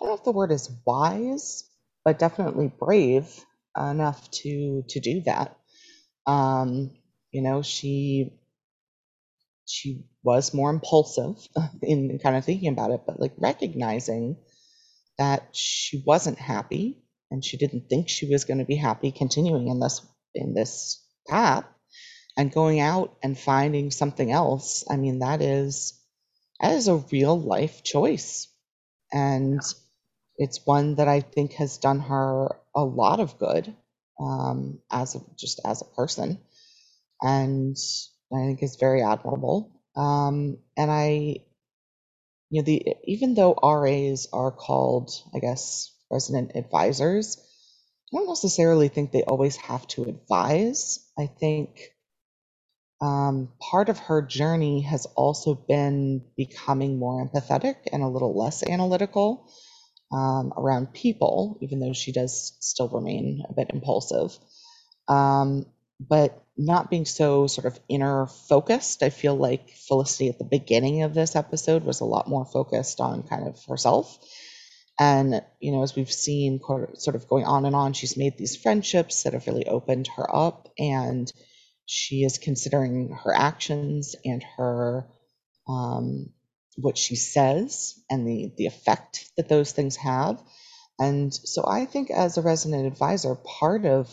[0.00, 1.68] I don't know if the word is wise,
[2.04, 3.28] but definitely brave
[3.76, 5.56] enough to to do that.
[6.26, 6.92] Um,
[7.32, 8.32] you know, she
[9.66, 11.36] she was more impulsive
[11.82, 14.36] in kind of thinking about it, but like recognizing
[15.18, 19.68] that she wasn't happy and she didn't think she was going to be happy continuing
[19.68, 20.00] in this
[20.36, 21.64] in this path
[22.36, 24.84] and going out and finding something else.
[24.88, 26.00] I mean, that is
[26.60, 28.48] that is a real life choice.
[29.12, 29.60] And
[30.36, 33.74] it's one that I think has done her a lot of good
[34.20, 36.38] um, as a, just as a person
[37.22, 37.76] and
[38.32, 39.70] I think is very admirable.
[39.94, 41.38] Um, and I,
[42.50, 47.38] you know, the even though RAs are called, I guess, resident advisors,
[48.12, 51.04] I don't necessarily think they always have to advise.
[51.18, 51.90] I think
[53.00, 58.62] um, part of her journey has also been becoming more empathetic and a little less
[58.62, 59.50] analytical
[60.12, 64.38] um, around people, even though she does still remain a bit impulsive.
[65.08, 65.66] Um,
[65.98, 69.02] but not being so sort of inner focused.
[69.02, 73.00] I feel like Felicity at the beginning of this episode was a lot more focused
[73.00, 74.18] on kind of herself.
[75.00, 76.60] And, you know, as we've seen
[76.94, 80.34] sort of going on and on, she's made these friendships that have really opened her
[80.34, 80.68] up.
[80.78, 81.30] And,
[81.86, 85.06] she is considering her actions and her
[85.68, 86.30] um,
[86.76, 90.42] what she says and the the effect that those things have.
[90.98, 94.08] And so I think as a resident advisor, part of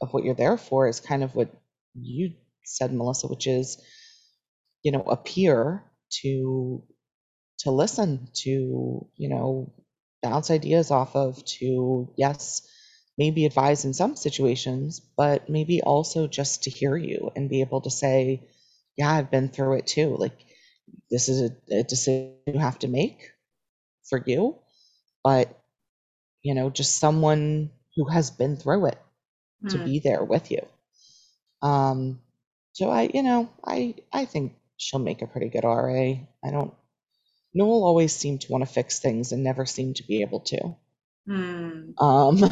[0.00, 1.50] of what you're there for is kind of what
[1.94, 3.82] you said, Melissa, which is,
[4.82, 5.84] you know, appear
[6.22, 6.84] to
[7.60, 9.72] to listen, to, you know,
[10.24, 12.62] bounce ideas off of, to yes,
[13.18, 17.82] maybe advise in some situations, but maybe also just to hear you and be able
[17.82, 18.48] to say,
[18.98, 20.16] yeah, I've been through it too.
[20.18, 20.38] Like
[21.10, 23.32] this is a, a decision you have to make
[24.08, 24.58] for you,
[25.24, 25.48] but
[26.42, 28.98] you know, just someone who has been through it
[29.70, 29.80] to Mm.
[29.80, 30.60] be there with you.
[31.62, 32.20] Um,
[32.72, 36.26] so I, you know, I I think she'll make a pretty good RA.
[36.44, 36.74] I don't.
[37.54, 40.76] Noel always seemed to want to fix things and never seemed to be able to.
[41.28, 41.98] Mm.
[42.02, 42.50] Um,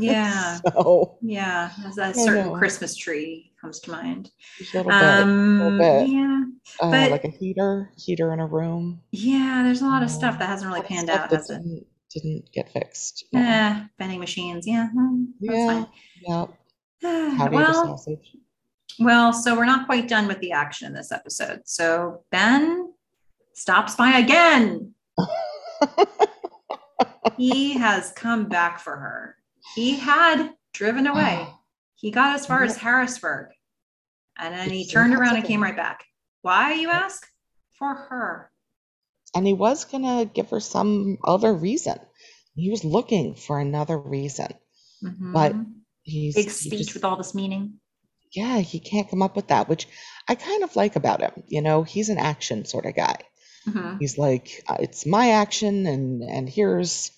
[0.00, 0.58] Yeah.
[0.72, 1.70] so Yeah.
[1.82, 2.56] There's a certain know.
[2.56, 4.30] Christmas tree comes to mind.
[4.60, 6.08] a little bit, a little Um, bit.
[6.08, 6.42] yeah.
[6.80, 9.02] Uh, but- like a heater, heater in a room.
[9.12, 9.62] Yeah.
[9.64, 11.58] There's a lot of Um, stuff that hasn't really panned out, has it?
[11.58, 13.24] didn't, didn't get fixed.
[13.32, 13.86] Yeah.
[13.98, 14.66] Vending machines.
[14.66, 14.88] Yeah.
[14.96, 15.84] mm, yeah.
[16.22, 16.46] Yeah.
[17.36, 18.36] How do you well, sausage?
[18.98, 21.62] well, so we're not quite done with the action in this episode.
[21.66, 22.92] So Ben
[23.60, 24.94] stops by again.
[27.36, 29.36] he has come back for her.
[29.74, 31.46] He had driven away.
[31.96, 33.48] He got as far as Harrisburg.
[34.38, 36.04] And then he turned around and came right back.
[36.42, 37.26] Why, you ask?
[37.78, 38.50] For her.
[39.34, 41.96] and he was gonna give her some other reason.
[42.56, 44.48] He was looking for another reason.
[45.00, 45.66] But Mhm.
[46.02, 47.78] He's big he speech just- with all this meaning.
[48.32, 49.86] yeah, he can't come up with that, which
[50.28, 51.44] I kind of like about him.
[51.46, 53.16] You know, he's an action sort of guy.
[53.66, 53.98] Mhm.
[54.00, 57.10] He's like, "Uh, it's my action, and and here's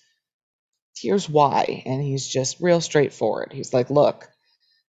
[0.97, 3.51] here's why, and he's just real straightforward.
[3.51, 4.29] He's like, look,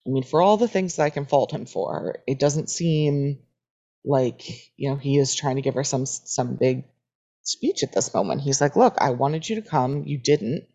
[0.06, 3.40] I mean, for all the things that I can fault him for, it doesn't seem
[4.06, 4.44] like
[4.76, 6.86] you know he is trying to give her some some big
[7.44, 8.42] speech at this moment.
[8.42, 10.66] He's like, look, I wanted you to come, you didn't,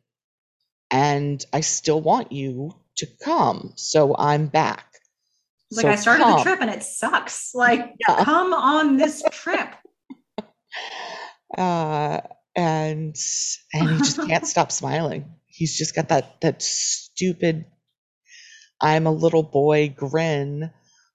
[0.90, 4.86] and I still want you to come, so I'm back.
[5.70, 7.54] It's like I started the trip and it sucks.
[7.54, 8.24] Like, Yeah.
[8.24, 9.74] come on this trip.
[11.56, 12.20] Uh,
[12.56, 13.16] and
[13.72, 15.30] and he just can't stop smiling.
[15.46, 17.66] He's just got that that stupid
[18.80, 20.70] I'm a little boy grin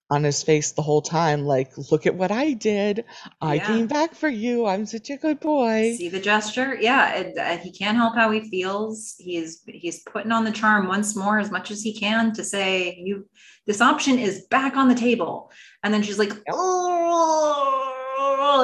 [0.09, 3.05] on his face the whole time like look at what I did.
[3.41, 3.65] I Yeah.
[3.65, 4.65] came back for you.
[4.65, 5.95] I'm such a good boy.
[5.97, 6.77] See the gesture?
[6.79, 9.15] Yeah, it, uh, he can't help how he feels.
[9.17, 12.95] He's he's putting on the charm once more as much as he can to say
[13.03, 13.25] you
[13.65, 15.51] this option is back on the table.
[15.83, 17.82] And then she's like, oh,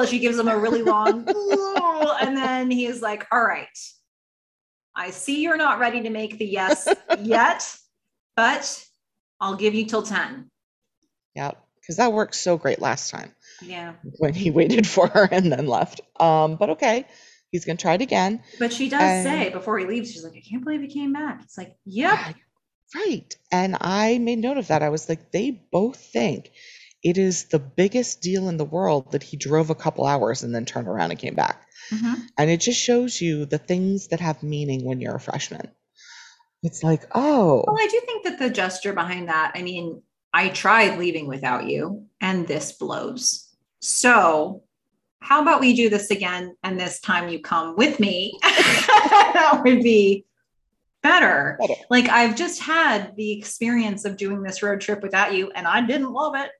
[0.06, 3.66] she gives him a really long, "Oh," and then he's like, all right,
[4.94, 6.88] I see you're not ready to make the yes
[7.20, 7.76] yet,
[8.36, 8.84] but
[9.40, 10.48] I'll give you till 10.
[11.34, 11.52] Yeah,
[11.86, 13.94] cuz that worked so great last time Yeah.
[14.18, 16.00] when he waited for her and then left.
[16.18, 17.06] Um but okay.
[17.52, 18.44] He's going to try it again.
[18.60, 21.12] But she does And- say before he leaves, she's like, I can't believe he came
[21.12, 21.40] back.
[21.42, 22.16] It's like, yep.
[22.16, 22.32] Yeah,
[22.94, 23.36] Right.
[23.50, 24.82] And I made note of that.
[24.84, 26.52] I was like, they both think
[27.02, 30.54] it is the biggest deal in the world that he drove a couple hours and
[30.54, 31.66] then turned around and came back.
[31.90, 32.26] Mhm.
[32.36, 35.70] And it just shows you the things that have meaning when you're a freshman.
[36.62, 40.50] It's like, oh, Well, I do think that the gesture behind that, I mean, I
[40.50, 43.48] tried leaving without you, and this blows.
[43.80, 44.62] So,
[45.20, 48.38] how about we do this again, and this time you come with me?
[48.42, 50.24] that would be
[51.02, 51.56] better.
[51.60, 51.74] Better.
[51.88, 55.80] Like, I've just had the experience of doing this road trip without you, and I
[55.80, 56.50] didn't love it.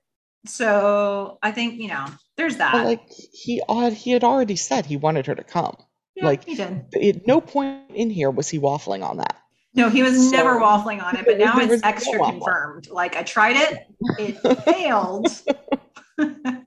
[0.47, 2.73] So, I think, you know, there's that.
[2.73, 3.02] but like
[3.33, 5.77] he odd he had already said he wanted her to come.
[6.17, 6.85] yeah, like- he did.
[6.94, 9.36] At no point in here was he waffling on that.
[9.75, 12.89] No, he was never waffling on it, but now it's was no extra confirmed.
[12.91, 13.86] Like I tried it,
[14.19, 15.28] it failed.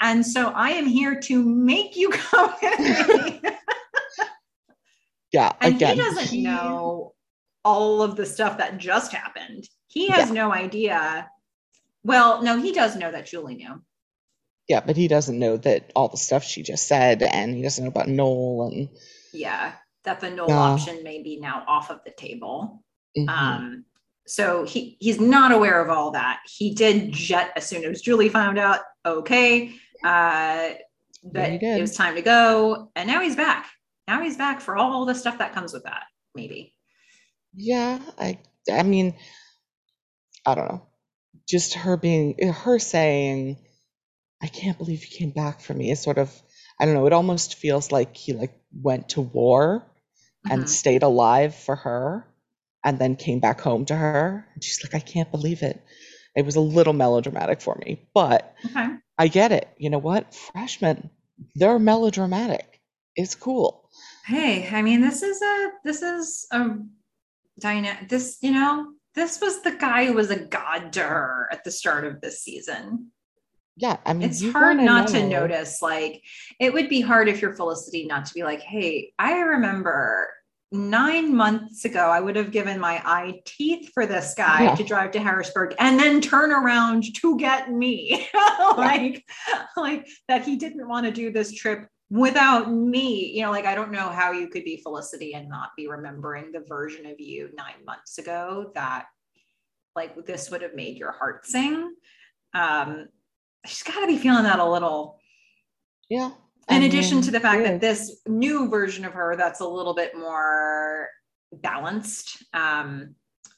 [0.00, 3.40] and so I am here to make you come with me.
[5.32, 5.94] Yeah, And again.
[5.96, 7.14] he doesn't know
[7.64, 9.68] all of the stuff that just happened.
[9.86, 11.28] He has no idea.
[12.04, 13.82] Well, no, he does know that Julie knew.
[14.68, 17.84] Yeah, but he doesn't know that all the stuff she just said, and he doesn't
[17.84, 18.88] know about Noel and
[19.32, 19.72] Yeah,
[20.04, 20.54] that the Noel No.
[20.58, 22.82] option may be now off of the table.
[23.16, 23.28] Mhm.
[23.28, 23.84] Um,
[24.26, 26.40] so he he's not aware of all that.
[26.46, 28.80] He did jet as soon as Julie found out.
[29.04, 30.70] Okay, uh,
[31.32, 33.70] that it was time to go, and now he's back.
[34.08, 36.04] Now he's back for all the stuff that comes with that.
[36.34, 36.74] Maybe.
[37.54, 38.38] Yeah, I
[38.70, 39.14] I mean,
[40.46, 40.86] I don't know.
[41.48, 43.58] Just her being her saying,
[44.42, 46.30] I can't believe you came back for me is sort of
[46.80, 49.86] I don't know, it almost feels like he like went to war
[50.50, 50.68] and Mhm.
[50.68, 52.26] stayed alive for her
[52.84, 54.46] and then came back home to her.
[54.54, 55.82] And she's like, I can't believe it.
[56.36, 58.96] It was a little melodramatic for me, but Okay.
[59.18, 59.68] I get it.
[59.78, 60.34] You know what?
[60.34, 61.10] Freshmen,
[61.54, 62.80] they're melodramatic.
[63.16, 63.88] It's cool.
[64.26, 66.76] Hey, I mean, this is a this is a
[67.60, 68.08] dynamic.
[68.08, 71.70] This you know, this was the guy who was a god to her at the
[71.70, 73.10] start of this season.
[73.76, 75.82] Yeah, I mean, It's hard not to notice.
[75.82, 76.22] Like,
[76.60, 80.28] it would be hard if you're Felicity not to be like, hey, I remember
[80.70, 84.74] nine months ago, I would have given my eye teeth for this guy Yeah.
[84.76, 88.28] to drive to Harrisburg and then turn around to get me.
[88.76, 89.24] like,
[89.76, 93.32] like that he didn't want to do this trip without me.
[93.32, 96.52] You know, like I don't know how you could be Felicity and not be remembering
[96.52, 99.06] the version of you nine months ago that
[99.96, 101.94] like this would have made your heart sing.
[102.52, 103.06] Um,
[103.66, 105.18] she's got to be feeling that a little
[106.08, 106.30] Yeah.
[106.68, 107.72] in I addition to the fact yeah.
[107.72, 111.08] that this new version of her that's a little bit more
[111.52, 113.14] balanced um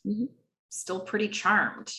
[0.07, 0.29] Mhm.
[0.69, 1.91] still pretty charmed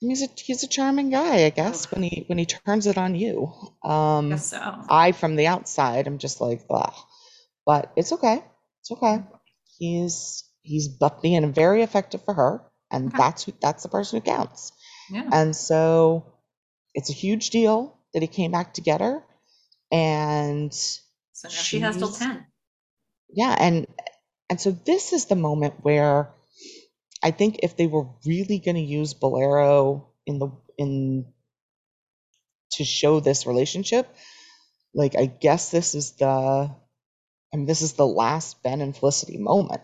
[0.00, 3.14] he's a he's a charming guy, I guess, when he when he turns it on
[3.14, 3.52] you.
[3.84, 6.94] Um, guess so I from the outside, I'm just like, ugh.
[7.66, 8.42] But it's okay.
[8.80, 9.22] It's okay.
[9.78, 13.18] He's he's but being very effective for her, and Okay.
[13.18, 14.72] that's who that's the person who counts.
[15.10, 16.26] yeah And so
[16.94, 19.22] it's a huge deal that he came back together.
[19.92, 22.46] And so now she has till 10
[23.30, 23.86] yeah, and
[24.48, 26.30] and so this is the moment where
[27.22, 31.26] I think if they were really going to use Bolero in the in
[32.72, 34.08] to show this relationship,
[34.94, 39.38] like I guess this is the I mean this is the last Ben and Felicity
[39.38, 39.82] moment.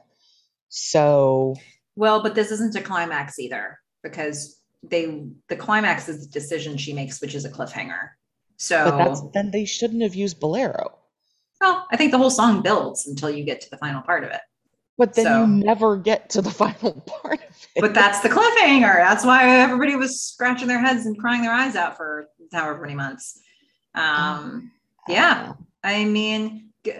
[0.68, 1.56] So
[1.96, 6.92] well but this isn't a climax either because they the climax is the decision she
[6.92, 8.10] makes which is a cliffhanger
[8.56, 10.98] so then they shouldn't have used Bolero.
[11.60, 14.30] well i think the whole song builds until you get to the final part of
[14.30, 14.40] it
[14.98, 17.80] But then So- you never get to the final part of it.
[17.80, 18.96] but that's the cliffhanger.
[18.96, 22.94] That's why everybody was scratching their heads and crying their eyes out for however many
[22.94, 23.38] months.
[23.94, 24.70] Um,
[25.08, 25.52] yeah,
[25.84, 26.92] I mean, g-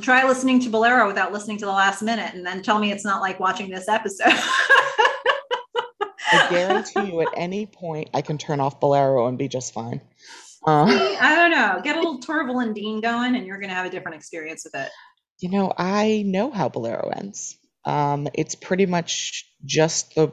[0.00, 3.04] try listening to Bolero without listening to the last minute, and then tell me it's
[3.04, 4.32] not like watching this episode.
[6.34, 10.00] I guarantee you, at any point, I can turn off Bolero and be just fine.
[10.66, 10.84] Uh,
[11.20, 11.80] I don't know.
[11.82, 14.64] Get a little Torvill and Dean going, and you're going to have a different experience
[14.64, 14.90] with it.
[15.42, 17.56] You know, I know how Bolero ends.
[17.84, 20.32] Um, it's pretty much just the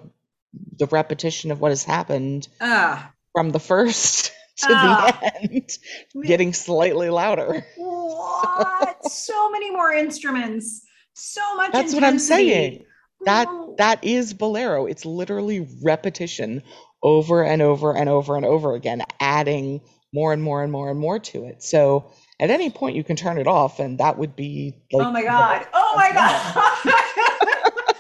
[0.78, 5.20] the repetition of what has happened Ah, from the first to Ah.
[5.22, 5.78] the end,
[6.26, 7.66] getting slightly louder.
[7.76, 9.04] what?
[9.12, 10.82] so many more instruments.
[11.14, 11.72] So much.
[11.74, 12.86] That's what I'm saying.
[13.26, 14.86] That that is Bolero.
[14.86, 16.64] It's literally repetition
[17.04, 19.82] over and over and over and over again, adding
[20.14, 21.62] more and more and more and more to it.
[21.64, 25.12] So at any point you can turn it off, and that would be like oh
[25.12, 27.94] my god oh my god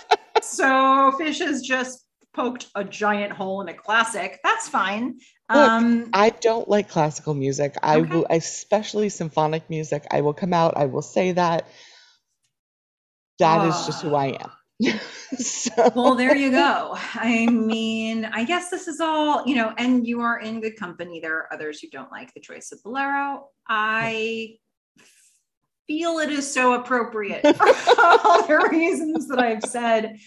[0.44, 5.18] so fish has just poked a giant hole in a classic that's fine
[5.50, 7.76] um I don't like classical music.
[7.82, 8.12] I Okay.
[8.12, 10.06] will, especially symphonic music.
[10.12, 10.78] I will come out.
[10.78, 11.68] I will say that.
[13.40, 14.52] That is just who I am.
[15.38, 16.96] so, well there you go.
[17.16, 21.20] I mean i guess this is all you know and you are in good company.
[21.20, 23.48] There are others who don't like the choice of bolero.
[23.68, 24.56] I
[25.88, 27.68] feel it is so appropriate for
[28.00, 30.18] all the reasons that i've said.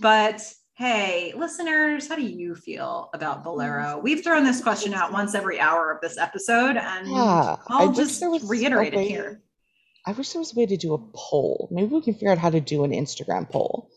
[0.00, 0.40] But
[0.74, 4.00] hey listeners how do you feel about bolero?
[4.02, 7.88] We've thrown this question out once every hour of this episode and yeah, I i'll
[7.88, 9.42] wish just there was a reiterate it way- here
[10.06, 11.68] I wish there was a way to do a poll.
[11.70, 13.90] Maybe we can figure out how to do an Instagram poll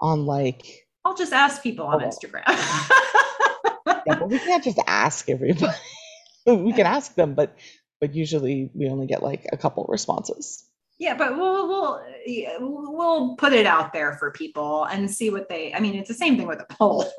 [0.00, 0.86] on like.
[1.04, 2.06] i'll just ask people on Oh.
[2.06, 2.44] instagram
[4.06, 5.72] Yeah, but we can't just ask everybody.
[6.46, 7.56] we can ask them, but
[8.00, 10.64] but usually we only get like a couple responses.
[10.98, 12.00] Yeah, but we'll we'll
[12.60, 15.74] we'll put it out there for people and see what they.
[15.74, 17.04] I mean, it's the same thing with a poll.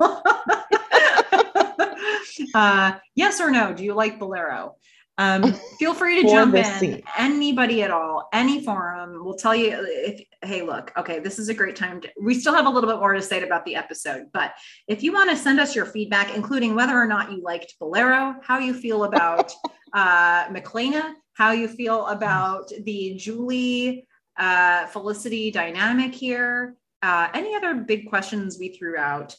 [2.54, 3.72] uh, yes or no?
[3.74, 4.76] Do you like Bolero?
[5.20, 6.64] Um, feel free to jump in.
[6.64, 7.02] scene.
[7.18, 9.22] Anybody at all, any forum.
[9.22, 10.22] We'll tell you if.
[10.42, 10.90] Hey, look.
[10.96, 12.00] Okay, this is a great time.
[12.00, 14.54] To, we still have a little bit more to say about the episode, but
[14.88, 18.36] if you want to send us your feedback, including whether or not you liked Bolero,
[18.42, 19.52] how you feel about
[19.92, 24.06] uh, McLeana, how you feel about the Julie
[24.38, 29.36] uh, Felicity dynamic here, uh, any other big questions we threw out,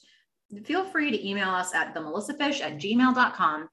[0.64, 3.68] feel free to email us at the melissafish at gmail.com.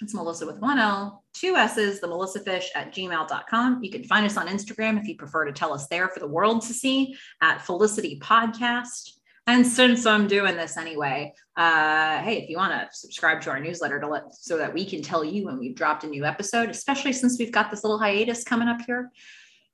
[0.00, 3.82] It's Melissa with one L, two S's, the melissafish at gmail.com.
[3.82, 6.28] You can find us on Instagram if you prefer to tell us there for the
[6.28, 9.14] world to see at Felicity Podcast.
[9.48, 13.58] And since I'm doing this anyway, uh, hey, if you want to subscribe to our
[13.58, 16.68] newsletter to let so that we can tell you when we've dropped a new episode,
[16.68, 19.10] especially since we've got this little hiatus coming up here,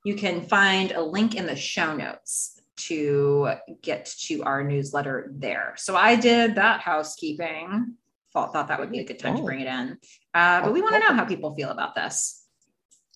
[0.05, 3.51] you can find a link in the show notes to
[3.83, 5.75] get to our newsletter there.
[5.77, 7.95] So I did that housekeeping.
[8.35, 9.97] Thought, thought that would be a good time to bring it in.
[10.35, 12.45] Uh, but we want to know how people feel about this.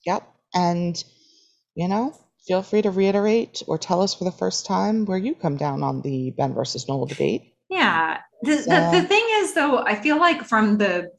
[0.07, 0.23] Yep.
[0.55, 1.03] And,
[1.75, 2.17] you know,
[2.47, 5.83] feel free to reiterate or tell us for the first time where you come down
[5.83, 7.53] on the Ben versus Noel debate.
[7.69, 8.19] Yeah.
[8.43, 11.11] The, so, the, the thing is, though, I feel like from the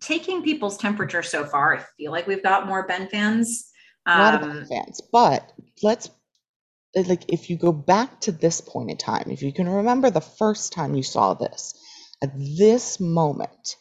[0.00, 3.72] taking people's temperature so far, I feel like we've got more Ben fans.
[4.06, 5.00] Um, a lot of Ben um, fans.
[5.12, 6.10] But let's,
[6.94, 10.20] like, if you go back to this point in time, if you can remember the
[10.20, 11.74] first time you saw this,
[12.24, 13.76] at this moment,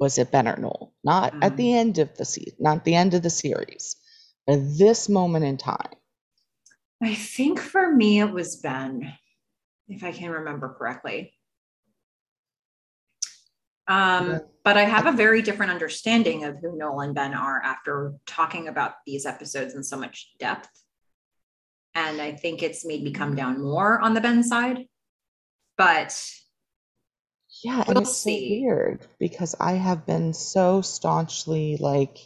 [0.00, 0.94] was it Ben or Noel?
[1.04, 1.44] Not mm.
[1.44, 1.74] at the mm.
[1.74, 3.96] end of the season, not the end of the series,
[4.46, 5.92] but at this moment in time.
[7.02, 9.12] I think for me it was Ben,
[9.88, 11.34] if I can remember correctly.
[13.86, 14.38] Um, yeah.
[14.64, 18.68] But I have a very different understanding of who Noel and Ben are after talking
[18.68, 20.70] about these episodes in so much depth.
[21.94, 24.86] And I think it's made me come down more on the Ben side.
[25.76, 26.16] But
[27.64, 28.60] yeah, we'll and it's see.
[28.60, 32.18] so weird because I have been so staunchly like,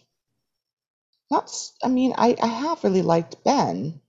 [1.31, 1.51] not,
[1.85, 4.01] I mean, I, I have really liked Ben,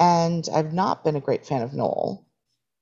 [0.00, 2.26] and I've not been a great fan of Noel.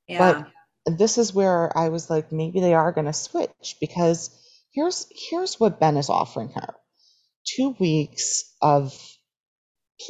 [0.08, 0.44] Yeah.
[0.86, 4.30] But this is where I was like, maybe they are going to switch because
[4.72, 6.74] here's here's what Ben is offering her:
[7.46, 8.94] two weeks of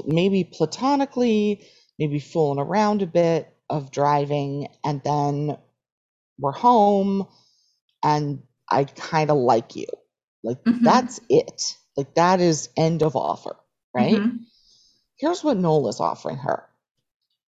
[0.06, 1.66] maybe platonically,
[1.98, 5.58] maybe fooling around a bit of driving, and then
[6.42, 7.26] we're home
[8.04, 9.86] and I kind of like you.
[10.42, 10.84] Like mm-hmm.
[10.84, 11.76] that's it.
[11.96, 13.56] Like that is end of offer,
[13.94, 14.16] right?
[14.16, 14.36] Mm-hmm.
[15.18, 16.64] Here's what Noel is offering her.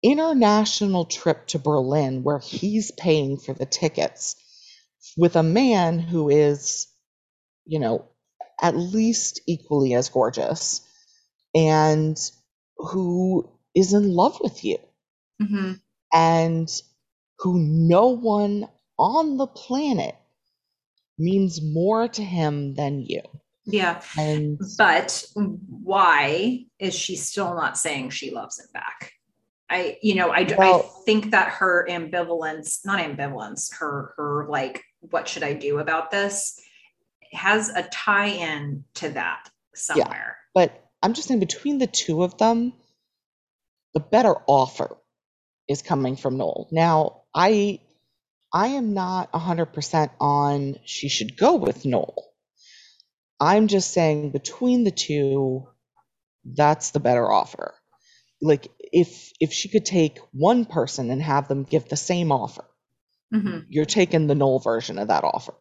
[0.04, 4.36] International trip to Berlin where he's paying for the tickets
[5.18, 6.88] with a man who is,
[7.66, 8.06] you know,
[8.62, 10.82] at least equally as gorgeous
[11.56, 12.18] and
[12.78, 14.78] who is in love with you.
[15.42, 15.74] Mm-hmm.
[16.14, 16.82] And
[17.40, 20.16] who no one on the planet
[21.18, 23.22] means more to him than you.
[23.66, 24.02] Yeah.
[24.18, 29.14] And but why is she still not saying she loves him back?
[29.70, 34.84] I, you know, I, well, I think that her ambivalence, not ambivalence, her, her like,
[35.00, 36.60] what should I do about this
[37.34, 40.06] has a tie in to that somewhere.
[40.08, 42.74] Yeah, but I'm just saying between the two of them,
[43.94, 44.98] the better offer
[45.68, 46.68] is coming from Noel.
[46.72, 47.80] Now, I
[48.54, 52.32] I am not 100% on she should go with Noel.
[53.40, 55.68] I'm just saying between the two,
[56.46, 57.74] that's the better offer.
[58.42, 62.66] Like if if she could take one person and have them give the same offer,
[63.34, 63.60] mm-hmm.
[63.70, 65.56] you're taking the Noel version of that offer.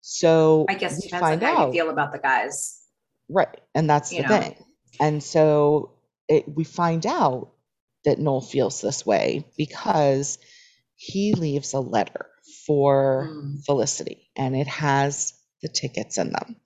[0.00, 2.80] So I guess depends find on how out, you feel about the guys,
[3.28, 3.60] right?
[3.74, 4.28] And that's the know.
[4.28, 4.56] thing.
[5.00, 5.92] And so
[6.28, 7.50] it, we find out
[8.04, 10.38] that Noel feels this way because
[11.02, 12.26] he leaves a letter
[12.64, 13.64] for mm.
[13.64, 16.56] Felicity and it has the tickets in them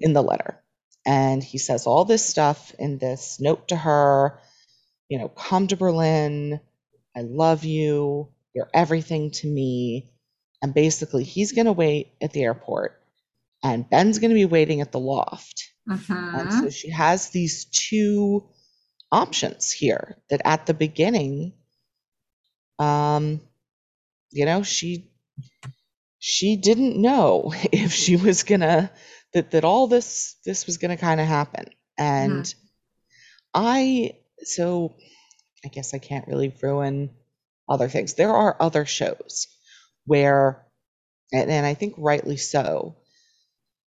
[0.00, 0.60] in the letter.
[1.06, 4.40] And he says all this stuff in this note to her,
[5.08, 6.60] you know, come to Berlin.
[7.16, 8.30] I love you.
[8.52, 10.10] You're everything to me.
[10.60, 13.00] And basically, he's going to wait at the airport
[13.62, 15.72] and Ben's going to be waiting at the loft.
[15.88, 16.12] Mm-hmm.
[16.12, 18.48] And so she has these two
[19.12, 21.52] options here that at the beginning,
[22.80, 23.40] um,
[24.30, 25.10] you know, she
[26.18, 28.90] she didn't know if she was gonna
[29.32, 31.66] that that all this this was gonna kind of happen.
[31.98, 32.58] And mm-hmm.
[33.54, 34.96] I so
[35.64, 37.10] I guess I can't really ruin
[37.68, 38.14] other things.
[38.14, 39.48] There are other shows
[40.04, 40.64] where
[41.32, 42.96] and, and I think rightly so,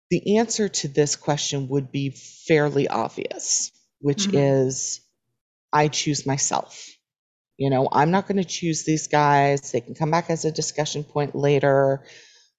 [0.09, 4.37] the answer to this question would be fairly obvious, which mm-hmm.
[4.37, 5.01] is
[5.71, 6.87] I choose myself.
[7.59, 9.73] You know, I'm not going to choose these guys.
[9.73, 12.05] They can come back as a discussion point later.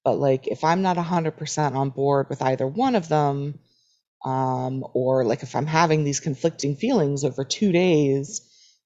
[0.05, 3.59] But like, if I'm not 100% on board with either one of them,
[4.25, 8.41] um, or like if I'm having these conflicting feelings over two days,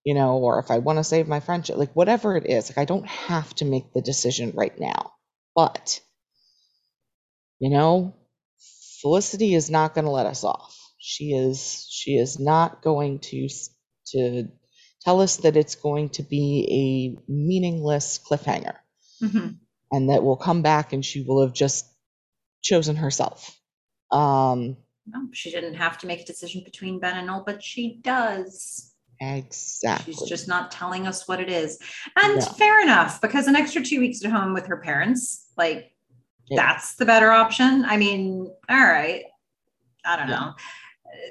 [0.06, 2.80] you know, or if I want to save my friendship, like whatever it is, like
[2.80, 5.14] I don't have to make the decision right now.
[5.56, 6.02] But,
[7.60, 8.16] you know,
[9.02, 10.77] Felicity is not going to let us off.
[11.00, 13.50] She is she is not going to
[14.08, 14.48] to
[15.06, 18.75] tell us that it's going to be a meaningless cliffhanger
[19.22, 19.50] mm-hmm.
[19.92, 21.85] and that we'll come back and she will have just
[22.61, 23.58] chosen herself.
[24.11, 28.00] Um, no, she didn't have to make a decision between Ben and Noel, but she
[28.01, 28.92] does.
[29.22, 30.14] Exactly.
[30.14, 31.80] She's just not telling us what it is.
[32.22, 32.50] And yeah.
[32.53, 35.92] fair enough, because an extra two weeks at home with her parents, like,
[36.50, 36.61] yeah.
[36.61, 37.85] that's the better option.
[37.85, 39.24] I mean, all right.
[40.03, 40.53] I don't know.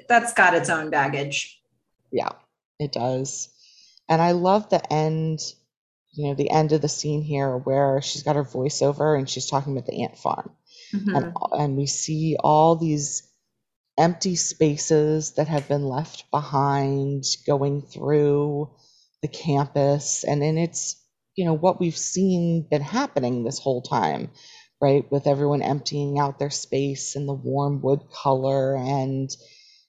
[0.07, 1.61] That's got its own baggage.
[2.11, 2.31] Yeah,
[2.79, 3.49] it does.
[4.09, 5.39] And I love the end,
[6.13, 9.47] you know, the end of the scene here where she's got her voiceover and she's
[9.49, 10.51] talking about the ant farm.
[10.93, 11.15] Mhm.
[11.17, 13.23] And, and we see all these
[13.97, 18.71] empty spaces that have been left behind going through
[19.21, 20.23] the campus.
[20.23, 21.01] And then it's,
[21.35, 24.31] you know, what we've seen been happening this whole time,
[24.81, 25.09] right?
[25.11, 29.29] With everyone emptying out their space and the warm wood color and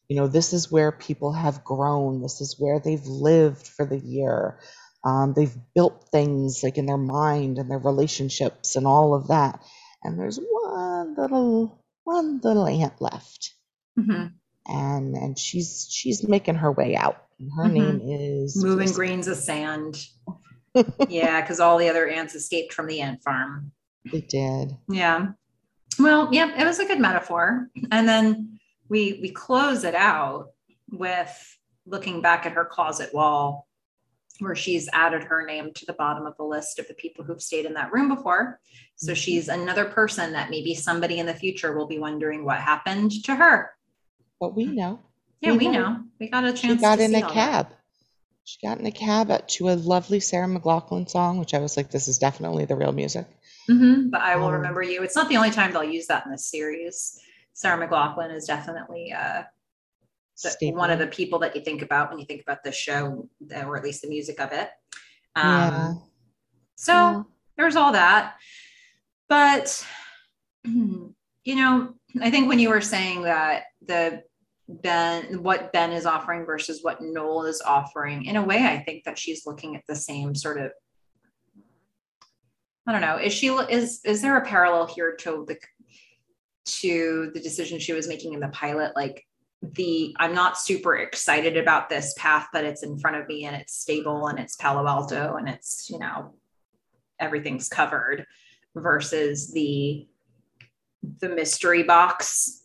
[0.09, 3.99] you know this is where people have grown this is where they've lived for the
[3.99, 4.59] year
[5.05, 9.63] um, they've built things like in their mind and their relationships and all of that
[10.03, 13.53] and there's one little one little ant left
[13.99, 14.33] Mhm.
[14.67, 17.73] and and she's she's making her way out and her Mhm.
[17.73, 18.97] name is Moving Felicity.
[18.97, 19.97] grains of sand.
[21.09, 23.73] yeah, because all the other ants escaped from the ant farm.
[24.13, 25.29] they did Yeah.
[25.99, 27.71] Well, yeah, it was a good metaphor.
[27.91, 28.56] And then
[28.89, 30.51] we we close it out
[30.91, 33.67] with looking back at her closet wall
[34.41, 37.41] where she's added her name to the bottom of the list of the people who've
[37.41, 38.61] stayed in that room before.
[38.97, 39.17] So Mhm.
[39.17, 43.35] she's another person that maybe somebody in the future will be wondering what happened to
[43.35, 43.71] her.
[44.39, 45.01] but we know
[45.41, 45.81] Yeah, We we know.
[45.81, 46.05] know.
[46.21, 46.81] We got a chance.
[46.81, 47.33] she got in a all that.
[47.33, 47.67] cab
[48.45, 51.91] she got in a cab to a lovely sarah mclachlan song which i was like
[51.91, 53.27] this is definitely the real music
[53.71, 55.03] Mhm, but I will Um, remember you.
[55.03, 57.19] It's not the only time they'll use that in this series.
[57.57, 59.43] Sarah McLachlan is definitely uh,
[60.61, 63.27] the, one of the people that you think about when you think about the show,
[63.55, 64.69] uh, or at least the music of it.
[65.35, 65.93] Um, Yeah.
[66.77, 67.23] So Yeah.
[67.57, 68.35] there's all that.
[69.31, 69.87] But,
[70.65, 71.15] you
[71.47, 74.23] know, I think when you were saying that the
[74.69, 79.05] Ben, what Ben is offering versus what Noel is offering, in a way, I think
[79.05, 80.73] that she's looking at the same sort of.
[82.87, 83.17] I don't know.
[83.17, 85.57] Is she is is there a parallel here to the
[86.67, 88.93] to the decision she was making in the pilot?
[88.95, 89.27] Like
[89.63, 93.57] the I'm not super excited about this path, but it's in front of me and
[93.57, 96.35] it's stable and it's Palo Alto and it's you know
[97.19, 98.27] everything's covered
[98.75, 100.07] versus the
[101.21, 102.63] the mystery box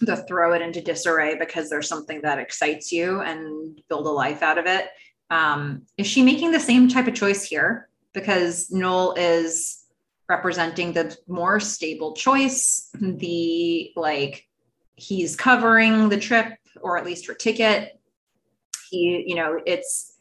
[0.00, 4.42] the throw it into disarray because there's something that excites you and build a life
[4.42, 4.88] out of it
[5.30, 9.81] um, is she making the same type of choice here because noel is
[10.28, 14.46] representing the more stable choice the like
[14.94, 17.98] he's covering the trip or at least her ticket.
[18.90, 20.18] He you know it's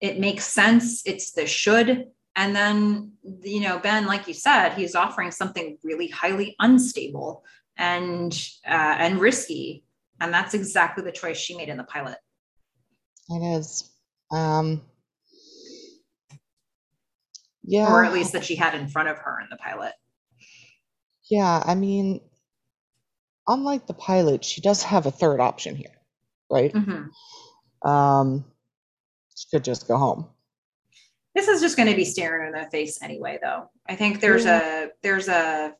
[0.00, 2.06] it makes sense it's the should.
[2.36, 7.44] And then you know ben like you said he's offering something really highly unstable
[7.76, 8.32] and
[8.66, 9.84] uh, and risky.
[10.20, 12.18] And that's exactly the choice she made in the pilot.
[13.28, 13.90] It is.
[14.30, 14.82] Um,
[17.64, 17.90] yeah.
[17.92, 19.92] or at least that she had in front of her in the pilot
[21.30, 21.62] Yeah.
[21.64, 22.20] I mean,
[23.48, 25.96] unlike the pilot, she does have a third option here,
[26.50, 26.72] right?
[26.72, 27.08] Mhm.
[27.88, 28.44] Um,
[29.36, 30.30] she could just go home.
[31.34, 34.46] this is just going to be staring in their face anyway though i think there's
[34.46, 35.74] a there's a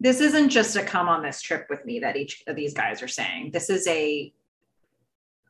[0.00, 3.02] this isn't just a come on this trip with me that each of these guys
[3.02, 4.32] are saying this is a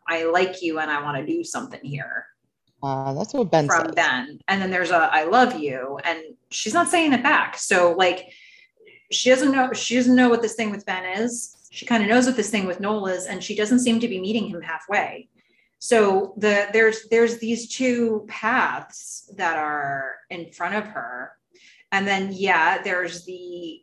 [0.09, 2.27] i like you and i want to do something here
[2.83, 3.95] Uh, that's what Ben from says.
[3.95, 4.41] Ben.
[4.49, 5.99] And then there's a I love you.
[6.05, 7.59] And she's not saying it back.
[7.59, 8.33] So like
[9.11, 11.69] she doesn't know she doesn't know what this thing with Ben is.
[11.71, 14.09] She kind of knows what this thing with Noel is, and she doesn't seem to
[14.09, 15.29] be meeting him halfway.
[15.79, 21.33] So the there's there's these two paths that are in front of her.
[21.93, 23.83] And then yeah, there's the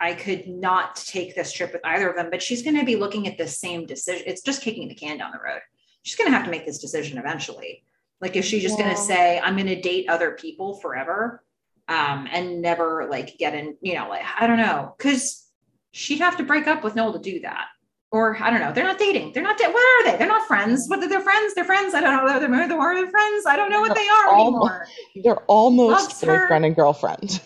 [0.00, 2.96] I could not take this trip with either of them, but she's going to be
[2.96, 4.24] looking at the same decision.
[4.26, 5.60] It's just kicking the can down the road.
[6.02, 7.84] She's going to have to make this decision eventually.
[8.24, 11.44] Like, is she just going to say, I'm going to date other people forever
[11.88, 14.94] um, and never like get in, you know, like, I don't know.
[14.98, 15.46] Cause
[15.92, 17.66] she'd have to break up with Noel to do that.
[18.10, 18.72] Or I don't know.
[18.72, 19.32] They're not dating.
[19.34, 20.16] They're not, da- what are they?
[20.16, 20.86] They're not friends.
[20.88, 21.52] What are they friends?
[21.52, 21.92] They're friends.
[21.92, 22.40] I don't know.
[22.40, 23.44] They're, they're, they're friends.
[23.46, 24.86] I don't know what they are anymore.
[25.22, 27.42] They're almost boyfriend and girlfriend,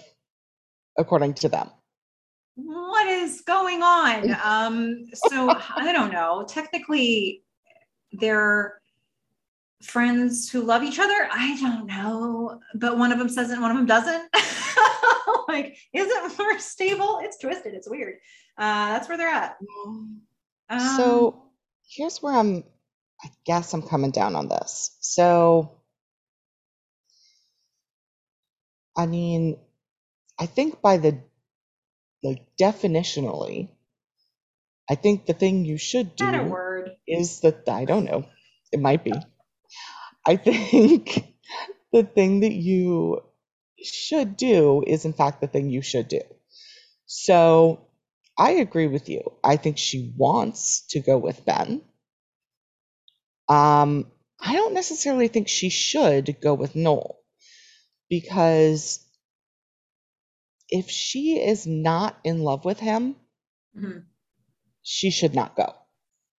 [0.96, 1.70] according to them.
[2.54, 4.36] what is going on?
[4.44, 6.44] Um, so I don't know.
[6.48, 7.42] Technically,
[8.12, 8.78] they're
[9.82, 11.28] friends who love each other.
[11.30, 14.30] I don't know, but one of them says it, and one of them doesn't.
[15.48, 17.20] like, is it more stable?
[17.22, 17.74] It's twisted.
[17.74, 18.14] It's weird.
[18.58, 19.56] Uh, that's where they're at.
[20.70, 21.44] Um, So
[21.88, 22.64] here's where I'm,
[23.22, 24.96] I guess I'm coming down on this.
[25.00, 25.80] So,
[28.96, 29.58] I mean,
[30.38, 31.20] I think by the,
[32.22, 33.70] like, definitionally,
[34.90, 36.90] I think the thing you should do word.
[37.06, 38.26] is that, I don't know,
[38.72, 39.12] it might be.
[40.28, 41.24] I think
[41.92, 43.22] the thing that you
[43.82, 46.22] should do is, in fact, the thing you should do.
[47.06, 47.86] So
[48.38, 49.32] I agree with you.
[49.44, 51.82] I think she wants to go with Ben.
[53.48, 57.18] Um, I don't necessarily think she should go with Noel
[58.10, 59.00] because
[60.70, 63.16] if she is not in love with him,
[63.74, 64.08] Mhm.
[64.82, 65.72] she should not go.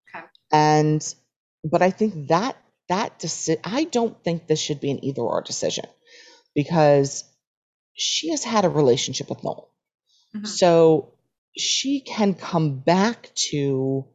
[0.08, 0.26] Okay.
[0.52, 1.02] And
[1.64, 2.56] but I think that
[2.90, 3.24] that
[3.64, 5.86] I don't think this should be an either or decision
[6.54, 7.24] because
[7.94, 9.70] she has had a relationship with Noel.
[10.34, 10.46] Mhm.
[10.46, 11.14] So
[11.56, 14.06] she can come back to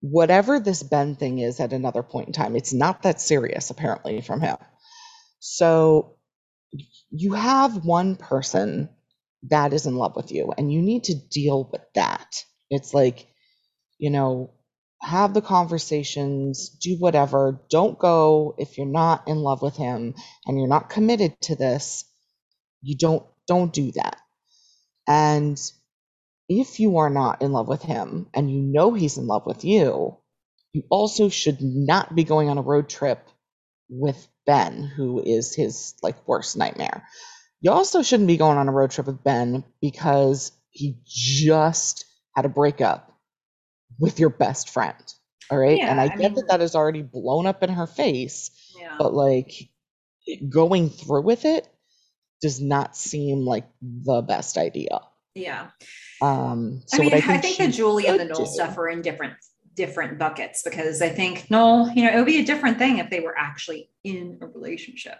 [0.00, 2.56] whatever this Ben thing is at another point in time.
[2.56, 4.56] It's not that serious, apparently, from him.
[5.40, 6.16] So
[7.10, 8.90] you have one person
[9.50, 12.44] that is in love with you, and you need to deal with that.
[12.70, 13.28] It's like,
[13.98, 14.52] you know,
[15.02, 17.60] have the conversations, do whatever.
[17.70, 20.14] Don't go if you're not in love with him
[20.46, 22.04] and you're not committed to this.
[22.82, 24.18] You don't don't do that.
[25.08, 25.60] And
[26.48, 29.64] if you are not in love with him and you know he's in love with
[29.64, 30.18] you,
[30.72, 33.26] you also should not be going on a road trip
[33.90, 37.06] with Ben, who is his like worst nightmare.
[37.60, 42.04] You also shouldn't be going on a road trip with Ben because he just
[42.36, 43.07] had a breakup
[43.98, 44.94] with your best friend.
[45.50, 45.78] All right.
[45.80, 48.96] and I, I get mean- that that is already blown up in her face, Yeah.
[48.98, 49.52] but like
[50.48, 51.66] going through with it
[52.42, 55.00] does not seem like the best idea.
[55.34, 55.68] yeah.
[56.20, 58.76] Um, so I mean, I I think, think, the Julie and the Noel do- stuff
[58.76, 59.34] are in different
[59.74, 63.08] different buckets because I think Noel, you know, it would be a different thing if
[63.10, 65.18] they were actually in a relationship.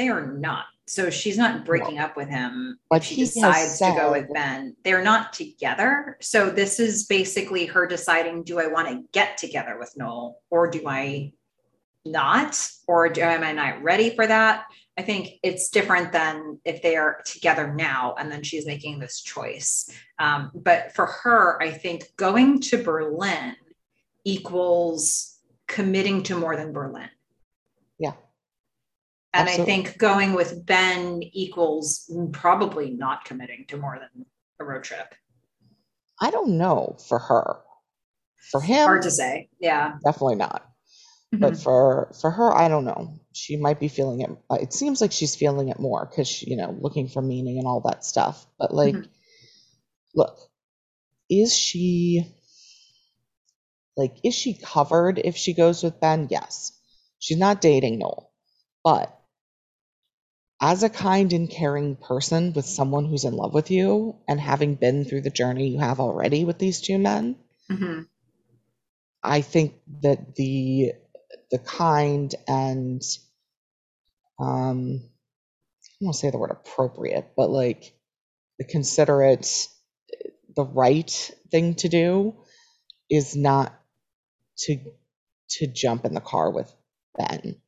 [0.00, 0.64] They are not.
[0.86, 2.78] So she's not breaking up with him.
[2.88, 4.74] But she decides to go with Ben.
[4.82, 6.16] They're not together.
[6.22, 10.70] So this is basically her deciding: Do I want to get together with Noel, or
[10.70, 11.34] do I
[12.06, 14.64] not, or do, am I not ready for that?
[14.96, 19.20] I think it's different than if they are together now and then she's making this
[19.20, 19.90] choice.
[20.18, 23.54] Um, but for her, I think going to Berlin
[24.24, 25.36] equals
[25.68, 27.10] committing to more than Berlin.
[29.32, 29.72] And Absolutely.
[29.72, 34.26] I think going with Ben equals probably not committing to more than
[34.58, 35.14] a road trip.
[36.20, 37.60] I don't know for her.
[38.50, 39.48] For him, Hard to say.
[39.60, 39.96] Yeah.
[40.04, 40.66] definitely not.
[41.32, 41.62] But Mhm.
[41.62, 43.20] for for her, I don't know.
[43.32, 44.30] She might be feeling it.
[44.50, 47.68] uh, It seems like she's feeling it more because you know, looking for meaning and
[47.68, 48.44] all that stuff.
[48.58, 49.08] But like, Mhm.
[50.16, 50.36] look,
[51.28, 52.34] is she
[53.96, 56.26] like is she covered if she goes with Ben?
[56.30, 56.72] Yes.
[57.20, 58.32] She's not dating Noel,
[58.82, 59.16] but
[60.60, 64.74] as a kind and caring person with someone who's in love with you and having
[64.76, 67.36] been through the journey you have already with these two men,
[67.70, 68.08] Mhm.
[69.22, 70.92] I think that the
[71.50, 73.02] the kind and
[74.38, 75.00] um
[75.86, 77.94] I won't say the word appropriate, but like
[78.58, 79.68] the considerate,
[80.56, 81.10] the right
[81.50, 82.36] thing to do
[83.10, 83.74] is not
[84.58, 84.78] to
[85.50, 86.72] to jump in the car with
[87.16, 87.60] Ben.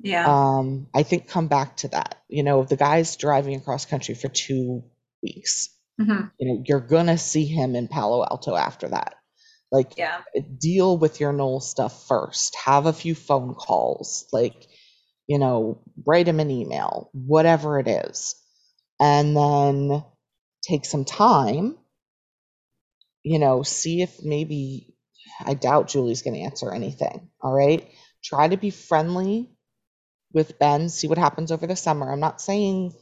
[0.00, 0.26] Yeah.
[0.26, 2.22] Um, I think come back to that.
[2.28, 4.84] You know, if the guy's driving across country for two
[5.22, 6.30] weeks, Mhm.
[6.38, 9.14] you know, you're gonna see him in Palo Alto after that.
[9.72, 10.22] Like Yeah.
[10.58, 12.54] deal with your Noel stuff first.
[12.56, 14.68] Have a few phone calls, like,
[15.26, 18.36] you know, write him an email, whatever it is.
[19.00, 20.04] And then
[20.62, 21.78] take some time,
[23.22, 24.94] you know, see if maybe,
[25.44, 27.30] I doubt Julie's going to answer anything.
[27.42, 27.90] All right.
[28.22, 29.55] Try to be friendly
[30.36, 32.12] with Ben, see what happens over the summer.
[32.12, 32.94] I'm not saying,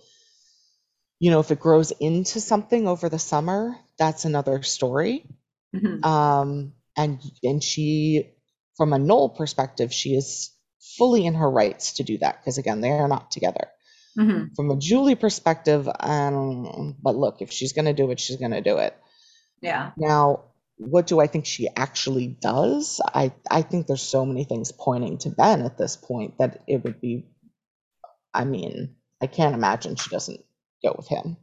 [1.21, 5.27] you know, if it grows into something over the summer, that's another story
[5.75, 6.05] Mhm.
[6.07, 8.31] um and and she
[8.77, 10.53] from a Noel perspective she is
[10.99, 13.69] fully in her rights to do that because again they are not together
[14.19, 14.55] Mhm.
[14.57, 18.53] from a Julie perspective um but look if she's going to do it she's going
[18.53, 18.97] to do it
[19.63, 19.93] Yeah.
[19.97, 20.45] now
[20.77, 25.19] what do I think she actually does I I think there's so many things pointing
[25.19, 27.27] to Ben at this point that it would be
[28.33, 30.45] I mean I can't imagine she doesn't
[30.83, 31.37] go with him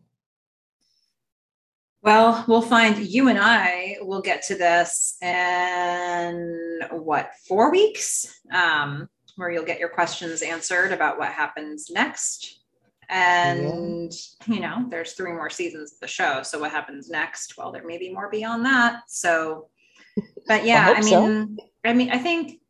[2.04, 8.40] Well, we'll find you and I will get to this in what, four weeks?
[8.52, 12.61] Um, where you'll get your questions answered about what happens next.
[13.14, 14.14] And,
[14.48, 16.44] you know, there's three more seasons of the show.
[16.44, 17.58] So what happens next?
[17.58, 19.02] Well, there may be more beyond that.
[19.08, 19.68] So,
[20.48, 21.28] but yeah, I, so.
[21.28, 22.62] mean, I mean, I think,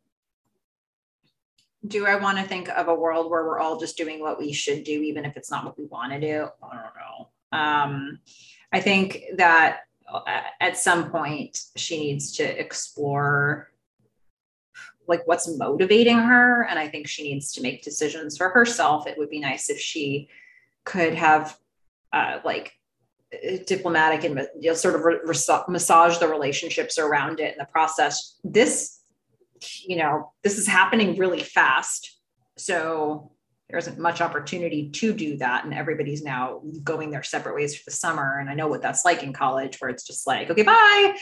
[1.86, 4.52] do I want to think of a world where we're all just doing what we
[4.52, 6.48] should do, even if it's not what we want to do?
[6.62, 7.28] I don't know.
[7.58, 8.18] Um,
[8.72, 9.80] I think that
[10.12, 13.71] uh, at some point she needs to explore
[15.06, 19.06] like what's motivating her and I think she needs to make decisions for herself.
[19.06, 20.28] It would be nice if she
[20.84, 21.56] could have
[22.12, 22.72] uh, like
[23.34, 27.58] uh, diplomatic and you know, sort of re- res- massage the relationships around it in
[27.58, 28.38] the process.
[28.44, 29.00] This
[29.84, 32.18] you know, this is happening really fast.
[32.56, 33.30] So
[33.68, 35.64] there isn't much opportunity to do that.
[35.64, 38.38] And everybody's now going their separate ways for the summer.
[38.38, 41.16] And I know what that's like in college, where it's just like, okay, bye.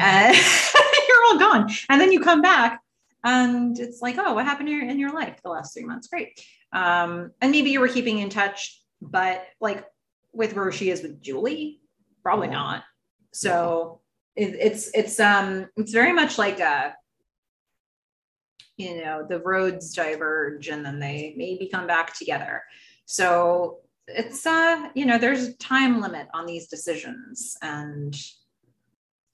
[0.00, 0.36] And
[1.08, 1.70] you're all gone.
[1.88, 2.80] And then you come back
[3.24, 6.08] and it's like, oh, what happened in your, life the last three months?
[6.08, 6.38] Great.
[6.72, 9.86] Um, and maybe you were keeping in touch, but like
[10.32, 11.80] with where she is with Julie,
[12.22, 12.84] probably not.
[13.32, 14.00] So
[14.36, 16.94] it, it's it's um it's very much like a
[18.76, 22.62] you know the roads diverge and then they maybe come back together.
[23.06, 28.14] So it's uh you know there's a time limit on these decisions and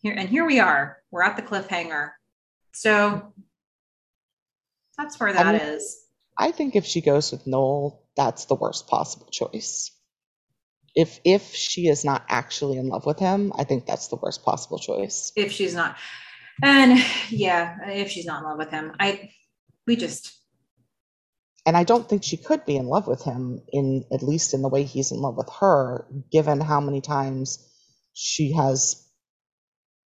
[0.02, 2.10] here and here we are we're at the cliffhanger
[2.72, 3.32] so
[5.00, 6.04] that's where that I mean, is.
[6.36, 9.90] I think if she goes with Noel, that's the worst possible choice.
[10.94, 14.44] If if she is not actually in love with him, I think that's the worst
[14.44, 15.32] possible choice.
[15.36, 15.96] If she's not,
[16.62, 16.98] and
[17.30, 19.30] yeah, if she's not in love with him, I
[19.86, 20.36] we just.
[21.66, 24.62] And I don't think she could be in love with him in at least in
[24.62, 27.66] the way he's in love with her, given how many times
[28.12, 29.06] she has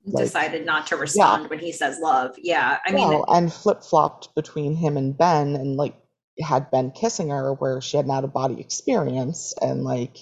[0.06, 1.50] like, decided not to respond yeah.
[1.50, 2.36] when he says love.
[2.38, 2.78] Yeah.
[2.86, 5.96] I mean, and flip flopped between him and Ben and like
[6.42, 9.54] had Ben kissing her where she had an out of body experience.
[9.62, 10.18] And like,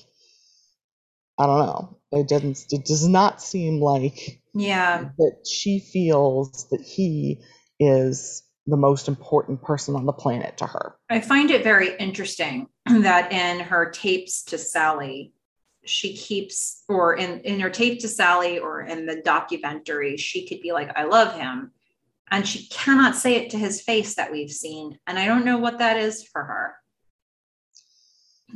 [1.38, 1.98] I don't know.
[2.12, 7.40] It doesn't, it does not seem like yeah that she feels that he
[7.80, 10.96] is the most important person on the planet to her.
[11.10, 15.34] I find it very interesting that in her tapes to Sally,
[15.90, 20.62] she keeps or in in her tape to sally or in the documentary she could
[20.62, 21.72] be like i love him
[22.32, 25.58] and she cannot say it to his face that we've seen and i don't know
[25.58, 26.76] what that is for her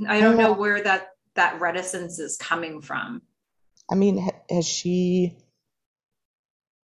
[0.08, 3.22] i don't know where that that reticence is coming from
[3.92, 5.36] i mean has she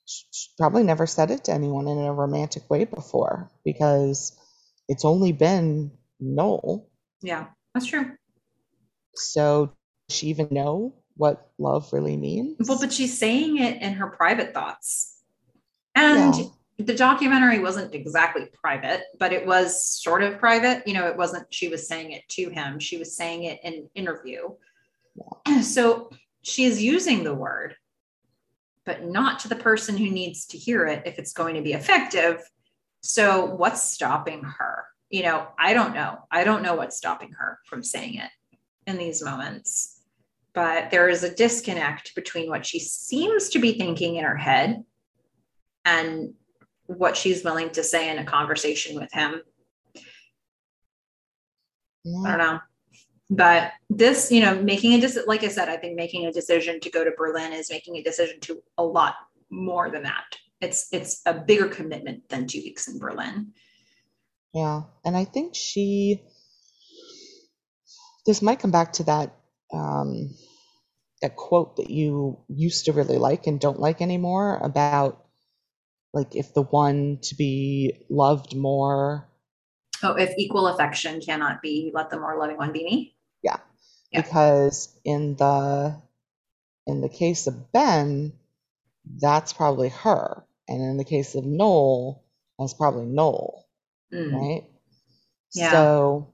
[0.05, 4.37] she probably never said it to anyone in a romantic way before because
[4.89, 6.89] it's only been Noel.
[7.23, 8.13] Yeah, that's true.
[9.15, 9.73] So
[10.11, 12.67] she even know what love really means?
[12.67, 15.19] Well, but she's saying it in her private thoughts.
[15.95, 16.45] And yeah.
[16.79, 20.87] the documentary wasn't exactly private, but it was sort of private.
[20.87, 23.75] You know, it wasn't, she was saying it to him, she was saying it in
[23.75, 24.49] an interview.
[25.15, 25.63] Yeah.
[25.63, 27.77] So she is using the word,
[28.87, 31.75] but not to the person who needs to hear it if it's going to be
[31.75, 32.43] effective.
[33.03, 34.87] So, what's stopping her?
[35.11, 36.19] You know, I don't know.
[36.31, 38.31] I don't know what's stopping her from saying it
[38.87, 40.00] in these moments
[40.55, 44.85] but there is a disconnect between what she seems to be thinking in her head
[45.85, 46.35] and
[46.87, 49.43] what she's willing to say in a conversation with him.
[52.05, 52.23] Yeah.
[52.25, 52.61] I don't know.
[53.33, 56.81] But this, you know, making a decision, like I said, I think making a decision
[56.81, 59.15] to go to Berlin is making a decision to a lot
[59.51, 60.25] more than that.
[60.61, 63.53] It's it's a bigger commitment than two weeks in Berlin.
[64.53, 64.83] Yeah.
[65.05, 66.23] And I think she
[68.27, 69.40] this might come back to that
[69.73, 70.31] um,
[71.23, 75.25] that quote that you used to really like and don't like anymore about
[76.13, 79.29] like if the one to be loved more
[80.03, 83.59] oh if equal affection cannot be let the more loving one be me yeah,
[84.11, 84.23] yeah.
[84.23, 85.97] because in the
[86.87, 88.33] in the case of ben
[89.21, 92.25] that's probably her and in the case of noel
[92.59, 93.67] that's probably noel
[94.13, 94.33] mm.
[94.33, 94.65] right
[95.55, 95.71] yeah.
[95.71, 96.33] so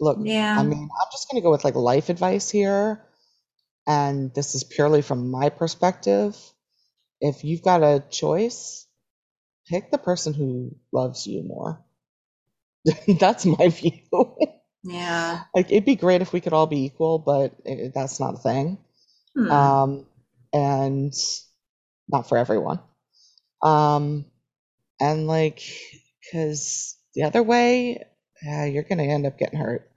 [0.00, 0.58] Look, yeah.
[0.58, 3.04] I mean, I'm just going to go with like life advice here.
[3.86, 6.36] And this is purely from my perspective.
[7.20, 8.86] If you've got a choice,
[9.68, 11.84] pick the person who loves you more.
[13.18, 14.00] that's my view.
[14.82, 15.42] Yeah.
[15.54, 18.38] like it'd be great if we could all be equal, but it, that's not a
[18.38, 18.78] thing.
[19.36, 19.50] Hmm.
[19.50, 20.06] Um,
[20.52, 21.14] and
[22.08, 22.80] not for everyone.
[23.62, 24.24] Um,
[24.98, 25.62] and like,
[26.22, 28.02] because the other way,
[28.42, 29.89] yeah, you're going to end up getting hurt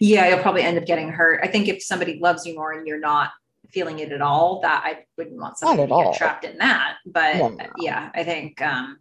[0.00, 1.40] yeah, you'll probably end up getting hurt.
[1.42, 3.30] I think if somebody loves you more and you're not
[3.70, 6.10] feeling it at all, that I wouldn't want somebody to all.
[6.12, 6.96] get trapped in that.
[7.06, 7.66] But yeah, no.
[7.78, 8.98] yeah I think um,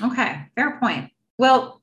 [0.00, 1.10] okay, fair point.
[1.38, 1.82] Well,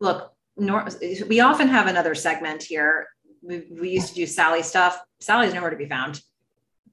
[0.00, 0.88] look, nor-
[1.28, 3.08] we often have another segment here.
[3.42, 5.00] We, we used to do Sally stuff.
[5.20, 6.20] Sally's nowhere to be found.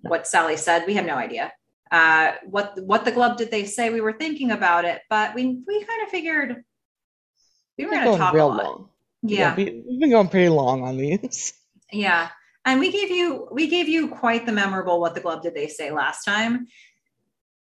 [0.01, 1.51] What Sally said, we have no idea.
[1.91, 3.89] Uh, what what the glove did they say?
[3.89, 6.63] We were thinking about it, but we we kind of figured
[7.77, 8.63] we were going to talk a lot.
[8.63, 8.89] Long.
[9.21, 9.55] Yeah.
[9.55, 11.53] we, have been going pretty long on these.
[11.91, 12.29] Yeah.
[12.65, 15.67] And we gave you we gave you quite the memorable what the glove did they
[15.67, 16.67] say last time.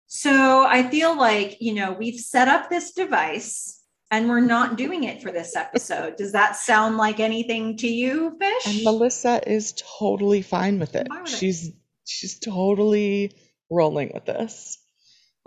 [0.07, 5.05] So I feel like, you know, we've set up this device and we're not doing
[5.05, 6.17] it for this episode.
[6.17, 8.67] Does that sound like anything to you, Fish?
[8.67, 11.09] And Melissa is totally fine with it.
[11.09, 11.75] Fine with she's it.
[12.07, 13.33] she's totally
[13.71, 14.78] rolling with this.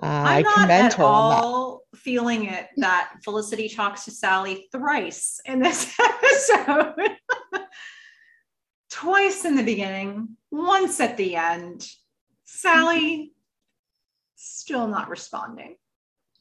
[0.02, 5.60] Uh, I'm I commend her all feeling it that Felicity talks to Sally thrice in
[5.60, 6.96] this episode.
[8.90, 11.88] Twice in the beginning, once at the end.
[12.46, 13.32] Sally
[14.36, 15.76] still not responding.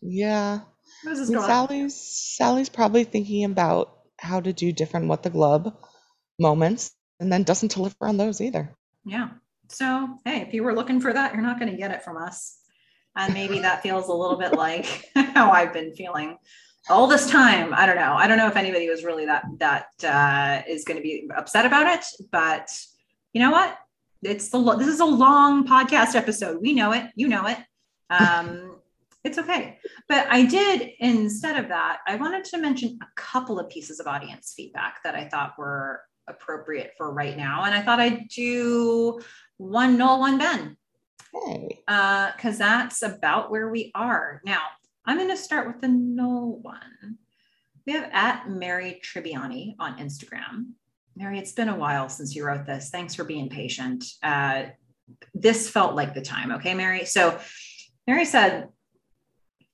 [0.00, 0.60] Yeah.
[1.04, 5.72] Sally's Sally's probably thinking about how to do different what the glove
[6.38, 8.74] moments and then doesn't deliver on those either.
[9.04, 9.28] Yeah.
[9.68, 12.16] So, hey, if you were looking for that, you're not going to get it from
[12.16, 12.59] us.
[13.16, 16.38] And maybe that feels a little bit like how I've been feeling
[16.88, 17.74] all this time.
[17.74, 18.14] I don't know.
[18.14, 21.66] I don't know if anybody was really that that uh, is going to be upset
[21.66, 22.70] about it, but
[23.32, 23.76] you know what?
[24.22, 26.60] It's the lo- this is a long podcast episode.
[26.60, 27.10] We know it.
[27.14, 27.58] You know it.
[28.10, 28.76] Um,
[29.24, 29.78] it's okay.
[30.08, 34.06] But I did instead of that, I wanted to mention a couple of pieces of
[34.06, 39.20] audience feedback that I thought were appropriate for right now, and I thought I'd do
[39.58, 40.76] one Noel, one Ben.
[41.32, 44.62] Because uh, that's about where we are now.
[45.04, 47.18] I'm going to start with the Noel one.
[47.86, 50.72] We have at Mary Tribbiani on Instagram.
[51.16, 52.90] Mary, it's been a while since you wrote this.
[52.90, 54.04] Thanks for being patient.
[54.22, 54.64] Uh,
[55.34, 56.52] this felt like the time.
[56.52, 57.04] Okay, Mary.
[57.04, 57.38] So
[58.06, 58.68] Mary said,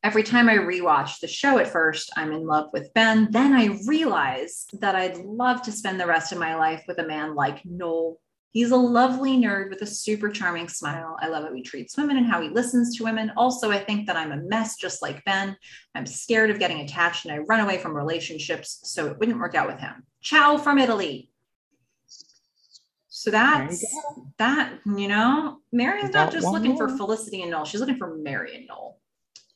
[0.02, 3.28] every time I rewatch the show at first, I'm in love with Ben.
[3.31, 7.07] Then I realize that I'd love to spend the rest of my life with a
[7.07, 8.18] man like Noel
[8.57, 11.18] He's a lovely nerd with a super charming smile.
[11.20, 13.31] I love how he treats women and how he listens to women.
[13.36, 15.55] Also, I think that I'm a mess just like Ben.
[15.94, 19.55] I'm scared of getting attached and I run away from relationships, so it wouldn't work
[19.55, 20.05] out with him.
[20.23, 21.31] Ciao from Italy.
[23.09, 23.85] So that's
[24.39, 26.89] that, you know, Mary's not just looking more?
[26.89, 28.99] for Felicity and Noel, she's looking for Mary and Noel.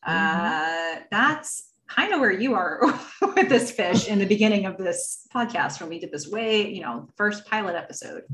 [0.07, 0.99] Mm-hmm.
[0.99, 2.83] Uh, that's kind of where you are
[3.35, 6.83] with this fish in the beginning of this podcast when we did this way, you
[6.83, 8.25] know, first pilot episode.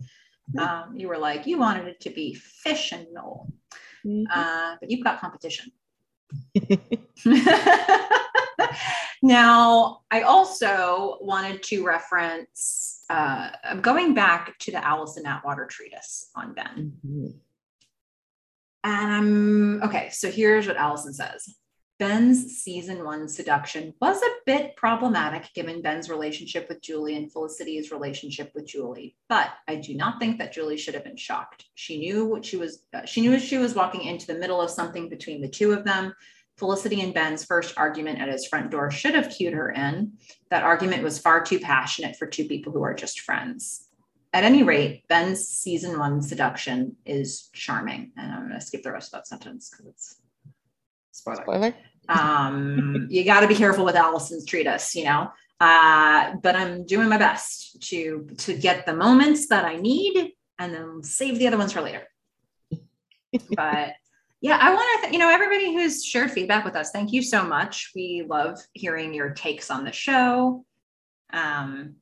[0.58, 3.48] Um, you were like, you wanted it to be fish and Noel,
[4.04, 4.24] mm-hmm.
[4.30, 5.72] uh, but you've got competition.
[9.22, 16.30] now, I also wanted to reference, uh, I'm going back to the Allison Atwater treatise
[16.34, 16.92] on Ben.
[17.04, 17.28] Mm-hmm.
[18.84, 20.10] And I'm okay.
[20.10, 21.56] So here's what Allison says
[21.98, 27.90] Ben's season one seduction was a bit problematic given Ben's relationship with Julie and Felicity's
[27.90, 31.64] relationship with Julie, but I do not think that Julie should have been shocked.
[31.74, 34.68] She knew what she was, uh, she knew she was walking into the middle of
[34.68, 36.12] something between the two of them.
[36.58, 40.12] Felicity and Ben's first argument at his front door should have cued her in.
[40.50, 43.88] That argument was far too passionate for two people who are just friends.
[44.34, 48.12] At any rate, Ben's season one seduction is charming.
[48.18, 50.16] And I'm going to skip the rest of that sentence because it's
[51.16, 51.42] Spoiler.
[51.42, 51.74] Spoiler.
[52.08, 55.30] Um, you got to be careful with Allison's treatise, you know.
[55.58, 60.74] Uh, but I'm doing my best to to get the moments that I need and
[60.74, 62.02] then save the other ones for later.
[63.56, 63.94] but
[64.40, 67.22] yeah, I want to, th- you know, everybody who's shared feedback with us, thank you
[67.22, 67.92] so much.
[67.94, 70.64] We love hearing your takes on the show.
[71.32, 71.96] Um,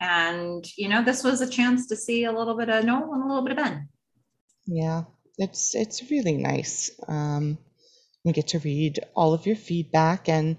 [0.00, 3.22] and you know, this was a chance to see a little bit of Noel and
[3.22, 3.88] a little bit of Ben.
[4.66, 5.04] Yeah,
[5.38, 6.90] it's it's really nice.
[7.08, 7.58] Um,
[8.24, 10.56] we get to read all of your feedback and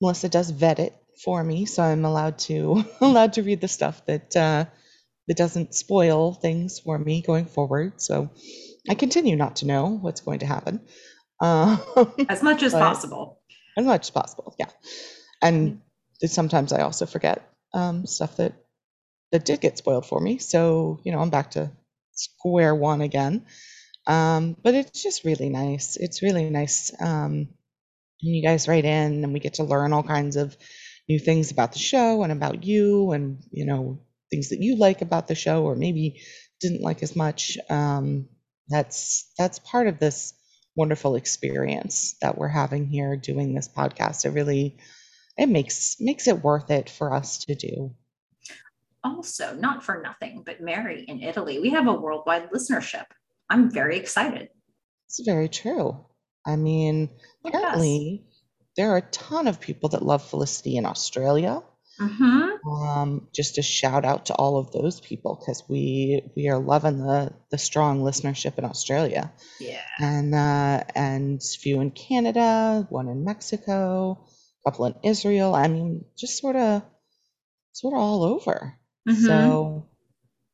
[0.00, 4.04] Melissa does vet it for me, so I'm allowed to allowed to read the stuff
[4.06, 4.64] that uh,
[5.28, 8.00] that doesn't spoil things for me going forward.
[8.00, 8.30] So
[8.88, 10.80] I continue not to know what's going to happen.
[11.40, 11.78] Uh,
[12.28, 13.40] as much as possible.
[13.78, 14.70] As much as possible, yeah.
[15.40, 15.80] And
[16.26, 18.54] sometimes I also forget um, stuff that
[19.30, 20.38] that did get spoiled for me.
[20.38, 21.70] So you know, I'm back to
[22.12, 23.46] square one again.
[24.06, 25.96] Um, but it's just really nice.
[25.96, 26.92] It's really nice.
[27.00, 27.48] Um,
[28.22, 30.56] and you guys write in and we get to learn all kinds of
[31.08, 34.00] new things about the show and about you and, you know,
[34.30, 36.22] things that you like about the show or maybe
[36.60, 37.58] didn't like as much.
[37.68, 38.28] Um,
[38.68, 40.34] that's that's part of this
[40.74, 44.24] wonderful experience that we're having here doing this podcast.
[44.24, 44.78] It really
[45.36, 47.94] it makes makes it worth it for us to do.
[49.04, 53.06] Also, not for nothing, but Mary in Italy, we have a worldwide listenership.
[53.52, 54.48] I'm very excited.
[55.08, 56.06] It's very true.
[56.46, 57.10] I mean,
[57.44, 58.24] apparently
[58.78, 61.62] there are a ton of people that love Felicity in Australia.
[62.00, 62.66] Mm-hmm.
[62.66, 66.96] Um, just a shout out to all of those people because we we are loving
[66.96, 69.30] the the strong listenership in Australia.
[69.60, 74.24] Yeah, and uh, and few in Canada, one in Mexico,
[74.64, 75.54] a couple in Israel.
[75.54, 76.82] I mean, just sort of
[77.72, 78.78] sort of all over.
[79.06, 79.26] Mm-hmm.
[79.26, 79.88] So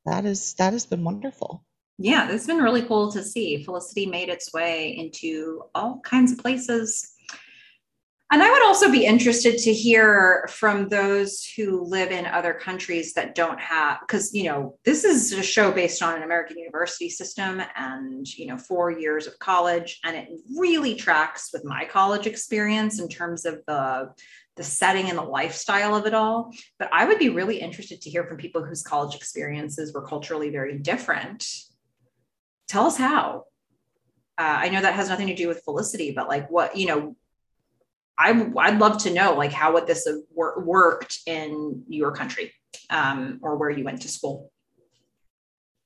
[0.05, 1.65] that is that has been wonderful
[1.99, 3.63] yeah, it's been really cool to see.
[3.65, 7.13] Felicity made its way into all kinds of places.
[8.31, 13.15] And I would also be interested to hear from those who live in other countries
[13.15, 17.09] that don't have, because, you know, this is a show based on an American university
[17.09, 19.99] system and, you know, four years of college.
[20.05, 20.29] And it
[20.59, 24.11] really tracks with my college experience in terms of the,
[24.57, 26.53] the setting and the lifestyle of it all.
[26.79, 30.51] But I would be really interested to hear from people whose college experiences were culturally
[30.51, 31.47] very different.
[32.69, 33.45] Tell us how.
[34.37, 37.17] Uh, I know that has nothing to do with Felicity, but like what, you know,
[38.17, 42.53] I, I'd love to know like how would this have wor- worked in your country
[42.91, 44.53] um, or where you went to school.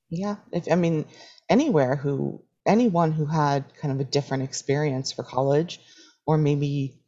[0.09, 1.05] Yeah, if I mean
[1.49, 5.79] anywhere who anyone who had kind of a different experience for college,
[6.25, 6.99] or maybe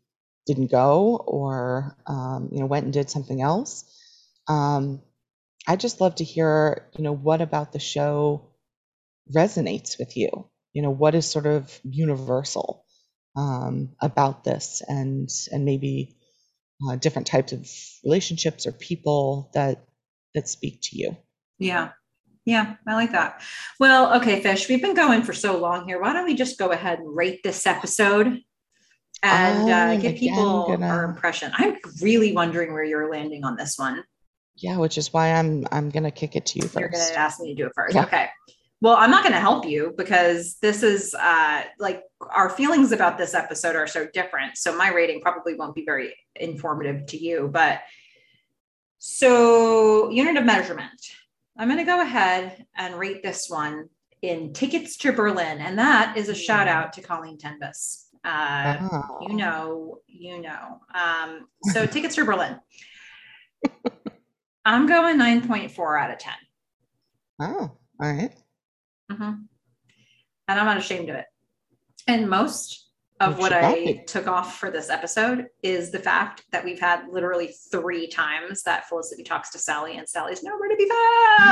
[0.46, 3.86] didn't go, or um, you know went and did something else.
[4.48, 5.02] Um,
[5.68, 8.55] I just love to hear you know what about the show
[9.34, 10.50] resonates with you.
[10.74, 12.86] You know what is sort of universal
[13.36, 16.16] um, about this and and maybe
[16.88, 17.70] uh, different types of
[18.04, 19.86] relationships or people that
[20.34, 21.18] that speak to you?
[21.60, 21.92] Yeah.
[22.46, 23.42] Yeah i like that.
[23.80, 26.02] Well okay fish we've been going for so long here.
[26.02, 28.40] Why don't we just go ahead and rate this episode?
[29.24, 30.86] And uh, give people gonna...
[30.86, 31.52] our impression.
[31.56, 34.04] I'm really wondering where you're landing on this one.
[34.58, 37.42] Yeah which is why i'm i'm gonna kick it to you first you're gonna ask
[37.42, 37.96] me to do it first.
[37.96, 38.04] Yeah.
[38.04, 38.30] okay
[38.82, 43.18] well, I'm not going to help you because this is uh, like our feelings about
[43.18, 44.58] this episode are so different.
[44.58, 47.50] So my rating probably won't be very informative to you.
[47.52, 47.82] But
[48.98, 51.02] so, unit of measurement,
[51.58, 53.90] I'm going to go ahead and rate this one
[54.22, 55.60] in tickets to Berlin.
[55.60, 58.06] And that is a shout out to Colleen Tenbus.
[58.24, 59.20] Uh, oh.
[59.28, 60.82] You know, you know.
[60.94, 62.60] Um, so, tickets to Berlin.
[64.66, 66.34] I'm going 9.4 out of 10.
[67.42, 68.34] Oh, all right.
[69.12, 69.24] Mm-hmm.
[70.48, 71.26] And I'm not ashamed of it.
[72.08, 72.86] And most
[73.20, 77.54] of what I took off for this episode is the fact that we've had literally
[77.72, 80.92] three times that Felicity talks to Sally and Sally's nowhere to be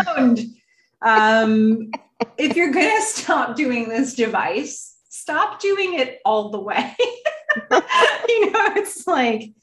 [0.06, 0.46] found.
[1.02, 1.92] um,
[2.38, 6.96] if you're going to stop doing this device, stop doing it all the way.
[7.72, 9.54] you know, it's like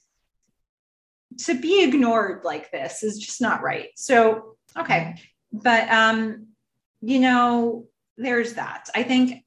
[1.45, 3.89] to be ignored like this is just not right.
[3.97, 5.17] So, okay.
[5.53, 6.47] But um,
[7.01, 8.89] you know, there's that.
[8.95, 9.45] I think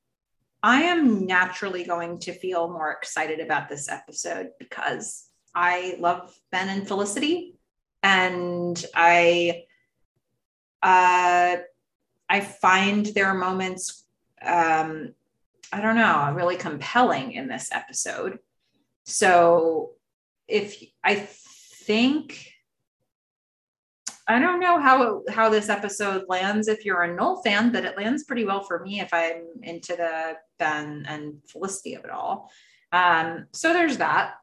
[0.62, 6.70] I am naturally going to feel more excited about this episode because I love Ben
[6.70, 7.56] and Felicity,
[8.02, 9.66] and I,
[10.82, 11.58] uh,
[12.30, 14.06] I find their moments,
[14.42, 15.14] um,
[15.72, 18.40] I don't know, really compelling in this episode.
[19.06, 19.92] So,
[20.48, 22.53] if I think
[24.28, 27.98] I don't know how how this episode lands if you're a Noel fan, but it
[27.98, 32.50] lands pretty well for me if I'm into the Ben and Felicity of it all.
[32.92, 34.36] Um, so there's that.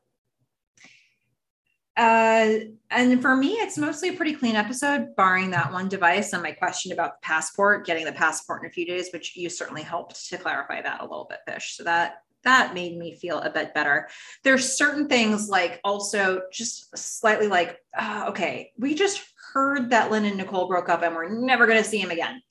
[1.96, 2.60] Uh,
[2.90, 6.52] and for me, it's mostly a pretty clean episode, barring that one device and my
[6.52, 10.28] question about the passport, getting the passport in a few days, which you certainly helped
[10.28, 11.76] to clarify that a little bit, Fish.
[11.76, 14.08] So that that made me feel a bit better.
[14.44, 19.20] There's certain things like also just slightly like, uh, okay, we just
[19.52, 22.42] heard that Lynn and Nicole broke up and we're never going to see him again.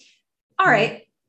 [0.58, 0.74] All mm-hmm.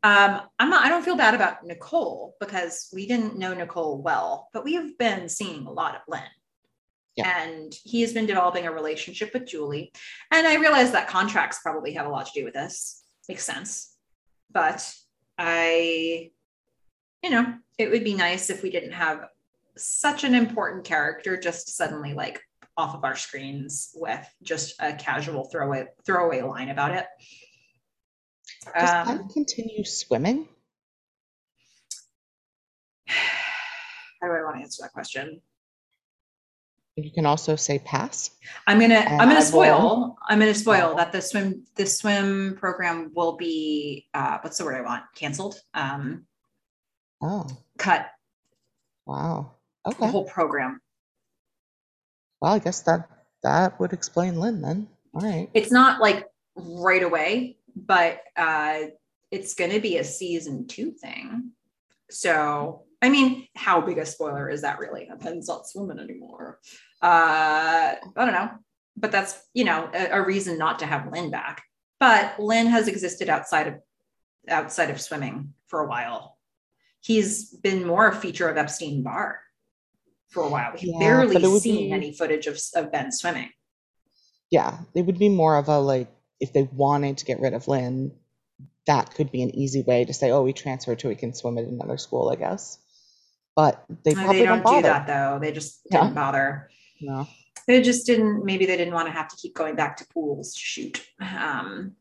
[0.02, 4.48] Um, I'm not, I don't feel bad about Nicole because we didn't know Nicole well,
[4.54, 6.22] but we have been seeing a lot of Lynn.
[7.16, 7.42] Yeah.
[7.42, 9.92] And he has been developing a relationship with Julie.
[10.30, 13.02] And I realize that contracts probably have a lot to do with this.
[13.28, 13.94] Makes sense.
[14.50, 14.90] But
[15.36, 16.30] I
[17.22, 19.28] you know, it would be nice if we didn't have
[19.76, 22.42] such an important character just suddenly like
[22.80, 27.06] off of our screens with just a casual throwaway throwaway line about it.
[28.74, 30.48] Does um, Penn continue swimming?
[33.06, 35.40] How do I want to answer that question?
[36.96, 38.30] You can also say pass.
[38.66, 40.18] I'm gonna I'm gonna spoil.
[40.28, 44.76] I'm gonna spoil that the swim the swim program will be uh, what's the word
[44.76, 45.56] I want canceled.
[45.72, 46.26] Um,
[47.22, 47.46] Oh.
[47.78, 48.06] Cut.
[49.06, 49.52] Wow.
[49.86, 49.98] Okay.
[49.98, 50.80] The whole program.
[52.40, 53.08] Well, I guess that
[53.42, 54.88] that would explain Lynn then.
[55.14, 55.48] All right.
[55.54, 58.80] It's not like right away, but uh
[59.30, 61.52] it's going to be a season 2 thing.
[62.10, 65.08] So, I mean, how big a spoiler is that really?
[65.20, 66.58] Penn's not swimming anymore.
[67.00, 68.50] Uh, I don't know,
[68.96, 71.62] but that's you know a, a, reason not to have Lynn back.
[72.00, 73.74] But Lynn has existed outside of
[74.48, 76.36] outside of swimming for a while,
[77.00, 79.40] he's been more a feature of Epstein Bar
[80.30, 80.72] for a while.
[80.72, 83.50] We've yeah, barely seen be, any footage of, of Ben swimming.
[84.50, 86.08] Yeah, it would be more of a like
[86.40, 88.12] if they wanted to get rid of Lynn,
[88.86, 91.58] that could be an easy way to say, oh, we transfer to we can swim
[91.58, 92.78] at another school, I guess.
[93.54, 95.38] but they probably they don't, don't, do that though.
[95.40, 96.02] They just Yeah.
[96.02, 96.70] didn't bother.
[97.00, 97.26] No.
[97.66, 98.44] They just didn't.
[98.44, 101.06] Maybe they didn't want to have to keep going back to pools to shoot.
[101.20, 101.92] Um,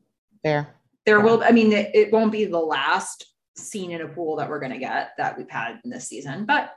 [0.44, 0.76] Fair.
[1.06, 1.24] there Yeah.
[1.24, 1.44] will.
[1.44, 3.26] I mean, it, it won't be the last
[3.56, 6.46] scene in a pool that we're going to get that we've had in this season,
[6.46, 6.72] but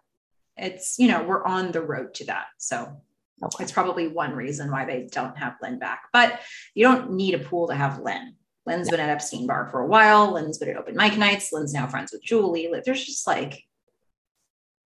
[0.63, 2.47] it's you know we're on the road to that.
[2.59, 2.97] So
[3.45, 3.65] Okay.
[3.65, 6.03] it's probably one reason why they don't have Lynn back.
[6.13, 6.41] But
[6.75, 8.37] you don't need a pool to have Lynn.
[8.67, 10.35] Lynn's been at Epstein Bar for a while.
[10.35, 11.53] Lynn's been at open mic nights.
[11.53, 12.71] Lynn's now friends with Julie.
[12.85, 13.65] There's just like,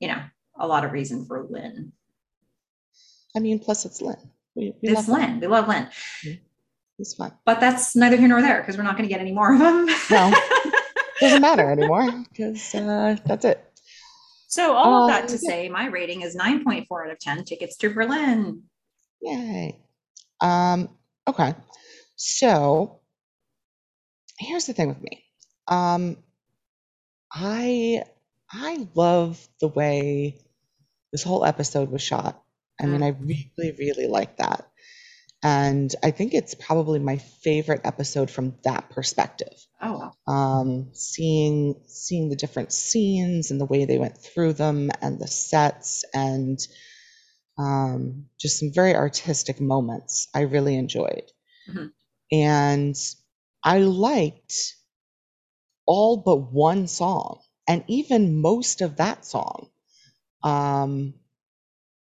[0.01, 0.20] you know,
[0.59, 1.92] a lot of reason for Lynn.
[3.34, 4.17] I mean, plus it's Lynn.
[4.55, 5.31] We, we It's love him.
[5.31, 5.41] Lynn.
[5.41, 5.89] We love Lynn.
[6.99, 7.33] He's fun.
[7.47, 9.59] But that's neither here nor there because we're not going to get any more of
[9.60, 9.86] them.
[10.10, 10.34] No.
[11.20, 13.72] Doesn't matter anymore because uh, that's it.
[14.53, 15.51] So all of Uh, that to yeah.
[15.51, 18.65] say, my rating is 9.4 out of 10 tickets to Berlin.
[19.23, 19.79] Yay.
[20.41, 20.89] Um,
[21.29, 21.55] okay.
[22.17, 23.01] So
[24.39, 25.25] here's the thing with me.
[25.69, 26.17] Um,
[27.33, 28.05] I
[28.51, 30.39] I love the way
[31.13, 32.43] this whole episode was shot.
[32.81, 34.69] I mean, I really, really like that.
[35.43, 39.55] And I think it's probably my favorite episode from that perspective.
[39.81, 45.19] Oh, Um, seeing seeing the different scenes and the way they went through them and
[45.19, 46.59] the sets and
[47.59, 51.31] um, just some very artistic moments I really enjoyed.
[51.69, 51.93] Mhm.
[52.33, 52.97] And
[53.65, 54.77] I liked
[55.87, 59.69] all but one song, and even most of that song,
[60.45, 61.15] um,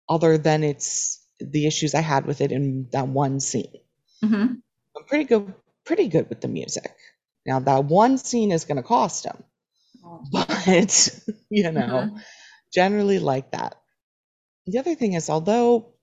[0.10, 3.80] other than it's the issues I had with it in that one scene.
[4.24, 4.62] Mhm.
[4.98, 5.54] I'm pretty good,
[5.86, 6.96] pretty good with the music.
[7.46, 9.44] Now that one scene is going to cost him,
[10.04, 10.24] Oh.
[10.32, 12.24] but you know, Mhm.
[12.74, 13.76] generally like that.
[14.68, 15.94] The other thing is, although,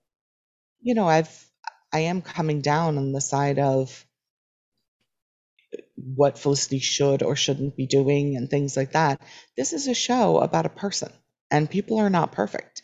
[0.82, 1.50] you know, I've
[1.92, 4.06] I am coming down on the side of
[5.96, 9.20] what Felicity should or shouldn't be doing and things like that.
[9.56, 11.12] This is a show about a person,
[11.50, 12.82] and people are not perfect.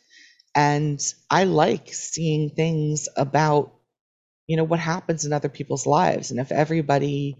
[0.56, 3.74] And I like seeing things about,
[4.48, 6.30] you know, what happens in other people's lives.
[6.32, 7.36] And if everybody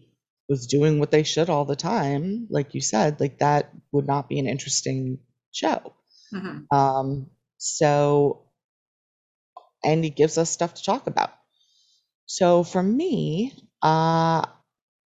[0.48, 4.28] was doing what they should all the time, like you said, like that would not
[4.28, 5.18] be an interesting
[5.52, 5.94] show.
[6.34, 6.66] Mhm.
[6.70, 8.44] Um, so,
[9.82, 11.30] and he gives us stuff to talk about.
[12.26, 14.44] So for me, uh,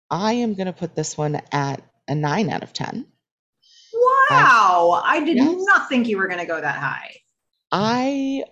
[0.10, 3.06] I am going to put this one at a nine out of 10.
[3.94, 5.02] Wow.
[5.04, 5.56] I did Yes.
[5.66, 7.16] not think you were going to go that high.
[7.72, 8.44] I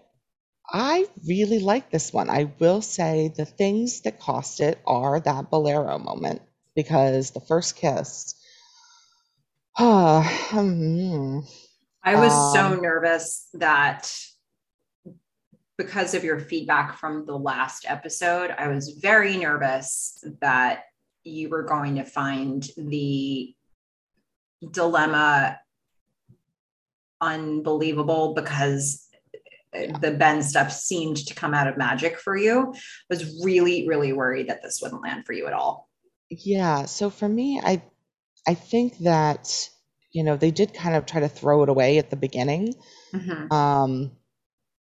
[0.71, 2.29] I really like this one.
[2.29, 6.41] I will say the things that cost it are that bolero moment
[6.75, 8.35] because the first kiss.
[9.77, 11.39] hmm,
[12.03, 14.11] I was so Um, nervous that
[15.77, 20.83] because of your feedback from the last episode, I was very nervous that
[21.23, 23.53] you were going to find the
[24.71, 25.59] dilemma
[27.21, 29.04] unbelievable because
[30.01, 32.73] the Ben stuff seemed to come out of magic for you.
[32.73, 32.79] I
[33.09, 35.89] was really, really worried that this wouldn't land for you at all.
[36.29, 37.81] Yeah, so for me, I
[38.47, 39.69] I think that
[40.11, 42.73] you know they did kind of try to throw it away at the beginning,
[43.13, 43.51] Mhm.
[43.51, 44.11] um,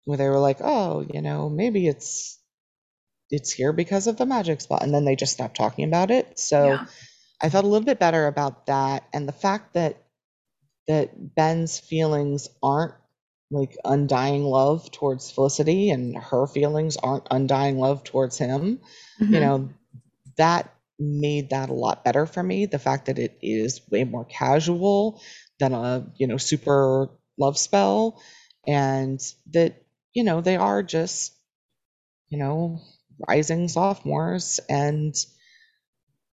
[0.04, 2.38] where they were like, oh, you know, maybe it's
[3.30, 6.38] it's here because of the magic spot, and then they just stopped talking about it.
[6.38, 6.86] So Yeah.
[7.40, 9.96] I felt a little bit better about that, and the fact that
[10.88, 12.94] that Ben's feelings aren't
[13.50, 18.80] like undying love towards Felicity, and her feelings aren't undying love towards him
[19.30, 19.40] you Mhm.
[19.40, 19.70] know
[20.36, 24.24] that made that a lot better for me the fact that it is way more
[24.26, 25.20] casual
[25.58, 28.20] than a you know super love spell
[28.66, 29.20] and
[29.52, 29.82] that
[30.14, 31.34] you know they are just
[32.30, 32.80] you know
[33.28, 35.14] rising sophomores and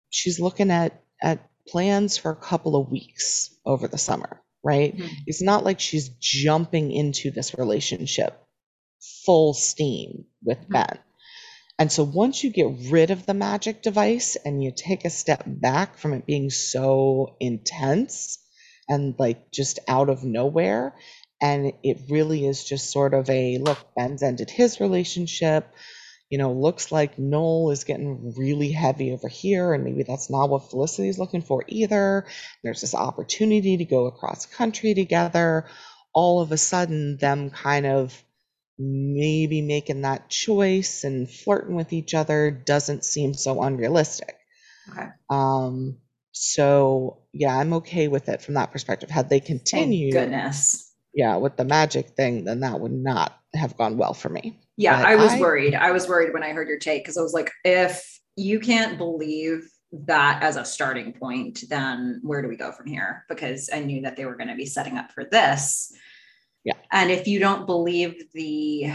[0.09, 5.09] she's looking at at plans for a couple of weeks over the summer right Mhm.
[5.27, 8.39] it's not like she's jumping into this relationship
[9.25, 10.71] full steam with Mhm.
[10.71, 10.99] Ben.
[11.79, 15.43] And so once you get rid of the magic device and you take a step
[15.47, 18.37] back from it being so intense
[18.89, 20.95] and like just out of nowhere,
[21.41, 25.67] and it really is just sort of a look, Ben's ended his relationship.
[26.33, 30.49] You know, looks like Noel is getting really heavy over here, and maybe that's not
[30.49, 32.25] what Felicity's looking for either.
[32.63, 35.67] There's this opportunity to go across country together.
[36.11, 38.19] All of a sudden, them kind of
[38.79, 44.35] maybe making that choice and flirting with each other doesn't seem so unrealistic.
[44.91, 45.09] Okay.
[45.29, 45.99] Um,
[46.31, 49.11] so yeah, I'm okay with it from that perspective.
[49.11, 50.91] Had they Thank continued, goodness.
[51.13, 54.59] yeah, with the magic thing, then that would not have gone well for me.
[54.77, 55.75] Yeah, But I was I- worried.
[55.75, 58.97] I was worried when I heard your take because I was like, if you can't
[58.97, 63.25] believe that as a starting point, then where do we go from here?
[63.29, 65.91] Because I knew that they were going to be setting up for this.
[66.63, 66.73] Yeah.
[66.91, 68.93] And if you don't believe the,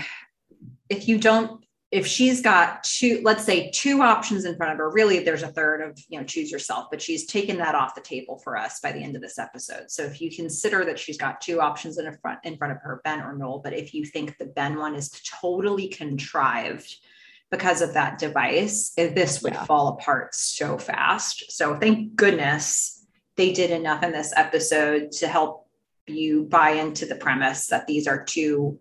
[0.89, 4.91] if you don't, if she's got two, let's say two options in front of her,
[4.91, 8.03] really there's a third of, you know, choose yourself, but she's taken that off the
[8.03, 9.91] table for us by the end of this episode.
[9.91, 12.83] So if you consider that she's got two options in a front in front of
[12.83, 15.11] her, Ben or Noel, but if you think the Ben one is
[15.41, 16.95] totally contrived
[17.51, 19.65] because of that device, eh, this would Yeah.
[19.65, 21.51] fall apart so fast.
[21.51, 25.67] So thank goodness they did enough in this episode to help
[26.07, 28.79] you buy into the premise that these are two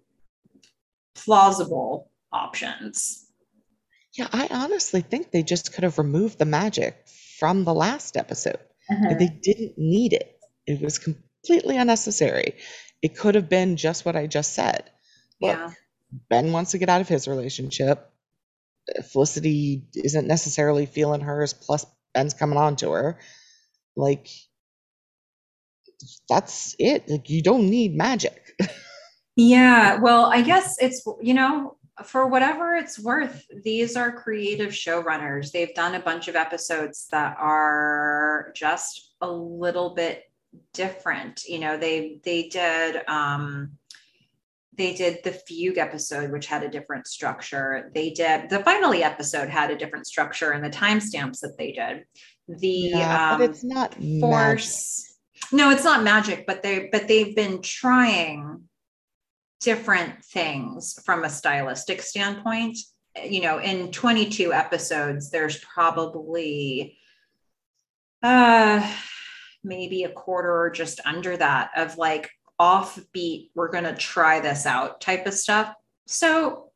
[1.15, 3.25] plausible options.
[4.17, 6.95] Yeah, I honestly think they just could have removed the magic
[7.39, 8.59] from the last episode.
[8.89, 9.39] Like, They mm-hmm.
[9.43, 10.39] didn't need it.
[10.65, 12.55] It was completely unnecessary.
[13.01, 14.89] It could have been just what I just said.
[15.41, 15.71] Look, Yeah.
[16.29, 18.09] Ben wants to get out of his relationship.
[19.11, 23.19] Felicity isn't necessarily feeling hers, plus Ben's coming on to her.
[23.95, 24.29] Like,
[26.29, 27.09] that's it.
[27.09, 28.41] Like, you don't need magic.
[29.39, 35.51] Yeah, well, I guess it's, you know, for whatever it's worth, these are creative showrunners.
[35.51, 40.23] They've done a bunch of episodes that are just a little bit
[40.73, 41.43] different.
[41.45, 43.71] You know, they they did um
[44.77, 47.91] they did the fugue episode which had a different structure.
[47.93, 52.05] They did the finally episode had a different structure and the timestamps that they did.
[52.47, 54.21] The Yeah, um but it's not magic.
[54.21, 55.03] force
[55.51, 58.66] no it's not magic but they but they've been trying
[59.61, 62.77] different things from a stylistic standpoint.
[63.23, 66.99] You know in 22 episodes there's probably
[68.21, 68.93] uh
[69.63, 72.29] maybe a quarter or just under that of like
[72.61, 75.73] offbeat we're going to try this out type of stuff.
[76.05, 76.71] So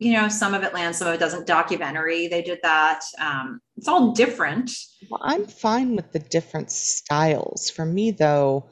[0.00, 1.46] you know some of it lands some of it doesn't.
[1.46, 3.02] Documentary they did that.
[3.20, 4.72] Um it's all different.
[5.08, 7.70] Well, I'm fine with the different styles.
[7.70, 8.68] For me, though,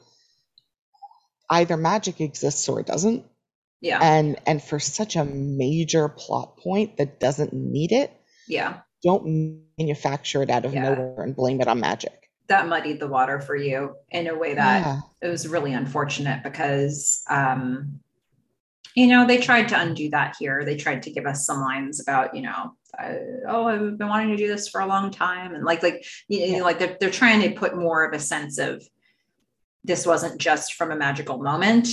[1.49, 3.25] either magic exists or it doesn't.
[3.81, 8.11] Yeah And and for such a major plot point that doesn't need it,
[8.47, 10.81] yeah don't manufacture it out of Yeah.
[10.83, 12.13] nowhere and blame it on magic.
[12.47, 14.99] that muddied the water for you in a way that Yeah.
[15.21, 17.99] it was really unfortunate because um
[18.95, 21.99] you know they tried to undo that here they tried to give us some lines
[21.99, 23.13] about you know uh,
[23.47, 26.57] oh i've been wanting to do this for a long time and like like you
[26.57, 28.81] know, like they're, they're trying to put more of a sense of
[29.83, 31.87] this wasn't just from a magical moment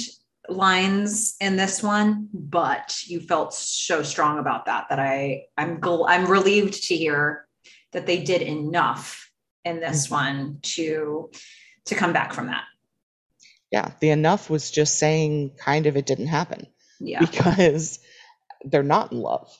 [0.49, 6.05] lines in this one but you felt so strong about that that i i'm gl-
[6.09, 7.47] i'm relieved to hear
[7.93, 9.31] that they did enough
[9.65, 10.11] in this Mhm.
[10.11, 11.31] one to
[11.87, 12.65] to come back from that
[13.73, 13.91] Yeah.
[14.01, 16.67] The enough was just saying kind of it didn't happen
[17.01, 17.99] yeah because
[18.65, 19.51] they're not in love.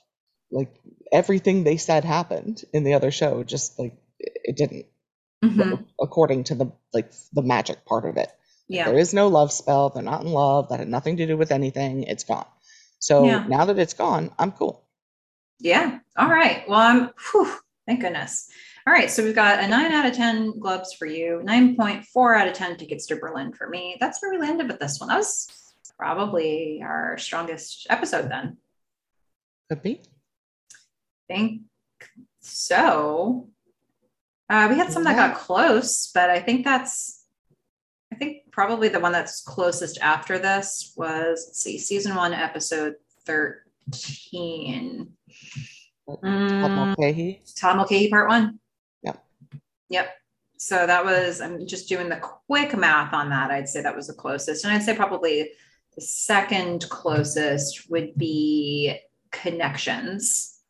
[0.51, 0.73] Like
[1.11, 4.87] everything they said happened in the other show, just like it didn't,
[5.45, 5.85] Mhm.
[6.01, 8.31] according to the like the magic part of it.
[8.69, 9.91] Yeah There is no love spell.
[9.91, 10.69] They're not in love.
[10.69, 12.05] That had nothing to do with anything.
[12.05, 12.47] It's gone.
[12.99, 13.45] So Yeah.
[13.47, 14.87] now that it's gone, I'm cool.
[15.61, 15.99] Yeah.
[16.17, 16.69] All right.
[16.69, 17.55] Well, I'm, whew,
[17.87, 18.49] thank goodness.
[18.87, 19.11] All right.
[19.11, 22.77] So we've got a nine out of 10 gloves for you, 9.4 out of 10
[22.77, 23.97] tickets to Berlin for me.
[24.01, 25.09] That's where we landed with this one.
[25.09, 25.49] That was
[25.99, 28.57] probably our strongest episode then.
[29.71, 30.03] Could be.
[31.29, 31.63] think
[32.41, 33.49] so.
[34.51, 37.25] Uh, we had some that got close, but I think that's,
[38.13, 42.95] I think probably the one that's closest after this was, let's see, season one, episode
[43.27, 45.09] 13.
[46.09, 47.43] Todd Mm, Mulcahy.
[47.59, 48.61] Todd Mulcahy, part one.
[49.03, 49.25] Yep.
[49.89, 50.09] Yep.
[50.57, 52.17] So that was, I'm just doing the
[52.47, 53.51] quick math on that.
[53.51, 54.65] I'd say that was the closest.
[54.65, 55.51] And I'd say probably
[55.97, 58.99] the second closest would be
[59.33, 60.61] connections.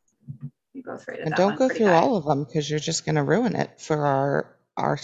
[0.73, 1.97] You both rated And don't go through high.
[1.97, 4.99] all of them because you're just going to ruin it for our our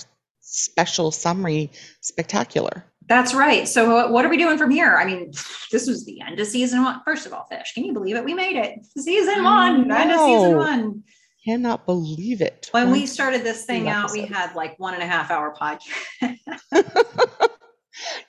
[0.51, 1.71] special summary
[2.01, 2.85] spectacular.
[3.07, 3.67] That's right.
[3.67, 4.97] So what- are we doing from here?
[4.97, 5.33] I mean,
[5.73, 7.01] this was the end of season one.
[7.05, 8.25] First of all, Fish, can you believe it?
[8.25, 8.79] We made it.
[8.97, 11.03] Season one, end of season one.
[11.45, 12.69] Cannot believe it.
[12.73, 16.37] When we started this thing out, we had like one and a half hour podcast.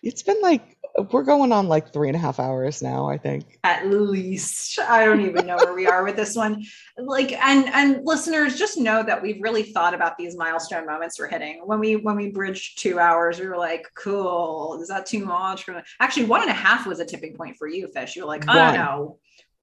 [0.04, 0.78] It's been like
[1.12, 3.08] we're going on like three and a half hours now.
[3.08, 3.60] I think.
[3.64, 6.64] at least i don't even know where we are with this one
[6.98, 11.28] like and and listeners just know that we've really thought about these milestone moments we're
[11.28, 15.24] hitting when we when we bridged two hours we were like cool is that too
[15.24, 15.66] much
[16.00, 18.46] actually one and a half was a tipping point for you fish you were like
[18.48, 19.20] oh, i no.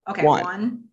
[0.09, 0.43] okay One.
[0.43, 0.85] one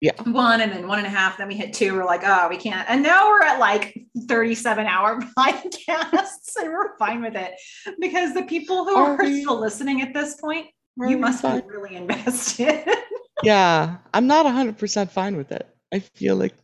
[0.00, 0.12] Yeah.
[0.22, 2.56] one and then one and a half then we hit two we're like oh we
[2.56, 7.54] can't and now we're at like 37 hour podcasts and we're fine with it
[8.00, 9.40] because the people who Are are, we?
[9.42, 11.60] still listening at this point you must fine?
[11.60, 12.84] be really invested
[13.44, 15.68] Yeah, I'm not 100% fine with it.
[15.92, 16.54] I feel like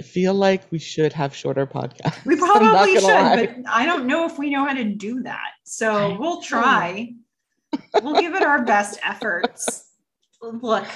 [0.00, 2.24] I feel like we should have shorter podcasts.
[2.24, 3.36] We probably should, lie.
[3.36, 5.50] but I don't know if we know how to do that.
[5.64, 7.12] So we'll try.
[8.02, 9.88] we'll give it our best efforts.
[10.42, 10.86] Look,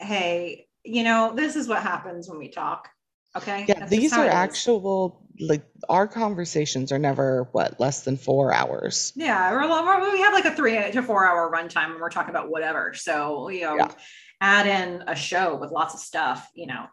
[0.00, 2.88] hey, you know, this is what happens when we talk.
[3.36, 3.64] Okay.
[3.66, 9.12] Yeah, these are actual like our conversations are never what less than four hours.
[9.16, 12.50] Yeah, we're, we have like a three to four hour runtime, and we're talking about
[12.50, 12.92] whatever.
[12.94, 13.88] So you know, yeah.
[14.40, 16.46] add in a show with lots of stuff.
[16.54, 16.84] You know,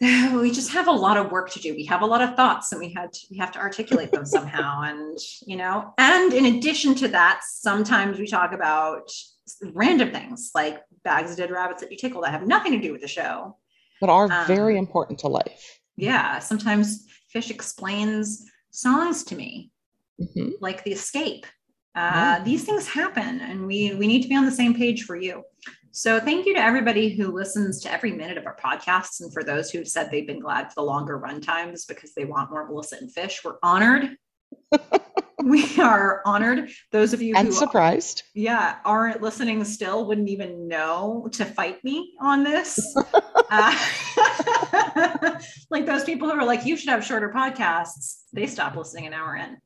[0.00, 0.36] yeah.
[0.40, 1.74] we just have a lot of work to do.
[1.74, 4.26] We have a lot of thoughts, and we had to, we have to articulate them
[4.26, 4.82] somehow.
[4.92, 9.10] And you know, and in addition to that, sometimes we talk about
[9.74, 12.92] random things like bags of dead rabbits that you tickle that have nothing to do
[12.92, 13.56] with the show
[14.02, 15.80] but are um, very important to life.
[15.96, 16.40] Yeah.
[16.40, 19.70] Sometimes Fish explains songs to me,
[20.20, 20.50] mm-hmm.
[20.60, 21.46] like The Escape.
[21.94, 22.42] Uh, yeah.
[22.44, 25.44] These things happen, and we we need to be on the same page for you.
[25.92, 29.44] So thank you to everybody who listens to every minute of our podcasts, and for
[29.44, 32.66] those who've said they've been glad for the longer run times because they want more
[32.66, 33.42] Melissa and Fish.
[33.44, 34.16] We're honored.
[35.42, 36.70] We are honored.
[36.90, 41.82] Those of you and who surprised, yeah, aren't listening still wouldn't even know to fight
[41.84, 42.78] me on this.
[43.50, 43.88] uh,
[45.70, 48.22] like those people who are like, you should have shorter podcasts.
[48.32, 49.58] They stop listening an hour in.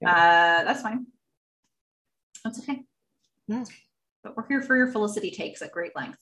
[0.00, 0.10] Yeah.
[0.10, 1.06] Uh, that's fine.
[2.44, 2.80] That's okay.
[3.48, 3.64] Yeah.
[4.22, 6.18] But we're here for your Felicity takes at great length.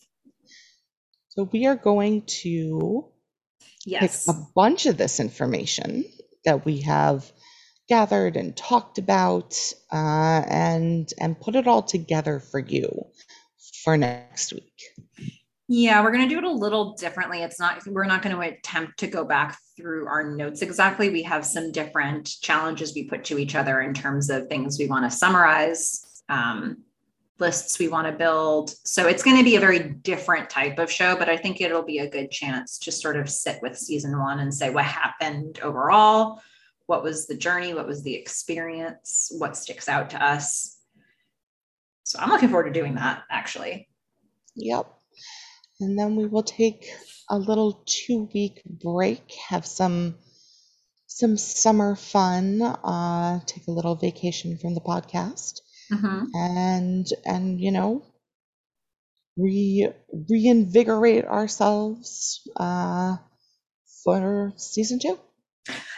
[1.28, 3.07] So we are going to
[3.85, 4.27] yes.
[4.27, 6.05] pick a bunch of this information
[6.44, 7.31] that we have
[7.89, 9.57] gathered and talked about
[9.92, 13.07] uh, and and put it all together for you
[13.84, 14.83] for next week.
[15.70, 17.42] Yeah, we're going to do it a little differently.
[17.42, 21.10] It's not, we're not going to attempt to go back through our notes exactly.
[21.10, 24.86] We have some different challenges we put to each other in terms of things we
[24.86, 26.78] want to summarize, um,
[27.39, 28.73] lists we want to build.
[28.84, 31.84] So it's going to be a very different type of show, but I think it'll
[31.84, 35.60] be a good chance to sort of sit with season one and say what happened
[35.62, 36.41] overall
[36.89, 37.75] what was the journey?
[37.75, 39.28] What was the experience?
[39.36, 40.78] What sticks out to us?
[42.05, 43.89] So i'm looking forward to doing that actually.
[44.57, 44.86] Yep.
[45.81, 46.89] And then we will take
[47.28, 50.15] a little two week break have some
[51.07, 55.60] some summer fun uh take a little vacation from the podcast.
[55.92, 56.25] Mm-hmm.
[56.34, 58.05] and and you know
[59.36, 59.91] re
[60.31, 63.17] reinvigorate ourselves uh
[64.05, 65.18] for season two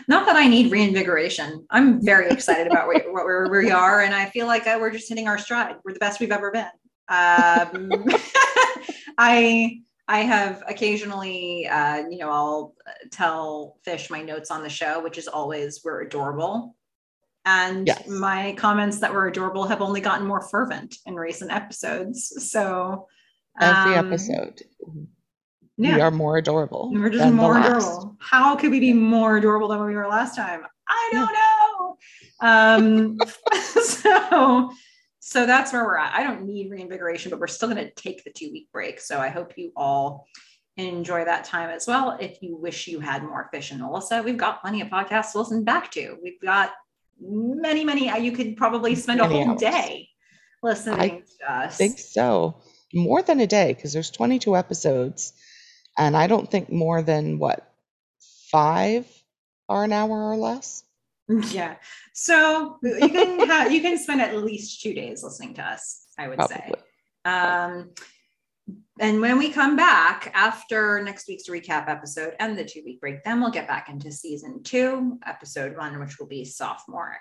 [0.08, 1.66] not that I need reinvigoration.
[1.70, 5.08] I'm very excited about where, where we are, and I feel like uh, we're just
[5.08, 5.76] hitting our stride.
[5.84, 6.66] We're the best we've ever been.
[7.08, 7.90] Um,
[9.18, 12.74] I I have occasionally, uh, you know, I'll
[13.12, 16.74] tell Fish my notes on the show, which is always we're adorable.
[17.44, 18.08] And yes.
[18.08, 22.50] my comments that were adorable have only gotten more fervent in recent episodes.
[22.50, 23.06] So
[23.60, 24.62] every um, episode
[25.82, 25.96] yeah.
[25.96, 26.90] we are more adorable.
[26.92, 28.16] We're just more adorable.
[28.18, 30.62] How could we be more adorable than we were last time?
[30.88, 31.38] I don't yeah.
[31.70, 31.96] know.
[32.42, 33.18] Um,
[33.82, 34.72] so,
[35.20, 36.14] so that's where we're at.
[36.14, 39.00] I don't need reinvigoration, but we're still going to take the two week break.
[39.00, 40.26] So I hope you all
[40.76, 42.16] enjoy that time as well.
[42.20, 45.38] If you wish you had more fish and Melissa, we've got plenty of podcasts to
[45.38, 46.16] listen back to.
[46.22, 46.72] We've got
[47.20, 48.10] many, many.
[48.22, 49.60] You could probably spend a whole hours.
[49.60, 50.08] day
[50.62, 51.76] listening I to us.
[51.76, 52.60] think so.
[52.92, 55.32] More than a day because there's 22 episodes
[56.00, 57.72] and I don't think more than what
[58.50, 59.06] five
[59.68, 60.82] are an hour or less.
[61.50, 61.76] Yeah.
[62.14, 66.28] So you can have you can spend at least two days listening to us, I
[66.28, 66.56] would Probably.
[66.56, 66.72] say.
[67.26, 67.90] Um,
[68.98, 73.22] and when we come back after next week's recap episode and the two week break,
[73.22, 77.20] then we'll get back into season two, episode one, which will be sophomoric.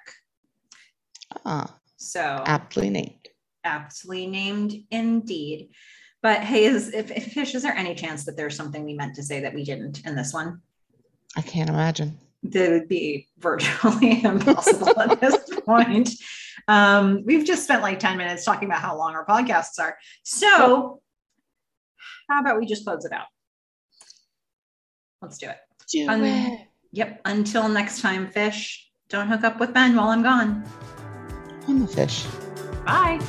[1.46, 3.28] Ah, so aptly named.
[3.66, 5.70] Aptly named indeed.
[6.22, 9.16] But hey, is if, if Fish, is there any chance that there's something we meant
[9.16, 10.62] to say that we didn't in this one?
[11.38, 12.18] I can't imagine.
[12.44, 16.10] That would be virtually impossible at this point.
[16.68, 19.98] Um, we've just spent like 10 minutes talking about how long our podcasts are.
[20.24, 21.02] So
[22.30, 23.28] how about we just close it out?
[25.22, 25.58] Let's do it.
[25.92, 26.68] Do Un- it.
[26.92, 27.22] Yep.
[27.26, 28.90] Until next time, fish.
[29.10, 30.64] Don't hook up with Ben while I'm gone.
[31.68, 32.26] I'm a fish.
[32.86, 33.20] Bye.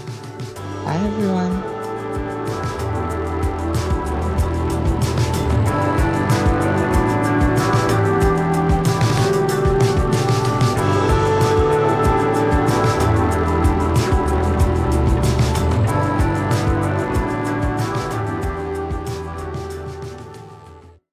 [0.84, 1.79] Bye, everyone.